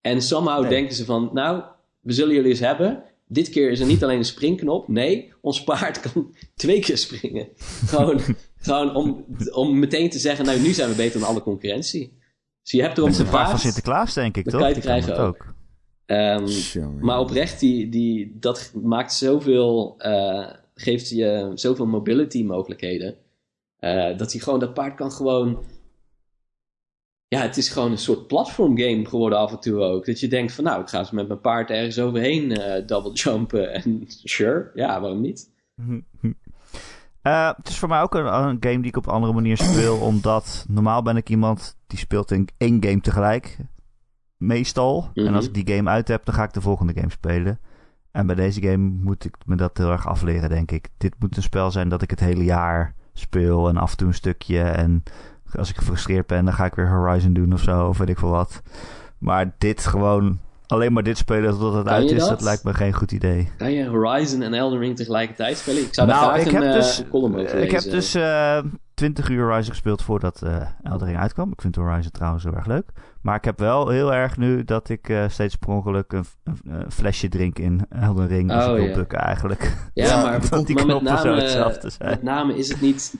En 0.00 0.22
somehow 0.22 0.60
Nee. 0.60 0.70
denken 0.70 0.94
ze 0.94 1.04
van, 1.04 1.30
nou, 1.32 1.62
we 2.00 2.12
zullen 2.12 2.34
jullie 2.34 2.50
eens 2.50 2.60
hebben. 2.60 3.02
Dit 3.26 3.48
keer 3.48 3.70
is 3.70 3.80
er 3.80 3.86
niet 3.86 4.02
alleen 4.02 4.18
een 4.18 4.24
springknop. 4.24 4.88
Nee, 4.88 5.32
ons 5.40 5.64
paard 5.64 6.00
kan 6.12 6.34
twee 6.54 6.80
keer 6.80 6.98
springen. 6.98 7.48
Gewoon, 7.86 8.20
gewoon 8.58 8.94
om, 8.94 9.24
om 9.52 9.78
meteen 9.78 10.10
te 10.10 10.18
zeggen, 10.18 10.44
nou, 10.44 10.60
nu 10.60 10.72
zijn 10.72 10.90
we 10.90 10.96
beter 10.96 11.20
dan 11.20 11.28
alle 11.28 11.42
concurrentie. 11.42 12.16
Dus 12.62 12.72
je 12.72 12.82
hebt 12.82 12.98
erop 12.98 13.08
is 13.10 13.18
een 13.18 13.24
paard 13.24 13.34
van 13.34 13.44
gepaard. 13.44 13.60
Sinterklaas, 13.60 14.14
denk 14.14 14.36
ik, 14.36 14.44
Dat 14.44 14.52
toch? 14.52 14.62
kan 14.62 14.74
je 14.74 14.80
krijgen 14.80 15.16
ook. 15.16 15.54
Ehm, 16.06 16.46
maar 17.00 17.18
oprecht, 17.20 17.60
die, 17.60 17.88
die, 17.88 18.36
dat 18.40 18.72
maakt 18.82 19.12
zoveel, 19.12 19.94
eh, 19.98 20.46
geeft 20.74 21.08
je 21.08 21.50
zoveel 21.54 21.86
mobility 21.86 22.42
mogelijkheden. 22.44 23.16
eh, 23.78 24.16
dat 24.18 24.32
hij 24.32 24.40
gewoon, 24.40 24.60
dat 24.60 24.74
paard 24.74 24.94
kan 24.94 25.12
gewoon. 25.12 25.64
Ja, 27.28 27.40
het 27.40 27.56
is 27.56 27.68
gewoon 27.68 27.90
een 27.90 27.98
soort 27.98 28.26
platform 28.26 28.78
game 28.78 29.04
geworden 29.04 29.38
af 29.38 29.50
en 29.52 29.60
toe 29.60 29.80
ook. 29.80 30.06
Dat 30.06 30.20
je 30.20 30.28
denkt 30.28 30.52
van 30.52 30.64
nou, 30.64 30.80
ik 30.80 30.88
ga 30.88 30.98
eens 30.98 31.10
met 31.10 31.28
mijn 31.28 31.40
paard 31.40 31.70
ergens 31.70 31.98
overheen 31.98 32.56
eh 32.56 32.86
double 32.86 33.12
jumpen. 33.12 33.72
En 33.82 34.04
sure, 34.06 34.70
ja, 34.74 35.00
waarom 35.00 35.20
niet? 35.20 35.50
Eh, 37.22 37.50
het 37.56 37.68
is 37.68 37.78
voor 37.78 37.88
mij 37.88 38.02
ook 38.02 38.14
een, 38.14 38.26
een 38.26 38.56
game 38.60 38.78
die 38.78 38.86
ik 38.86 38.96
op 38.96 39.06
een 39.06 39.12
andere 39.12 39.32
manier 39.32 39.56
speel. 39.56 39.96
omdat 40.10 40.66
normaal 40.68 41.02
ben 41.02 41.16
ik 41.16 41.28
iemand 41.28 41.76
die 41.86 41.98
speelt 41.98 42.30
in 42.30 42.48
één 42.56 42.84
game 42.84 43.00
tegelijk. 43.00 43.56
Meestal. 44.36 45.10
Mhm. 45.14 45.26
En 45.26 45.34
als 45.34 45.46
ik 45.46 45.54
die 45.54 45.74
game 45.74 45.90
uit 45.90 46.08
heb, 46.08 46.24
dan 46.24 46.34
ga 46.34 46.42
ik 46.42 46.52
de 46.52 46.60
volgende 46.60 46.92
game 46.94 47.10
spelen. 47.10 47.60
En 48.10 48.26
bij 48.26 48.34
deze 48.34 48.62
game 48.62 48.98
moet 49.02 49.24
ik 49.24 49.36
me 49.46 49.56
dat 49.56 49.78
heel 49.78 49.90
erg 49.90 50.06
afleren, 50.06 50.48
denk 50.48 50.70
ik. 50.70 50.88
Dit 50.96 51.14
moet 51.18 51.36
een 51.36 51.42
spel 51.42 51.70
zijn 51.70 51.88
dat 51.88 52.02
ik 52.02 52.10
het 52.10 52.20
hele 52.20 52.44
jaar 52.44 52.94
speel. 53.12 53.68
En 53.68 53.76
af 53.76 53.90
en 53.90 53.96
toe 53.96 54.08
een 54.08 54.14
stukje. 54.14 54.60
En 54.62 55.02
als 55.56 55.70
ik 55.70 55.76
gefrustreerd 55.76 56.26
ben, 56.26 56.44
dan 56.44 56.54
ga 56.54 56.64
ik 56.64 56.74
weer 56.74 56.88
Horizon 56.88 57.32
doen 57.32 57.52
of 57.52 57.60
zo. 57.60 57.86
Of 57.88 57.98
weet 57.98 58.08
ik 58.08 58.18
veel 58.18 58.30
wat. 58.30 58.62
Maar 59.18 59.54
dit 59.58 59.86
gewoon... 59.86 60.38
Alleen 60.66 60.92
maar 60.92 61.02
dit 61.02 61.18
spelen 61.18 61.50
totdat 61.50 61.74
het 61.74 61.84
Kan 61.84 61.94
uit 61.94 62.10
is, 62.10 62.18
dat? 62.18 62.28
dat 62.28 62.40
lijkt 62.40 62.64
me 62.64 62.74
geen 62.74 62.92
goed 62.92 63.12
idee. 63.12 63.48
Kan 63.56 63.72
je 63.72 63.86
Horizon 63.86 64.42
en 64.42 64.54
Elden 64.54 64.78
Ring 64.78 64.96
tegelijkertijd 64.96 65.56
spelen? 65.56 65.82
Ik 65.82 65.94
zou 65.94 66.08
daar 66.08 66.16
Nou, 66.16 66.32
graag 66.32 66.46
ik 66.46 66.52
een 66.52 66.62
heb 66.62 66.64
eh, 66.64 66.72
dus, 66.72 67.02
column 67.10 67.34
over 67.34 67.58
ik 67.58 67.70
heb 67.70 67.82
dus 67.82 68.14
eh 68.14 68.58
20 68.94 69.28
uur 69.28 69.42
Horizon 69.42 69.70
gespeeld 69.70 70.02
voordat 70.02 70.42
eh 70.42 70.66
Elden 70.82 71.06
Ring 71.08 71.18
uitkwam. 71.18 71.52
Ik 71.52 71.60
vind 71.60 71.76
Horizon 71.76 72.10
trouwens 72.10 72.44
heel 72.44 72.54
erg 72.54 72.66
leuk. 72.66 72.90
Maar 73.22 73.36
ik 73.36 73.44
heb 73.44 73.58
wel 73.58 73.88
heel 73.88 74.14
erg 74.14 74.36
nu 74.36 74.64
dat 74.64 74.88
ik 74.88 75.12
steeds 75.28 75.56
per 75.56 75.68
ongeluk 75.68 76.12
een, 76.12 76.24
een, 76.44 76.90
flesje 76.90 77.28
drink 77.28 77.58
in 77.58 77.86
Elden 77.90 78.26
Ring. 78.26 78.52
Dus 78.52 78.66
Oh, 78.66 78.78
ik 78.78 78.94
wil 78.94 79.04
ja. 79.08 79.16
eigenlijk. 79.16 79.76
Ja, 79.94 80.16
maar, 80.22 80.40
want 80.50 80.66
die 80.66 80.76
maar 80.76 80.86
met, 80.86 81.18
zo 81.18 81.24
name, 81.24 81.40
hetzelfde 81.40 81.90
zijn. 81.90 82.10
met 82.10 82.22
name 82.22 82.56
is 82.56 82.68
het, 82.68 82.80
niet, 82.80 83.14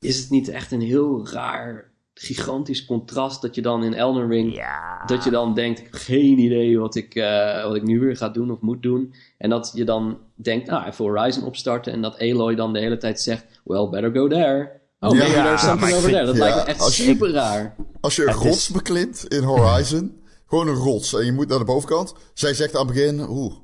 is 0.00 0.18
het 0.18 0.30
niet 0.30 0.48
echt 0.48 0.72
een 0.72 0.80
heel 0.80 1.28
raar, 1.28 1.90
gigantisch 2.14 2.84
contrast 2.84 3.42
dat 3.42 3.54
je 3.54 3.62
dan 3.62 3.84
in 3.84 3.94
Elden 3.94 4.28
Ring, 4.28 4.54
Ja. 4.54 5.04
dat 5.06 5.24
je 5.24 5.30
dan 5.30 5.54
denkt, 5.54 5.78
ik 5.78 5.84
heb 5.84 5.94
geen 5.94 6.38
idee 6.38 6.78
wat 6.78 6.94
ik, 6.94 7.14
eh, 7.14 7.62
wat 7.64 7.74
ik 7.74 7.82
nu 7.82 8.00
weer 8.00 8.16
ga 8.16 8.28
doen 8.28 8.50
of 8.50 8.60
moet 8.60 8.82
doen. 8.82 9.14
En 9.38 9.50
dat 9.50 9.70
je 9.74 9.84
dan 9.84 10.18
denkt, 10.34 10.66
nou, 10.68 10.86
even 10.86 11.04
Horizon 11.04 11.44
opstarten 11.44 11.92
en 11.92 12.02
dat 12.02 12.18
Aloy 12.18 12.54
dan 12.54 12.72
de 12.72 12.78
hele 12.78 12.96
tijd 12.96 13.20
zegt, 13.20 13.44
well, 13.64 13.88
better 13.88 14.10
go 14.12 14.28
there. 14.28 14.70
Oh, 15.00 15.10
Ja, 15.10 15.18
maybe 15.18 15.32
there's 15.34 15.60
something 15.62 15.90
over 15.90 16.00
vind- 16.00 16.12
there. 16.12 16.26
Dat 16.26 16.36
ja, 16.36 16.40
lijkt 16.42 16.56
me 16.56 16.62
echt 16.62 16.80
als 16.80 16.96
je- 16.96 17.02
super 17.02 17.30
raar. 17.30 17.76
Als 18.00 18.16
je 18.16 18.22
een 18.22 18.28
Het 18.28 18.38
rots 18.38 18.56
is- 18.56 18.68
beklimt 18.70 19.24
in 19.28 19.42
Horizon, 19.42 20.20
gewoon 20.46 20.68
een 20.68 20.74
rots, 20.74 21.14
en 21.14 21.24
je 21.24 21.32
moet 21.32 21.48
naar 21.48 21.58
de 21.58 21.64
bovenkant. 21.64 22.14
Zij 22.34 22.54
zegt 22.54 22.76
aan 22.76 22.86
het 22.86 22.94
begin, 22.94 23.20
oeh, 23.28 23.54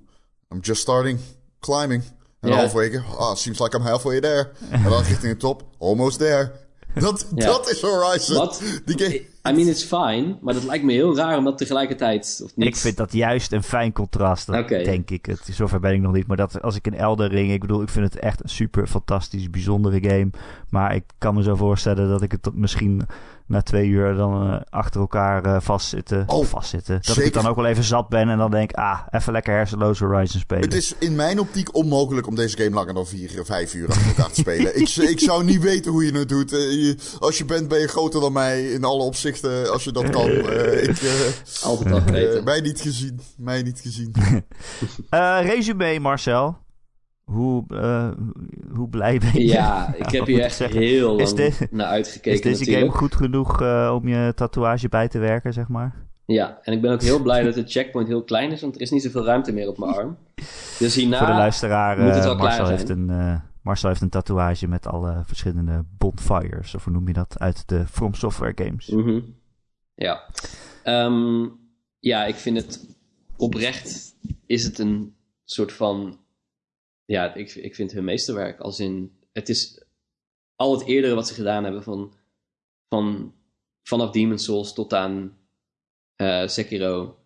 I'm 0.54 0.60
just 0.60 0.80
starting 0.80 1.18
climbing. 1.60 2.02
En 2.42 2.52
halverwege, 2.52 3.02
ah, 3.18 3.34
seems 3.34 3.58
like 3.58 3.76
I'm 3.76 3.82
halfway 3.82 4.20
there. 4.20 4.50
En 4.70 4.82
dan 4.82 5.02
richting 5.02 5.32
de 5.32 5.36
top, 5.36 5.62
almost 5.78 6.18
there. 6.18 6.50
Dat, 6.94 7.26
Ja. 7.34 7.46
dat 7.46 7.70
is 7.70 7.80
Horizon. 7.80 8.36
Wat? 8.36 8.62
Die 8.84 8.98
game, 8.98 9.14
I 9.48 9.52
mean, 9.52 9.68
it's 9.68 9.84
fine, 9.84 10.38
maar 10.40 10.54
dat 10.54 10.62
lijkt 10.64 10.84
me 10.84 10.92
heel 10.92 11.16
raar 11.16 11.38
om 11.38 11.44
dat 11.44 11.58
tegelijkertijd, 11.58 12.40
of 12.44 12.56
niet? 12.56 12.66
Ik 12.68 12.76
vind 12.76 12.96
dat 12.96 13.12
juist 13.12 13.52
een 13.52 13.62
fijn 13.62 13.92
contrast, 13.92 14.46
dat 14.46 14.68
denk 14.68 15.10
ik. 15.10 15.26
Het, 15.26 15.40
zover 15.52 15.80
ben 15.80 15.92
ik 15.92 16.00
nog 16.00 16.12
niet. 16.12 16.26
Maar 16.26 16.36
dat 16.36 16.62
als 16.62 16.76
ik 16.76 16.86
in 16.86 16.94
Elden 16.94 17.28
Ring... 17.28 17.52
Ik 17.52 17.60
bedoel, 17.60 17.82
ik 17.82 17.88
vind 17.88 18.12
het 18.12 18.22
echt 18.22 18.42
een 18.42 18.48
super 18.48 18.86
fantastisch, 18.86 19.50
bijzondere 19.50 20.08
game. 20.08 20.30
Maar 20.68 20.94
ik 20.94 21.04
kan 21.18 21.34
me 21.34 21.42
zo 21.42 21.54
voorstellen 21.56 22.08
dat 22.08 22.22
ik 22.22 22.32
het 22.32 22.54
misschien 22.54 23.06
na 23.46 23.62
twee 23.62 23.86
uur 23.88 24.14
dan 24.14 24.50
eh, 24.52 24.60
achter 24.70 25.00
elkaar 25.00 25.44
eh, 25.44 25.56
vastzitten. 25.60 26.24
Oh, 26.26 26.46
vastzitten. 26.46 26.94
Dat 27.02 27.16
ik 27.16 27.22
zeker. 27.22 27.32
dan 27.42 27.46
ook 27.50 27.56
wel 27.56 27.66
even 27.66 27.84
zat 27.84 28.08
ben 28.08 28.28
en 28.28 28.38
dan 28.38 28.50
denk... 28.50 28.72
Ah, 28.72 29.00
even 29.10 29.32
lekker 29.32 29.54
hersenloos 29.54 29.98
Horizon 29.98 30.40
spelen. 30.40 30.64
Het 30.64 30.74
is 30.74 30.94
in 30.98 31.14
mijn 31.14 31.40
optiek 31.40 31.74
onmogelijk 31.76 32.26
om 32.26 32.34
deze 32.34 32.56
game 32.56 32.70
langer 32.70 32.94
dan 32.94 33.06
vier, 33.06 33.30
vijf 33.44 33.74
uur 33.74 33.88
achter 33.88 34.06
elkaar 34.06 34.28
te 34.32 34.40
spelen. 34.40 34.80
ik, 34.80 34.88
ik 34.88 35.20
zou 35.20 35.44
niet 35.44 35.60
weten 35.62 35.92
hoe 35.92 36.04
je 36.04 36.12
het 36.18 36.28
doet. 36.28 36.52
Eh, 36.52 36.58
je- 36.58 36.96
als 37.18 37.38
je 37.38 37.44
bent, 37.44 37.68
ben 37.68 37.80
je 37.80 37.88
groter 37.88 38.20
dan 38.20 38.32
mij 38.32 38.70
in 38.72 38.84
alle 38.84 39.02
opzichten. 39.02 39.72
Als 39.72 39.84
je 39.84 39.92
dat 39.92 40.10
kan. 40.10 40.30
Ik, 40.30 41.00
Altijd 41.62 41.92
al 41.92 42.42
mij 42.44 42.60
niet 42.60 42.80
gezien. 42.80 43.20
Mij 43.36 43.62
niet 43.62 43.80
gezien. 43.80 44.14
Eh, 45.10 45.38
resume, 45.42 46.00
Marcel. 46.00 46.56
Hoe, 47.24 47.64
eh, 47.68 48.10
hoe 48.74 48.88
blij 48.88 49.18
ben 49.18 49.32
je? 49.32 49.46
Ja, 49.46 49.94
ik 50.04 50.10
heb 50.10 50.26
hier 50.26 50.40
echt 50.40 50.56
zeggen? 50.56 50.80
heel 50.80 51.16
lang 51.16 51.28
dit- 51.30 51.68
naar 51.70 51.86
uitgekeken 51.86 52.32
Is 52.32 52.40
deze 52.40 52.58
natuurlijk. 52.58 52.86
game 52.86 52.98
goed 52.98 53.14
genoeg 53.14 53.62
eh, 53.62 53.92
om 54.00 54.08
je 54.08 54.32
tatoeage 54.34 54.88
bij 54.88 55.08
te 55.08 55.18
werken, 55.18 55.52
zeg 55.52 55.68
maar? 55.68 55.94
Ja, 56.26 56.58
en 56.62 56.72
ik 56.72 56.80
ben 56.80 56.92
ook 56.92 57.02
heel 57.02 57.22
blij 57.22 57.42
dat 57.42 57.54
de 57.54 57.64
checkpoint 57.66 58.08
heel 58.08 58.22
klein 58.24 58.50
is, 58.52 58.60
want 58.60 58.74
er 58.74 58.80
is 58.80 58.90
niet 58.90 59.02
zoveel 59.02 59.24
ruimte 59.24 59.52
meer 59.52 59.68
op 59.68 59.78
mijn 59.78 59.92
arm. 59.92 60.16
Dus 60.78 60.94
hierna... 60.94 61.18
Voor 61.18 61.26
de 61.26 61.32
luisteraar, 61.32 61.98
moet 61.98 62.06
het 62.08 62.16
eh, 62.16 62.24
wel 62.24 62.36
klaar 62.36 62.46
Marcel, 62.46 62.66
zijn. 62.66 62.78
heeft 62.78 62.90
een, 62.90 63.10
eh, 63.10 63.40
Marcel 63.62 63.88
heeft 63.88 64.00
een 64.00 64.08
tatoeage 64.08 64.68
met 64.68 64.86
alle 64.86 65.22
verschillende 65.26 65.84
bonfires, 65.98 66.74
of 66.74 66.84
hoe 66.84 66.92
noem 66.92 67.06
je 67.06 67.12
dat, 67.12 67.38
uit 67.38 67.68
de 67.68 67.86
From 67.86 68.14
Software 68.14 68.52
games. 68.64 68.88
Mhm. 68.88 69.20
Ja. 69.94 70.22
Ehm, 70.82 71.46
ja, 71.98 72.24
ik 72.24 72.34
vind 72.34 72.56
het 72.56 72.86
oprecht 73.36 74.14
is 74.46 74.64
het 74.64 74.78
een 74.78 75.14
soort 75.44 75.72
van... 75.72 76.20
Ja, 77.04 77.34
ik, 77.34 77.54
ik 77.54 77.74
vind 77.74 77.92
hun 77.92 78.04
meesterwerk. 78.04 78.60
Als 78.60 78.80
in, 78.80 79.12
het 79.32 79.48
is 79.48 79.84
al 80.56 80.78
het 80.78 80.86
eerdere 80.86 81.14
wat 81.14 81.28
ze 81.28 81.34
gedaan 81.34 81.64
hebben 81.64 81.82
van, 81.82 82.14
van 82.88 83.34
vanaf 83.82 84.10
Demon's 84.10 84.44
Souls 84.44 84.72
tot 84.72 84.94
aan 84.94 85.38
eh, 86.16 86.46
Sekiro 86.46 87.16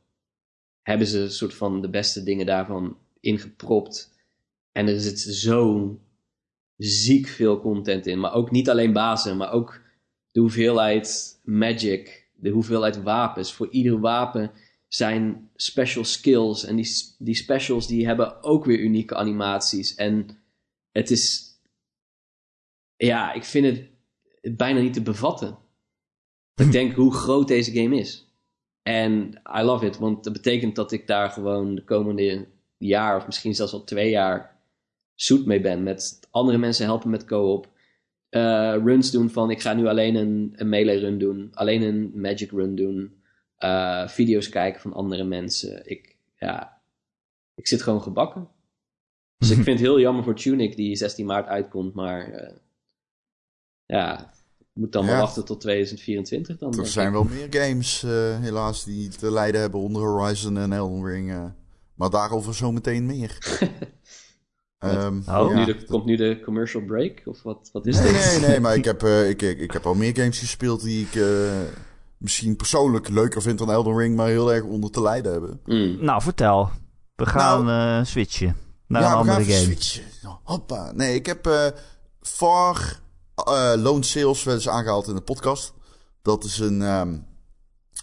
hebben 0.82 1.06
ze 1.06 1.20
een 1.20 1.30
soort 1.30 1.54
van 1.54 1.80
de 1.80 1.90
beste 1.90 2.22
dingen 2.22 2.46
daarvan 2.46 2.98
ingepropt. 3.20 4.14
En 4.72 4.88
er 4.88 5.00
zit 5.00 5.18
zo 5.18 5.98
ziek 6.76 7.26
veel 7.26 7.60
content 7.60 8.06
in. 8.06 8.20
Maar 8.20 8.32
ook 8.32 8.50
niet 8.50 8.70
alleen 8.70 8.92
bazen, 8.92 9.36
maar 9.36 9.52
ook 9.52 9.80
de 10.30 10.40
hoeveelheid 10.40 11.38
magic, 11.44 12.28
de 12.34 12.50
hoeveelheid 12.50 13.02
wapens. 13.02 13.52
Voor 13.52 13.68
ieder 13.70 14.00
wapen 14.00 14.50
zijn 14.88 15.50
special 15.54 16.04
skills. 16.04 16.64
En 16.64 16.76
die, 16.76 17.14
die 17.18 17.34
specials 17.34 17.86
die 17.86 18.06
hebben 18.06 18.42
ook 18.42 18.64
weer 18.64 18.78
unieke 18.78 19.14
animaties. 19.14 19.94
En 19.94 20.28
het 20.92 21.10
is... 21.10 21.54
Ja, 22.96 23.32
ik 23.32 23.44
vind 23.44 23.66
het 23.66 24.56
bijna 24.56 24.80
niet 24.80 24.94
te 24.94 25.02
bevatten. 25.02 25.58
Ik 26.64 26.72
denk 26.72 26.94
hoe 26.94 27.12
groot 27.12 27.48
deze 27.48 27.72
game 27.72 27.96
is. 27.96 28.26
En 28.82 29.42
I 29.58 29.62
love 29.62 29.86
it, 29.86 29.98
want 29.98 30.24
dat 30.24 30.32
betekent 30.32 30.74
dat 30.74 30.92
ik 30.92 31.06
daar 31.06 31.30
gewoon 31.30 31.74
de 31.74 31.84
komende 31.84 32.46
jaar, 32.78 33.16
of 33.16 33.26
misschien 33.26 33.54
zelfs 33.54 33.72
al 33.72 33.84
twee 33.84 34.10
jaar, 34.10 34.60
zoet 35.14 35.46
mee 35.46 35.60
ben. 35.60 35.82
Met 35.82 36.20
andere 36.30 36.58
mensen 36.58 36.84
helpen 36.84 37.10
met 37.10 37.24
co-op. 37.24 37.68
Eh, 38.28 38.76
runs 38.84 39.10
doen 39.10 39.30
van 39.30 39.50
ik 39.50 39.60
ga 39.60 39.74
nu 39.74 39.86
alleen 39.86 40.14
een, 40.14 40.52
een 40.56 40.68
melee 40.68 40.98
run 40.98 41.18
doen, 41.18 41.48
alleen 41.52 41.82
een 41.82 42.12
magic 42.14 42.50
run 42.50 42.74
doen. 42.74 43.15
Eh, 43.56 44.08
video's 44.08 44.48
kijken 44.48 44.80
van 44.80 44.92
andere 44.92 45.24
mensen. 45.24 45.90
Ik, 45.90 46.16
ja, 46.38 46.80
ik 47.54 47.66
zit 47.66 47.82
gewoon 47.82 48.02
gebakken. 48.02 48.48
Dus 49.38 49.50
ik 49.50 49.56
vind 49.64 49.66
het 49.66 49.78
heel 49.88 50.00
jammer 50.00 50.24
voor 50.24 50.34
Tunic 50.34 50.76
die 50.76 50.96
16 50.96 51.26
maart 51.26 51.46
uitkomt, 51.46 51.94
maar 51.94 52.28
eh, 52.32 52.56
ja, 53.86 54.20
ik 54.58 54.66
moet 54.72 54.92
dan 54.92 55.04
Ja. 55.04 55.10
maar 55.10 55.20
wachten 55.20 55.44
tot 55.44 55.60
2024 55.60 56.58
dan. 56.58 56.78
Er 56.78 56.86
zijn 56.86 57.06
ik. 57.06 57.12
wel 57.12 57.24
meer 57.24 57.46
games, 57.50 58.02
eh, 58.02 58.40
helaas, 58.40 58.84
die 58.84 59.08
te 59.08 59.30
lijden 59.32 59.60
hebben 59.60 59.80
onder 59.80 60.02
Horizon 60.02 60.56
en 60.58 60.72
Elden 60.72 61.04
Ring. 61.06 61.30
eh. 61.32 61.44
maar 61.94 62.10
daarover 62.10 62.54
zometeen 62.54 63.06
meer. 63.06 63.38
Ehm, 64.78 65.18
Oh. 65.18 65.50
Ja. 65.50 65.54
nu 65.54 65.64
de, 65.64 65.84
komt 65.84 66.04
nu 66.04 66.16
de 66.16 66.40
commercial 66.44 66.82
break? 66.84 67.22
Of 67.24 67.42
wat, 67.42 67.68
wat 67.72 67.86
is 67.86 67.98
Nee, 67.98 68.12
dit? 68.12 68.38
nee, 68.40 68.48
nee, 68.50 68.60
maar 68.60 68.74
ik 68.80 68.84
heb, 68.84 69.02
eh, 69.02 69.28
ik, 69.28 69.42
ik, 69.42 69.58
ik 69.58 69.70
heb 69.72 69.86
al 69.86 69.94
meer 69.94 70.14
games 70.16 70.38
gespeeld 70.38 70.82
die 70.82 71.06
ik 71.06 71.14
eh, 71.14 71.60
misschien 72.18 72.56
persoonlijk 72.56 73.08
leuker 73.08 73.42
vind 73.42 73.58
dan 73.58 73.70
Elden 73.70 73.96
Ring, 73.96 74.16
maar 74.16 74.26
heel 74.28 74.52
erg 74.52 74.64
onder 74.64 74.90
te 74.90 75.02
lijden 75.02 75.32
hebben. 75.32 75.60
Mm. 75.64 76.04
Nou, 76.04 76.22
vertel. 76.22 76.70
We 77.14 77.26
gaan 77.26 77.68
eh, 77.70 78.04
switchen 78.06 78.56
naar 78.86 79.02
ja, 79.02 79.12
een 79.12 79.18
we 79.18 79.24
gaan 79.24 79.36
andere 79.36 79.52
game. 79.52 79.64
switchen. 79.64 80.04
Hoppa. 80.42 80.92
Nee, 80.92 81.14
ik 81.14 81.26
heb 81.26 81.46
eh 81.46 81.66
Far 82.20 83.00
eh, 83.34 83.72
Lone 83.76 84.02
Sales 84.02 84.42
wel 84.42 84.54
eens 84.54 84.68
aangehaald 84.68 85.08
in 85.08 85.14
de 85.14 85.20
podcast. 85.20 85.72
Dat 86.22 86.44
is 86.44 86.58
een, 86.58 86.82
ehm, 86.82 87.16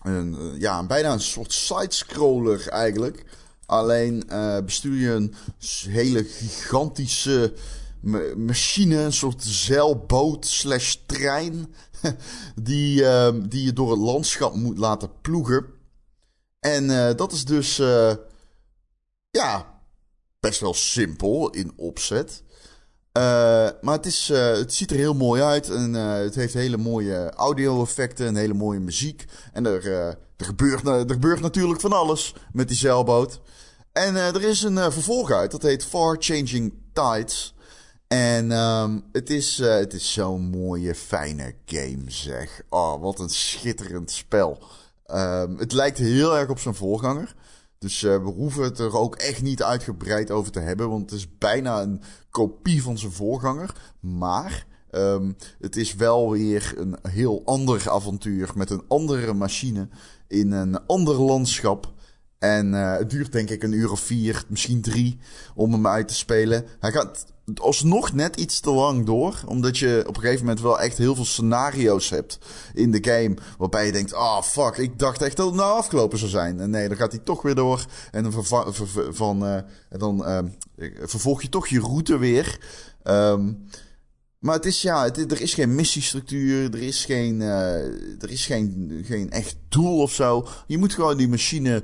een 0.03 0.55
ja, 0.59 0.79
een- 0.79 0.87
bijna 0.87 1.11
een 1.13 1.19
soort 1.19 1.53
sidescroller 1.53 2.67
eigenlijk. 2.67 3.25
Alleen 3.65 4.29
eh, 4.29 4.57
bestuur 4.65 4.97
je 4.99 5.11
een 5.11 5.33
hele 5.87 6.23
gigantische 6.23 7.53
ma- 8.01 8.35
machine, 8.37 8.95
een 8.97 9.13
soort 9.13 9.43
zeilboot 9.43 10.45
slash 10.45 10.95
trein, 11.05 11.73
die, 12.55 13.05
ehm, 13.05 13.47
die 13.47 13.63
je 13.65 13.73
door 13.73 13.91
het 13.91 13.99
landschap 13.99 14.55
moet 14.55 14.77
laten 14.77 15.09
ploegen. 15.21 15.65
En 16.59 17.15
dat 17.15 17.31
is 17.31 17.45
dus, 17.45 17.75
ja, 19.29 19.79
best 20.39 20.59
wel 20.59 20.73
simpel 20.73 21.49
in 21.49 21.73
opzet. 21.75 22.43
maar 23.81 23.95
het, 23.95 24.05
is, 24.05 24.27
het 24.33 24.73
ziet 24.73 24.91
er 24.91 24.97
heel 24.97 25.13
mooi 25.13 25.41
uit 25.41 25.69
en 25.69 25.93
het 25.93 26.35
heeft 26.35 26.53
hele 26.53 26.77
mooie 26.77 27.29
audio-effecten 27.29 28.27
en 28.27 28.35
hele 28.35 28.53
mooie 28.53 28.79
muziek. 28.79 29.25
En 29.53 29.65
er, 29.65 29.91
er, 30.37 30.45
gebeurt, 30.45 30.87
er 30.87 31.05
gebeurt 31.07 31.41
natuurlijk 31.41 31.81
van 31.81 31.93
alles 31.93 32.35
met 32.51 32.67
die 32.67 32.77
zeilboot. 32.77 33.41
En 33.91 34.15
er 34.15 34.43
is 34.43 34.61
een 34.61 34.91
vervolg 34.91 35.31
uit, 35.31 35.51
dat 35.51 35.61
heet 35.61 35.85
Far 35.85 36.15
Changing 36.19 36.73
Tides. 36.93 37.52
En 38.13 38.51
um, 38.51 39.03
het 39.11 39.29
is, 39.29 39.59
uh, 39.59 39.75
het 39.75 39.93
is 39.93 40.13
zo'n 40.13 40.41
mooie, 40.41 40.95
fijne 40.95 41.55
game, 41.65 42.03
zeg. 42.07 42.61
Oh, 42.69 43.01
wat 43.01 43.19
een 43.19 43.29
schitterend 43.29 44.11
spel. 44.11 44.63
Um, 45.07 45.57
het 45.57 45.71
lijkt 45.71 45.97
heel 45.97 46.37
erg 46.37 46.49
op 46.49 46.59
zijn 46.59 46.75
voorganger. 46.75 47.35
Dus 47.77 48.03
uh, 48.03 48.17
we 48.17 48.29
hoeven 48.29 48.63
het 48.63 48.79
er 48.79 48.97
ook 48.97 49.15
echt 49.15 49.41
niet 49.41 49.63
uitgebreid 49.63 50.31
over 50.31 50.51
te 50.51 50.59
hebben. 50.59 50.89
Want 50.89 51.09
het 51.09 51.19
is 51.19 51.37
bijna 51.37 51.81
een 51.81 52.01
kopie 52.29 52.83
van 52.83 52.97
zijn 52.97 53.11
voorganger. 53.11 53.75
Maar 53.99 54.65
um, 54.91 55.35
het 55.59 55.75
is 55.75 55.95
wel 55.95 56.31
weer 56.31 56.73
een 56.77 56.97
heel 57.09 57.41
ander 57.45 57.89
avontuur. 57.89 58.51
Met 58.55 58.69
een 58.69 58.83
andere 58.87 59.33
machine. 59.33 59.87
In 60.27 60.51
een 60.51 60.85
ander 60.85 61.21
landschap. 61.21 61.93
En 62.39 62.73
uh, 62.73 62.97
het 62.97 63.09
duurt 63.09 63.31
denk 63.31 63.49
ik 63.49 63.63
een 63.63 63.71
uur 63.71 63.91
of 63.91 63.99
vier, 63.99 64.45
misschien 64.47 64.81
drie, 64.81 65.19
om 65.55 65.71
hem 65.71 65.87
uit 65.87 66.07
te 66.07 66.13
spelen. 66.13 66.65
Hij 66.79 66.91
gaat 66.91 67.32
alsnog 67.55 68.13
net 68.13 68.35
iets 68.35 68.59
te 68.59 68.71
lang 68.71 69.05
door. 69.05 69.41
Omdat 69.45 69.77
je 69.77 70.03
op 70.07 70.15
een 70.15 70.21
gegeven 70.21 70.45
moment 70.45 70.61
wel 70.61 70.79
echt 70.79 70.97
heel 70.97 71.15
veel 71.15 71.25
scenario's 71.25 72.09
hebt 72.09 72.37
in 72.73 72.91
de 72.91 73.11
game. 73.11 73.35
Waarbij 73.57 73.85
je 73.85 73.91
denkt, 73.91 74.13
ah 74.13 74.37
oh, 74.37 74.41
fuck, 74.41 74.77
ik 74.77 74.99
dacht 74.99 75.21
echt 75.21 75.37
dat 75.37 75.45
het 75.45 75.55
nou 75.55 75.77
afgelopen 75.77 76.17
zou 76.17 76.29
zijn. 76.29 76.59
En 76.59 76.69
nee, 76.69 76.87
dan 76.87 76.97
gaat 76.97 77.11
hij 77.11 77.21
toch 77.23 77.41
weer 77.41 77.55
door. 77.55 77.85
En 78.11 78.23
dan, 78.23 78.45
van, 79.11 79.45
en 79.89 79.99
dan 79.99 80.23
uh, 80.77 80.87
vervolg 81.03 81.41
je 81.41 81.49
toch 81.49 81.67
je 81.67 81.79
route 81.79 82.17
weer. 82.17 82.59
Um, 83.03 83.67
maar 84.39 84.55
het 84.55 84.65
is 84.65 84.81
ja, 84.81 85.03
het, 85.03 85.31
er 85.31 85.41
is 85.41 85.53
geen 85.53 85.75
missiestructuur, 85.75 86.73
er 86.73 86.81
is 86.81 87.05
geen, 87.05 87.39
uh, 87.39 88.21
er 88.21 88.29
is 88.29 88.45
geen, 88.45 89.01
geen 89.05 89.31
echt 89.31 89.55
doel 89.69 90.01
of 90.01 90.13
zo. 90.13 90.47
Je 90.67 90.77
moet 90.77 90.93
gewoon 90.93 91.17
die 91.17 91.27
machine 91.27 91.83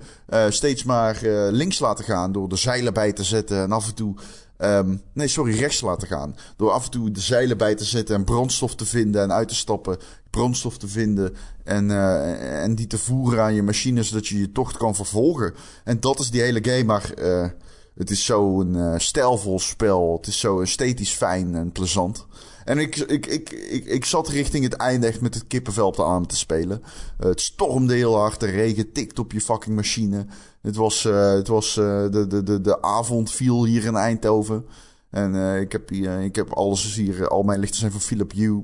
steeds 0.50 0.84
maar 0.84 1.20
links 1.52 1.80
laten 1.80 2.06
gaan 2.06 2.32
door 2.32 2.50
de 2.50 2.56
zeilen 2.56 2.94
bij 2.94 3.14
te 3.14 3.24
zetten 3.24 3.62
en 3.62 3.72
af 3.72 3.88
en 3.88 3.96
toe 3.96 4.16
Um, 4.62 5.02
nee, 5.14 5.28
sorry, 5.28 5.58
rechts 5.58 5.82
laten 5.82 6.08
gaan. 6.08 6.36
Door 6.56 6.72
af 6.72 6.86
en 6.86 6.92
toe 6.92 7.12
de 7.12 7.20
zeilen 7.20 7.58
bij 7.58 7.76
te 7.76 7.84
zetten 7.84 8.16
en 8.16 8.24
brandstof 8.24 8.76
te 8.76 8.86
vinden 8.86 9.22
en 9.22 9.32
uit 9.32 9.48
te 9.48 9.56
stappen. 9.56 9.98
Brandstof 10.30 10.78
te 10.78 10.88
vinden 10.88 11.36
en, 11.64 11.90
uh, 11.90 12.64
en 12.64 12.76
die 12.76 12.88
te 12.88 12.98
voeren 12.98 13.44
aan 13.44 13.54
je 13.54 13.64
machine, 13.64 14.04
zodat 14.04 14.28
je 14.28 14.40
je 14.40 14.52
tocht 14.52 14.78
kan 14.78 14.96
vervolgen. 14.96 15.54
En 15.84 16.00
dat 16.00 16.20
is 16.20 16.32
die 16.32 16.42
hele 16.42 16.64
game. 16.64 16.84
Maar 16.84 17.12
uh, 17.18 17.48
het 17.96 18.10
is 18.10 18.26
zo'n 18.26 18.76
uh, 18.76 18.94
stijlvol 18.98 19.60
spel. 19.60 20.18
Het 20.18 20.28
is 20.28 20.40
zo 20.40 20.62
esthetisch 20.62 21.12
fijn 21.14 21.56
en 21.56 21.72
plezant. 21.72 22.26
En 22.66 22.78
ik, 22.78 22.96
ik, 22.96 23.26
ik, 23.26 23.50
ik, 23.50 23.86
ik 23.86 24.06
zat 24.06 24.28
richting 24.28 24.64
het 24.64 24.74
einde 24.74 25.08
echt 25.08 25.22
met 25.22 25.34
het 25.34 25.48
kippenvel 25.48 25.88
op 25.88 25.96
de 25.96 26.04
arm 26.04 26.28
te 26.28 26.38
spelen. 26.38 26.84
Het 27.18 27.42
stormde 27.42 27.94
heel 27.94 28.16
hard, 28.16 28.40
de 28.40 28.46
regen 28.46 28.92
tikt 28.92 29.20
op 29.20 29.32
je 29.32 29.42
fucking 29.42 29.76
machine. 29.76 30.26
Het 30.62 30.76
was, 30.76 31.06
uh, 31.06 31.34
het 31.34 31.48
was 31.48 31.78
uh, 31.78 32.10
de, 32.10 32.28
de, 32.28 32.44
de, 32.44 32.62
de 32.62 32.82
avond 32.82 33.32
viel 33.32 33.66
hier 33.66 33.86
in 33.86 33.96
Eindhoven. 33.96 34.66
En 35.10 35.34
uh, 35.34 35.60
ik, 35.60 35.72
heb 35.72 35.90
hier, 35.90 36.20
ik 36.20 36.36
heb 36.36 36.52
alles 36.54 36.96
hier, 36.96 37.28
al 37.28 37.44
mijn 37.44 37.60
lichten 37.60 37.80
zijn 37.80 37.92
van 37.92 38.02
Philip 38.02 38.32
Hugh. 38.32 38.60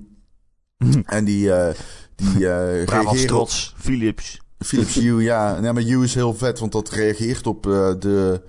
en 1.05 1.25
die, 1.25 1.51
die 2.15 2.37
reageert 2.85 3.27
trots, 3.27 3.73
Philips. 3.77 4.41
Philips 4.57 4.95
Hue, 4.95 5.23
ja. 5.23 5.59
Nee, 5.59 5.73
maar 5.73 5.83
Hue 5.83 6.03
is 6.03 6.15
heel 6.15 6.33
vet, 6.33 6.59
want 6.59 6.71
dat 6.71 6.89
reageert 6.89 7.47
op 7.47 7.63
de... 7.63 8.41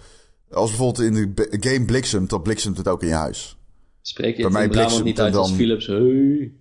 Als 0.50 0.68
bijvoorbeeld 0.68 1.06
in 1.06 1.34
de 1.34 1.56
game 1.60 1.84
bliksemt, 1.84 2.30
dan 2.30 2.42
bliksemt 2.42 2.76
het 2.76 2.88
ook 2.88 3.02
in 3.02 3.08
je 3.08 3.14
huis. 3.14 3.58
Spreek 4.00 4.36
je 4.36 4.44
het 4.44 4.54
in 4.54 4.68
Brabant 4.68 5.04
niet 5.04 5.20
uit 5.20 5.32
dan... 5.32 5.42
als 5.42 5.52
Philips? 5.52 5.86
Hey. 5.86 6.52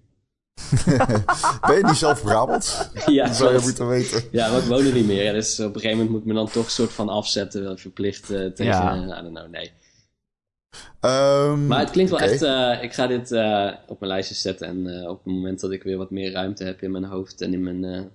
ben 1.68 1.78
je 1.78 1.84
niet 1.84 1.96
zelf 1.96 2.22
Brabant? 2.24 2.92
ja, 3.06 3.26
dat 3.26 3.36
zou 3.36 3.54
je 3.54 3.60
moeten 3.62 3.88
weten. 3.88 4.24
Ja, 4.32 4.52
maar 4.52 4.60
ik 4.60 4.66
woon 4.66 4.86
er 4.86 4.94
niet 4.94 5.06
meer. 5.06 5.34
Dus 5.34 5.60
op 5.60 5.66
een 5.66 5.82
gegeven 5.82 5.98
moment 5.98 6.10
moet 6.10 6.26
men 6.26 6.36
dan 6.36 6.50
toch 6.50 6.66
een 6.66 6.72
soort 6.72 6.94
van 6.94 7.10
afzetten. 7.10 7.80
Verplicht 7.80 8.32
uh, 8.32 8.46
tegen... 8.46 8.66
Ja. 8.66 8.96
Uh, 8.96 9.02
I 9.02 9.22
don't 9.22 9.36
know, 9.36 9.50
nee. 9.50 9.72
Um, 11.02 11.68
maar 11.68 11.80
het 11.80 11.90
klinkt 11.90 12.12
wel 12.12 12.20
echt... 12.20 12.42
Uh, 12.42 12.84
ik 12.84 12.94
ga 12.94 13.08
dit 13.08 13.32
uh, 13.32 13.72
op 13.88 14.00
mijn 14.00 14.12
lijstje 14.12 14.36
zetten. 14.36 14.68
En 14.68 15.10
op 15.10 15.24
het 15.24 15.34
moment 15.34 15.60
dat 15.60 15.72
ik 15.72 15.84
weer 15.84 15.98
wat 15.98 16.12
meer 16.12 16.32
ruimte 16.32 16.64
heb 16.64 16.82
in 16.82 16.92
mijn 16.92 17.04
hoofd 17.04 17.42
en 17.42 17.54
in 17.54 17.64
mijn 17.64 18.12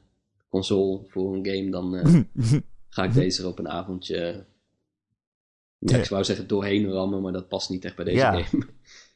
console 0.49 1.01
voor 1.09 1.35
een 1.35 1.47
game... 1.47 1.71
dan 1.71 1.95
ga 2.89 3.05
ik 3.05 3.15
deze 3.15 3.43
er 3.43 3.49
op 3.49 3.59
een 3.59 3.69
avondje... 3.69 4.45
Ja, 5.79 5.97
ik 5.97 6.09
wou 6.09 6.25
zeggen 6.25 6.47
doorheen 6.47 6.91
rammen, 6.91 7.23
maar 7.23 7.33
dat 7.33 7.49
past 7.49 7.71
niet 7.71 7.85
echt 7.85 7.97
bij 7.97 8.05
deze 8.05 8.17
ja. 8.17 8.43
game. 8.43 8.65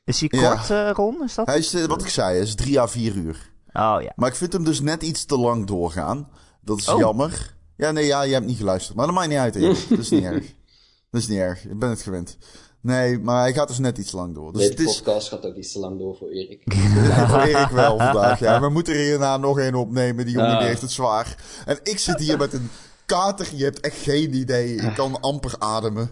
Is 0.04 0.20
hij 0.20 0.28
kort, 0.28 0.66
ja. 0.66 0.88
uh, 0.88 0.94
Ron? 0.94 1.22
Is 1.24 1.34
dat? 1.34 1.46
Hij 1.46 1.58
is, 1.58 1.74
uh, 1.74 1.84
wat 1.84 2.02
ik 2.02 2.08
zei, 2.08 2.40
is 2.40 2.54
drie 2.54 2.80
à 2.80 2.88
vier 2.88 3.14
uur. 3.14 3.52
Oh 3.72 3.96
ja. 4.00 4.12
Maar 4.16 4.28
ik 4.28 4.34
vind 4.34 4.52
hem 4.52 4.64
dus 4.64 4.80
net 4.80 5.02
iets 5.02 5.24
te 5.24 5.38
lang 5.38 5.66
doorgaan. 5.66 6.28
Dat 6.60 6.78
is 6.78 6.88
oh. 6.88 6.98
jammer. 6.98 7.54
Ja, 7.76 7.90
nee, 7.90 8.06
ja, 8.06 8.22
je 8.22 8.32
hebt 8.32 8.46
niet 8.46 8.56
geluisterd. 8.56 8.96
Maar 8.96 9.06
dat 9.06 9.14
maakt 9.14 9.28
niet 9.28 9.38
uit, 9.38 9.54
Erik. 9.54 9.86
dat 9.88 9.98
is 9.98 10.10
niet 10.10 10.24
erg. 10.24 10.54
Dat 11.10 11.20
is 11.20 11.28
niet 11.28 11.38
erg. 11.38 11.64
Ik 11.64 11.78
ben 11.78 11.88
het 11.88 12.02
gewend. 12.02 12.36
Nee, 12.80 13.18
maar 13.18 13.40
hij 13.40 13.52
gaat 13.52 13.68
dus 13.68 13.78
net 13.78 13.98
iets 13.98 14.12
lang 14.12 14.34
door. 14.34 14.52
Dus 14.52 14.60
nee, 14.60 14.76
de 14.76 14.82
het 14.82 14.92
podcast 14.92 15.28
gaat 15.28 15.46
ook 15.46 15.54
iets 15.54 15.72
te 15.72 15.78
lang 15.78 15.98
door 15.98 16.16
voor 16.16 16.28
Erik. 16.28 16.62
ja, 17.08 17.28
voor 17.28 17.38
Erik 17.38 17.68
wel 17.68 17.98
vandaag, 17.98 18.38
ja. 18.38 18.60
We 18.60 18.68
moeten 18.68 18.94
er 18.94 19.00
hierna 19.00 19.36
nog 19.36 19.58
één 19.58 19.74
opnemen. 19.74 20.24
Die 20.24 20.34
jongen 20.34 20.58
die 20.58 20.66
heeft 20.66 20.80
het 20.80 20.90
zwaar. 20.90 21.36
En 21.66 21.78
ik 21.82 21.98
zit 21.98 22.18
hier 22.18 22.38
met 22.38 22.52
een 22.52 22.70
kater. 23.06 23.48
Je 23.54 23.64
hebt 23.64 23.80
echt 23.80 23.96
geen 23.96 24.34
idee. 24.34 24.74
Ik 24.74 24.94
kan 24.94 25.20
amper 25.20 25.54
ademen. 25.58 26.10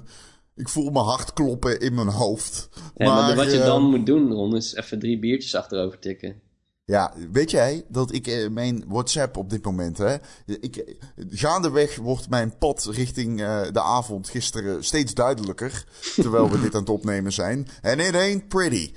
Ik 0.54 0.68
voel 0.68 0.90
mijn 0.90 1.04
hart 1.04 1.32
kloppen 1.32 1.80
in 1.80 1.94
mijn 1.94 2.08
hoofd. 2.08 2.68
Ja, 2.94 3.14
maar, 3.14 3.36
wat 3.36 3.52
je 3.52 3.58
uh, 3.58 3.64
dan 3.64 3.82
moet 3.82 4.06
doen, 4.06 4.32
Ron, 4.32 4.56
is 4.56 4.74
even 4.74 4.98
drie 4.98 5.18
biertjes 5.18 5.54
achterover 5.54 5.98
tikken. 5.98 6.40
Ja, 6.84 7.12
weet 7.32 7.50
jij 7.50 7.84
dat 7.88 8.12
ik 8.12 8.26
uh, 8.26 8.48
mijn 8.48 8.84
WhatsApp 8.88 9.36
op 9.36 9.50
dit 9.50 9.64
moment, 9.64 9.98
hè, 9.98 10.16
ik, 10.46 10.96
gaandeweg 11.30 11.96
wordt 11.96 12.30
mijn 12.30 12.58
pad 12.58 12.88
richting 12.90 13.40
uh, 13.40 13.60
de 13.72 13.82
avond 13.82 14.28
gisteren 14.28 14.84
steeds 14.84 15.14
duidelijker, 15.14 15.84
terwijl 16.14 16.50
we 16.50 16.60
dit 16.60 16.74
aan 16.74 16.80
het 16.80 16.90
opnemen 16.90 17.32
zijn. 17.32 17.68
En 17.80 18.00
it 18.00 18.14
ain't 18.14 18.48
pretty. 18.48 18.92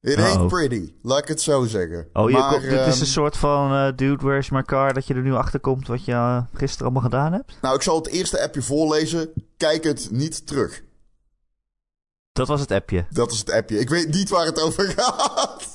It 0.00 0.18
ain't 0.18 0.40
oh. 0.40 0.46
pretty, 0.46 0.92
laat 1.02 1.18
ik 1.18 1.28
het 1.28 1.40
zo 1.40 1.64
zeggen. 1.64 2.08
Oh, 2.12 2.30
maar, 2.30 2.50
komt, 2.50 2.62
dit 2.62 2.72
is 2.72 2.78
een 2.78 2.86
ehm, 2.86 3.04
soort 3.04 3.36
van 3.36 3.72
uh, 3.72 3.92
dude, 3.96 4.24
where's 4.24 4.50
my 4.50 4.62
car, 4.62 4.94
dat 4.94 5.06
je 5.06 5.14
er 5.14 5.22
nu 5.22 5.32
achter 5.32 5.60
komt 5.60 5.86
wat 5.86 6.04
je 6.04 6.12
uh, 6.12 6.42
gisteren 6.52 6.84
allemaal 6.84 7.10
gedaan 7.10 7.32
hebt? 7.32 7.58
Nou, 7.62 7.74
ik 7.74 7.82
zal 7.82 7.96
het 7.96 8.06
eerste 8.06 8.42
appje 8.42 8.62
voorlezen. 8.62 9.30
Kijk 9.56 9.84
het 9.84 10.08
niet 10.10 10.46
terug. 10.46 10.84
Dat 12.36 12.48
was 12.48 12.60
het 12.60 12.70
appje. 12.70 13.06
Dat 13.10 13.32
is 13.32 13.38
het 13.38 13.50
appje. 13.50 13.78
Ik 13.78 13.88
weet 13.88 14.08
niet 14.08 14.28
waar 14.28 14.46
het 14.46 14.60
over 14.60 14.84
gaat. 14.96 15.66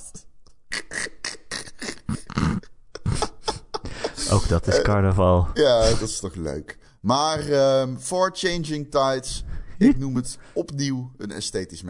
Ook 4.32 4.47
dat 4.47 4.68
is 4.68 4.82
carnaval. 4.82 5.47
ja, 5.53 5.89
dat 5.89 6.01
is 6.01 6.20
toch 6.20 6.36
leuk. 6.36 6.78
Maar 6.99 7.49
um, 7.82 7.99
For 7.99 8.32
Changing 8.34 8.91
Tides, 8.91 9.43
ik 9.78 9.97
noem 9.97 10.16
het 10.16 10.38
opnieuw 10.53 11.12
een 11.18 11.32
esthetisch 11.32 11.84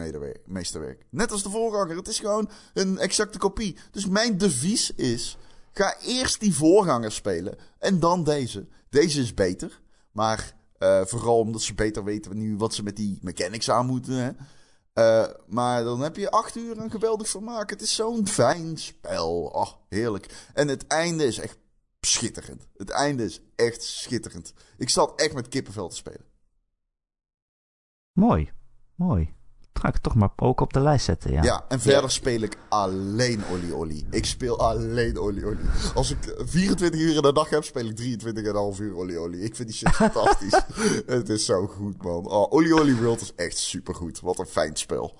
meesterwerk. 0.46 1.06
Net 1.10 1.32
als 1.32 1.42
de 1.42 1.50
voorganger, 1.50 1.96
het 1.96 2.08
is 2.08 2.18
gewoon 2.18 2.50
een 2.74 2.98
exacte 2.98 3.38
kopie. 3.38 3.76
Dus 3.90 4.06
mijn 4.06 4.38
devies 4.38 4.94
is, 4.94 5.36
ga 5.72 5.96
eerst 6.00 6.40
die 6.40 6.54
voorganger 6.54 7.12
spelen 7.12 7.58
en 7.78 8.00
dan 8.00 8.24
deze. 8.24 8.66
Deze 8.90 9.20
is 9.20 9.34
beter, 9.34 9.80
maar 10.12 10.54
uh, 10.78 11.00
vooral 11.04 11.38
omdat 11.38 11.62
ze 11.62 11.74
beter 11.74 12.04
weten 12.04 12.38
nu 12.38 12.56
wat 12.56 12.74
ze 12.74 12.82
met 12.82 12.96
die 12.96 13.18
mechanics 13.22 13.70
aan 13.70 13.86
moeten. 13.86 14.14
Hè. 14.14 14.30
Uh, 14.94 15.28
maar 15.46 15.84
dan 15.84 16.00
heb 16.00 16.16
je 16.16 16.30
acht 16.30 16.56
uur 16.56 16.78
een 16.78 16.90
geweldig 16.90 17.28
vermaak. 17.28 17.70
Het 17.70 17.80
is 17.80 17.94
zo'n 17.94 18.26
fijn 18.26 18.76
spel. 18.76 19.42
Oh, 19.44 19.72
heerlijk. 19.88 20.48
En 20.54 20.68
het 20.68 20.86
einde 20.86 21.24
is 21.24 21.38
echt 21.38 21.58
schitterend. 22.00 22.68
Het 22.76 22.90
einde 22.90 23.24
is 23.24 23.40
echt 23.56 23.82
schitterend. 23.82 24.52
Ik 24.76 24.88
zat 24.88 25.20
echt 25.20 25.34
met 25.34 25.48
kippenvel 25.48 25.88
te 25.88 25.96
spelen. 25.96 26.24
Mooi, 28.12 28.52
mooi. 28.94 29.34
Ga 29.72 29.88
ik 29.88 29.96
toch 29.96 30.14
maar 30.14 30.30
ook 30.36 30.60
op 30.60 30.72
de 30.72 30.80
lijst 30.80 31.04
zetten, 31.04 31.32
ja. 31.32 31.42
Ja, 31.42 31.64
en 31.68 31.80
verder 31.80 32.10
speel 32.10 32.40
ik 32.40 32.56
alleen 32.68 33.42
Oli 33.52 33.72
Oli. 33.72 34.06
Ik 34.10 34.26
speel 34.26 34.58
alleen 34.58 35.18
Oli 35.18 35.44
Oli. 35.44 35.68
Als 35.94 36.10
ik 36.10 36.34
24 36.38 37.00
uur 37.00 37.16
in 37.16 37.22
de 37.22 37.32
dag 37.32 37.48
heb, 37.48 37.64
speel 37.64 37.86
ik 37.86 37.98
23,5 38.74 38.80
uur 38.80 38.96
Oli 38.96 39.18
Oli. 39.18 39.38
Ik 39.44 39.56
vind 39.56 39.68
die 39.68 39.76
shit 39.76 39.94
fantastisch. 40.10 40.60
Het 41.06 41.28
is 41.28 41.44
zo 41.44 41.66
goed, 41.66 42.02
man. 42.02 42.26
Oh, 42.26 42.52
Oli 42.52 42.72
Oli 42.72 42.94
World 42.94 43.20
is 43.20 43.32
echt 43.36 43.58
supergoed. 43.58 44.20
Wat 44.20 44.38
een 44.38 44.46
fijn 44.46 44.76
spel. 44.76 45.14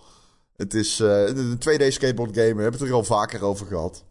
Het 0.56 0.74
is 0.74 1.00
uh, 1.00 1.26
een 1.26 1.58
2D 1.58 1.86
skateboard 1.88 2.34
game. 2.34 2.54
We 2.54 2.62
hebben 2.62 2.80
het 2.80 2.88
er 2.88 2.94
al 2.94 3.04
vaker 3.04 3.44
over 3.44 3.66
gehad. 3.66 4.04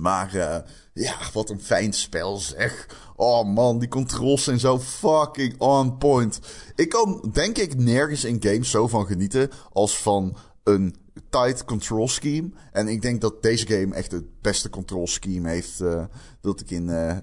Maar 0.00 0.34
uh, 0.34 0.56
ja, 0.92 1.16
wat 1.32 1.50
een 1.50 1.60
fijn 1.60 1.92
spel 1.92 2.36
zeg. 2.36 2.88
Oh 3.16 3.44
man, 3.44 3.78
die 3.78 3.88
controls 3.88 4.44
zijn 4.44 4.58
zo 4.58 4.78
fucking 4.78 5.54
on 5.58 5.98
point. 5.98 6.40
Ik 6.74 6.88
kan 6.88 7.30
denk 7.32 7.58
ik 7.58 7.76
nergens 7.76 8.24
in 8.24 8.42
games 8.42 8.70
zo 8.70 8.88
van 8.88 9.06
genieten 9.06 9.50
als 9.72 9.98
van 9.98 10.36
een 10.64 10.96
tight 11.30 11.64
control 11.64 12.08
scheme. 12.08 12.50
En 12.72 12.88
ik 12.88 13.02
denk 13.02 13.20
dat 13.20 13.42
deze 13.42 13.66
game 13.66 13.94
echt 13.94 14.12
het 14.12 14.40
beste 14.40 14.70
control 14.70 15.06
scheme 15.06 15.48
heeft 15.48 15.80
uh, 15.80 16.04
dat 16.40 16.60
ik 16.60 16.70
in 16.70 16.88
uh, 16.88 17.16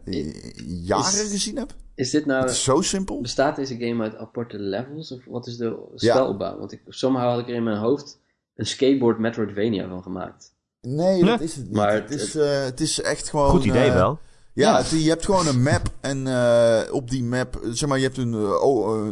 jaren 0.85 1.27
gezien 1.27 1.57
heb. 1.57 1.73
is 1.95 2.09
dit 2.09 2.25
nou... 2.25 2.41
Het 2.41 2.51
is 2.51 2.63
zo 2.63 2.81
simpel. 2.81 3.21
Bestaat 3.21 3.55
deze 3.55 3.77
game 3.77 4.03
uit 4.03 4.15
aparte 4.15 4.59
levels? 4.59 5.11
Of 5.11 5.25
wat 5.25 5.47
is 5.47 5.57
de 5.57 5.77
spelopbouw? 5.95 6.57
Want 6.57 6.71
ik, 6.71 6.81
somehow 6.87 7.29
had 7.29 7.39
ik 7.39 7.47
er 7.47 7.55
in 7.55 7.63
mijn 7.63 7.77
hoofd 7.77 8.19
een 8.55 8.65
skateboard 8.65 9.19
Metroidvania 9.19 9.87
van 9.87 10.03
gemaakt. 10.03 10.53
Nee, 10.87 11.23
dat 11.25 11.41
is 11.41 11.55
het 11.55 11.63
niet. 11.65 11.73
Maar 11.75 11.93
het, 11.93 12.11
is, 12.11 12.35
eh, 12.35 12.63
het 12.63 12.79
is 12.81 13.01
echt 13.01 13.29
gewoon... 13.29 13.49
Goed 13.49 13.63
idee 13.63 13.87
eh, 13.89 13.93
wel. 13.93 14.19
Ja, 14.53 14.69
Ja. 14.71 14.77
het- 14.77 14.89
je 15.03 15.09
hebt 15.09 15.25
gewoon 15.25 15.47
een 15.47 15.61
map 15.63 15.89
en 16.01 16.27
eh, 16.27 16.93
op 16.93 17.09
die 17.09 17.23
map, 17.23 17.59
zeg 17.71 17.89
maar, 17.89 17.97
je 17.97 18.03
hebt 18.03 18.17
een... 18.17 18.33
eh, 18.33 18.61
oh, 18.63 19.07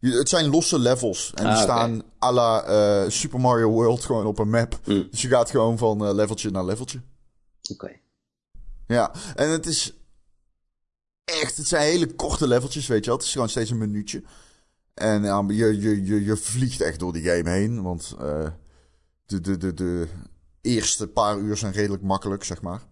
eh, 0.00 0.12
het 0.18 0.28
zijn 0.28 0.46
losse 0.50 0.78
levels 0.78 1.30
en 1.34 1.44
die 1.44 1.52
Ah, 1.52 1.62
oké. 1.62 1.62
staan 1.62 2.02
à 2.22 2.32
la 2.32 2.62
eh, 2.64 3.10
Super 3.10 3.40
Mario 3.40 3.70
World 3.70 4.04
gewoon 4.04 4.26
op 4.26 4.38
een 4.38 4.50
map. 4.50 4.78
Mm. 4.84 5.06
Dus 5.10 5.22
je 5.22 5.28
gaat 5.28 5.50
gewoon 5.50 5.78
van 5.78 6.06
eh, 6.06 6.14
leveltje 6.14 6.50
naar 6.50 6.64
leveltje. 6.64 7.00
Oké. 7.72 7.90
Ja, 8.86 9.12
en 9.34 9.48
het 9.50 9.66
is 9.66 9.92
echt, 11.24 11.56
het 11.56 11.66
zijn 11.68 11.82
hele 11.90 12.14
korte 12.14 12.48
leveltjes, 12.48 12.86
weet 12.86 13.00
je 13.04 13.06
wel. 13.10 13.16
Het 13.18 13.26
is 13.26 13.32
gewoon 13.32 13.48
steeds 13.48 13.70
een 13.70 13.78
minuutje. 13.78 14.22
En 14.94 15.22
ja, 15.22 15.44
je, 15.48 15.80
je, 15.80 16.04
je, 16.04 16.24
je 16.24 16.36
vliegt 16.36 16.80
echt 16.80 16.98
door 16.98 17.12
die 17.12 17.22
game 17.22 17.50
heen, 17.50 17.82
want 17.82 18.14
eh, 18.20 18.46
de, 19.26 19.40
de, 19.40 19.56
de, 19.56 19.74
de 19.74 20.08
eerste 20.64 21.06
paar 21.08 21.38
uur 21.38 21.56
zijn 21.56 21.72
redelijk 21.72 22.02
makkelijk, 22.02 22.44
zeg 22.44 22.62
maar. 22.62 22.82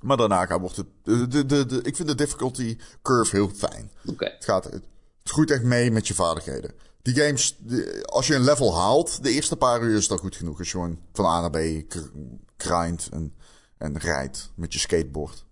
Maar 0.00 0.16
daarna 0.16 0.46
gaat- 0.46 0.60
wordt 0.60 0.76
het... 0.76 0.86
De, 1.02 1.26
de, 1.28 1.46
de, 1.46 1.66
de- 1.66 1.82
ik 1.82 1.96
vind 1.96 2.08
de 2.08 2.14
difficulty 2.14 2.78
curve 3.02 3.36
heel 3.36 3.48
fijn. 3.48 3.90
Oké. 4.06 4.24
Het, 4.24 4.44
gaat, 4.44 4.64
het, 4.64 4.72
het 4.72 5.30
groeit 5.32 5.50
echt 5.50 5.62
mee 5.62 5.90
met 5.90 6.08
je 6.08 6.14
vaardigheden. 6.14 6.74
Die 7.02 7.14
games, 7.14 7.56
de- 7.58 8.02
als 8.04 8.26
je 8.26 8.34
een 8.34 8.44
level 8.44 8.74
haalt, 8.76 9.22
de 9.22 9.30
eerste 9.30 9.56
paar 9.56 9.82
uur 9.82 9.96
is 9.96 10.08
dat 10.08 10.20
goed 10.20 10.36
genoeg. 10.36 10.58
Als 10.58 10.66
je 10.70 10.72
gewoon 10.72 10.98
van 11.12 11.24
A 11.24 11.40
naar 11.40 11.50
B 11.50 11.88
k- 11.88 12.10
grindt 12.56 13.08
en, 13.08 13.34
en 13.78 13.98
rijdt 13.98 14.50
met 14.54 14.72
je 14.72 14.78
skateboard. 14.78 15.44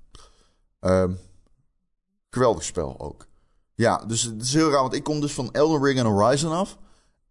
Ehm, 0.81 1.13
geweldig 2.31 2.65
spel 2.65 3.01
ook. 3.01 3.27
Ja, 3.75 3.97
dus 4.07 4.23
het 4.23 4.43
is 4.43 4.53
heel 4.55 4.71
raar, 4.71 4.81
want 4.83 4.95
ik 4.95 5.05
kom 5.05 5.21
dus 5.21 5.33
van 5.33 5.53
Elden 5.53 5.83
Ring 5.85 5.99
en 5.99 6.07
Horizon 6.07 6.53
af. 6.53 6.79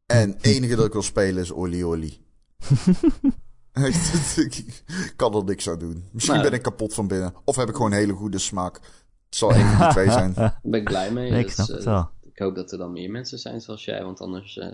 En 0.05 0.29
het 0.31 0.43
enige 0.45 0.75
dat 0.75 0.85
ik 0.85 0.93
wil 0.93 1.01
spelen 1.01 1.41
is 1.43 1.51
Oli 1.51 1.85
Oli. 1.85 2.25
Ik 3.73 4.73
kan 5.15 5.35
er 5.35 5.43
niks 5.43 5.69
aan 5.69 5.79
doen. 5.79 6.03
Misschien 6.11 6.37
Nou. 6.37 6.49
ben 6.49 6.57
ik 6.57 6.63
kapot 6.63 6.93
van 6.93 7.07
binnen. 7.07 7.33
Of 7.45 7.55
heb 7.55 7.69
ik 7.69 7.75
gewoon 7.75 7.91
hele 7.91 8.13
goede 8.13 8.37
smaak. 8.39 8.75
Het 8.75 9.35
zal 9.35 9.51
één 9.53 9.67
van 9.67 9.77
die 9.79 9.89
twee 9.89 10.11
zijn. 10.11 10.33
Daar 10.35 10.59
ben 10.63 10.79
ik 10.79 10.85
blij 10.85 11.11
mee. 11.11 11.31
Nee, 11.31 11.39
ik 11.39 11.45
Dus, 11.45 11.53
snap 11.53 11.67
eh, 11.69 11.75
het 11.75 11.83
wel. 11.85 12.09
ik 12.33 12.39
hoop 12.39 12.55
dat 12.55 12.71
er 12.71 12.77
dan 12.77 12.91
meer 12.91 13.11
mensen 13.11 13.39
zijn 13.39 13.61
zoals 13.61 13.85
jij, 13.85 14.03
want 14.03 14.21
anders 14.21 14.57
eh, 14.57 14.67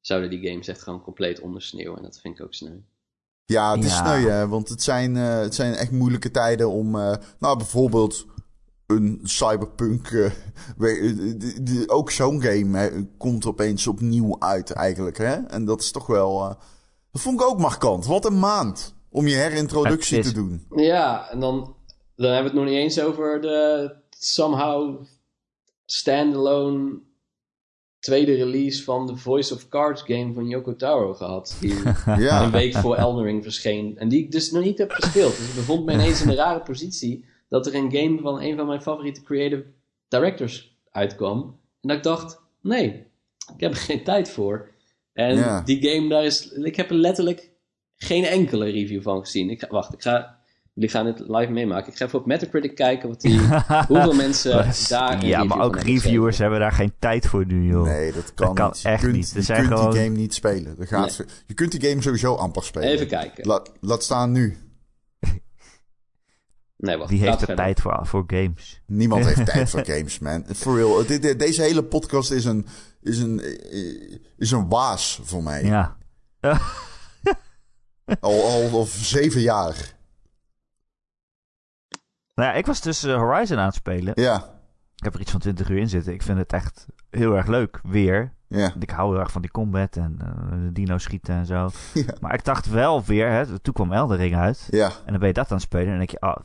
zouden 0.00 0.30
die 0.30 0.48
games 0.50 0.68
echt 0.68 0.82
gewoon 0.82 1.02
compleet 1.02 1.40
ondersneeuwen. 1.40 1.96
En 1.96 2.02
dat 2.02 2.20
vind 2.20 2.38
ik 2.38 2.44
ook 2.44 2.54
sneu. 2.54 2.76
Ja, 3.44 3.74
het 3.74 3.84
is 3.84 3.90
Ja. 3.90 4.04
sneu, 4.04 4.30
hè, 4.30 4.48
want 4.48 4.68
het 4.68 4.82
zijn, 4.82 5.16
eh, 5.16 5.38
het 5.38 5.54
zijn 5.54 5.74
echt 5.74 5.90
moeilijke 5.90 6.30
tijden 6.30 6.70
om, 6.70 6.96
eh, 6.98 7.16
nou 7.38 7.56
bijvoorbeeld 7.56 8.26
een 8.86 9.20
cyberpunk, 9.22 10.32
ook 11.86 12.10
zo'n 12.10 12.42
game 12.42 12.78
hè, 12.78 12.90
komt 13.18 13.46
opeens 13.46 13.86
opnieuw 13.86 14.36
uit 14.40 14.70
eigenlijk, 14.70 15.16
hè? 15.18 15.34
En 15.34 15.64
dat 15.64 15.80
is 15.80 15.90
toch 15.90 16.06
wel, 16.06 16.48
eh, 16.48 16.54
dat 17.16 17.24
vond 17.24 17.40
ik 17.40 17.46
ook 17.46 17.58
markant. 17.58 18.06
Wat 18.06 18.24
een 18.24 18.38
maand 18.38 18.94
om 19.10 19.26
je 19.26 19.34
herintroductie 19.34 20.22
te 20.22 20.32
doen. 20.32 20.66
Ja, 20.74 21.30
en 21.30 21.40
dan, 21.40 21.74
dan 22.16 22.32
hebben 22.32 22.52
we 22.52 22.58
het 22.58 22.66
nog 22.66 22.74
niet 22.74 22.82
eens 22.82 23.00
over 23.00 23.40
de 23.40 23.92
somehow 24.18 25.04
standalone 25.84 27.00
tweede 27.98 28.34
release 28.34 28.84
van 28.84 29.06
de 29.06 29.16
Voice 29.16 29.54
of 29.54 29.68
Cards 29.68 30.02
game 30.02 30.32
van 30.32 30.48
Yoko 30.48 30.76
Taro 30.76 31.14
gehad. 31.14 31.56
Die 31.60 31.74
Ja, 32.18 32.44
een 32.44 32.50
week 32.50 32.74
voor 32.74 32.96
Elden 32.96 33.24
Ring 33.24 33.42
verscheen. 33.42 33.98
En 33.98 34.08
die 34.08 34.24
ik 34.24 34.32
dus 34.32 34.50
nog 34.50 34.62
niet 34.62 34.78
heb 34.78 34.90
gespeeld. 34.90 35.36
Dus 35.36 35.48
ik 35.48 35.54
bevond 35.54 35.84
me 35.84 35.92
ineens 35.92 36.20
in 36.20 36.28
de 36.28 36.34
rare 36.34 36.60
positie 36.60 37.24
dat 37.48 37.66
er 37.66 37.74
een 37.74 37.92
game 37.92 38.20
van 38.20 38.40
een 38.40 38.56
van 38.56 38.66
mijn 38.66 38.82
favoriete 38.82 39.22
creative 39.22 39.64
directors 40.08 40.76
uitkwam. 40.90 41.60
En 41.80 41.88
dat 41.88 41.96
ik 41.96 42.02
dacht, 42.02 42.40
nee, 42.60 43.06
ik 43.54 43.60
heb 43.60 43.70
er 43.72 43.76
geen 43.78 44.04
tijd 44.04 44.30
voor. 44.30 44.74
En 45.16 45.36
Ja. 45.36 45.60
die 45.60 45.88
game, 45.88 46.08
daar 46.08 46.24
is, 46.24 46.48
ik 46.52 46.76
heb 46.76 46.90
er 46.90 46.96
letterlijk 46.96 47.50
geen 47.96 48.24
enkele 48.24 48.64
review 48.70 49.02
van 49.02 49.20
gezien. 49.20 49.50
Ik 49.50 49.60
ga, 49.60 49.66
wacht, 49.68 49.92
ik 49.94 50.02
ga, 50.02 50.38
jullie 50.74 50.90
gaan 50.90 51.04
dit 51.04 51.18
live 51.28 51.50
meemaken. 51.52 51.92
Ik 51.92 51.98
ga 51.98 52.04
even 52.04 52.18
op 52.18 52.26
Metacritic 52.26 52.74
kijken 52.74 53.08
wat 53.08 53.20
die, 53.20 53.38
hoeveel 53.88 54.12
mensen 54.14 54.66
daar 54.88 55.12
een 55.22 55.26
ja, 55.26 55.44
maar 55.44 55.56
van 55.56 55.66
ook 55.66 55.76
reviewers 55.80 56.38
hebben 56.38 56.60
daar 56.60 56.72
geen 56.72 56.92
tijd 56.98 57.26
voor 57.26 57.46
nu, 57.46 57.68
joh. 57.68 57.84
nee, 57.84 58.12
dat 58.12 58.34
kan, 58.34 58.54
kan 58.54 58.66
niet. 58.74 58.84
echt 58.84 59.00
je 59.00 59.06
kunt, 59.06 59.16
niet. 59.18 59.30
Je 59.34 59.42
zijn 59.42 59.66
kunt 59.66 59.78
gewoon- 59.78 59.90
die 59.92 60.00
game 60.02 60.16
niet 60.16 60.34
spelen. 60.34 60.76
Dat 60.78 60.88
gaat, 60.88 61.24
Je 61.46 61.54
kunt 61.54 61.80
die 61.80 61.90
game 61.90 62.02
sowieso 62.02 62.34
amper 62.34 62.64
spelen. 62.64 62.88
Even 62.88 63.06
kijken. 63.06 63.46
Laat, 63.46 63.72
laat 63.80 64.02
staan 64.04 64.32
nu. 64.32 64.56
nee, 66.76 66.96
wacht, 66.96 67.10
Die 67.10 67.20
heeft 67.20 67.48
er 67.48 67.56
tijd 67.56 67.80
voor, 67.80 67.98
voor 68.02 68.24
games. 68.26 68.82
Niemand 68.86 69.24
heeft 69.26 69.46
tijd 69.54 69.70
voor 69.70 69.84
games, 69.84 70.18
man. 70.18 70.44
For 70.54 70.76
real. 70.76 71.04
Deze 71.36 71.62
hele 71.62 71.84
podcast 71.84 72.30
is 72.30 72.44
een, 72.44 72.66
is 73.06 73.18
een, 73.18 73.40
is 74.36 74.50
een 74.50 74.68
waas 74.68 75.20
voor 75.22 75.42
mij. 75.42 75.64
Ja. 75.64 75.96
Al, 78.20 78.42
al, 78.42 78.70
al 78.70 78.84
zeven 78.90 79.40
jaar. 79.40 79.94
Nou 82.34 82.48
ja, 82.48 82.52
ik 82.52 82.66
was 82.66 82.80
dus 82.80 83.02
eh, 83.02 83.16
Horizon 83.16 83.58
aan 83.58 83.66
het 83.66 83.74
spelen. 83.74 84.12
Ja, 84.14 84.36
Ik 84.96 85.04
heb 85.04 85.14
er 85.14 85.20
iets 85.20 85.30
van 85.30 85.40
20 85.40 85.68
uur 85.68 85.78
in 85.78 85.88
zitten. 85.88 86.12
Ik 86.12 86.22
vind 86.22 86.38
het 86.38 86.52
echt 86.52 86.86
heel 87.10 87.36
erg 87.36 87.46
leuk. 87.46 87.80
Weer. 87.82 88.32
ja. 88.48 88.72
Ik 88.78 88.90
hou 88.90 89.10
heel 89.10 89.20
erg 89.20 89.32
van 89.32 89.42
die 89.42 89.50
combat 89.50 89.96
en 89.96 90.16
eh, 90.20 90.50
de 90.62 90.72
dino 90.72 90.98
schieten 90.98 91.34
en 91.34 91.46
zo. 91.46 91.70
Ja. 91.94 92.14
Maar 92.20 92.34
ik 92.34 92.44
dacht 92.44 92.66
wel 92.68 93.04
weer, 93.04 93.30
hè, 93.30 93.58
toen 93.58 93.74
kwam 93.74 93.92
Elden 93.92 94.16
Ring 94.16 94.36
uit. 94.36 94.68
Ja, 94.70 94.86
En 94.86 95.10
dan 95.10 95.18
ben 95.18 95.28
je 95.28 95.34
dat 95.34 95.50
aan 95.50 95.56
het 95.56 95.66
spelen. 95.66 95.84
En 95.92 95.98
dan 95.98 96.06
denk 96.06 96.10
je, 96.10 96.22
oh, 96.22 96.36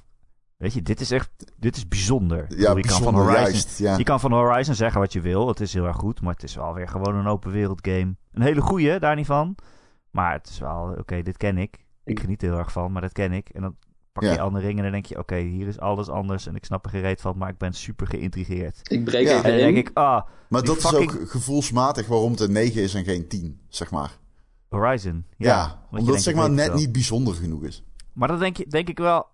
weet 0.62 0.74
je, 0.74 0.82
dit 0.82 1.00
is 1.00 1.12
echt, 1.12 1.30
dit 1.58 1.76
is 1.76 1.88
bijzonder. 1.88 2.38
Ja 2.38 2.46
bedoel, 2.48 2.58
je, 2.58 2.66
kan 2.66 2.74
van 2.74 3.14
bijzonder 3.14 3.24
Horizon, 3.24 3.52
juist. 3.52 3.78
Ja. 3.78 3.98
je 3.98 4.04
kan 4.04 4.20
van 4.20 4.32
Horizon 4.32 4.76
zeggen 4.76 5.00
wat 5.00 5.14
je 5.14 5.22
wil. 5.22 5.48
Het 5.48 5.60
is 5.60 5.74
heel 5.74 5.86
erg 5.86 5.96
goed, 5.96 6.22
maar 6.22 6.34
het 6.34 6.44
is 6.44 6.56
wel 6.56 6.74
weer 6.74 6.88
gewoon 6.88 7.16
een 7.16 7.28
open 7.28 7.52
wereld 7.52 7.80
game. 7.88 8.16
Een 8.32 8.42
hele 8.42 8.62
goeie, 8.62 9.00
daar 9.00 9.16
niet 9.16 9.26
van. 9.26 9.56
Maar 10.12 10.34
het 10.34 10.50
is 10.50 10.60
wel, 10.60 10.96
oké, 10.98 11.22
dit 11.22 11.38
ken 11.38 11.58
ik. 11.58 11.86
Ik 12.04 12.20
geniet 12.20 12.42
er 12.42 12.50
heel 12.50 12.58
erg 12.58 12.72
van, 12.72 12.92
maar 12.92 13.02
dat 13.02 13.12
ken 13.12 13.32
ik. 13.32 13.50
En 13.50 13.62
dan 13.62 13.76
pak 14.14 14.24
je 14.24 14.30
Ja. 14.30 14.38
Elden 14.38 14.62
Ring 14.62 14.78
en 14.78 14.84
dan 14.84 14.92
denk 14.92 15.06
je, 15.06 15.18
oké, 15.18 15.36
hier 15.36 15.68
is 15.68 15.80
alles 15.80 16.10
anders. 16.10 16.48
En 16.48 16.56
ik 16.56 16.66
snap 16.66 16.86
er 16.86 16.92
geen 16.92 17.02
reet 17.02 17.22
van, 17.22 17.38
maar 17.38 17.50
ik 17.50 17.58
ben 17.58 17.74
super 17.74 18.08
geïntrigeerd. 18.08 18.80
Ik 18.92 19.04
breek 19.04 19.28
Ja. 19.28 19.32
even 19.34 19.44
En 19.44 19.52
dan 19.52 19.74
denk 19.74 19.88
ik, 19.88 19.92
ah, 19.94 20.22
Maar 20.50 20.64
dat 20.64 20.78
is 20.78 20.94
ook 20.94 21.24
gevoelsmatig 21.26 22.08
waarom 22.08 22.32
het 22.32 22.40
een 22.40 22.52
9 22.52 22.82
is 22.82 22.94
en 22.94 23.04
geen 23.04 23.28
10, 23.28 23.60
zeg 23.70 23.92
maar. 23.92 24.18
Horizon. 24.70 25.26
Ja, 25.38 25.86
omdat 25.92 26.14
het 26.14 26.24
zeg 26.24 26.36
maar 26.36 26.52
net 26.52 26.68
wel. 26.68 26.76
niet 26.76 26.92
bijzonder 26.92 27.34
genoeg 27.36 27.64
is. 27.64 27.84
Maar 28.14 28.28
dan 28.28 28.40
denk, 28.40 28.58
je, 28.58 28.68
denk 28.68 28.90
ik 28.90 28.98
wel, 28.98 29.28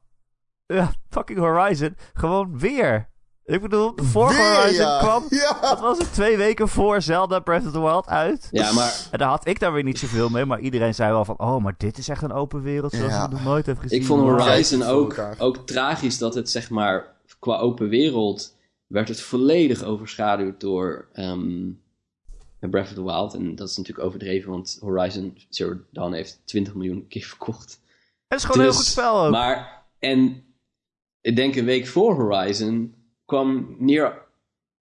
ja, 0.67 0.91
fucking 1.09 1.39
Horizon, 1.39 1.95
gewoon 2.13 2.59
weer. 2.59 3.09
Ik 3.45 3.61
bedoel, 3.61 3.95
de 3.95 4.03
vorige 4.03 4.41
Weer, 4.41 4.55
Horizon 4.55 4.85
ja. 4.85 4.99
kwam, 4.99 5.23
Ja. 5.29 5.57
wat 5.61 5.79
was 5.79 5.97
het, 5.97 6.13
twee 6.13 6.37
weken 6.37 6.67
voor 6.67 7.01
Zelda 7.01 7.39
Breath 7.39 7.65
of 7.65 7.71
the 7.71 7.79
Wild 7.81 8.07
uit. 8.07 8.47
Ja, 8.51 8.71
maar 8.73 9.07
En 9.11 9.17
daar 9.17 9.29
had 9.29 9.47
ik 9.47 9.59
daar 9.59 9.73
weer 9.73 9.83
niet 9.83 9.99
zoveel 9.99 10.29
mee, 10.29 10.45
maar 10.45 10.59
iedereen 10.59 10.95
zei 10.95 11.11
wel 11.11 11.25
van, 11.25 11.39
oh, 11.39 11.63
maar 11.63 11.75
dit 11.77 11.97
is 11.97 12.07
echt 12.09 12.21
een 12.21 12.31
open 12.31 12.61
wereld 12.61 12.91
zoals 12.93 13.11
Ja. 13.13 13.23
ik 13.25 13.31
nog 13.31 13.43
nooit 13.43 13.65
heb 13.65 13.77
gezien. 13.79 13.99
Ik 13.99 14.05
vond. 14.05 14.21
Horizon 14.21 14.81
voor 14.83 14.91
ook, 14.91 15.19
ook 15.37 15.57
tragisch 15.67 16.17
dat 16.17 16.35
het 16.35 16.49
zeg 16.49 16.69
maar 16.69 17.15
qua 17.39 17.57
open 17.57 17.89
wereld 17.89 18.55
werd 18.87 19.07
het 19.07 19.21
volledig 19.21 19.83
overschaduwd 19.83 20.59
door 20.59 21.07
ehm, 21.13 21.69
Breath 22.59 22.87
of 22.87 22.93
the 22.93 23.03
Wild. 23.03 23.33
En 23.33 23.55
dat 23.55 23.69
is 23.69 23.77
natuurlijk 23.77 24.07
overdreven, 24.07 24.51
want 24.51 24.77
Horizon 24.81 25.37
Zero 25.49 25.77
Dawn 25.91 26.13
heeft 26.13 26.41
20 26.45 26.73
miljoen 26.73 27.05
keer 27.07 27.23
verkocht. 27.23 27.79
Het 28.27 28.39
is 28.39 28.45
gewoon 28.45 28.57
een 28.59 28.63
heel 28.63 28.77
Dus- 28.77 28.81
goed 28.81 28.91
spel 28.91 29.23
ook. 29.25 29.31
Maar, 29.31 29.83
en 29.99 30.43
ik 31.27 31.35
denk 31.35 31.55
een 31.55 31.65
week 31.65 31.87
voor 31.87 32.15
Horizon 32.15 32.93
kwam 33.25 33.75
Nier 33.79 34.25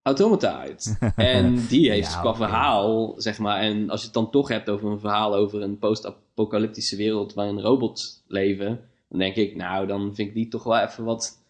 Automata 0.02 0.58
uit. 0.58 0.98
En 1.16 1.66
die 1.66 1.90
heeft 1.90 2.12
Ja, 2.12 2.20
qua 2.20 2.34
verhaal, 2.34 3.14
zeg 3.16 3.38
maar, 3.38 3.60
en 3.60 3.90
als 3.90 4.00
je 4.00 4.06
het 4.06 4.14
dan 4.14 4.30
toch 4.30 4.48
hebt 4.48 4.70
over 4.70 4.90
een 4.90 5.00
verhaal 5.00 5.34
over 5.34 5.62
een 5.62 5.78
post-apocalyptische 5.78 6.96
wereld 6.96 7.34
waarin 7.34 7.60
robots 7.60 8.22
leven, 8.26 8.80
dan 9.08 9.18
denk 9.18 9.36
ik, 9.36 9.56
nou, 9.56 9.86
dan 9.86 10.14
vind 10.14 10.28
ik 10.28 10.34
die 10.34 10.48
toch 10.48 10.62
wel 10.62 10.78
even 10.78 11.04
wat. 11.04 11.42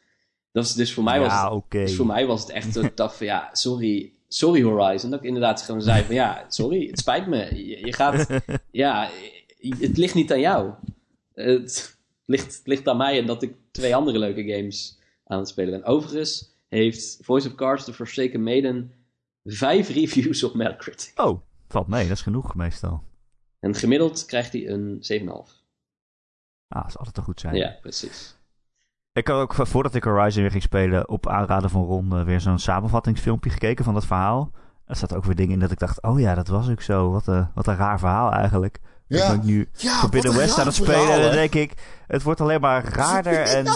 Dat 0.53 0.65
is 0.65 0.73
dus 0.73 0.93
voor 0.93 1.05
mij 1.05 1.21
was 1.21 1.33
ja, 1.33 1.55
het, 1.55 1.71
dus 1.71 1.97
voor 1.97 2.07
mij 2.07 2.27
was 2.27 2.41
het 2.41 2.51
echt 2.51 2.73
zo 2.73 2.95
tough 2.95 3.15
van, 3.15 3.27
ja, 3.27 3.49
sorry, 3.53 4.13
sorry 4.29 4.63
Horizon. 4.63 5.11
Dat 5.11 5.19
ik 5.21 5.27
inderdaad 5.27 5.63
gewoon 5.63 5.83
zei 5.83 6.05
van, 6.05 6.15
ja, 6.15 6.45
sorry, 6.49 6.87
het 6.87 6.99
spijt 6.99 7.27
me. 7.27 7.67
Je, 7.67 7.87
je 7.87 7.93
gaat, 7.93 8.27
ja, 8.71 9.09
het 9.59 9.97
ligt 9.97 10.15
niet 10.15 10.33
aan 10.33 10.41
jou. 10.41 10.71
Het 11.35 11.95
ligt, 12.25 12.61
ligt 12.65 12.89
aan 12.89 12.97
mij 12.97 13.19
en 13.19 13.27
dat 13.27 13.43
ik 13.43 13.57
twee 13.71 13.97
andere 13.97 14.19
leuke 14.19 14.45
games 14.45 14.99
aan 15.25 15.39
het 15.39 15.49
spelen 15.49 15.71
ben. 15.71 15.85
Overigens 15.85 16.57
heeft 16.69 17.19
Voice 17.23 17.49
of 17.49 17.55
Cards, 17.55 17.85
The 17.85 17.93
Forsaken 17.93 18.43
Maiden, 18.43 18.93
vijf 19.45 19.89
reviews 19.89 20.45
op 20.45 20.55
Metacritic. 20.55 21.21
Oh, 21.21 21.41
valt 21.69 21.89
mee, 21.89 22.09
dat 22.09 22.17
is 22.17 22.23
genoeg 22.23 22.55
meestal. 22.55 23.03
En 23.61 23.75
gemiddeld 23.75 24.25
krijgt 24.25 24.53
hij 24.53 24.69
een 24.69 25.05
7,5. 25.13 25.63
Ah, 26.69 26.83
dat 26.83 26.91
is 26.91 26.99
altijd 26.99 27.15
te 27.15 27.23
goed 27.23 27.41
zijn. 27.41 27.55
Ja, 27.55 27.79
precies. 27.81 28.37
Ik 29.13 29.29
had 29.29 29.41
ook 29.41 29.55
voordat 29.55 29.95
ik 29.95 30.05
Horizon 30.05 30.43
weer 30.43 30.51
ging 30.51 30.63
spelen, 30.63 31.09
op 31.09 31.29
aanraden 31.29 31.71
van 31.71 31.85
Ron, 31.85 32.13
eh, 32.13 32.25
weer 32.25 32.41
zo'n 32.41 32.59
samenvattingsfilmpje 32.59 33.51
gekeken 33.51 33.85
van 33.85 33.95
dat 33.95 34.07
verhaal. 34.07 34.53
Er 34.87 34.97
staat 34.97 35.15
ook 35.15 35.25
weer 35.25 35.35
dingen 35.35 35.53
in 35.53 35.59
dat 35.59 35.71
ik 35.71 35.79
dacht, 35.79 36.03
oh 36.03 36.21
ja, 36.21 36.35
dat 36.35 36.49
was 36.49 36.71
ook 36.71 36.81
zo. 36.81 37.11
Wat 37.11 37.27
een, 37.27 37.49
wat 37.55 37.67
een 37.67 37.77
raar 37.77 37.99
verhaal 37.99 38.33
eigenlijk. 38.33 38.81
Ja. 39.07 39.33
Ik 39.33 39.39
ben 39.41 39.47
nu 39.47 39.69
Ja, 39.77 39.99
Forbidden 39.99 40.31
wat 40.31 40.41
West 40.41 40.59
aan 40.59 40.67
het 40.67 40.75
spelen 40.75 40.95
verhaal, 40.95 41.15
en 41.17 41.23
dan 41.23 41.33
denk 41.33 41.55
ik, 41.55 41.73
het 42.07 42.23
wordt 42.23 42.41
alleen 42.41 42.61
maar 42.61 42.85
raarder. 42.95 43.41
En 43.57 43.67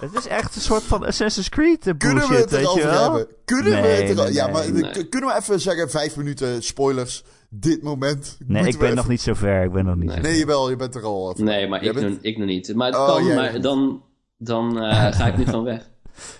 Het 0.00 0.14
is 0.18 0.26
echt 0.26 0.54
een 0.54 0.60
soort 0.60 0.82
van 0.82 1.06
Assassin's 1.06 1.48
Creed 1.48 1.86
eh, 1.86 1.94
Kunnen 1.98 2.22
we 2.22 2.28
bullshit, 2.28 2.50
het 2.50 2.60
weet 2.60 2.74
je 2.74 2.82
wel? 2.84 3.02
hebben? 3.02 3.26
Kunnen 3.44 3.72
we 3.72 3.78
het 3.78 4.00
erover... 4.08 4.24
nee, 4.24 4.32
ja, 4.32 4.46
maar 4.46 4.72
nee. 4.72 5.08
kunnen 5.08 5.30
we 5.30 5.36
even 5.40 5.60
zeggen, 5.60 5.90
vijf 5.90 6.16
minuten 6.16 6.62
spoilers. 6.62 7.24
Dit 7.48 7.82
moment. 7.82 8.36
Nee, 8.46 8.66
ik 8.66 8.72
ben 8.78 8.82
even- 8.84 8.96
nog 8.96 9.08
niet 9.08 9.20
zo 9.20 9.34
ver. 9.34 9.62
Ik 9.64 9.72
ben 9.72 9.84
nog 9.84 9.96
niet 9.96 10.08
Nee. 10.08 10.20
Nee, 10.20 10.38
jawel, 10.38 10.70
je 10.70 10.76
bent 10.76 10.94
er 10.94 11.02
al. 11.02 11.32
even. 11.32 11.44
Nee, 11.44 11.68
maar 11.68 11.82
ik, 11.82 11.92
bent- 11.94 12.08
nog, 12.08 12.18
ik 12.20 12.38
nog 12.38 12.46
niet. 12.46 12.74
Maar 12.74 12.86
het 12.86 12.96
Oh, 12.96 13.06
kan, 13.06 13.24
jij 13.24 13.34
maar 13.36 13.52
nog 13.52 13.62
dan, 13.62 14.02
dan 14.38 14.80
eh, 14.82 15.12
ga 15.18 15.26
ik 15.26 15.36
nu 15.36 15.44
gewoon 15.44 15.64
weg. 15.64 15.90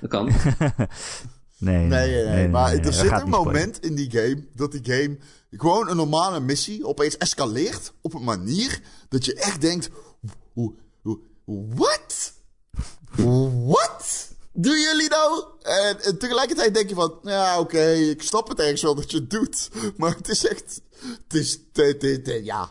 Dat 0.00 0.10
kan. 0.10 0.30
Nee, 1.58 1.86
Nee, 1.86 2.10
nee, 2.10 2.24
nee. 2.24 2.48
maar 2.48 2.70
nee, 2.74 2.78
er 2.80 2.92
zit 2.92 3.02
een 3.02 3.08
spoilen. 3.18 3.30
moment 3.30 3.80
in 3.84 3.94
die 3.94 4.10
game 4.10 4.44
dat 4.54 4.72
die 4.72 4.80
game 4.94 5.16
gewoon 5.56 5.88
een 5.88 5.96
normale 5.96 6.40
missie 6.40 6.86
opeens 6.86 7.16
escaleert 7.16 7.92
op 8.00 8.14
een 8.14 8.24
manier 8.24 8.80
dat 9.08 9.24
je 9.24 9.34
echt 9.34 9.60
denkt: 9.60 9.88
What? 11.44 12.32
What? 13.66 14.28
Doen 14.52 14.80
jullie 14.80 15.08
nou? 15.08 15.44
En, 15.62 16.00
en 16.02 16.18
tegelijkertijd 16.18 16.74
denk 16.74 16.88
je 16.88 16.94
van, 16.94 17.18
ja 17.22 17.60
oké, 17.60 17.92
ik 17.92 18.22
snap 18.22 18.48
het 18.48 18.58
ergens 18.60 18.82
wel 18.82 18.94
dat 18.94 19.10
je 19.10 19.16
het 19.16 19.30
doet. 19.30 19.68
Maar 19.96 20.14
het 20.16 20.28
is 20.28 20.46
echt, 20.46 20.80
het 21.22 21.34
is, 21.34 21.52
het, 21.72 22.00
het- 22.02 22.26
het- 22.26 22.44
ja. 22.44 22.70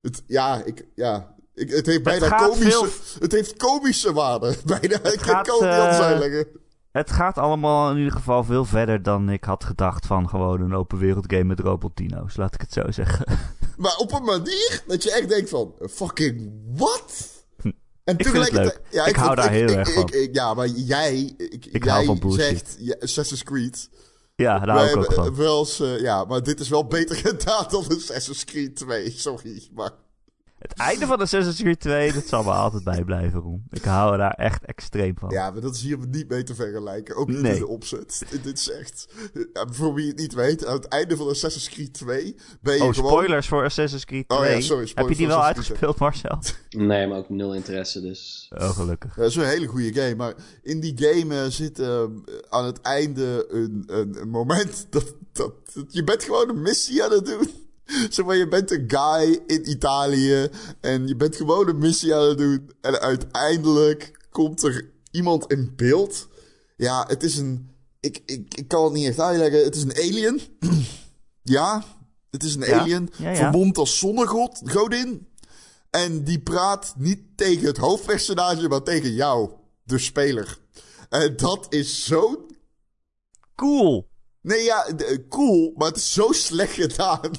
Het, 0.00 0.22
ja, 0.26 0.62
ik, 0.64 0.86
ja. 0.94 1.34
Ik, 1.54 1.70
het 1.70 1.86
heeft 1.86 2.02
bijna 2.02 2.26
gaat 2.28 2.48
komische, 2.48 2.70
veel- 2.88 3.20
het 3.20 3.32
heeft 3.32 3.56
komische 3.56 4.12
waarde. 4.12 4.56
Bijna, 4.64 5.02
ik 5.02 5.20
gaat, 5.20 5.46
kan 5.46 5.62
het 5.64 5.90
niet 5.90 6.00
uitleggen. 6.00 6.46
Het 6.98 7.10
gaat 7.10 7.38
allemaal 7.38 7.90
in 7.90 7.96
ieder 7.96 8.12
geval 8.12 8.44
veel 8.44 8.64
verder 8.64 9.02
dan 9.02 9.28
ik 9.30 9.44
had 9.44 9.64
gedacht 9.64 10.06
van 10.06 10.28
gewoon 10.28 10.60
een 10.60 10.74
open 10.74 10.98
wereld 10.98 11.24
game 11.28 11.44
met 11.44 11.60
robotino's. 11.60 12.36
Laat 12.36 12.54
ik 12.54 12.60
het 12.60 12.72
zo 12.72 12.90
zeggen. 12.90 13.26
Maar 13.76 13.96
op 13.96 14.12
een 14.12 14.24
manier 14.24 14.82
dat 14.86 15.02
je 15.02 15.12
echt 15.12 15.28
denkt 15.28 15.48
van, 15.50 15.74
fucking 15.90 16.52
what? 16.76 17.28
En 18.04 18.18
Ik 18.18 18.26
vind 18.28 18.44
het 18.44 18.52
leuk. 18.52 18.80
Ik 19.06 19.16
hou 19.16 19.34
daar 19.34 19.50
heel 19.50 19.68
ik, 19.68 19.76
erg 19.76 19.88
ik- 19.88 19.94
van. 19.94 20.08
ik- 20.20 20.34
ja, 20.34 20.54
maar 20.54 20.66
jij, 20.66 21.34
ik, 21.36 21.66
Ik 21.66 21.84
jij 21.84 21.92
hou 22.04 22.18
van 22.18 22.32
zegt 22.32 22.76
ja, 22.78 22.96
Assassin's 23.00 23.42
Creed. 23.42 23.88
Ja, 24.34 24.58
daar 24.58 24.76
hou 24.76 24.88
ik 24.90 24.96
ook 24.96 25.12
van. 25.12 25.34
Wel 25.34 25.58
eens, 25.58 25.80
eh, 25.80 26.00
ja, 26.00 26.24
maar 26.24 26.42
dit 26.42 26.60
is 26.60 26.68
wel 26.68 26.86
beter 26.86 27.16
gedaan 27.26 27.66
dan 27.70 27.84
Assassin's 27.88 28.44
Creed 28.44 28.76
2. 28.76 29.10
Sorry, 29.10 29.68
maar... 29.74 29.90
Het 30.68 30.78
einde 30.78 31.06
van 31.06 31.20
Assassin's 31.20 31.60
Creed 31.60 31.80
2, 31.80 32.12
dat 32.12 32.26
zal 32.26 32.42
me 32.42 32.50
altijd 32.50 32.84
bijblijven, 32.84 33.40
Roem. 33.40 33.64
Ik 33.70 33.84
hou 33.84 34.12
er 34.12 34.18
daar 34.18 34.34
echt 34.34 34.64
extreem 34.64 35.14
van. 35.18 35.30
Ja, 35.30 35.50
maar 35.50 35.60
dat 35.60 35.74
is 35.74 35.82
hier 35.82 35.98
niet 36.10 36.28
mee 36.28 36.42
te 36.42 36.54
vergelijken. 36.54 37.16
Ook 37.16 37.28
niet 37.28 37.40
Nee. 37.40 37.52
in 37.52 37.58
de 37.58 37.66
opzet. 37.66 38.22
Dit, 38.42 38.58
is 38.58 38.70
echt... 38.70 39.06
ja, 39.52 39.66
voor 39.70 39.94
wie 39.94 40.08
het 40.08 40.16
niet 40.18 40.34
weet, 40.34 40.66
aan 40.66 40.74
het 40.76 40.84
einde 40.88 41.16
van 41.16 41.28
Assassin's 41.28 41.68
Creed 41.68 41.92
2 41.94 42.36
ben 42.60 42.74
je 42.76 42.82
Oh, 42.82 42.94
gewoon... 42.94 43.10
spoilers 43.10 43.48
voor 43.48 43.64
Assassin's 43.64 44.04
Creed 44.04 44.28
2. 44.28 44.38
Oh 44.40 44.46
ja, 44.46 44.60
sorry, 44.60 44.90
Heb 44.94 45.08
je 45.08 45.16
die 45.16 45.26
wel 45.26 45.42
uitgespeeld, 45.44 45.98
Marcel? 45.98 46.38
Nee, 46.70 47.06
maar 47.06 47.18
ook 47.18 47.28
nul 47.28 47.54
interesse, 47.54 48.00
dus... 48.00 48.50
Oh, 48.58 48.68
gelukkig. 48.70 49.16
Ja, 49.16 49.22
dat 49.22 49.30
is 49.30 49.36
een 49.36 49.44
hele 49.44 49.66
goede 49.66 49.92
game. 49.92 50.14
Maar 50.14 50.34
in 50.62 50.80
die 50.80 50.92
game 50.96 51.40
eh, 51.42 51.46
zit 51.50 51.78
eh, 51.78 52.02
aan 52.48 52.64
het 52.64 52.80
einde 52.80 53.46
een, 53.50 53.82
een, 53.86 54.20
een 54.20 54.28
moment 54.30 54.86
dat, 54.90 55.14
dat, 55.32 55.52
dat- 55.74 55.84
Je 55.88 56.04
bent 56.04 56.22
gewoon 56.24 56.48
een 56.48 56.62
missie 56.62 57.04
aan 57.04 57.10
het 57.10 57.26
doen. 57.26 57.50
Zeg 58.10 58.24
maar, 58.26 58.36
je 58.36 58.48
bent 58.48 58.70
een 58.70 58.84
guy 58.86 59.40
in 59.46 59.70
Italië. 59.70 60.48
En 60.80 61.06
je 61.06 61.16
bent 61.16 61.36
gewoon 61.36 61.68
een 61.68 61.78
missie 61.78 62.14
aan 62.14 62.28
het 62.28 62.38
doen. 62.38 62.70
En 62.80 63.00
uiteindelijk 63.00 64.26
komt 64.30 64.62
er 64.62 64.90
iemand 65.10 65.52
in 65.52 65.72
beeld. 65.76 66.28
Ja, 66.76 67.04
het 67.08 67.22
is 67.22 67.36
een... 67.36 67.70
Ik, 68.00 68.22
ik, 68.26 68.54
ik 68.54 68.68
kan 68.68 68.84
het 68.84 68.92
niet 68.92 69.06
echt 69.06 69.20
uitleggen. 69.20 69.64
Het 69.64 69.76
is 69.76 69.82
een 69.82 69.96
alien. 69.96 70.40
ja, 71.42 71.84
het 72.30 72.42
is 72.42 72.54
een 72.54 72.60
Ja, 72.66 72.78
alien. 72.80 73.10
ja, 73.18 73.30
ja. 73.30 73.36
Vermomd 73.36 73.78
als 73.78 73.98
zonnegod, 73.98 74.60
godin. 74.64 75.26
En 75.90 76.24
die 76.24 76.38
praat 76.40 76.94
niet 76.96 77.20
tegen 77.36 77.66
het 77.66 77.76
hoofdpersonage, 77.76 78.68
maar 78.68 78.82
tegen 78.82 79.12
jou, 79.12 79.50
de 79.82 79.98
speler. 79.98 80.58
En 81.08 81.36
dat 81.36 81.66
is 81.68 82.04
zo. 82.04 82.46
Cool! 83.54 84.08
Nee, 84.40 84.62
ja, 84.62 84.86
cool, 85.28 85.72
maar 85.76 85.88
het 85.88 85.96
is 85.96 86.12
zo 86.12 86.32
slecht 86.32 86.72
gedaan. 86.72 87.30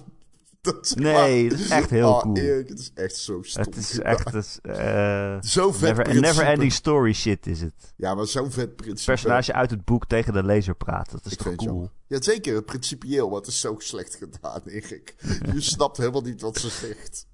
Dat 0.74 0.94
Nee, 0.96 1.14
maar- 1.44 1.52
het 1.58 1.60
is 1.66 1.70
echt 1.70 1.90
heel 1.90 2.10
Oh, 2.10 2.22
cool. 2.22 2.36
Erik, 2.38 2.70
het 2.70 2.80
is 2.80 2.92
echt 2.94 3.16
zo 3.16 3.42
stom. 3.42 3.64
Het 3.64 3.76
is 3.76 3.90
gedaan. 3.92 4.06
echt... 4.06 4.26
Het 4.32 4.46
is, 4.46 4.60
eh, 4.62 5.38
Zo 5.42 5.72
vet 5.72 5.82
never, 5.82 6.04
principe. 6.04 6.28
never 6.28 6.46
ending 6.46 6.72
story 6.72 7.14
shit 7.14 7.48
is 7.48 7.62
het. 7.62 7.94
Ja, 7.96 8.16
maar 8.16 8.26
zo'n 8.26 8.52
vet 8.52 8.76
principe. 8.76 9.12
Het 9.12 9.22
personage 9.22 9.54
uit 9.54 9.70
het 9.70 9.86
boek 9.86 10.06
tegen 10.08 10.34
de 10.34 10.44
lezer 10.44 10.76
praat. 10.76 11.12
Dat 11.12 11.26
is 11.26 11.32
Ik 11.32 11.38
toch 11.40 11.56
cool? 11.56 11.90
Ja, 12.08 12.22
zeker, 12.22 12.56
het 12.56 12.66
principieel, 12.66 13.28
maar 13.30 13.38
het 13.38 13.48
is 13.48 13.60
zo 13.60 13.76
slecht 13.78 14.16
gedaan, 14.16 14.62
Erik. 14.66 15.16
Je 15.54 15.62
snapt 15.62 15.98
helemaal 15.98 16.22
niet 16.22 16.42
wat 16.42 16.58
ze 16.58 16.70
zegt. 16.70 17.28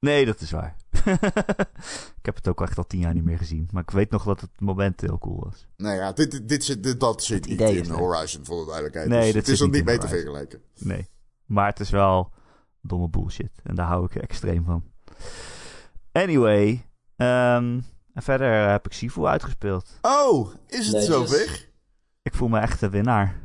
Nee, 0.00 0.24
dat 0.26 0.40
is 0.40 0.50
waar. 0.50 0.76
ik 2.18 2.22
heb 2.22 2.34
het 2.34 2.48
ook 2.48 2.60
echt 2.60 2.78
al 2.78 2.86
tien 2.86 3.00
jaar 3.00 3.14
niet 3.14 3.24
meer 3.24 3.38
gezien. 3.38 3.68
Maar 3.72 3.82
ik 3.82 3.90
weet 3.90 4.10
nog 4.10 4.24
dat 4.24 4.40
het 4.40 4.50
moment 4.58 5.00
heel 5.00 5.18
cool 5.18 5.40
was. 5.44 5.66
Nou 5.76 5.96
ja, 5.96 6.12
dit, 6.12 6.30
dit, 6.30 6.48
dit, 6.48 6.64
zit- 6.64 6.82
dit, 6.82 7.00
dat 7.00 7.22
zit 7.24 7.44
niet 7.46 7.54
idee 7.60 7.76
in. 7.76 7.90
Horizon, 7.90 8.44
voor 8.44 8.58
de 8.58 8.64
duidelijkheid. 8.64 9.08
Nee, 9.08 9.20
Dus 9.32 9.34
het 9.34 9.48
is 9.48 9.58
zit 9.58 9.66
er 9.66 9.72
niet 9.74 9.84
mee 9.84 9.98
te 9.98 10.08
vergelijken. 10.08 10.60
Nee. 10.78 11.08
Maar 11.46 11.66
het 11.66 11.80
is 11.80 11.90
wel 11.90 12.32
domme 12.86 13.08
bullshit. 13.08 13.50
En 13.62 13.74
daar 13.74 13.86
hou 13.86 14.04
ik 14.04 14.14
extreem 14.14 14.64
van. 14.64 14.84
Anyway. 16.12 16.86
ehm, 17.16 17.80
en 18.14 18.22
verder 18.22 18.68
heb 18.68 18.86
ik 18.86 18.92
Sifu 18.92 19.24
uitgespeeld. 19.24 19.98
Oh, 20.02 20.48
is 20.66 20.86
het 20.86 20.94
Netjes. 20.94 21.14
zover? 21.14 21.68
Ik 22.22 22.34
voel 22.34 22.48
me 22.48 22.58
echt 22.58 22.82
een 22.82 22.90
winnaar. 22.90 23.40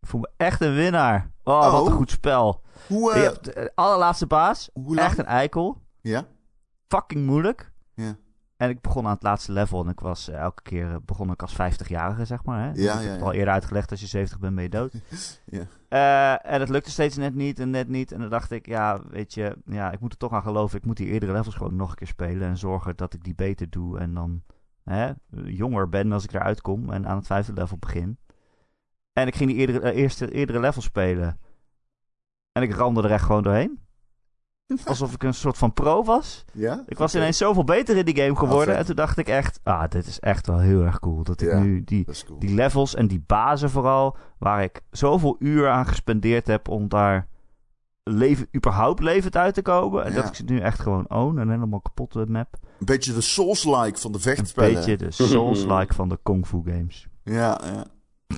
Ik 0.00 0.08
voel 0.08 0.20
me 0.20 0.30
echt 0.36 0.60
een 0.60 0.74
winnaar. 0.74 1.30
Oh, 1.44 1.54
Oh. 1.54 1.72
wat 1.72 1.86
een 1.86 1.92
goed 1.92 2.10
spel. 2.10 2.62
Hoe, 2.88 3.14
Je 3.14 3.20
hebt 3.20 3.44
de 3.44 3.72
allerlaatste 3.74 4.26
baas. 4.26 4.70
hoe 4.72 4.94
lang? 4.94 5.08
Echt 5.08 5.18
een 5.18 5.26
eikel. 5.26 5.82
Ja? 6.00 6.26
Fucking 6.88 7.26
moeilijk. 7.26 7.72
Ja. 7.94 8.16
En 8.64 8.70
ik 8.70 8.80
begon 8.80 9.06
aan 9.06 9.12
het 9.12 9.22
laatste 9.22 9.52
level. 9.52 9.84
En 9.84 9.90
ik 9.90 10.00
was 10.00 10.28
eh, 10.28 10.38
elke 10.38 10.62
keer 10.62 10.90
eh, 10.90 10.96
begon 11.04 11.30
ik 11.30 11.42
als 11.42 11.52
50-jarige, 11.52 12.24
zeg 12.24 12.44
maar. 12.44 12.60
Hè? 12.60 12.66
Ja, 12.66 12.92
ik 12.94 13.00
heb 13.00 13.10
het 13.10 13.20
ja. 13.20 13.24
al 13.24 13.32
eerder 13.32 13.52
uitgelegd. 13.52 13.90
Als 13.90 14.00
je 14.00 14.06
70 14.06 14.38
bent, 14.38 14.54
ben 14.54 14.64
je 14.64 14.70
dood. 14.70 14.92
Ja. 15.44 15.66
Eh, 15.88 16.52
en 16.52 16.60
het 16.60 16.68
lukte 16.68 16.90
steeds 16.90 17.16
net 17.16 17.34
niet 17.34 17.60
en 17.60 17.70
net 17.70 17.88
niet. 17.88 18.12
En 18.12 18.20
dan 18.20 18.30
dacht 18.30 18.50
ik, 18.50 18.66
ja, 18.66 19.00
weet 19.08 19.34
je, 19.34 19.56
ja, 19.64 19.92
ik 19.92 20.00
moet 20.00 20.12
er 20.12 20.18
toch 20.18 20.32
aan 20.32 20.42
geloven. 20.42 20.78
Ik 20.78 20.84
moet 20.84 20.96
die 20.96 21.06
eerdere 21.06 21.32
levels 21.32 21.54
gewoon 21.54 21.76
nog 21.76 21.90
een 21.90 21.96
keer 21.96 22.06
spelen. 22.06 22.48
En 22.48 22.56
zorgen 22.56 22.96
dat 22.96 23.14
ik 23.14 23.24
die 23.24 23.34
beter 23.34 23.70
doe. 23.70 23.98
En 23.98 24.14
dan 24.14 24.42
hè, 24.84 25.12
jonger 25.44 25.88
ben 25.88 26.12
als 26.12 26.24
ik 26.24 26.32
eruit 26.32 26.60
kom. 26.60 26.90
En 26.90 27.06
aan 27.06 27.16
het 27.16 27.26
vijfde 27.26 27.52
level 27.52 27.76
begin. 27.78 28.18
En 29.12 29.26
ik 29.26 29.34
ging 29.34 29.50
die 29.50 29.58
eerdere, 29.58 29.92
eerste, 29.92 30.32
eerdere 30.32 30.60
level 30.60 30.82
spelen. 30.82 31.38
En 32.52 32.62
ik 32.62 32.74
ramde 32.74 33.02
er 33.02 33.10
echt 33.10 33.24
gewoon 33.24 33.42
doorheen. 33.42 33.83
Alsof 34.84 35.14
ik 35.14 35.22
een 35.22 35.34
soort 35.34 35.58
van 35.58 35.72
pro 35.72 36.04
was. 36.04 36.44
Ja? 36.52 36.82
Ik 36.86 36.98
was 36.98 37.14
ineens 37.14 37.36
zoveel 37.38 37.64
beter 37.64 37.96
in 37.96 38.04
die 38.04 38.16
game 38.16 38.36
geworden. 38.36 38.66
vet. 38.68 38.76
en 38.76 38.86
toen 38.86 38.96
dacht 38.96 39.18
ik 39.18 39.28
echt, 39.28 39.60
ah, 39.62 39.88
dit 39.90 40.06
is 40.06 40.20
echt 40.20 40.46
wel 40.46 40.58
heel 40.58 40.82
erg 40.82 40.98
cool. 40.98 41.22
Dat 41.22 41.40
ik 41.40 41.48
Ja. 41.50 41.58
nu 41.58 41.84
die, 41.84 42.06
cool. 42.26 42.38
die 42.38 42.54
levels 42.54 42.94
en 42.94 43.06
die 43.06 43.22
bazen 43.26 43.70
vooral, 43.70 44.16
waar 44.38 44.62
ik 44.62 44.80
zoveel 44.90 45.36
uur 45.38 45.68
aan 45.68 45.86
gespendeerd 45.86 46.46
heb 46.46 46.68
om 46.68 46.88
daar 46.88 47.28
leven, 48.02 48.48
überhaupt 48.56 49.00
levend 49.02 49.36
uit 49.36 49.54
te 49.54 49.62
komen. 49.62 50.04
En 50.04 50.10
Ja. 50.12 50.16
dat 50.16 50.28
ik 50.28 50.34
ze 50.34 50.44
nu 50.44 50.58
echt 50.60 50.80
gewoon 50.80 51.10
own, 51.10 51.36
een 51.36 51.50
helemaal 51.50 51.80
kapotte 51.80 52.24
map. 52.28 52.56
Een 52.78 52.86
beetje 52.86 53.12
de 53.12 53.20
Souls-like 53.20 53.98
van 53.98 54.12
de 54.12 54.16
Een 54.18 54.22
vechtspellen. 54.22 54.74
beetje 54.74 54.96
de 54.96 55.10
Souls-like 55.28 55.94
van 55.94 56.08
de 56.08 56.18
Kung 56.22 56.46
Fu 56.46 56.62
games. 56.64 57.06
Ja, 57.22 57.60
ja. 57.64 57.84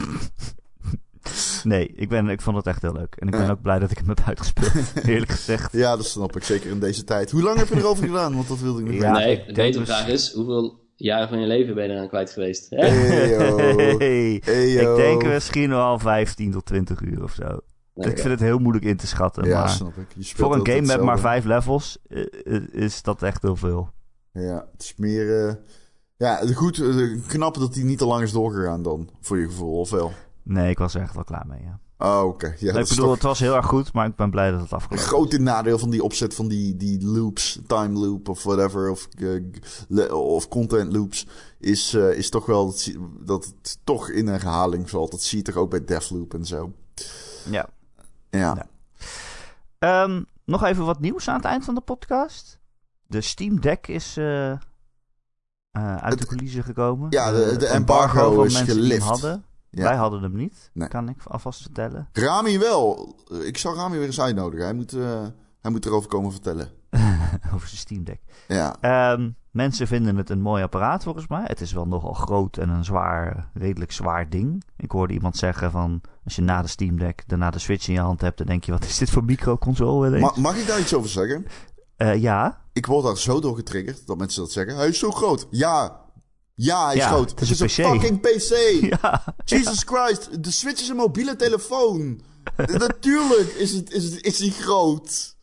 Nee, 1.64 1.93
ik, 1.97 2.09
ben, 2.09 2.29
ik 2.29 2.41
vond 2.41 2.57
het 2.57 2.66
echt 2.66 2.83
heel 2.83 2.93
leuk. 2.93 3.14
En 3.18 3.27
ik 3.27 3.33
ben 3.33 3.43
Ja. 3.43 3.51
ook 3.51 3.62
blij 3.62 3.79
dat 3.79 3.91
ik 3.91 3.99
hem 3.99 4.09
heb 4.09 4.20
uitgespeeld, 4.27 4.72
eerlijk 5.07 5.31
gezegd. 5.31 5.72
ja, 5.72 5.97
dat 5.97 6.07
snap 6.07 6.37
ik. 6.37 6.43
Zeker 6.43 6.70
in 6.70 6.79
deze 6.81 7.05
tijd. 7.05 7.31
Hoe 7.31 7.43
lang 7.43 7.59
heb 7.59 7.68
je 7.68 7.77
erover 7.77 8.07
gedaan? 8.07 8.35
Want 8.35 8.49
dat 8.49 8.59
wilde 8.61 8.81
ik 8.81 8.87
nog 8.87 8.95
Ja, 8.95 9.12
weten. 9.12 9.27
nee, 9.27 9.37
de 9.47 9.53
betere 9.53 9.85
dus- 9.85 9.95
vraag 9.95 10.09
is, 10.09 10.33
hoeveel 10.33 10.85
jaren 10.97 11.29
van 11.29 11.41
je 11.41 11.47
leven 11.47 11.74
ben 11.74 11.85
je 11.85 11.91
eraan 11.91 12.09
kwijt 12.09 12.31
geweest? 12.31 12.70
Hè? 12.70 12.87
Hey, 12.87 13.29
yo. 13.31 13.57
Hey, 13.99 14.43
Hey, 14.45 14.68
yo. 14.70 14.91
ik 14.91 14.97
denk 14.97 15.24
misschien 15.24 15.68
wel 15.68 15.99
15 15.99 16.51
tot 16.53 16.64
20 16.66 17.01
uur 17.01 17.22
of 17.22 17.33
zo. 17.33 17.61
Nee, 17.95 18.11
Ik 18.11 18.18
vind 18.18 18.29
het 18.31 18.41
heel 18.41 18.59
moeilijk 18.59 18.85
in 18.85 18.97
te 18.97 19.07
schatten. 19.07 19.45
Ja, 19.45 19.59
maar 19.59 19.68
snap 19.68 19.97
ik. 19.97 20.07
Je 20.16 20.22
speelt 20.22 20.49
voor 20.49 20.57
een 20.61 20.66
game 20.66 20.87
met 20.87 21.01
maar 21.03 21.18
vijf 21.18 21.45
levels 21.45 21.99
eh, 22.09 22.27
eh, 22.45 22.62
is 22.72 23.03
dat 23.03 23.22
echt 23.22 23.43
heel 23.43 23.57
veel. 23.57 23.91
Ja, 24.33 24.68
het 24.72 24.83
is 24.83 24.95
meer... 24.97 25.47
eh, 25.49 25.55
ja, 26.16 26.41
goed, 26.55 26.83
knap 27.27 27.55
dat 27.59 27.74
hij 27.74 27.85
niet 27.85 27.99
te 27.99 28.07
lang 28.07 28.22
is 28.22 28.33
doorgegaan 28.33 28.83
dan. 28.83 29.11
Voor 29.20 29.39
je 29.39 29.47
gevoel, 29.47 29.79
of 29.81 29.91
wel? 29.91 30.12
Nee, 30.49 30.71
ik 30.71 30.79
was 30.79 30.95
er 30.95 31.01
echt 31.01 31.15
wel 31.15 31.25
klaar 31.25 31.47
mee, 31.47 31.61
ja. 31.63 31.79
Oh, 31.99 32.25
oké. 32.29 32.47
Ja, 32.59 32.73
ik 32.75 32.89
bedoel, 32.89 33.05
toch 33.05 33.15
het 33.15 33.23
was 33.23 33.39
heel 33.39 33.55
erg 33.55 33.67
goed, 33.67 33.93
maar 33.93 34.07
ik 34.07 34.17
ben 34.17 34.31
blij 34.31 34.51
dat 34.51 34.61
het 34.61 34.73
afgelopen 34.73 35.05
is. 35.05 35.11
grote 35.11 35.39
nadeel 35.39 35.79
van 35.79 35.91
die 35.91 36.03
opzet 36.03 36.35
van 36.35 36.49
die, 36.49 36.77
die 36.77 37.05
loops, 37.07 37.61
time 37.67 37.99
loop 37.99 38.29
of 38.29 38.43
whatever, 38.43 38.91
of, 38.91 39.09
eh, 39.99 40.15
of 40.15 40.49
content 40.49 40.93
loops, 40.93 41.27
is, 41.59 41.95
eh, 41.95 42.11
is 42.13 42.31
toch 42.31 42.47
wel 42.47 42.67
dat, 42.67 42.93
dat 43.21 43.45
het 43.45 43.79
toch 43.85 44.09
in 44.11 44.27
een 44.27 44.33
herhaling 44.33 44.91
valt. 44.91 45.11
Dat 45.11 45.23
zie 45.23 45.39
je 45.39 45.45
toch 45.45 45.57
ook 45.57 45.71
bij 45.71 45.85
Deathloop 45.85 46.35
en 46.35 46.45
zo. 46.45 46.73
Ja. 47.51 47.69
Ja. 48.31 48.55
Ja. 48.55 48.67
Ehm, 49.79 50.23
nog 50.45 50.65
even 50.65 50.85
wat 50.85 51.01
nieuws 51.01 51.29
aan 51.29 51.37
het 51.37 51.45
eind 51.45 51.65
van 51.65 51.75
de 51.75 51.81
podcast. 51.81 52.59
De 53.07 53.21
Steam 53.21 53.61
Deck 53.61 53.87
is 53.89 54.17
eh, 54.17 54.51
uit 55.73 56.03
Het- 56.03 56.19
de 56.19 56.27
coulissen 56.27 56.65
gekomen. 56.65 57.07
Ja, 57.11 57.33
de- 57.33 57.67
embargo 57.67 58.43
is 58.43 58.61
gelift. 58.61 59.03
hadden. 59.03 59.45
Ja. 59.77 59.83
Wij 59.83 59.97
hadden 59.97 60.22
hem 60.22 60.37
niet, 60.37 60.70
Nee. 60.74 60.89
kan 60.89 61.09
ik 61.09 61.16
alvast 61.24 61.62
vertellen. 61.62 62.09
Rami 62.12 62.59
wel. 62.59 63.14
Ik 63.45 63.59
zal 63.59 63.74
Rami 63.74 63.97
weer 63.97 64.07
eens 64.07 64.20
uitnodigen. 64.20 64.64
Hij 64.64 64.74
moet, 64.74 64.93
eh, 64.93 65.22
hij 65.61 65.70
moet 65.70 65.87
erover 65.87 66.09
komen 66.09 66.33
vertellen. 66.33 66.68
over 67.55 67.68
zijn 67.68 67.81
Steam 67.81 68.05
Deck. 68.05 68.20
Ja. 68.49 68.77
Ehm, 68.81 69.31
mensen 69.51 69.87
vinden 69.87 70.16
het 70.16 70.31
een 70.31 70.41
mooi 70.41 70.62
apparaat 70.62 71.03
volgens 71.03 71.27
mij. 71.29 71.43
Het 71.45 71.61
is 71.61 71.72
wel 71.72 71.87
nogal 71.87 72.12
groot 72.12 72.57
en 72.57 72.68
een 72.68 72.85
zwaar, 72.85 73.51
redelijk 73.55 73.93
zwaar 73.93 74.29
ding. 74.29 74.62
Ik 74.77 74.91
hoorde 74.91 75.14
iemand 75.14 75.37
zeggen 75.37 75.70
van, 75.70 76.01
als 76.24 76.37
je 76.37 76.43
na 76.43 76.62
de 76.62 76.68
Steam 76.68 76.99
Deck 76.99 77.22
daarna 77.27 77.51
de 77.51 77.59
Switch 77.59 77.89
in 77.89 77.95
je 77.95 78.01
hand 78.01 78.20
hebt, 78.20 78.39
dan 78.39 78.47
denk 78.47 78.64
je, 78.64 78.72
wat 78.72 78.85
is 78.85 78.99
dit 78.99 79.11
voor 79.11 79.24
microconsole? 79.24 80.18
Ma- 80.18 80.33
mag 80.37 80.57
ik 80.57 80.66
daar 80.66 80.81
iets 80.81 80.95
over 80.95 81.11
zeggen? 81.11 81.47
Eh, 81.97 82.20
ja, 82.20 82.61
Ik 82.72 82.87
word 82.87 83.05
daar 83.05 83.16
zo 83.18 83.41
door 83.41 83.57
getriggerd 83.57 84.07
dat 84.07 84.18
mensen 84.18 84.43
dat 84.43 84.53
zeggen. 84.53 84.77
Hij 84.77 84.89
is 84.89 84.99
zo 84.99 85.11
groot. 85.11 85.47
Ja. 85.51 86.05
Ja, 86.57 86.85
hij 86.87 86.95
is 86.95 87.03
Ja, 87.03 87.09
groot. 87.09 87.31
het 87.31 87.41
is 87.41 87.61
een 87.61 87.69
fucking 87.69 88.21
PC. 88.21 88.51
ja, 89.03 89.25
Jesus 89.45 89.83
Christ. 89.87 90.43
De 90.45 90.51
Switch 90.51 90.81
is 90.81 90.89
een 90.89 90.97
mobiele 90.97 91.37
telefoon. 91.37 92.21
Natuurlijk 92.57 93.49
is, 93.59 93.73
het, 93.73 93.93
is, 93.93 94.15
het, 94.15 94.25
is 94.25 94.37
die 94.37 94.51
groot. 94.51 95.37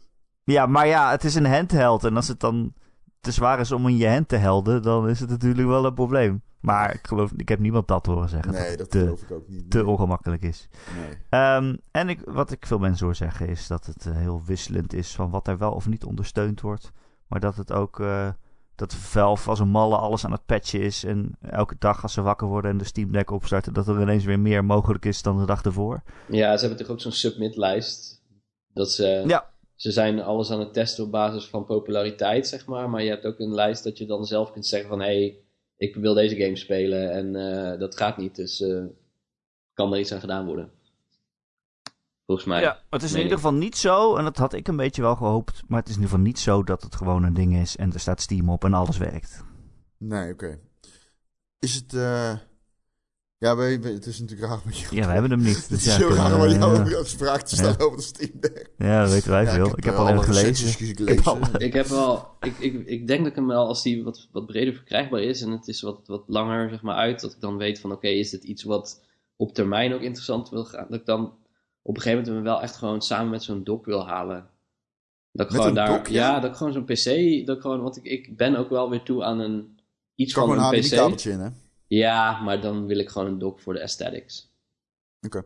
ja, 0.43 0.66
maar 0.66 0.88
ja, 0.88 1.11
het 1.11 1.24
is 1.24 1.36
een 1.36 1.45
handheld. 1.45 2.03
En 2.03 2.16
als 2.16 2.28
het 2.28 2.39
dan 2.39 2.74
te 3.22 3.32
zwaar 3.32 3.59
is 3.59 3.72
om 3.72 3.88
in 3.88 3.97
je 3.97 4.09
hand 4.09 4.28
te 4.28 4.36
helden, 4.36 4.82
dan 4.82 5.09
is 5.09 5.20
het 5.20 5.30
natuurlijk 5.30 5.68
wel 5.68 5.86
een 5.86 5.93
probleem. 5.93 6.41
Maar 6.59 6.93
ik 6.93 7.07
geloof, 7.07 7.32
ik 7.38 7.49
heb 7.49 7.59
niemand 7.59 7.88
dat 7.88 8.05
horen 8.05 8.30
zeggen. 8.30 8.51
Nee, 8.51 8.78
dat 8.78 8.91
te, 8.91 8.99
geloof 8.99 9.22
ik 9.22 9.32
ook 9.32 9.47
niet. 9.47 9.72
te 9.72 9.86
ongemakkelijk 9.86 10.41
is. 10.41 10.68
Nee. 10.95 11.18
Ehm, 11.30 11.76
en 11.91 12.09
ik, 12.09 12.22
wat 12.26 12.51
ik 12.51 12.66
veel 12.66 12.80
mensen 12.80 13.05
hoor 13.05 13.16
zeggen 13.16 13.47
is 13.47 13.68
dat 13.68 13.86
het 13.86 14.05
eh, 14.05 14.16
heel 14.16 14.41
wisselend 14.45 14.93
is 14.93 15.16
van 15.16 15.30
wat 15.30 15.47
er 15.47 15.57
wel 15.57 15.72
of 15.72 15.88
niet 15.88 16.03
ondersteund 16.03 16.61
wordt. 16.61 16.91
Maar 17.28 17.39
dat 17.39 17.55
het 17.55 17.72
ook, 17.72 17.99
eh, 17.99 18.28
dat 18.76 18.93
Valve 18.93 19.49
als 19.49 19.59
een 19.59 19.67
malle 19.69 19.97
alles 19.97 20.26
aan 20.26 20.32
het 20.32 20.45
patchen 20.45 20.82
is. 20.82 21.03
En 21.03 21.38
elke 21.41 21.76
dag 21.80 22.03
als 22.03 22.13
ze 22.13 22.21
wakker 22.21 22.47
worden 22.47 22.71
en 22.71 22.78
de 22.78 22.84
Steam 22.84 23.11
Deck 23.11 23.32
opstarten, 23.32 23.74
dat 23.74 23.88
er 23.88 24.01
ineens 24.01 24.24
weer 24.26 24.39
meer 24.39 24.65
mogelijk 24.65 25.05
is 25.05 25.21
dan 25.21 25.39
de 25.39 25.45
dag 25.45 25.63
ervoor. 25.63 26.03
Ja, 26.28 26.57
ze 26.57 26.65
hebben 26.65 26.86
toch 26.86 26.93
ook 26.93 27.01
zo'n 27.01 27.11
submit-lijst. 27.11 28.21
Dat 28.74 28.91
ze, 28.91 29.24
Ja. 29.28 29.49
ze 29.76 29.91
zijn 29.91 30.21
alles 30.21 30.51
aan 30.51 30.59
het 30.59 30.74
testen 30.74 31.03
op 31.03 31.11
basis 31.11 31.45
van 31.45 31.65
populariteit, 31.65 32.47
zeg 32.47 32.65
maar. 32.65 32.89
Maar 32.89 33.03
je 33.03 33.09
hebt 33.09 33.26
ook 33.26 33.39
een 33.39 33.53
lijst 33.53 33.84
dat 33.84 33.97
je 33.97 34.05
dan 34.05 34.26
zelf 34.26 34.51
kunt 34.51 34.65
zeggen 34.65 34.89
van... 34.89 34.99
hé, 34.99 35.05
hey, 35.05 35.38
ik 35.78 35.95
wil 35.95 36.13
deze 36.13 36.36
game 36.36 36.55
spelen 36.55 37.11
en 37.11 37.36
eh, 37.36 37.80
dat 37.80 37.97
gaat 37.97 38.17
niet. 38.17 38.36
Dus 38.36 38.61
eh, 38.61 38.84
kan 39.74 39.93
er 39.93 39.99
iets 39.99 40.11
aan 40.13 40.19
gedaan 40.19 40.45
worden. 40.45 40.71
Volgens 42.34 42.45
mij. 42.53 42.61
Ja, 42.61 42.79
het 42.89 43.03
is 43.03 43.11
in 43.13 43.21
ieder 43.21 43.36
geval 43.38 43.53
niet 43.53 43.77
zo, 43.77 44.15
en 44.15 44.23
dat 44.23 44.38
had 44.38 44.53
ik 44.53 44.67
een 44.67 44.75
beetje 44.75 45.01
wel 45.01 45.15
gehoopt. 45.15 45.61
Maar 45.67 45.79
het 45.79 45.88
is 45.89 45.95
in 45.95 46.01
ieder 46.01 46.13
geval 46.15 46.25
niet 46.31 46.39
zo 46.39 46.63
dat 46.63 46.81
het 46.81 46.95
gewoon 46.95 47.23
een 47.23 47.34
ding 47.34 47.55
is 47.55 47.75
en 47.75 47.93
er 47.93 47.99
staat 47.99 48.21
Steam 48.21 48.49
op 48.49 48.63
en 48.63 48.73
alles 48.73 48.97
werkt. 48.97 49.43
Nee, 49.97 50.31
oké. 50.34 50.59
Is 51.59 51.75
het... 51.75 51.93
eh 51.93 52.34
Ja, 53.38 53.55
wij, 53.55 53.81
wij- 53.81 53.91
het 53.91 54.05
is 54.05 54.19
natuurlijk 54.19 54.49
raar 54.49 54.59
met 54.65 54.77
jou. 54.77 54.95
Ja, 54.95 55.05
we 55.05 55.11
hebben 55.11 55.31
hem 55.31 55.41
niet. 55.41 55.57
Het 55.61 55.69
Dus 55.69 55.77
is 55.79 55.86
ja, 55.86 55.99
zo 55.99 56.07
kunnen 56.07 56.23
raar 56.23 56.39
we- 56.39 56.53
om 56.53 56.59
jou 56.59 56.89
ja. 56.89 57.03
vraag 57.05 57.43
te 57.43 57.55
stellen 57.55 57.79
over 57.79 57.97
de 57.97 58.03
Steam 58.03 58.31
Deck. 58.39 58.69
ja, 58.77 59.01
dat 59.01 59.11
weten 59.11 59.29
wij 59.29 59.43
Ja, 59.43 59.51
veel. 59.53 59.77
Ik 59.77 59.84
heb, 59.84 59.95
al 59.95 60.05
gelezen. 60.21 60.67
gelezen. 60.67 61.07
Ik 61.07 61.07
heb 61.17 61.27
al- 61.27 61.39
Ik 61.57 61.73
heb 61.73 61.86
wel, 61.86 62.27
ik, 62.41 62.57
ik, 62.59 62.86
ik 62.88 63.07
denk 63.07 63.19
dat 63.19 63.29
ik 63.29 63.36
hem 63.36 63.47
wel, 63.47 63.67
als 63.67 63.84
die 63.84 64.03
wat, 64.03 64.27
wat 64.31 64.45
breder 64.45 64.73
verkrijgbaar 64.73 65.21
is 65.21 65.41
en 65.41 65.51
het 65.51 65.67
is 65.67 65.81
wat, 65.81 66.01
wat 66.05 66.23
langer 66.27 66.69
zeg 66.69 66.81
maar 66.81 66.95
uit, 66.95 67.21
dat 67.21 67.31
ik 67.34 67.39
dan 67.39 67.57
weet 67.57 67.79
van 67.79 67.91
oké, 67.91 68.07
is 68.07 68.29
dit 68.29 68.43
iets 68.43 68.63
wat 68.63 69.01
op 69.36 69.53
termijn 69.53 69.93
ook 69.93 70.01
interessant 70.01 70.49
wil 70.49 70.65
gaan, 70.65 70.86
dat 70.89 70.99
ik 70.99 71.05
dan 71.05 71.34
op 71.84 71.95
een 71.95 72.01
gegeven 72.01 72.23
moment 72.23 72.45
hem 72.45 72.53
wel 72.53 72.61
echt 72.61 72.75
gewoon 72.75 73.01
samen 73.01 73.29
met 73.29 73.43
zo'n 73.43 73.63
dock 73.63 73.86
wil 73.86 74.07
halen. 74.07 74.49
Dat 75.31 75.45
ik 75.45 75.55
gewoon 75.55 75.73
daar, 75.73 75.88
dock, 75.88 76.07
ja? 76.07 76.34
ja? 76.34 76.39
dat 76.39 76.49
ik 76.49 76.55
gewoon 76.55 76.73
zo'n 76.73 76.86
PC, 76.86 77.45
dat 77.45 77.55
ik 77.55 77.61
gewoon, 77.61 77.81
want 77.81 77.97
ik, 77.97 78.03
ik 78.03 78.38
ben 78.38 78.55
ook 78.55 78.69
wel 78.69 78.89
weer 78.89 79.03
toe 79.03 79.23
aan 79.23 79.39
een, 79.39 79.79
iets 80.15 80.34
kan 80.34 80.47
van 80.47 80.57
gewoon 80.57 80.73
een 80.73 80.84
een 80.84 81.15
PC. 81.15 81.21
In, 81.21 81.39
hè? 81.39 81.49
Ja, 81.88 82.41
maar 82.41 82.61
dan 82.61 82.86
wil 82.86 82.97
ik 82.97 83.09
gewoon 83.09 83.27
een 83.27 83.39
dock 83.39 83.59
voor 83.59 83.73
de 83.73 83.81
aesthetics. 83.81 84.51
Oké. 85.25 85.43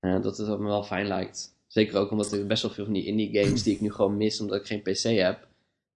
Ja, 0.00 0.18
dat 0.18 0.38
is 0.38 0.48
wat 0.48 0.58
me 0.58 0.66
wel 0.66 0.82
fijn 0.82 1.06
lijkt. 1.06 1.56
Zeker 1.66 1.98
ook 1.98 2.10
omdat 2.10 2.32
er 2.32 2.46
best 2.46 2.62
wel 2.62 2.70
veel 2.70 2.84
van 2.84 2.94
die 2.94 3.06
indie 3.06 3.42
games 3.42 3.62
die 3.62 3.74
ik 3.74 3.80
nu 3.80 3.92
gewoon 3.92 4.16
mis 4.16 4.40
omdat 4.40 4.60
ik 4.60 4.66
geen 4.66 4.82
PC 4.82 5.02
heb. 5.02 5.46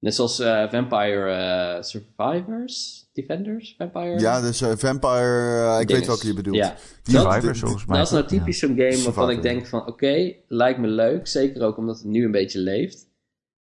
Net 0.02 0.14
zoals 0.14 0.38
eh, 0.38 0.70
Vampire 0.70 1.30
eh, 1.30 1.82
Survivors? 1.82 3.04
Defenders? 3.12 3.74
Vampire? 3.78 4.20
Ja, 4.20 4.40
dus 4.40 4.60
eh, 4.60 4.72
Vampire... 4.76 5.80
ik 5.80 5.88
weet 5.88 6.06
welke 6.06 6.26
je 6.26 6.34
bedoelt. 6.34 6.56
Ja. 6.56 6.76
Survivors, 7.02 7.60
volgens 7.60 7.86
mij. 7.86 7.98
Dat 7.98 8.06
is 8.06 8.12
nou 8.12 8.26
typisch 8.26 8.58
zo'n 8.58 8.76
game 8.76 9.02
waarvan 9.02 9.30
ik 9.30 9.42
denk 9.42 9.66
van 9.66 9.86
oké, 9.86 10.34
lijkt 10.48 10.78
me 10.78 10.86
leuk. 10.86 11.26
Zeker 11.26 11.62
ook 11.62 11.76
omdat 11.76 11.96
het 11.98 12.06
nu 12.06 12.24
een 12.24 12.30
beetje 12.30 12.58
leeft. 12.58 13.06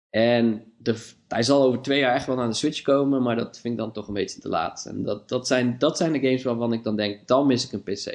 En 0.09 0.73
de, 0.77 1.07
hij 1.27 1.43
zal 1.43 1.63
over 1.63 1.81
twee 1.81 1.99
jaar 1.99 2.15
echt 2.15 2.25
wel 2.25 2.35
naar 2.35 2.47
de 2.47 2.53
Switch 2.53 2.81
komen, 2.81 3.21
maar 3.21 3.35
dat 3.35 3.59
vind 3.59 3.73
ik 3.73 3.79
dan 3.79 3.91
toch 3.91 4.07
een 4.07 4.13
beetje 4.13 4.41
te 4.41 4.49
laat. 4.49 4.85
En 4.85 5.03
dat, 5.03 5.29
dat, 5.29 5.47
zijn, 5.47 5.77
dat 5.77 5.97
zijn 5.97 6.11
de 6.11 6.19
games 6.19 6.43
waarvan 6.43 6.73
ik 6.73 6.83
dan 6.83 6.95
denk, 6.95 7.27
dan 7.27 7.47
mis 7.47 7.65
ik 7.65 7.71
een 7.71 7.83
PC. 7.83 8.05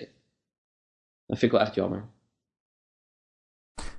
Dat 1.27 1.39
vind 1.39 1.43
ik 1.43 1.51
wel 1.51 1.61
echt 1.61 1.75
jammer. 1.75 2.09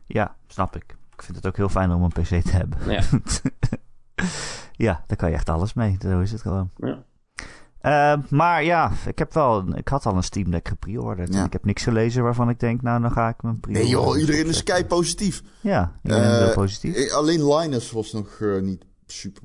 Ja, 0.05 0.38
snap 0.47 0.76
ik. 0.76 0.95
Ik 1.13 1.22
vind 1.24 1.38
het 1.38 1.47
ook 1.47 1.57
heel 1.57 1.70
fijn 1.70 1.91
om 1.91 2.03
een 2.03 2.09
PC 2.09 2.43
te 2.43 2.51
hebben. 2.51 2.91
Ja. 2.91 3.01
ja, 4.72 5.03
daar 5.07 5.18
kan 5.18 5.30
je 5.30 5.36
echt 5.36 5.49
alles 5.49 5.74
mee. 5.74 5.97
Zo 6.01 6.20
is 6.20 6.32
het 6.32 6.41
gewoon. 6.41 6.70
Ja. 6.78 7.05
Eh, 7.82 8.22
maar 8.30 8.63
ja, 8.63 8.91
ik, 9.07 9.18
heb 9.20 9.34
wel, 9.34 9.76
ik 9.78 9.88
had 9.88 10.05
al 10.05 10.15
een 10.15 10.24
Steam 10.24 10.51
Deck 10.51 10.68
gepreorderd. 10.68 11.34
Ja. 11.34 11.39
En 11.39 11.45
ik 11.45 11.53
heb 11.53 11.65
niks 11.65 11.84
gelezen 11.84 12.24
waarvan 12.24 12.49
ik 12.49 12.59
denk, 12.59 12.82
nou, 12.82 13.01
dan 13.01 13.11
ga 13.11 13.30
ik 13.30 13.41
mijn 13.43 13.59
pre 13.59 13.72
Nee 13.72 13.88
joh, 13.88 14.20
iedereen 14.20 14.47
is 14.47 14.63
kei 14.63 14.86
positief. 14.86 15.43
Ja, 15.61 15.99
iedereen 16.03 16.30
is 16.32 16.38
heel 16.38 16.47
Eh, 16.47 16.53
positief. 16.53 16.95
eh, 16.95 17.13
Alleen 17.13 17.47
Linus 17.55 17.91
was 17.91 18.11
nog 18.13 18.39
eh, 18.41 18.59
niet 18.61 18.86
super... 19.05 19.43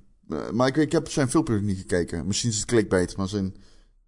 maar 0.52 0.68
ik, 0.68 0.76
ik 0.76 0.92
heb 0.92 1.08
zijn 1.10 1.30
filmpje 1.30 1.54
nog 1.54 1.62
niet 1.62 1.78
gekeken. 1.78 2.26
Misschien 2.26 2.50
is 2.50 2.56
het 2.56 2.64
clickbait, 2.64 3.16
maar 3.16 3.28
zijn 3.28 3.54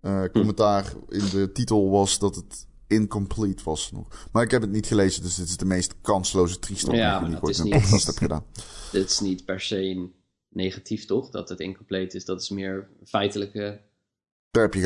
eh, 0.01 0.23
commentaar 0.33 0.85
in 1.09 1.25
de 1.31 1.51
titel 1.53 1.91
was 1.91 2.19
dat 2.19 2.35
het 2.37 2.67
incomplete 2.87 3.63
was 3.65 3.93
nog. 3.93 4.27
Maar 4.33 4.43
ik 4.43 4.51
heb 4.51 4.61
het 4.63 4.71
niet 4.71 4.87
gelezen, 4.87 5.23
dus 5.23 5.35
dit 5.35 5.49
is 5.49 5.57
de 5.57 5.65
meest 5.65 5.95
kansloze 6.03 6.59
trieste 6.59 6.93
Ja, 6.93 7.19
die 7.21 7.37
ik 7.37 7.45
ooit 7.45 7.45
in 7.45 7.51
is 7.51 7.59
een 7.59 7.65
niet- 7.65 7.75
podcast 7.83 8.07
heb 8.07 8.17
gedaan. 8.17 8.45
Dit 8.93 9.11
is 9.11 9.21
niet 9.21 9.45
per 9.45 9.61
se 9.61 10.09
negatief, 10.55 11.05
toch? 11.05 11.31
Dat 11.31 11.49
het 11.49 11.61
incomplete 11.61 12.17
is. 12.17 12.25
Dat 12.25 12.41
is 12.43 12.49
meer 12.51 12.89
feitelijke 13.05 13.81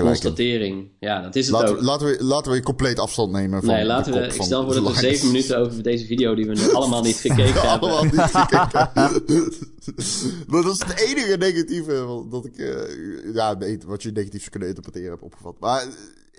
constatering. 0.00 0.90
Ja, 1.00 1.22
dat 1.22 1.36
is 1.36 1.46
het 1.46 1.54
Laten 1.54 1.68
ook. 1.74 1.78
we, 1.78 1.84
laten, 1.84 2.06
we, 2.06 2.24
laten 2.24 2.52
we 2.52 2.62
compleet 2.62 2.98
afstand 2.98 3.32
nemen 3.32 3.60
van 3.62 3.74
nee, 3.74 3.84
laten 3.84 4.12
de 4.12 4.18
we. 4.18 4.24
Ik 4.26 4.42
stel 4.42 4.64
voor 4.64 4.74
dat 4.74 4.86
we 4.86 4.98
zeven 4.98 5.26
minuten 5.26 5.58
over 5.58 5.82
deze 5.82 6.06
video 6.06 6.34
die 6.34 6.46
we 6.46 6.54
nu 6.54 6.72
allemaal 6.72 7.02
niet 7.02 7.16
gekeken 7.16 7.60
Allemaal 7.68 8.02
hebben. 8.02 8.18
niet 8.20 8.30
gekeken. 8.34 8.90
maar 10.50 10.62
dat 10.62 10.72
is 10.72 10.78
het 10.86 11.00
enige 11.00 11.36
negatieve 11.36 12.04
wat- 12.04 12.30
dat 12.30 12.44
ik, 12.44 12.56
eh, 12.56 13.34
ja, 13.34 13.54
nee, 13.54 13.78
wat 13.86 14.02
je 14.02 14.10
negatief 14.12 14.38
zou 14.40 14.50
kunnen 14.50 14.68
interpreteren 14.68 15.10
heb 15.10 15.22
opgevat. 15.22 15.60
Maar 15.60 15.82
eh, 15.82 15.88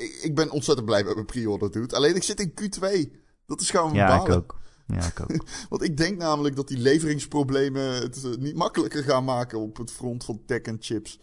ik, 0.05 0.19
ik 0.21 0.35
ben 0.35 0.51
ontzettend 0.51 0.87
blij 0.87 1.03
met 1.03 1.13
mijn 1.13 1.25
pre-order 1.25 1.71
doet. 1.71 1.93
Alleen 1.93 2.15
ik 2.15 2.23
zit 2.23 2.39
in 2.39 2.51
Q2. 2.61 3.11
Dat 3.45 3.61
is 3.61 3.69
gewoon 3.69 3.93
Ja, 3.93 4.13
ik 4.13 4.19
balen. 4.19 4.35
ook. 4.37 4.57
Ja, 4.93 5.05
ik 5.05 5.19
ook. 5.21 5.43
Want 5.69 5.83
ik 5.83 5.97
denk 5.97 6.17
namelijk 6.17 6.55
dat 6.55 6.67
die 6.67 6.77
leveringsproblemen 6.77 7.93
het 7.93 8.23
eh, 8.23 8.35
niet 8.35 8.55
makkelijker 8.55 9.03
gaan 9.03 9.23
maken 9.23 9.59
op 9.59 9.77
het 9.77 9.91
front 9.91 10.23
van 10.23 10.41
tech 10.45 10.61
en 10.61 10.77
chips. 10.79 11.19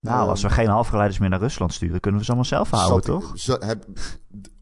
Nou, 0.00 0.28
als 0.28 0.42
we 0.42 0.50
geen 0.50 0.68
halfgeleiders 0.68 1.18
meer 1.18 1.28
naar 1.28 1.38
Rusland 1.38 1.72
sturen, 1.72 2.00
kunnen 2.00 2.20
we 2.20 2.26
ze 2.26 2.32
allemaal 2.32 2.50
zelf 2.50 2.70
houden, 2.70 3.10
toch? 3.10 3.32
heb, 3.60 3.86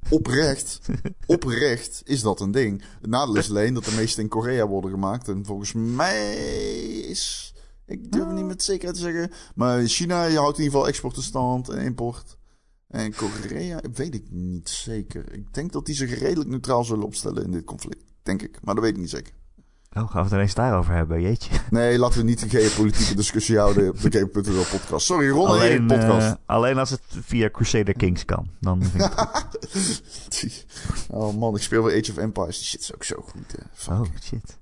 oprecht, 0.09 0.81
oprecht 1.27 2.03
is 2.05 2.23
dat 2.23 2.41
een 2.41 2.51
ding. 2.51 2.83
Het 3.01 3.11
nadeel 3.11 3.37
is 3.37 3.49
alleen 3.49 3.75
dat 3.75 3.85
de 3.85 3.95
meeste 3.97 4.21
in 4.21 4.29
Korea 4.29 4.67
worden 4.67 4.91
gemaakt. 4.91 5.29
En 5.29 5.45
volgens 5.45 5.73
mij 5.73 6.37
is... 6.97 7.53
Ik 7.87 8.13
durf 8.13 8.27
het 8.27 8.35
niet 8.35 8.45
met 8.45 8.63
zekerheid 8.63 8.97
te 8.97 9.03
zeggen. 9.03 9.31
Maar 9.55 9.85
China 9.85 10.25
je 10.25 10.39
houdt 10.39 10.59
in 10.59 10.65
ieder 10.65 10.79
geval 10.79 10.89
export 10.89 11.17
in 11.17 11.23
stand 11.23 11.69
en 11.69 11.79
import. 11.79 12.38
En 12.89 13.15
Korea 13.15 13.81
weet 13.93 14.15
ik 14.15 14.25
niet 14.31 14.69
zeker. 14.69 15.33
Ik 15.33 15.55
denk 15.55 15.73
dat 15.73 15.87
die 15.87 15.95
zich 15.95 16.19
redelijk 16.19 16.51
neutraal 16.51 16.85
zullen 16.85 17.05
opstellen 17.05 17.45
in 17.45 17.51
dit 17.51 17.65
conflict. 17.65 18.05
Denk 18.23 18.43
ik. 18.43 18.59
Maar 18.63 18.75
dat 18.75 18.85
weet 18.85 18.93
ik 18.93 19.01
niet 19.01 19.11
zeker. 19.11 19.33
Oh, 19.93 20.11
gaan 20.11 20.13
we 20.17 20.23
het 20.23 20.33
ineens 20.33 20.55
daarover 20.55 20.95
hebben? 20.95 21.21
Jeetje. 21.21 21.61
Nee, 21.71 21.99
laten 21.99 22.19
we 22.19 22.25
niet 22.25 22.43
een 22.43 22.49
geopolitieke 22.51 23.15
discussie 23.15 23.59
houden 23.59 23.89
op 23.89 24.01
de 24.01 24.19
Game.nl 24.19 24.65
podcast. 24.79 25.07
Sorry, 25.07 25.29
Ron 25.29 25.47
Alleen, 25.47 25.87
podcast. 25.87 26.27
eh, 26.27 26.35
alleen 26.47 26.79
als 26.79 26.91
het 26.91 27.03
via 27.09 27.51
Crusader 27.51 27.95
Kings 27.95 28.25
kan. 28.25 28.51
Dan 28.61 28.83
vind 28.85 29.05
ik 29.05 30.65
oh 31.11 31.35
man, 31.37 31.55
ik 31.57 31.63
speel 31.63 31.83
weer 31.85 32.01
Age 32.03 32.11
of 32.11 32.17
Empires. 32.19 32.57
Die 32.59 32.67
shit 32.67 32.81
is 32.81 32.95
ook 32.95 33.05
zo 33.05 33.17
goed. 33.21 33.53
Hè. 33.53 33.63
Fuck. 33.73 33.95
Oh, 33.95 34.05
shit. 34.23 34.59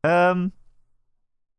Ehm 0.00 0.48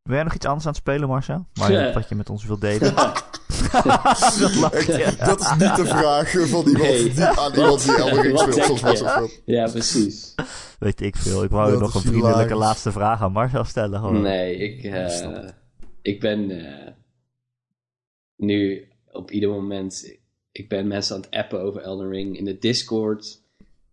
ben 0.02 0.14
jij 0.14 0.22
nog 0.22 0.34
iets 0.34 0.46
anders 0.46 0.66
aan 0.66 0.72
het 0.72 0.80
spelen, 0.80 1.08
Marcel? 1.08 1.46
Maar 1.54 1.72
Ja. 1.72 1.92
wat 1.92 2.08
je 2.08 2.14
met 2.14 2.30
ons 2.30 2.44
wilt 2.44 2.60
delen? 2.60 2.94
dat 2.94 4.54
lacht 4.54 4.86
Dat 5.18 5.40
is 5.40 5.50
niet 5.50 5.76
de 5.76 5.86
vraag 5.86 6.30
van 6.30 6.40
iemand 6.40 6.72
Nee. 6.72 7.12
die 7.12 7.24
aan 7.24 7.54
iemand 7.54 7.82
die 7.84 7.94
Elden 7.96 8.22
Ring 8.22 8.38
speelt. 8.38 8.78
Zoals 8.78 8.98
speelt. 8.98 9.42
Ja, 9.44 9.70
precies. 9.70 10.34
Weet 10.78 11.00
ik 11.00 11.16
veel. 11.16 11.44
Ik 11.44 11.50
wou 11.50 11.70
Dat 11.70 11.80
nog 11.80 11.94
een 11.94 12.00
vriendelijke 12.00 12.54
laatste 12.54 12.92
vraag 12.92 13.22
aan 13.22 13.32
Marcel 13.32 13.64
stellen. 13.64 13.98
Gewoon. 14.00 14.22
Nee, 14.22 14.56
ik, 14.56 14.84
eh, 14.84 15.48
ik 16.02 16.20
ben 16.20 16.50
eh, 16.50 16.92
nu 18.36 18.88
op 19.12 19.30
ieder 19.30 19.48
moment. 19.50 20.16
Ik 20.52 20.68
ben 20.68 20.86
mensen 20.88 21.14
aan 21.16 21.20
het 21.22 21.30
appen 21.30 21.60
over 21.60 21.80
Elden 21.80 22.08
Ring. 22.08 22.38
In 22.38 22.44
de 22.44 22.58
Discord 22.58 23.41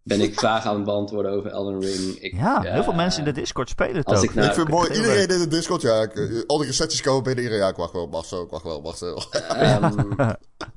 ben 0.03 0.21
ik 0.21 0.39
vragen 0.39 0.69
aan 0.69 0.75
het 0.75 0.85
beantwoorden 0.85 1.31
over 1.31 1.51
Elden 1.51 1.81
Ring. 1.81 2.15
Ik, 2.19 2.33
Ja, 2.33 2.61
heel 2.61 2.83
veel 2.83 2.93
mensen 2.93 3.19
in 3.25 3.33
de 3.33 3.39
Discord 3.39 3.69
spelen 3.69 3.95
het 3.95 4.05
als 4.05 4.17
ook. 4.17 4.23
ik 4.23 4.33
nou- 4.33 4.47
ik 4.47 4.53
vind 4.53 4.67
het 4.67 4.75
mooi, 4.75 4.89
iedereen 4.93 5.27
in 5.29 5.39
de 5.39 5.47
Discord, 5.47 5.81
ja, 5.81 6.01
ik, 6.01 6.43
al 6.47 6.57
die 6.57 6.67
recensies 6.67 7.01
komen 7.01 7.23
binnen, 7.23 7.43
iedereen, 7.43 7.63
ja, 7.63 7.69
ik 7.69 7.75
wacht 7.75 7.93
wel, 7.93 8.09
wacht 8.09 8.27
zo, 8.27 8.43
ik 8.43 8.49
wacht 8.49 8.63
wel, 8.63 8.81
wacht 8.81 8.97
zo. 9.05 9.15
Ehm, 9.31 10.11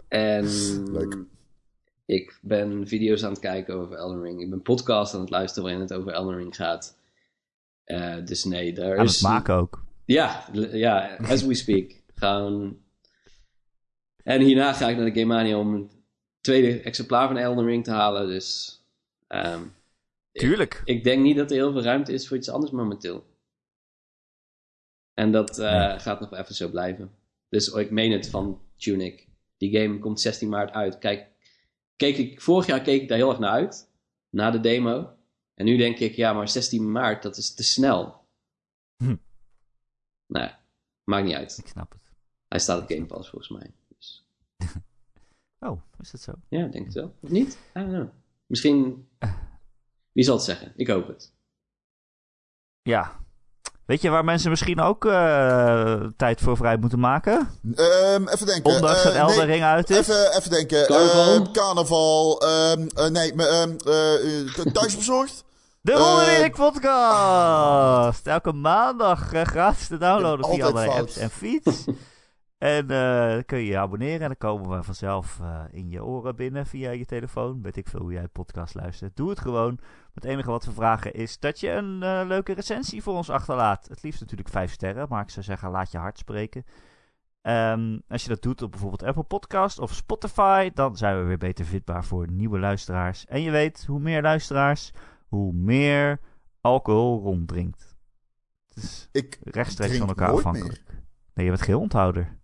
en 0.09 0.45
Leuk. 0.93 1.17
ik 2.07 2.39
ben 2.43 2.89
video's 2.89 3.25
aan 3.25 3.31
het 3.31 3.39
kijken 3.41 3.75
over 3.75 3.97
Elden 3.97 4.23
Ring. 4.23 4.41
Ik 4.41 4.51
ben 4.51 4.63
podcast 4.63 5.15
aan 5.15 5.21
het 5.21 5.31
luisteren 5.31 5.63
waarin 5.65 5.81
het 5.83 5.93
over 5.93 6.13
Elden 6.13 6.37
Ring 6.37 6.57
gaat. 6.57 6.97
Eh, 7.85 8.15
dus 8.25 8.45
nee, 8.45 8.73
daar 8.75 8.99
Aan 8.99 9.05
is... 9.05 9.13
het 9.13 9.23
maken 9.23 9.55
ook. 9.55 9.85
Ja, 10.05 10.45
ja, 10.73 11.17
as 11.29 11.43
we 11.43 11.55
speak. 11.55 11.91
Gewoon... 12.15 12.77
En 14.23 14.41
hierna 14.41 14.73
ga 14.73 14.89
ik 14.89 14.97
naar 14.97 15.05
de 15.13 15.21
Game 15.21 15.35
Mania 15.35 15.59
om 15.59 15.75
een 15.75 15.91
tweede 16.41 16.81
exemplaar 16.81 17.27
van 17.27 17.37
Elden 17.37 17.65
Ring 17.65 17.85
te 17.85 17.91
halen. 17.91 18.27
Dus 18.27 18.81
ehm, 19.33 19.63
Tuurlijk. 20.33 20.83
ik 20.85 21.05
denk 21.05 21.23
niet 21.23 21.37
dat 21.37 21.51
er 21.51 21.57
heel 21.57 21.73
veel 21.73 21.83
ruimte 21.83 22.13
is 22.13 22.29
voor 22.29 22.37
iets 22.37 22.49
anders 22.49 22.73
momenteel. 22.73 23.31
En 25.15 25.33
dat 25.33 25.59
eh, 25.59 25.99
gaat 25.99 26.21
nog 26.21 26.33
even 26.33 26.55
zo 26.55 26.71
blijven. 26.71 27.15
Dus 27.49 27.69
ik 27.69 27.91
meen 27.91 28.13
het 28.13 28.29
van 28.29 28.61
Tunic. 28.77 29.29
Die 29.57 29.79
game 29.79 29.99
komt 29.99 30.21
16 30.21 30.49
maart 30.49 30.71
uit. 30.71 30.99
Kijk, 30.99 31.29
keek 31.97 32.17
ik, 32.17 32.41
vorig 32.41 32.67
jaar 32.67 32.81
keek 32.83 33.03
ik 33.03 33.09
daar 33.09 33.19
heel 33.19 33.31
erg 33.31 33.39
naar 33.39 33.51
uit. 33.51 33.91
Na 34.31 34.51
de 34.51 34.61
demo. 34.61 35.17
En 35.55 35.65
nu 35.65 35.77
denk 35.77 35.99
ik, 35.99 36.15
ja, 36.15 36.33
maar 36.33 36.49
16 36.49 36.93
maart, 36.93 37.23
dat 37.23 37.37
is 37.37 37.55
te 37.55 37.63
snel. 37.63 38.27
Hm. 38.97 39.17
Nou, 40.27 40.51
maakt 41.05 41.25
niet 41.25 41.35
uit. 41.35 41.59
Ik 41.59 41.67
snap 41.67 41.93
het. 41.93 42.01
Hij 42.49 42.59
staat 42.59 42.83
op 42.83 42.89
Game 42.89 43.07
Pass 43.07 43.31
volgens 43.31 43.51
mij. 43.51 43.71
Dus, 43.89 44.25
Oh, 45.59 45.83
is 46.01 46.11
dat 46.11 46.21
zo? 46.21 46.33
ja, 46.49 46.65
ik 46.65 46.73
denk 46.73 46.85
het 46.85 46.95
wel. 46.95 47.15
Of 47.21 47.31
niet? 47.31 47.53
I 47.55 47.59
don't 47.81 47.89
know. 47.89 48.09
Misschien... 48.53 49.09
Wie 50.13 50.25
zal 50.25 50.35
het 50.35 50.45
zeggen? 50.45 50.73
Ik 50.77 50.89
hoop 50.89 51.07
het. 51.09 51.33
Ja. 52.83 53.21
Weet 53.87 54.03
je 54.03 54.09
waar 54.11 54.25
mensen 54.25 54.51
misschien 54.51 54.81
ook 54.81 55.05
eh, 55.05 56.01
tijd 56.17 56.41
voor 56.41 56.57
vrij 56.57 56.77
moeten 56.77 56.99
maken? 56.99 57.49
Ehm, 57.75 58.29
even 58.29 58.47
denken. 58.47 58.73
Ondanks 58.75 58.99
Eh, 58.99 59.05
dat 59.05 59.15
Elden 59.15 59.37
nee, 59.37 59.47
Ring 59.47 59.63
uit 59.63 59.91
is? 59.91 59.97
Even, 59.99 60.37
even 60.37 60.51
denken. 60.51 60.87
Carnaval? 60.87 61.35
Ehm, 61.35 61.53
carnaval. 61.53 62.41
eh, 62.41 63.09
nee, 63.09 63.35
maar, 63.35 63.47
ehm, 63.47 63.77
eh, 63.87 64.41
eh, 64.41 64.49
thuisbezorgd? 64.73 65.45
De 65.81 65.93
Eh, 65.93 65.99
Ron 65.99 66.21
en 66.21 66.27
Erik 66.29 66.55
podcast! 66.55 68.27
Elke 68.27 68.53
maandag 68.53 69.33
eh, 69.33 69.43
gratis 69.45 69.87
te 69.87 69.99
downloaden 69.99 70.45
via 70.47 70.65
allerlei 70.65 70.89
altijd 70.89 71.07
apps 71.07 71.17
en 71.17 71.31
feeds. 71.31 71.85
en 72.63 72.87
dan 72.87 73.45
kun 73.45 73.59
je 73.59 73.67
je 73.67 73.79
abonneren 73.79 74.21
en 74.21 74.27
dan 74.27 74.37
komen 74.37 74.77
we 74.77 74.83
vanzelf 74.83 75.41
eh, 75.41 75.63
in 75.71 75.91
je 75.91 76.05
oren 76.05 76.37
binnen 76.37 76.67
via 76.67 76.91
je 76.91 77.05
telefoon. 77.05 77.63
Weet 77.63 77.77
ik 77.77 77.89
veel 77.89 78.01
hoe 78.01 78.13
jij 78.13 78.29
podcast 78.29 78.75
luistert. 78.75 79.17
Doe 79.17 79.29
het 79.29 79.41
gewoon. 79.41 79.79
Het 80.15 80.25
enige 80.25 80.51
wat 80.51 80.65
we 80.65 80.73
vragen 80.73 81.13
is 81.13 81.39
dat 81.39 81.61
je 81.61 81.71
een 81.71 82.03
eh, 82.03 82.23
leuke 82.27 82.53
recensie 82.53 83.03
voor 83.03 83.15
ons 83.15 83.31
achterlaat. 83.31 83.89
Het 83.89 84.03
liefst 84.03 84.21
natuurlijk 84.21 84.49
vijf 84.49 84.73
sterren, 84.73 85.07
maar 85.09 85.23
ik 85.23 85.31
zou 85.31 85.45
zeggen 85.45 85.71
laat 85.71 85.91
je 85.91 85.99
hart 85.99 86.19
spreken. 86.19 86.65
Ehm, 87.41 87.99
als 88.09 88.23
je 88.23 88.29
dat 88.29 88.43
doet 88.43 88.63
op 88.63 88.71
bijvoorbeeld 88.71 89.03
Apple 89.03 89.23
Podcast 89.23 89.79
of 89.79 89.93
Spotify, 89.93 90.71
dan 90.75 90.97
zijn 90.97 91.19
we 91.19 91.25
weer 91.25 91.39
beter 91.39 91.65
vindbaar 91.65 92.05
voor 92.05 92.31
nieuwe 92.31 92.59
luisteraars. 92.59 93.27
En 93.27 93.43
je 93.43 93.51
weet, 93.51 93.85
hoe 93.87 94.01
meer 94.01 94.23
luisteraars, 94.23 94.93
hoe 95.29 95.53
meer 95.53 96.21
alcohol 96.61 97.23
ronddrinkt. 97.23 97.97
Het 98.69 98.83
is 98.83 99.09
Ik, 99.13 99.39
rechtstreeks 99.45 99.91
drink 99.91 100.07
van 100.07 100.17
elkaar 100.17 100.35
afhankelijk. 100.37 100.83
Nee, 101.35 101.45
je 101.45 101.51
bent 101.51 101.63
geheel 101.63 101.81
onthouder. 101.81 102.41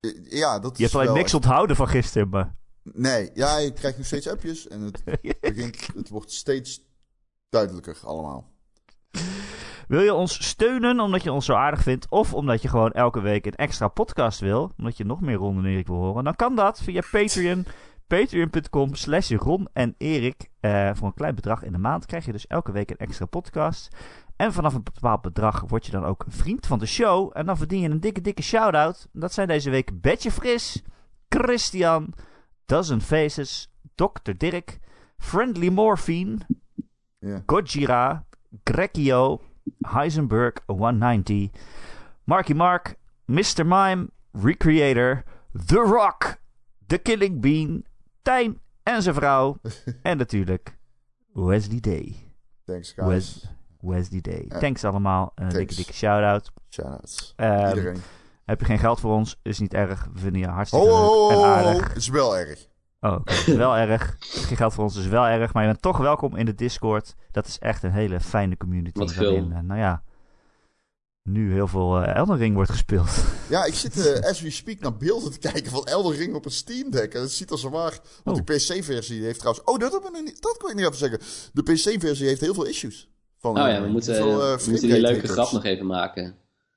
Eh, 0.00 0.10
ja, 0.30 0.58
dat 0.58 0.76
Je 0.76 0.82
hebt 0.82 0.94
alleen 0.94 1.12
niks 1.12 1.34
onthouden 1.34 1.76
van 1.76 1.88
gisteren, 1.88 2.28
maar... 2.28 2.56
Nee, 2.82 3.30
ja, 3.34 3.58
je 3.58 3.72
krijgt 3.72 3.96
nog 3.96 4.06
steeds 4.06 4.28
appjes 4.28 4.68
en 4.68 4.80
het, 4.80 5.04
begint, 5.40 5.88
het 5.94 6.08
wordt 6.08 6.32
steeds 6.32 6.80
duidelijker 7.48 7.98
allemaal. 8.04 8.52
Wil 9.88 10.00
je 10.00 10.14
ons 10.14 10.46
steunen 10.46 11.00
omdat 11.00 11.22
je 11.22 11.32
ons 11.32 11.44
zo 11.44 11.54
aardig 11.54 11.82
vindt... 11.82 12.06
of 12.10 12.34
omdat 12.34 12.62
je 12.62 12.68
gewoon 12.68 12.92
elke 12.92 13.20
week 13.20 13.46
een 13.46 13.54
extra 13.54 13.88
podcast 13.88 14.40
wil... 14.40 14.72
omdat 14.78 14.96
je 14.96 15.04
nog 15.04 15.20
meer 15.20 15.36
Ron 15.36 15.58
en 15.58 15.64
Erik 15.64 15.86
wil 15.86 15.96
horen... 15.96 16.24
dan 16.24 16.36
kan 16.36 16.56
dat 16.56 16.80
via 16.82 17.02
Patreon. 17.10 17.66
Patreon.com 18.06 18.94
slash 18.94 19.30
Ron 19.30 19.68
en 19.72 19.94
Erik. 19.98 20.50
Eh, 20.60 20.90
voor 20.94 21.06
een 21.06 21.14
klein 21.14 21.34
bedrag 21.34 21.62
in 21.62 21.72
de 21.72 21.78
maand 21.78 22.06
krijg 22.06 22.24
je 22.24 22.32
dus 22.32 22.46
elke 22.46 22.72
week 22.72 22.90
een 22.90 22.96
extra 22.96 23.26
podcast. 23.26 23.88
En 24.38 24.52
vanaf 24.52 24.74
een 24.74 24.82
bepaald 24.82 25.20
bedrag 25.22 25.60
word 25.66 25.86
je 25.86 25.92
dan 25.92 26.04
ook 26.04 26.24
vriend 26.28 26.66
van 26.66 26.78
de 26.78 26.86
show. 26.86 27.30
En 27.34 27.46
dan 27.46 27.56
verdien 27.56 27.80
je 27.80 27.88
een 27.88 28.00
dikke, 28.00 28.20
dikke 28.20 28.42
shout-out. 28.42 29.08
Dat 29.12 29.32
zijn 29.32 29.48
deze 29.48 29.70
week 29.70 30.00
Betje 30.00 30.30
Fris, 30.30 30.82
Christian, 31.28 32.12
Dozen 32.66 33.00
Faces, 33.00 33.72
Dr. 33.94 34.32
Dirk, 34.36 34.78
Friendly 35.16 35.68
Morphine, 35.68 36.38
Ja. 37.18 37.42
Gojira, 37.46 38.26
Grekio, 38.64 39.40
Heisenberg 39.80 40.54
190, 40.66 41.50
Marky 42.24 42.52
Mark, 42.52 42.94
Mr. 43.24 43.66
Mime, 43.66 44.08
Recreator, 44.32 45.22
The 45.66 45.78
Rock, 45.80 46.36
The 46.86 46.98
Killing 46.98 47.40
Bean, 47.40 47.84
Tijn 48.22 48.60
en 48.82 49.02
zijn 49.02 49.14
vrouw. 49.14 49.60
en 50.02 50.16
natuurlijk 50.16 50.76
Wesley 51.32 51.80
Day. 51.80 52.14
Thanks, 52.64 52.92
guys. 52.92 53.08
Wes- 53.08 53.52
Wesley 53.80 54.20
Day. 54.20 54.44
Ja. 54.48 54.58
Thanks 54.58 54.84
allemaal. 54.84 55.32
Een 55.34 55.42
dikke, 55.44 55.56
Thanks. 55.58 55.76
dikke 55.76 55.92
shout-out. 55.92 56.50
Shoutouts. 56.70 57.32
Ehm, 57.36 57.68
Iedereen. 57.68 58.02
heb 58.44 58.60
je 58.60 58.66
geen 58.66 58.78
geld 58.78 59.00
voor 59.00 59.12
ons? 59.14 59.36
Is 59.42 59.58
niet 59.58 59.74
erg. 59.74 60.08
We 60.12 60.18
vinden 60.18 60.40
je 60.40 60.46
hartstikke 60.48 60.86
leuk 60.86 61.30
en 61.30 61.44
aardig. 61.44 61.88
Het 61.88 61.96
is 61.96 62.08
wel 62.08 62.38
erg. 62.38 62.66
Oh. 63.00 63.10
Dat 63.24 63.34
is 63.46 63.46
wel 63.46 63.76
erg. 63.76 64.16
Geen 64.18 64.56
geld 64.56 64.74
voor 64.74 64.84
ons 64.84 64.96
is 64.96 65.06
wel 65.06 65.26
erg. 65.26 65.52
Maar 65.52 65.62
je 65.62 65.68
bent 65.68 65.82
toch 65.82 65.98
welkom 65.98 66.36
in 66.36 66.46
de 66.46 66.54
Discord. 66.54 67.14
Dat 67.30 67.46
is 67.46 67.58
echt 67.58 67.82
een 67.82 67.92
hele 67.92 68.20
fijne 68.20 68.56
community. 68.56 68.98
Wat 68.98 69.12
veel. 69.12 69.36
eh, 69.36 69.58
nou 69.60 69.80
ja, 69.80 70.02
nu 71.22 71.52
heel 71.52 71.68
veel 71.68 72.02
eh, 72.02 72.14
Elden 72.14 72.36
Ring 72.36 72.54
wordt 72.54 72.70
gespeeld. 72.70 73.10
Ja, 73.48 73.64
ik 73.64 73.74
zit 73.74 74.06
eh, 74.06 74.28
as 74.30 74.40
we 74.40 74.50
speak 74.50 74.80
naar 74.80 74.96
beelden 74.96 75.30
te 75.32 75.38
kijken 75.38 75.70
van 75.70 75.84
Elden 75.84 76.16
Ring 76.16 76.34
op 76.34 76.44
een 76.44 76.50
Steam 76.50 76.90
Deck. 76.90 77.14
En 77.14 77.20
het 77.20 77.30
ziet 77.32 77.50
er 77.50 77.58
zo 77.58 77.70
waar. 77.70 77.98
Want 78.24 78.38
Oh. 78.40 78.44
die 78.46 78.56
PC-versie 78.56 79.22
heeft 79.24 79.38
trouwens... 79.38 79.64
Oh, 79.66 79.78
dat, 79.78 79.92
hebben 79.92 80.10
we 80.12 80.16
nog 80.16 80.26
niet, 80.26 80.42
dat 80.42 80.56
kon 80.56 80.70
ik 80.70 80.76
niet 80.76 80.84
even 80.84 80.96
zeggen. 80.98 81.18
De 81.52 81.62
PC-versie 81.62 82.26
heeft 82.26 82.40
heel 82.40 82.54
veel 82.54 82.64
issues. 82.66 83.08
Van, 83.38 83.50
Oh 83.50 83.56
ja, 83.68 83.76
eh, 83.76 83.82
we 83.82 83.88
moeten, 83.88 84.14
heel 84.14 84.22
veel, 84.22 84.42
eh, 84.52 84.58
we 84.58 84.70
moeten 84.70 84.88
die 84.88 85.00
leuke 85.00 85.28
grap 85.28 85.52
nog 85.52 85.64
even 85.64 85.86
maken. 85.86 86.34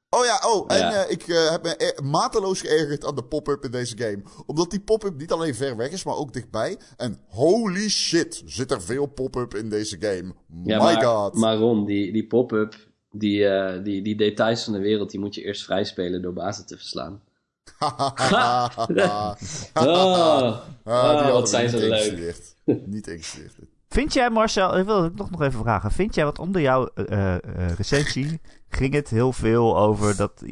Oh 0.10 0.26
ja, 0.26 0.42
oh, 0.50 0.66
en 0.68 0.78
Ja. 0.78 0.94
eh, 1.06 1.12
ik 1.12 1.28
eh, 1.28 1.50
heb 1.52 1.64
me 1.64 1.76
eh, 1.76 2.00
mateloos 2.04 2.62
geërgerd 2.62 3.06
aan 3.06 3.16
de 3.16 3.24
pop-up 3.24 3.64
in 3.66 3.72
deze 3.72 3.98
game. 3.98 4.22
Omdat 4.46 4.70
die 4.72 4.80
pop-up 4.80 5.18
niet 5.18 5.32
alleen 5.32 5.56
ver 5.56 5.76
weg 5.78 5.90
is, 5.92 6.04
maar 6.04 6.16
ook 6.16 6.34
dichtbij. 6.34 6.78
En 6.98 7.20
holy 7.28 7.90
shit, 7.90 8.42
zit 8.46 8.72
er 8.72 8.82
veel 8.82 9.06
pop-up 9.06 9.56
in 9.56 9.70
deze 9.70 9.98
game. 10.00 10.34
Ja, 10.64 10.78
My 10.78 10.94
maar, 10.94 11.04
god. 11.04 11.34
maar 11.36 11.56
Ron, 11.58 11.86
die, 11.86 12.12
die 12.12 12.28
pop-up, 12.28 12.76
die, 13.12 13.48
eh, 13.48 13.84
die, 13.84 14.02
die 14.02 14.16
details 14.16 14.64
van 14.64 14.74
de 14.74 14.80
wereld, 14.80 15.12
die 15.12 15.20
moet 15.20 15.36
je 15.36 15.44
eerst 15.44 15.64
vrijspelen 15.64 16.22
door 16.22 16.34
bazen 16.34 16.66
te 16.66 16.78
verslaan. 16.78 17.22
ah, 17.80 18.78
Oh, 18.78 19.36
oh, 19.74 20.58
hadden 20.84 21.32
wat 21.34 21.50
zijn 21.50 21.72
niet 21.72 21.80
ze 21.82 21.88
leuk. 21.88 22.86
niet 22.88 23.08
ingestudeerd. 23.08 23.54
Vind 23.92 24.14
jij, 24.14 24.30
Marcel, 24.30 24.78
ik 24.78 24.86
wil 24.86 25.04
het 25.04 25.16
nog, 25.16 25.30
nog 25.32 25.42
even 25.42 25.60
vragen. 25.60 25.92
Vind 25.92 26.16
jij 26.16 26.24
wat 26.26 26.40
onder 26.40 26.62
jouw 26.62 26.88
eh, 26.88 27.34
eh, 27.36 27.42
recensie 27.78 28.42
ging 28.70 28.94
het 28.94 29.10
heel 29.10 29.34
veel 29.34 29.78
over 29.78 30.16
dat 30.16 30.44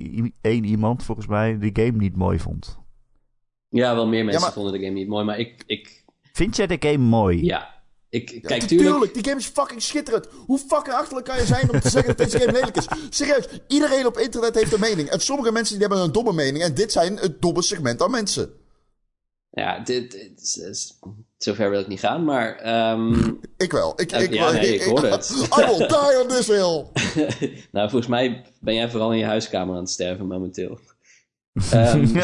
één 0.42 0.64
iemand 0.64 1.04
volgens 1.04 1.28
mij 1.28 1.58
de 1.58 1.70
game 1.74 1.98
niet 1.98 2.16
mooi 2.16 2.40
vond? 2.40 2.78
Ja, 3.70 3.96
wel 3.96 4.08
meer 4.08 4.24
mensen 4.24 4.42
maar- 4.42 4.54
vonden 4.54 4.74
de 4.74 4.80
game 4.80 4.92
niet 4.94 5.08
mooi, 5.08 5.26
maar 5.26 5.40
ik, 5.40 5.64
ik 5.66 6.04
Vind 6.34 6.56
jij 6.56 6.68
de 6.68 6.78
game 6.80 6.98
mooi? 7.06 7.44
ja. 7.46 7.78
Ik, 8.10 8.30
Ja, 8.30 8.40
kijk, 8.40 8.62
tuurlijk. 8.62 8.90
tuurlijk, 8.90 9.14
die 9.14 9.24
game 9.24 9.38
is 9.40 9.46
fucking 9.46 9.82
schitterend. 9.82 10.28
Hoe 10.46 10.58
fucking 10.60 10.96
achterlijk 10.96 11.26
kan 11.28 11.38
je 11.38 11.46
zijn 11.46 11.72
om 11.72 11.80
te 11.80 11.90
zeggen 11.90 12.16
dat 12.18 12.30
deze 12.32 12.40
game 12.40 12.52
lelijk 12.52 12.78
is? 12.78 12.88
Serieus, 13.18 13.48
iedereen 13.68 14.06
op 14.06 14.18
internet 14.18 14.56
heeft 14.56 14.74
een 14.74 14.80
mening. 14.80 15.08
En 15.10 15.20
sommige 15.20 15.52
mensen 15.52 15.78
die 15.78 15.86
hebben 15.88 16.04
een 16.06 16.12
domme 16.12 16.34
mening. 16.34 16.64
En 16.64 16.74
dit 16.74 16.92
zijn 16.92 17.18
het 17.18 17.42
domme 17.42 17.62
segment 17.62 18.02
aan 18.02 18.12
mensen. 18.12 18.50
ja, 19.50 19.80
dit, 19.80 20.12
dit 20.12 20.42
is- 20.42 20.58
is- 20.58 21.00
zover 21.44 21.70
wil 21.70 21.80
ik 21.80 21.88
niet 21.88 22.00
gaan, 22.00 22.24
maar 22.24 22.56
ehm, 22.56 23.32
Ik 23.58 23.72
wel. 23.72 23.94
Ik, 23.96 24.12
ik, 24.12 24.34
ja, 24.34 24.52
nee, 24.52 24.74
ik 24.76 24.82
hoorde 24.82 25.08
het. 25.08 25.30
I 25.60 25.66
will 25.66 25.88
die 25.88 26.22
on 26.22 26.28
this 26.28 26.48
hill. 26.48 26.86
nou, 27.72 27.90
volgens 27.90 28.08
mij 28.08 28.46
ben 28.60 28.74
jij 28.74 28.90
vooral 28.90 29.12
in 29.12 29.18
je 29.18 29.26
huiskamer 29.26 29.76
aan 29.76 29.82
het 29.82 29.90
sterven 29.90 30.28
momenteel. 30.28 30.80
Ehm, 31.72 32.24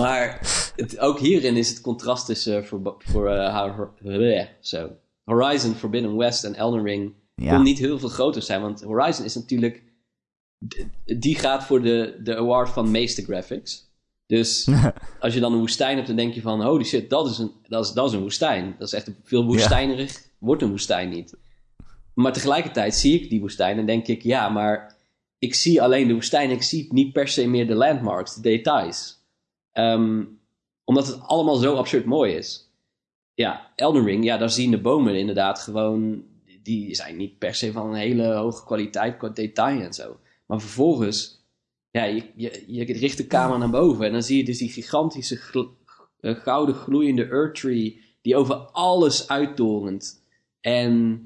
maar 0.00 0.40
het, 0.76 0.98
ook 0.98 1.18
hierin 1.18 1.56
is 1.56 1.68
het 1.68 1.80
contrast 1.80 2.26
tussen 2.26 2.66
voor, 2.66 2.96
voor 2.98 3.28
eh, 3.28 3.80
bleh. 4.02 4.46
Horizon 5.24 5.74
Forbidden 5.74 6.16
West 6.16 6.44
en 6.44 6.54
Elden 6.54 6.82
Ring 6.82 7.14
Ja. 7.34 7.54
kon 7.54 7.62
niet 7.62 7.78
heel 7.78 7.98
veel 7.98 8.08
groter 8.08 8.42
zijn. 8.42 8.60
Want 8.60 8.82
Horizon 8.82 9.24
is 9.24 9.34
natuurlijk... 9.34 9.82
Die 11.04 11.38
gaat 11.38 11.64
voor 11.64 11.82
de, 11.82 12.20
de 12.22 12.36
award 12.36 12.68
van 12.68 12.90
meeste 12.90 13.24
graphics. 13.24 13.87
Dus 14.28 14.68
als 15.20 15.34
je 15.34 15.40
dan 15.40 15.52
een 15.52 15.58
woestijn 15.58 15.94
hebt, 15.94 16.06
dan 16.06 16.16
denk 16.16 16.34
je 16.34 16.40
van... 16.40 16.62
Holy 16.62 16.84
shit, 16.84 17.10
dat 17.10 17.30
is 17.30 17.38
een, 17.38 17.52
dat 17.68 17.84
is, 17.84 17.92
dat 17.92 18.08
is 18.08 18.12
een 18.12 18.20
woestijn. 18.20 18.74
Dat 18.78 18.86
is 18.86 18.94
echt 18.94 19.10
veel 19.24 19.44
woestijnerig. 19.44 20.30
Wordt 20.38 20.62
een 20.62 20.70
woestijn 20.70 21.08
niet. 21.08 21.36
Maar 22.14 22.32
tegelijkertijd 22.32 22.94
zie 22.94 23.20
ik 23.20 23.30
die 23.30 23.40
woestijn 23.40 23.78
en 23.78 23.86
denk 23.86 24.06
ik... 24.06 24.22
Ja, 24.22 24.48
maar 24.48 24.96
ik 25.38 25.54
zie 25.54 25.82
alleen 25.82 26.08
de 26.08 26.14
woestijn. 26.14 26.50
Ik 26.50 26.62
zie 26.62 26.92
niet 26.92 27.12
per 27.12 27.28
se 27.28 27.46
meer 27.46 27.66
de 27.66 27.74
landmarks, 27.74 28.34
de 28.34 28.40
details. 28.40 29.16
Ehm, 29.72 30.24
omdat 30.84 31.06
het 31.06 31.20
allemaal 31.20 31.56
zo 31.56 31.74
absurd 31.74 32.04
mooi 32.04 32.34
is. 32.34 32.72
Ja, 33.34 33.72
Elden 33.76 34.04
Ring, 34.04 34.24
ja, 34.24 34.36
daar 34.36 34.50
zien 34.50 34.70
de 34.70 34.80
bomen 34.80 35.18
inderdaad 35.18 35.60
gewoon... 35.60 36.24
Die 36.62 36.94
zijn 36.94 37.16
niet 37.16 37.38
per 37.38 37.54
se 37.54 37.72
van 37.72 37.88
een 37.88 37.94
hele 37.94 38.34
hoge 38.34 38.64
kwaliteit 38.64 39.16
qua 39.16 39.28
detail 39.28 39.80
en 39.80 39.92
zo. 39.92 40.20
Maar 40.46 40.60
vervolgens, 40.60 41.37
ja, 41.90 42.04
je, 42.04 42.22
je, 42.36 42.64
je 42.66 42.84
richt 42.84 43.16
de 43.16 43.26
camera 43.26 43.58
naar 43.58 43.70
boven... 43.70 44.06
en 44.06 44.12
dan 44.12 44.22
zie 44.22 44.36
je 44.36 44.44
dus 44.44 44.58
die 44.58 44.72
gigantische 44.72 45.36
gl- 45.36 45.68
eh, 46.20 46.34
gouden 46.34 46.74
gloeiende 46.74 47.24
Earth 47.24 47.54
Tree... 47.54 48.00
die 48.22 48.36
over 48.36 48.54
alles 48.56 49.28
uittorent. 49.28 50.22
En 50.60 51.22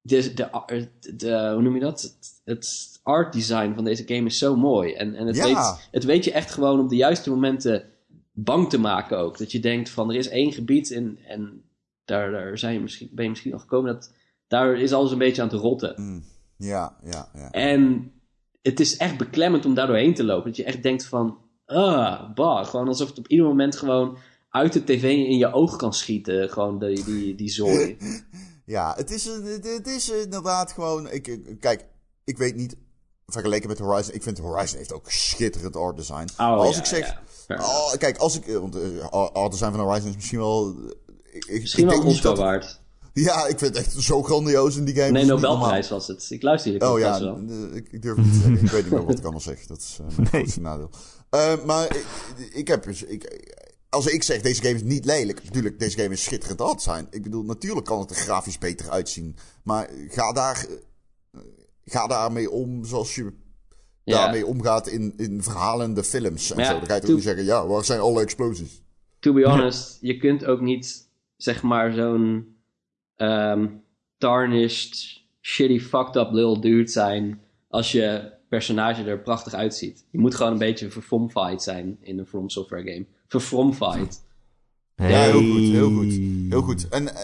de, 0.00 0.34
de, 0.34 0.88
de, 1.16 1.50
hoe 1.52 1.62
noem 1.62 1.74
je 1.74 1.80
dat? 1.80 2.02
Het, 2.02 2.40
het 2.44 3.00
art 3.02 3.32
design 3.32 3.72
van 3.74 3.84
deze 3.84 4.02
game 4.06 4.26
is 4.26 4.38
zo 4.38 4.56
mooi. 4.56 4.92
En, 4.92 5.14
en 5.14 5.26
het, 5.26 5.36
Ja. 5.36 5.44
weet, 5.44 5.88
het 5.90 6.04
weet 6.04 6.24
je 6.24 6.32
echt 6.32 6.50
gewoon 6.50 6.80
op 6.80 6.88
de 6.88 6.96
juiste 6.96 7.30
momenten 7.30 7.90
bang 8.32 8.68
te 8.70 8.78
maken 8.78 9.18
ook. 9.18 9.38
Dat 9.38 9.52
je 9.52 9.60
denkt 9.60 9.90
van 9.90 10.10
er 10.10 10.16
is 10.16 10.28
één 10.28 10.52
gebied 10.52 10.90
in, 10.90 11.18
en 11.26 11.62
daar, 12.04 12.30
daar 12.30 12.58
zijn 12.58 12.74
je 12.74 12.80
misschien, 12.80 13.08
ben 13.12 13.24
je 13.24 13.30
misschien 13.30 13.50
nog 13.50 13.60
gekomen 13.60 13.92
dat 13.92 14.12
daar 14.46 14.76
is 14.78 14.92
alles 14.92 15.12
een 15.12 15.18
beetje 15.18 15.42
aan 15.42 15.48
het 15.48 15.60
rotten. 15.60 15.94
Mm. 15.96 16.24
Ja, 16.56 16.96
ja, 17.04 17.28
ja. 17.34 17.50
En 17.50 18.12
het 18.64 18.80
is 18.80 18.96
echt 18.96 19.16
beklemmend 19.18 19.64
om 19.66 19.74
daar 19.74 19.86
doorheen 19.86 20.14
te 20.14 20.24
lopen. 20.24 20.46
Dat 20.46 20.56
je 20.56 20.64
echt 20.64 20.82
denkt 20.82 21.04
van, 21.06 21.38
ah, 21.66 22.34
bah. 22.34 22.66
Gewoon 22.66 22.88
alsof 22.88 23.08
het 23.08 23.18
op 23.18 23.28
ieder 23.28 23.46
moment 23.46 23.76
gewoon 23.76 24.18
uit 24.50 24.72
de 24.72 24.84
tv 24.84 25.02
in 25.02 25.36
je 25.38 25.52
oog 25.52 25.76
kan 25.76 25.92
schieten. 25.94 26.50
Gewoon 26.50 26.78
die, 26.78 27.04
die, 27.04 27.34
die 27.34 27.48
zooi. 27.50 27.96
Ja, 28.66 28.94
het 28.96 29.10
is, 29.10 29.24
het, 29.24 29.86
is 29.86 30.10
inderdaad 30.10 30.72
gewoon. 30.72 31.10
Ik, 31.10 31.40
kijk, 31.60 31.84
ik 32.24 32.38
weet 32.38 32.54
niet. 32.56 32.76
Vergeleken 33.26 33.68
met 33.68 33.78
Horizon. 33.78 34.14
Ik 34.14 34.22
vind 34.22 34.38
Horizon 34.38 34.78
heeft 34.78 34.92
ook 34.92 35.10
schitterend 35.10 35.76
art 35.76 35.96
design. 35.96 36.26
Oh, 36.38 36.46
als 36.56 36.74
ja, 36.74 36.80
ik 36.80 36.86
zeg. 36.86 37.22
ja. 37.48 37.56
Oh, 37.60 37.92
kijk, 37.92 38.16
als 38.16 38.38
ik. 38.40 38.46
Want 38.46 38.76
eh, 38.76 39.08
art 39.10 39.50
design 39.50 39.70
van 39.70 39.80
Horizon 39.80 40.08
is 40.08 40.14
misschien 40.14 40.38
wel. 40.38 40.74
Ik, 41.32 41.60
Misschien 41.60 41.84
ik 41.84 41.90
wel 41.90 42.00
denk 42.00 42.12
niet 42.12 42.22
dat- 42.22 42.38
waard. 42.38 42.80
Ja, 43.14 43.46
ik 43.46 43.58
vind 43.58 43.76
het 43.76 43.86
echt 43.86 43.92
zo 44.02 44.22
grandioos 44.22 44.76
in 44.76 44.84
die 44.84 44.94
game. 44.94 45.10
Nee, 45.10 45.24
Nobelprijs 45.24 45.88
was 45.88 46.06
het. 46.06 46.26
Ik 46.30 46.42
luister 46.42 46.70
hier. 46.70 46.90
Oh 46.90 46.98
ja, 46.98 47.20
wel. 47.20 47.38
ik, 47.72 47.88
ik 47.92 48.02
durf 48.02 48.16
niet 48.16 48.32
te 48.32 48.38
zeggen. 48.38 48.64
Ik 48.64 48.70
weet 48.70 48.82
niet 48.82 48.92
meer 48.92 49.04
wat 49.04 49.18
ik 49.18 49.22
allemaal 49.22 49.40
zeg. 49.40 49.66
Dat 49.66 49.78
is 49.78 49.98
eh, 50.00 50.06
mijn 50.16 50.16
Nee. 50.32 50.40
grootste 50.40 50.60
nadeel. 50.60 50.90
Eh, 51.30 51.64
maar 51.64 51.96
ik, 51.96 52.06
ik 52.52 52.68
heb 52.68 52.82
dus. 52.84 53.02
Ik, 53.02 53.48
als 53.88 54.06
ik 54.06 54.22
zeg 54.22 54.40
deze 54.40 54.62
game 54.62 54.74
is 54.74 54.82
niet 54.82 55.04
lelijk, 55.04 55.44
natuurlijk, 55.44 55.78
deze 55.78 55.98
game 55.98 56.12
is 56.14 56.22
schitterend 56.24 56.60
art 56.60 56.82
zijn. 56.82 57.06
Ik 57.10 57.22
bedoel, 57.22 57.42
natuurlijk 57.42 57.86
kan 57.86 58.00
het 58.00 58.10
er 58.10 58.16
grafisch 58.16 58.58
beter 58.58 58.90
uitzien. 58.90 59.36
Maar 59.64 59.90
ga 60.08 60.32
daar, 60.32 60.66
eh, 61.32 61.40
ga 61.84 62.06
daarmee 62.06 62.50
om 62.50 62.84
zoals 62.84 63.14
je 63.14 63.32
Ja. 64.04 64.18
daarmee 64.22 64.46
omgaat 64.46 64.86
in, 64.88 65.12
in 65.16 65.42
verhalende 65.42 66.04
films 66.04 66.50
en 66.50 66.58
ja, 66.58 66.64
zo. 66.72 66.78
Dan 66.78 66.86
ga 66.88 66.94
je 66.94 67.00
toch 67.00 67.22
zeggen, 67.22 67.44
ja, 67.44 67.66
waar 67.66 67.84
zijn 67.84 68.00
alle 68.00 68.20
explosies? 68.20 68.82
To 69.20 69.32
be 69.32 69.48
honest, 69.48 69.98
je 70.00 70.16
kunt 70.16 70.44
ook 70.44 70.60
niet, 70.60 71.08
zeg 71.36 71.62
maar, 71.62 71.92
zo'n 71.92 72.53
ehm, 73.16 73.66
tarnished, 74.18 75.22
shitty, 75.40 75.80
fucked 75.80 76.16
up 76.16 76.32
little 76.32 76.60
dude 76.60 76.90
zijn 76.90 77.40
als 77.68 77.92
je 77.92 78.32
personage 78.48 79.04
er 79.04 79.18
prachtig 79.20 79.54
uitziet. 79.54 80.06
Je 80.10 80.18
moet 80.18 80.34
gewoon 80.34 80.52
een 80.52 80.58
beetje 80.58 80.90
verfromfied 80.90 81.62
zijn 81.62 81.98
in 82.00 82.18
een 82.18 82.26
From 82.26 82.48
Software 82.48 82.92
game. 82.92 83.06
Verfromfied. 83.26 84.22
Ja, 84.96 85.04
heel 85.04 85.40
Hey. 85.40 85.50
goed, 85.50 85.60
heel 85.60 85.90
goed. 85.90 86.12
Heel 86.48 86.62
goed. 86.62 86.88
En 86.88 87.14
eh, 87.14 87.22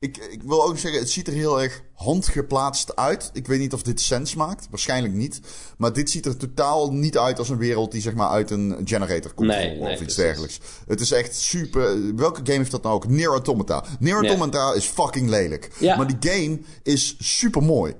ik, 0.00 0.16
ik 0.16 0.42
wil 0.42 0.64
ook 0.64 0.78
zeggen, 0.78 1.00
het 1.00 1.10
ziet 1.10 1.26
er 1.26 1.32
heel 1.32 1.62
erg 1.62 1.82
handgeplaatst 1.94 2.96
uit. 2.96 3.30
Ik 3.32 3.46
weet 3.46 3.58
niet 3.58 3.72
of 3.72 3.82
dit 3.82 4.00
sens 4.00 4.34
maakt. 4.34 4.66
Waarschijnlijk 4.70 5.14
niet. 5.14 5.40
Maar 5.78 5.92
dit 5.92 6.10
ziet 6.10 6.26
er 6.26 6.36
totaal 6.36 6.92
niet 6.92 7.18
uit 7.18 7.38
als 7.38 7.48
een 7.48 7.58
wereld 7.58 7.92
die 7.92 8.00
zeg 8.00 8.14
maar 8.14 8.28
uit 8.28 8.50
een 8.50 8.80
generator 8.84 9.34
komt. 9.34 9.48
Nee, 9.48 9.70
of 9.70 9.78
nee, 9.78 9.90
iets 9.90 10.00
precies. 10.00 10.14
dergelijks. 10.14 10.60
Het 10.86 11.00
is 11.00 11.12
echt 11.12 11.36
super... 11.36 12.14
Welke 12.16 12.40
game 12.44 12.58
heeft 12.58 12.70
dat 12.70 12.82
nou 12.82 12.94
ook? 12.94 13.08
Nier 13.08 13.28
Automata. 13.28 13.84
Nier. 13.98 14.14
Automata 14.14 14.72
is 14.72 14.84
fucking 14.84 15.28
lelijk. 15.28 15.70
Ja. 15.78 15.96
Maar 15.96 16.18
die 16.18 16.32
game 16.32 16.60
is 16.82 17.16
super 17.18 17.62
mooi. 17.62 17.94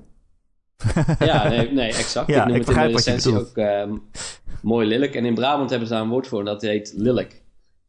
Ja, 1.19 1.49
nee, 1.49 1.73
nee 1.73 1.93
exact. 1.93 2.29
Ja, 2.29 2.41
ik 2.41 2.47
noem 2.47 2.57
ik 2.57 2.67
het 2.67 2.77
in 2.77 2.83
de 2.83 2.93
recensie 2.93 3.39
ook 3.39 3.57
ehm, 3.57 3.97
mooi 4.63 4.87
lelijk. 4.87 5.15
En 5.15 5.25
in 5.25 5.35
Brabant 5.35 5.71
hebben 5.71 5.89
ze 5.89 5.95
daar 5.95 6.03
een 6.03 6.09
woord 6.09 6.27
voor 6.27 6.39
en 6.39 6.45
dat 6.45 6.63
heet 6.63 6.93
lelijk. 6.97 7.43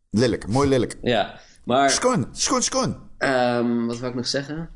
Lelijk, 0.10 0.48
mooi 0.48 0.70
lelijk. 0.70 0.98
Ja, 1.02 1.40
maar... 1.64 1.90
Schoon, 1.90 2.28
schoon, 2.32 2.64
schoon. 2.64 3.09
Ehm, 3.20 3.86
wat 3.86 4.00
wil 4.00 4.10
ik 4.10 4.16
nog 4.16 4.28
zeggen? 4.28 4.70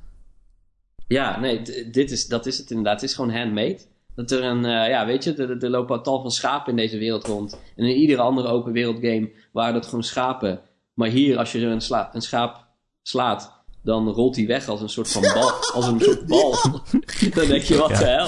Ja, 1.08 1.40
nee, 1.40 1.62
dit 1.92 2.12
is, 2.12 2.28
dat 2.28 2.46
is 2.46 2.58
het 2.58 2.70
inderdaad. 2.70 3.02
Het 3.02 3.10
is 3.10 3.16
gewoon 3.16 3.36
handmade. 3.36 3.80
Dat 4.16 4.32
er 4.32 4.44
een, 4.44 4.66
eh, 4.66 4.90
ja, 4.90 5.06
weet 5.06 5.24
je, 5.24 5.34
er, 5.34 5.64
er 5.64 5.70
lopen 5.70 5.96
een 5.98 6.04
tal 6.04 6.22
van 6.22 6.32
schapen 6.32 6.70
in 6.70 6.76
deze 6.78 6.98
wereld 6.98 7.28
rond. 7.28 7.60
En 7.76 7.86
in 7.86 7.96
iedere 7.96 8.22
andere 8.22 8.48
open 8.48 8.72
wereld 8.72 8.96
game 9.02 9.32
waren 9.52 9.74
dat 9.74 9.86
gewoon 9.86 10.04
schapen. 10.04 10.62
Maar 10.94 11.10
hier, 11.10 11.38
als 11.38 11.52
je 11.52 11.60
een, 11.66 11.82
sla- 11.82 12.10
een 12.14 12.22
schaap 12.22 12.66
slaat, 13.02 13.52
dan 13.84 14.08
rolt 14.10 14.36
hij 14.36 14.46
weg 14.48 14.68
als 14.68 14.82
een 14.82 14.90
soort 14.90 15.12
van 15.12 15.22
bal. 15.22 15.52
Als 15.74 15.88
een 15.88 16.00
soort 16.00 16.28
bal. 16.34 16.52
dan 17.36 17.48
denk 17.48 17.62
je, 17.62 17.78
wat 17.78 17.90
Ja. 17.90 17.98
de 18.00 18.06
hel? 18.06 18.28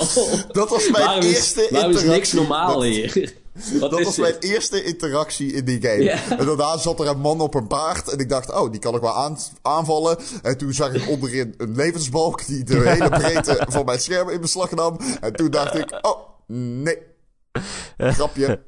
Dat 0.51 0.70
was 0.70 0.89
mijn 0.89 1.03
waarom 1.05 1.24
eerste 1.24 1.61
is, 1.63 1.70
waarom 1.70 1.91
is 1.91 2.03
niks 2.03 2.34
normaal 2.34 2.74
dat- 2.74 2.84
hier? 2.84 3.34
Wat 3.79 3.91
Dat 3.91 4.03
was 4.03 4.17
mijn 4.17 4.35
eerste 4.39 4.83
interactie 4.83 5.53
in 5.53 5.65
die 5.65 5.81
game. 5.81 6.03
Ja. 6.03 6.37
En 6.37 6.45
daarna 6.45 6.77
zat 6.77 6.99
er 6.99 7.07
een 7.07 7.19
man 7.19 7.41
op 7.41 7.53
een 7.53 7.67
paard. 7.67 8.07
En 8.07 8.19
ik 8.19 8.29
dacht, 8.29 8.53
oh, 8.53 8.71
die 8.71 8.79
kan 8.79 8.95
ik 8.95 9.01
wel 9.01 9.15
aan, 9.15 9.37
aanvallen. 9.61 10.17
En 10.41 10.57
toen 10.57 10.73
zag 10.73 10.93
ik 10.93 11.09
onderin 11.09 11.53
een 11.57 11.75
levensbalk 11.75 12.45
die 12.45 12.63
de 12.63 12.89
hele 12.89 13.09
breedte 13.09 13.65
van 13.69 13.85
mijn 13.85 13.99
scherm 13.99 14.29
in 14.29 14.41
beslag 14.41 14.71
nam. 14.71 14.97
En 15.21 15.33
toen 15.33 15.51
dacht 15.51 15.75
ik, 15.75 15.99
oh, 16.01 16.17
nee. 16.47 16.97
Grapje. 17.97 18.61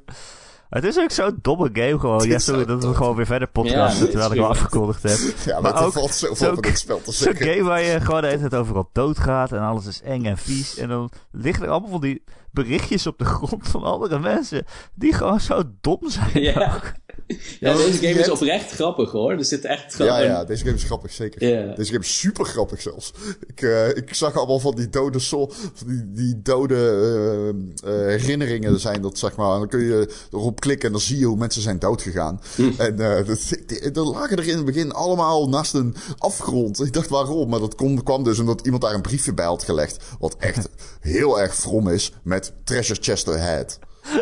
Het 0.68 0.84
is 0.84 0.98
ook 0.98 1.10
zo'n 1.10 1.38
domme 1.42 1.70
game 1.72 1.98
gewoon. 1.98 2.16
Het 2.22 2.26
Ja, 2.26 2.38
sorry 2.38 2.60
zo 2.60 2.66
dat 2.66 2.84
we 2.84 2.94
gewoon 2.94 3.16
weer 3.16 3.26
verder 3.26 3.48
podcasten 3.48 4.00
het 4.00 4.10
terwijl 4.10 4.32
ik 4.32 4.38
al 4.40 4.48
afgekondigd 4.48 5.02
heb. 5.02 5.18
Ja, 5.44 5.52
Maar 5.60 5.62
maar 5.72 5.80
er 5.80 5.86
ook 5.86 5.92
valt 5.92 6.14
zoveel 6.14 6.36
zo'n- 6.36 6.54
van 6.54 6.62
dit 6.62 6.78
spel 6.78 6.96
te 7.02 7.12
Zo'n 7.12 7.32
zeggen. 7.34 7.46
game 7.46 7.62
waar 7.62 7.82
je 7.82 8.00
gewoon 8.04 8.20
de 8.20 8.26
hele 8.26 8.38
tijd 8.40 8.54
overal 8.54 8.90
doodgaat 8.92 9.52
en 9.52 9.60
alles 9.60 9.86
is 9.86 10.02
eng 10.02 10.24
en 10.24 10.38
vies. 10.38 10.76
En 10.76 10.88
dan 10.88 11.10
liggen 11.32 11.64
er 11.64 11.70
allemaal 11.70 11.90
van 11.90 12.00
die 12.00 12.24
berichtjes 12.50 13.06
op 13.06 13.18
de 13.18 13.24
grond 13.24 13.68
van 13.68 13.82
andere 13.84 14.18
mensen 14.18 14.64
die 14.94 15.12
gewoon 15.12 15.40
zo 15.40 15.62
dom 15.80 16.00
zijn. 16.10 16.42
Ja. 16.42 16.74
ook. 16.74 16.92
Ja, 17.60 17.74
deze 17.76 17.92
game 17.98 18.20
is 18.20 18.30
oprecht 18.30 18.70
grappig 18.70 19.10
hoor. 19.10 19.30
Er 19.32 19.44
zit 19.44 19.64
echt 19.64 19.94
gewoon... 19.94 20.12
Ja, 20.12 20.18
ja, 20.20 20.44
deze 20.44 20.64
game 20.64 20.76
is 20.76 20.82
grappig, 20.84 21.12
zeker. 21.12 21.40
Deze 21.76 21.92
game 21.92 22.04
is 22.04 22.18
super 22.18 22.44
grappig 22.44 22.80
zelfs. 22.80 23.12
Ik, 23.46 23.62
eh, 23.62 23.88
ik 23.88 24.14
zag 24.14 24.36
allemaal 24.36 24.58
van 24.58 24.74
die 24.74 24.88
dode, 24.88 25.18
sol, 25.18 25.52
die, 25.86 26.10
die 26.12 26.42
dode 26.42 26.76
eh, 27.84 27.90
herinneringen 27.92 28.80
zijn 28.80 29.02
dat, 29.02 29.18
zeg 29.18 29.36
maar. 29.36 29.52
En 29.52 29.58
dan 29.58 29.68
kun 29.68 29.80
je 29.84 30.12
erop 30.32 30.60
klikken 30.60 30.86
en 30.86 30.92
dan 30.92 31.00
zie 31.02 31.18
je 31.18 31.24
hoe 31.24 31.36
mensen 31.36 31.62
zijn 31.62 31.78
doodgegaan. 31.78 32.40
En 32.78 33.00
eh 33.00 33.26
dat, 33.28 33.40
die- 33.66 33.80
er 33.80 34.00
lagen 34.06 34.36
er 34.36 34.46
in 34.48 34.56
het 34.56 34.64
begin 34.64 34.92
allemaal 34.92 35.48
naast 35.48 35.74
een 35.74 35.94
afgrond. 36.18 36.80
Ik 36.84 36.92
dacht 36.92 37.08
waarom, 37.08 37.48
maar 37.48 37.60
dat 37.60 37.74
kon, 37.74 38.02
kwam 38.02 38.24
dus 38.24 38.38
omdat 38.38 38.60
iemand 38.64 38.82
daar 38.82 38.94
een 38.94 39.00
briefje 39.02 39.34
bij 39.34 39.46
had 39.46 39.62
gelegd. 39.62 40.04
Wat 40.18 40.36
echt 40.38 40.68
heel 41.00 41.40
erg 41.40 41.54
from 41.54 41.88
is 41.88 42.12
met 42.22 42.52
Treasure 42.64 42.98
Chest 43.02 43.28
Ahead. 43.28 43.78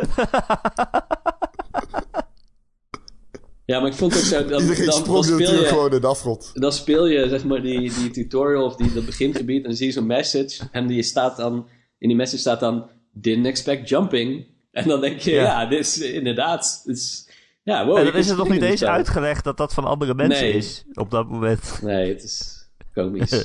Ja, 3.66 3.78
maar 3.80 3.88
ik 3.88 3.94
vond 3.94 4.14
het 4.14 4.22
ook 4.22 4.28
zo... 4.28 4.44
Dan, 4.48 4.60
Iedereen 4.60 4.76
dan, 4.76 4.86
dan 4.86 4.94
sprong 5.02 5.24
speel 5.24 5.38
natuurlijk 5.38 5.62
je... 5.68 5.68
gewoon 5.74 5.92
in 5.92 6.00
de 6.00 6.06
afgrond. 6.06 6.50
dan 6.54 6.72
speel 6.72 7.06
je 7.06 7.28
zeg 7.28 7.44
maar 7.44 7.62
die, 7.62 7.92
die 7.92 8.10
tutorial 8.10 8.64
of 8.64 8.76
die, 8.76 8.92
dat 8.92 9.06
begingebied 9.06 9.56
en 9.56 9.68
dan 9.68 9.74
zie 9.76 9.86
je 9.86 9.92
zo'n 9.92 10.06
message 10.06 10.68
en 10.72 10.86
die 10.86 11.02
staat 11.02 11.36
dan, 11.36 11.68
in 11.98 12.08
die 12.08 12.16
message 12.16 12.40
staat 12.40 12.60
dan 12.60 12.88
didn't 13.12 13.47
expect 13.47 13.88
jumping. 13.88 14.47
En 14.72 14.88
dan 14.88 15.01
denk 15.01 15.18
je, 15.20 15.30
ja, 15.30 15.43
Ja. 15.43 15.66
dit 15.66 15.78
is 15.78 15.98
inderdaad, 16.01 16.82
dit 16.84 16.97
is, 16.97 17.30
ja, 17.62 17.86
wow. 17.86 17.97
En 17.97 18.05
dan 18.05 18.14
is 18.14 18.28
het 18.28 18.38
nog 18.38 18.48
niet 18.48 18.62
eens 18.62 18.80
spel. 18.80 18.90
uitgelegd 18.93 19.44
dat 19.44 19.56
dat 19.56 19.74
van 19.74 19.84
andere 19.84 20.14
mensen 20.14 20.44
Nee. 20.47 20.55
is 20.56 20.84
op 20.94 21.10
dat 21.10 21.28
moment. 21.28 21.78
Nee, 21.82 22.09
het 22.12 22.22
is 22.22 22.68
komisch. 22.94 23.44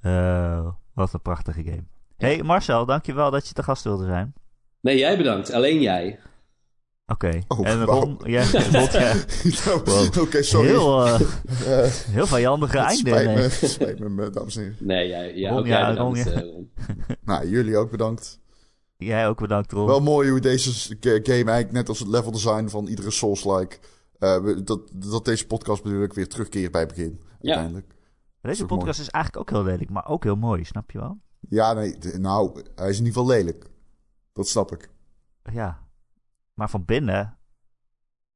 Eh, 0.00 0.68
wat 0.94 1.12
een 1.12 1.22
prachtige 1.22 1.62
game. 1.62 1.84
Hey 2.16 2.42
Marcel, 2.42 2.86
dankjewel 2.86 3.30
dat 3.30 3.48
je 3.48 3.54
te 3.54 3.62
gast 3.62 3.84
wilde 3.84 4.04
zijn. 4.06 4.32
Nee, 4.80 4.98
jij 4.98 5.16
bedankt, 5.16 5.52
alleen 5.52 5.80
jij. 5.80 6.18
Oké. 7.10 7.40
Oh, 7.48 7.68
en. 7.68 7.84
Ron, 7.84 8.20
jij 8.24 8.44
vond 8.44 8.92
jij 8.92 9.24
Oké, 10.20 10.42
sorry. 10.42 10.68
heel, 10.68 11.06
eh, 11.06 11.20
Eh, 11.84 11.90
heel 11.92 12.26
vijandige 12.26 12.78
einde. 12.78 13.08
spijt 13.10 13.26
nee. 13.26 13.36
me, 13.36 13.48
spijt 13.50 13.98
me, 13.98 14.08
me, 14.08 14.30
dames 14.30 14.56
en 14.56 14.62
heren. 14.62 14.76
Nee, 14.80 15.08
jij, 15.08 15.36
ja, 15.36 15.48
Ron, 15.50 15.58
ook 15.58 15.66
ja, 15.66 15.78
jij 15.78 15.88
bedankt. 15.90 16.24
Ron, 16.24 16.32
ja. 16.34 16.40
eh, 16.40 16.48
Ron. 16.52 16.70
Nou, 17.24 17.48
jullie 17.48 17.76
ook 17.76 17.90
bedankt. 17.90 18.38
Jij 18.96 19.28
ook 19.28 19.40
bedankt, 19.40 19.72
Ron. 19.72 19.86
Wel 19.86 20.00
mooi 20.00 20.30
hoe 20.30 20.40
deze 20.40 20.96
game 21.00 21.24
eigenlijk 21.32 21.72
net 21.72 21.88
als 21.88 21.98
het 21.98 22.08
level 22.08 22.30
design 22.32 22.68
van 22.68 22.86
iedere 22.86 23.10
Souls-like... 23.10 23.78
eh, 24.18 24.44
dat, 24.64 24.80
dat 24.94 25.24
deze 25.24 25.46
podcast 25.46 25.82
bedoel 25.82 26.02
ik 26.02 26.12
weer 26.12 26.28
terugkeert 26.28 26.72
bij 26.72 26.80
het 26.80 26.88
begin. 26.94 27.20
Ja. 27.40 27.48
Uiteindelijk. 27.54 27.94
Deze 28.40 28.64
mooi. 28.64 28.74
podcast 28.74 29.00
is 29.00 29.08
eigenlijk 29.08 29.50
ook 29.50 29.56
heel 29.56 29.66
lelijk, 29.70 29.90
maar 29.90 30.06
ook 30.08 30.24
heel 30.24 30.36
mooi, 30.36 30.64
snap 30.64 30.90
je 30.90 30.98
wel? 30.98 31.18
Ja, 31.48 31.72
nee, 31.72 31.96
nou, 32.18 32.62
hij 32.74 32.88
is 32.88 32.98
in 32.98 33.04
ieder 33.04 33.20
geval 33.20 33.36
lelijk. 33.36 33.66
Dat 34.32 34.48
snap 34.48 34.72
ik. 34.72 34.90
Ja. 35.52 35.88
Maar 36.60 36.70
van 36.70 36.84
binnen... 36.84 37.38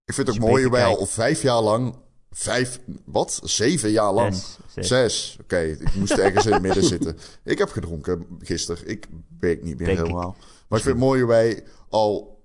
Ik 0.05 0.15
vind 0.15 0.27
het 0.27 0.37
ook 0.37 0.43
mooi 0.49 0.63
hoe 0.63 0.73
wij 0.73 0.85
al 0.85 1.07
vijf 1.07 1.43
jaar 1.43 1.61
lang... 1.61 1.97
Vijf, 2.31 2.81
wat? 3.05 3.41
Zeven 3.43 3.91
jaar 3.91 4.13
lang? 4.13 4.35
Zes, 4.35 4.57
zes. 4.75 4.87
Zes. 4.87 5.37
Oké, 5.41 5.59
ik 5.61 5.95
moest 5.95 6.13
ergens 6.13 6.47
in 6.47 6.53
het 6.53 6.63
midden 6.63 6.85
zitten. 6.85 7.19
Ik 7.45 7.59
heb 7.59 7.71
gedronken 7.71 8.27
gisteren. 8.41 8.89
Ik 8.89 9.07
weet 9.41 9.63
niet 9.63 9.79
meer 9.79 9.87
Denk 9.87 9.99
ik. 9.99 10.05
helemaal. 10.05 10.37
Maar 10.69 10.79
ik 10.79 10.85
vind 10.85 10.97
het 10.97 11.05
mooi 11.05 11.21
hoe 11.21 11.29
wij 11.29 11.65
al 11.89 12.43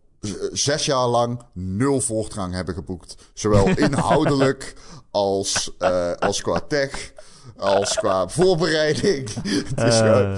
zes 0.52 0.86
jaar 0.86 1.08
lang 1.08 1.42
nul 1.54 2.02
voortgang 2.02 2.54
hebben 2.54 2.74
geboekt. 2.74 3.16
Zowel 3.34 3.68
inhoudelijk 3.68 4.74
als, 5.12 5.72
eh, 5.78 6.12
als 6.14 6.42
qua 6.42 6.60
tech, 6.60 7.12
als 7.58 7.96
qua 7.96 8.28
voorbereiding. 8.30 9.34
Het 9.34 9.78
is 9.78 10.00
Eh, 10.00 10.08
gewoon... 10.08 10.32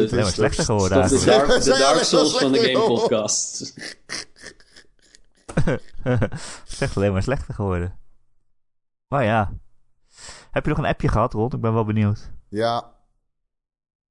het 0.00 0.12
is 0.12 0.32
slechter 0.32 0.64
geworden 0.64 1.08
de. 1.08 1.24
Dark, 1.24 1.62
de 1.62 1.70
dark 1.78 2.02
Souls 2.04 2.38
van 2.38 2.52
de 2.52 2.58
Game. 2.58 2.86
Podcast. 2.86 3.72
Het 6.02 6.62
is 6.66 6.80
echt 6.82 6.96
alleen 6.96 7.12
maar 7.12 7.22
slechter 7.22 7.54
geworden. 7.54 7.98
Maar 9.08 9.24
ja. 9.24 9.52
Heb 10.50 10.64
je 10.64 10.70
nog 10.70 10.78
een 10.78 10.84
appje 10.84 11.08
gehad, 11.08 11.32
Ron? 11.32 11.52
Ik 11.52 11.60
ben 11.60 11.72
wel 11.72 11.84
benieuwd. 11.84 12.30
Ja, 12.48 12.92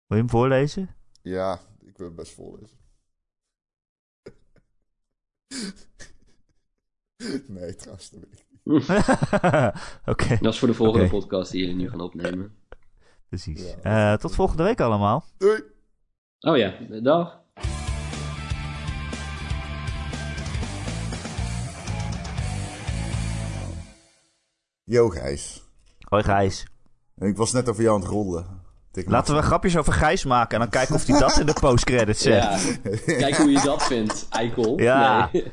je 0.07 0.15
hem 0.17 0.29
voorlezen? 0.29 0.95
Ja, 1.21 1.59
ik 1.79 1.97
wil 1.97 2.07
het 2.07 2.15
best 2.15 2.33
voorlezen. 2.33 2.77
nee, 7.47 7.75
trouwens, 7.75 8.09
dat 8.09 8.19
weet 8.19 8.39
ik 8.39 8.45
niet. 8.49 8.83
Oké, 10.11 10.37
Dat 10.41 10.53
is 10.53 10.59
voor 10.59 10.67
de 10.67 10.73
volgende 10.73 11.09
podcast 11.09 11.51
die 11.51 11.61
jullie 11.61 11.75
nu 11.75 11.89
gaan 11.89 12.01
opnemen. 12.01 12.55
precies. 13.27 13.75
Ja. 13.83 14.11
Eh, 14.13 14.19
tot 14.19 14.35
volgende 14.35 14.63
week 14.63 14.79
allemaal. 14.81 15.25
Doei! 15.37 15.63
Oh 16.39 16.57
ja, 16.57 16.99
dag. 17.01 17.40
Yo, 24.91 25.09
Gijs. 25.09 25.63
Hoi 25.99 26.23
Gijs. 26.23 26.65
Ik 27.17 27.37
was 27.37 27.51
net 27.51 27.69
over 27.69 27.83
jou 27.83 27.95
aan 27.95 28.01
het 28.01 28.09
rollen. 28.09 28.45
Laten 28.91 29.35
we 29.35 29.41
grapjes 29.41 29.77
over 29.77 29.93
Gijs 29.93 30.25
maken 30.25 30.53
en 30.53 30.59
dan 30.59 30.69
kijken 30.69 30.95
of 30.95 31.05
hij 31.05 31.19
dat 31.19 31.39
in 31.39 31.45
de 31.45 31.53
postcredits 31.61 32.21
zegt. 32.21 32.79
Ja, 33.05 33.17
kijk 33.17 33.35
hoe 33.35 33.51
je 33.51 33.61
dat 33.63 33.83
vindt, 33.83 34.27
eikel. 34.29 34.79
Ja. 34.79 35.29
Nee. 35.31 35.51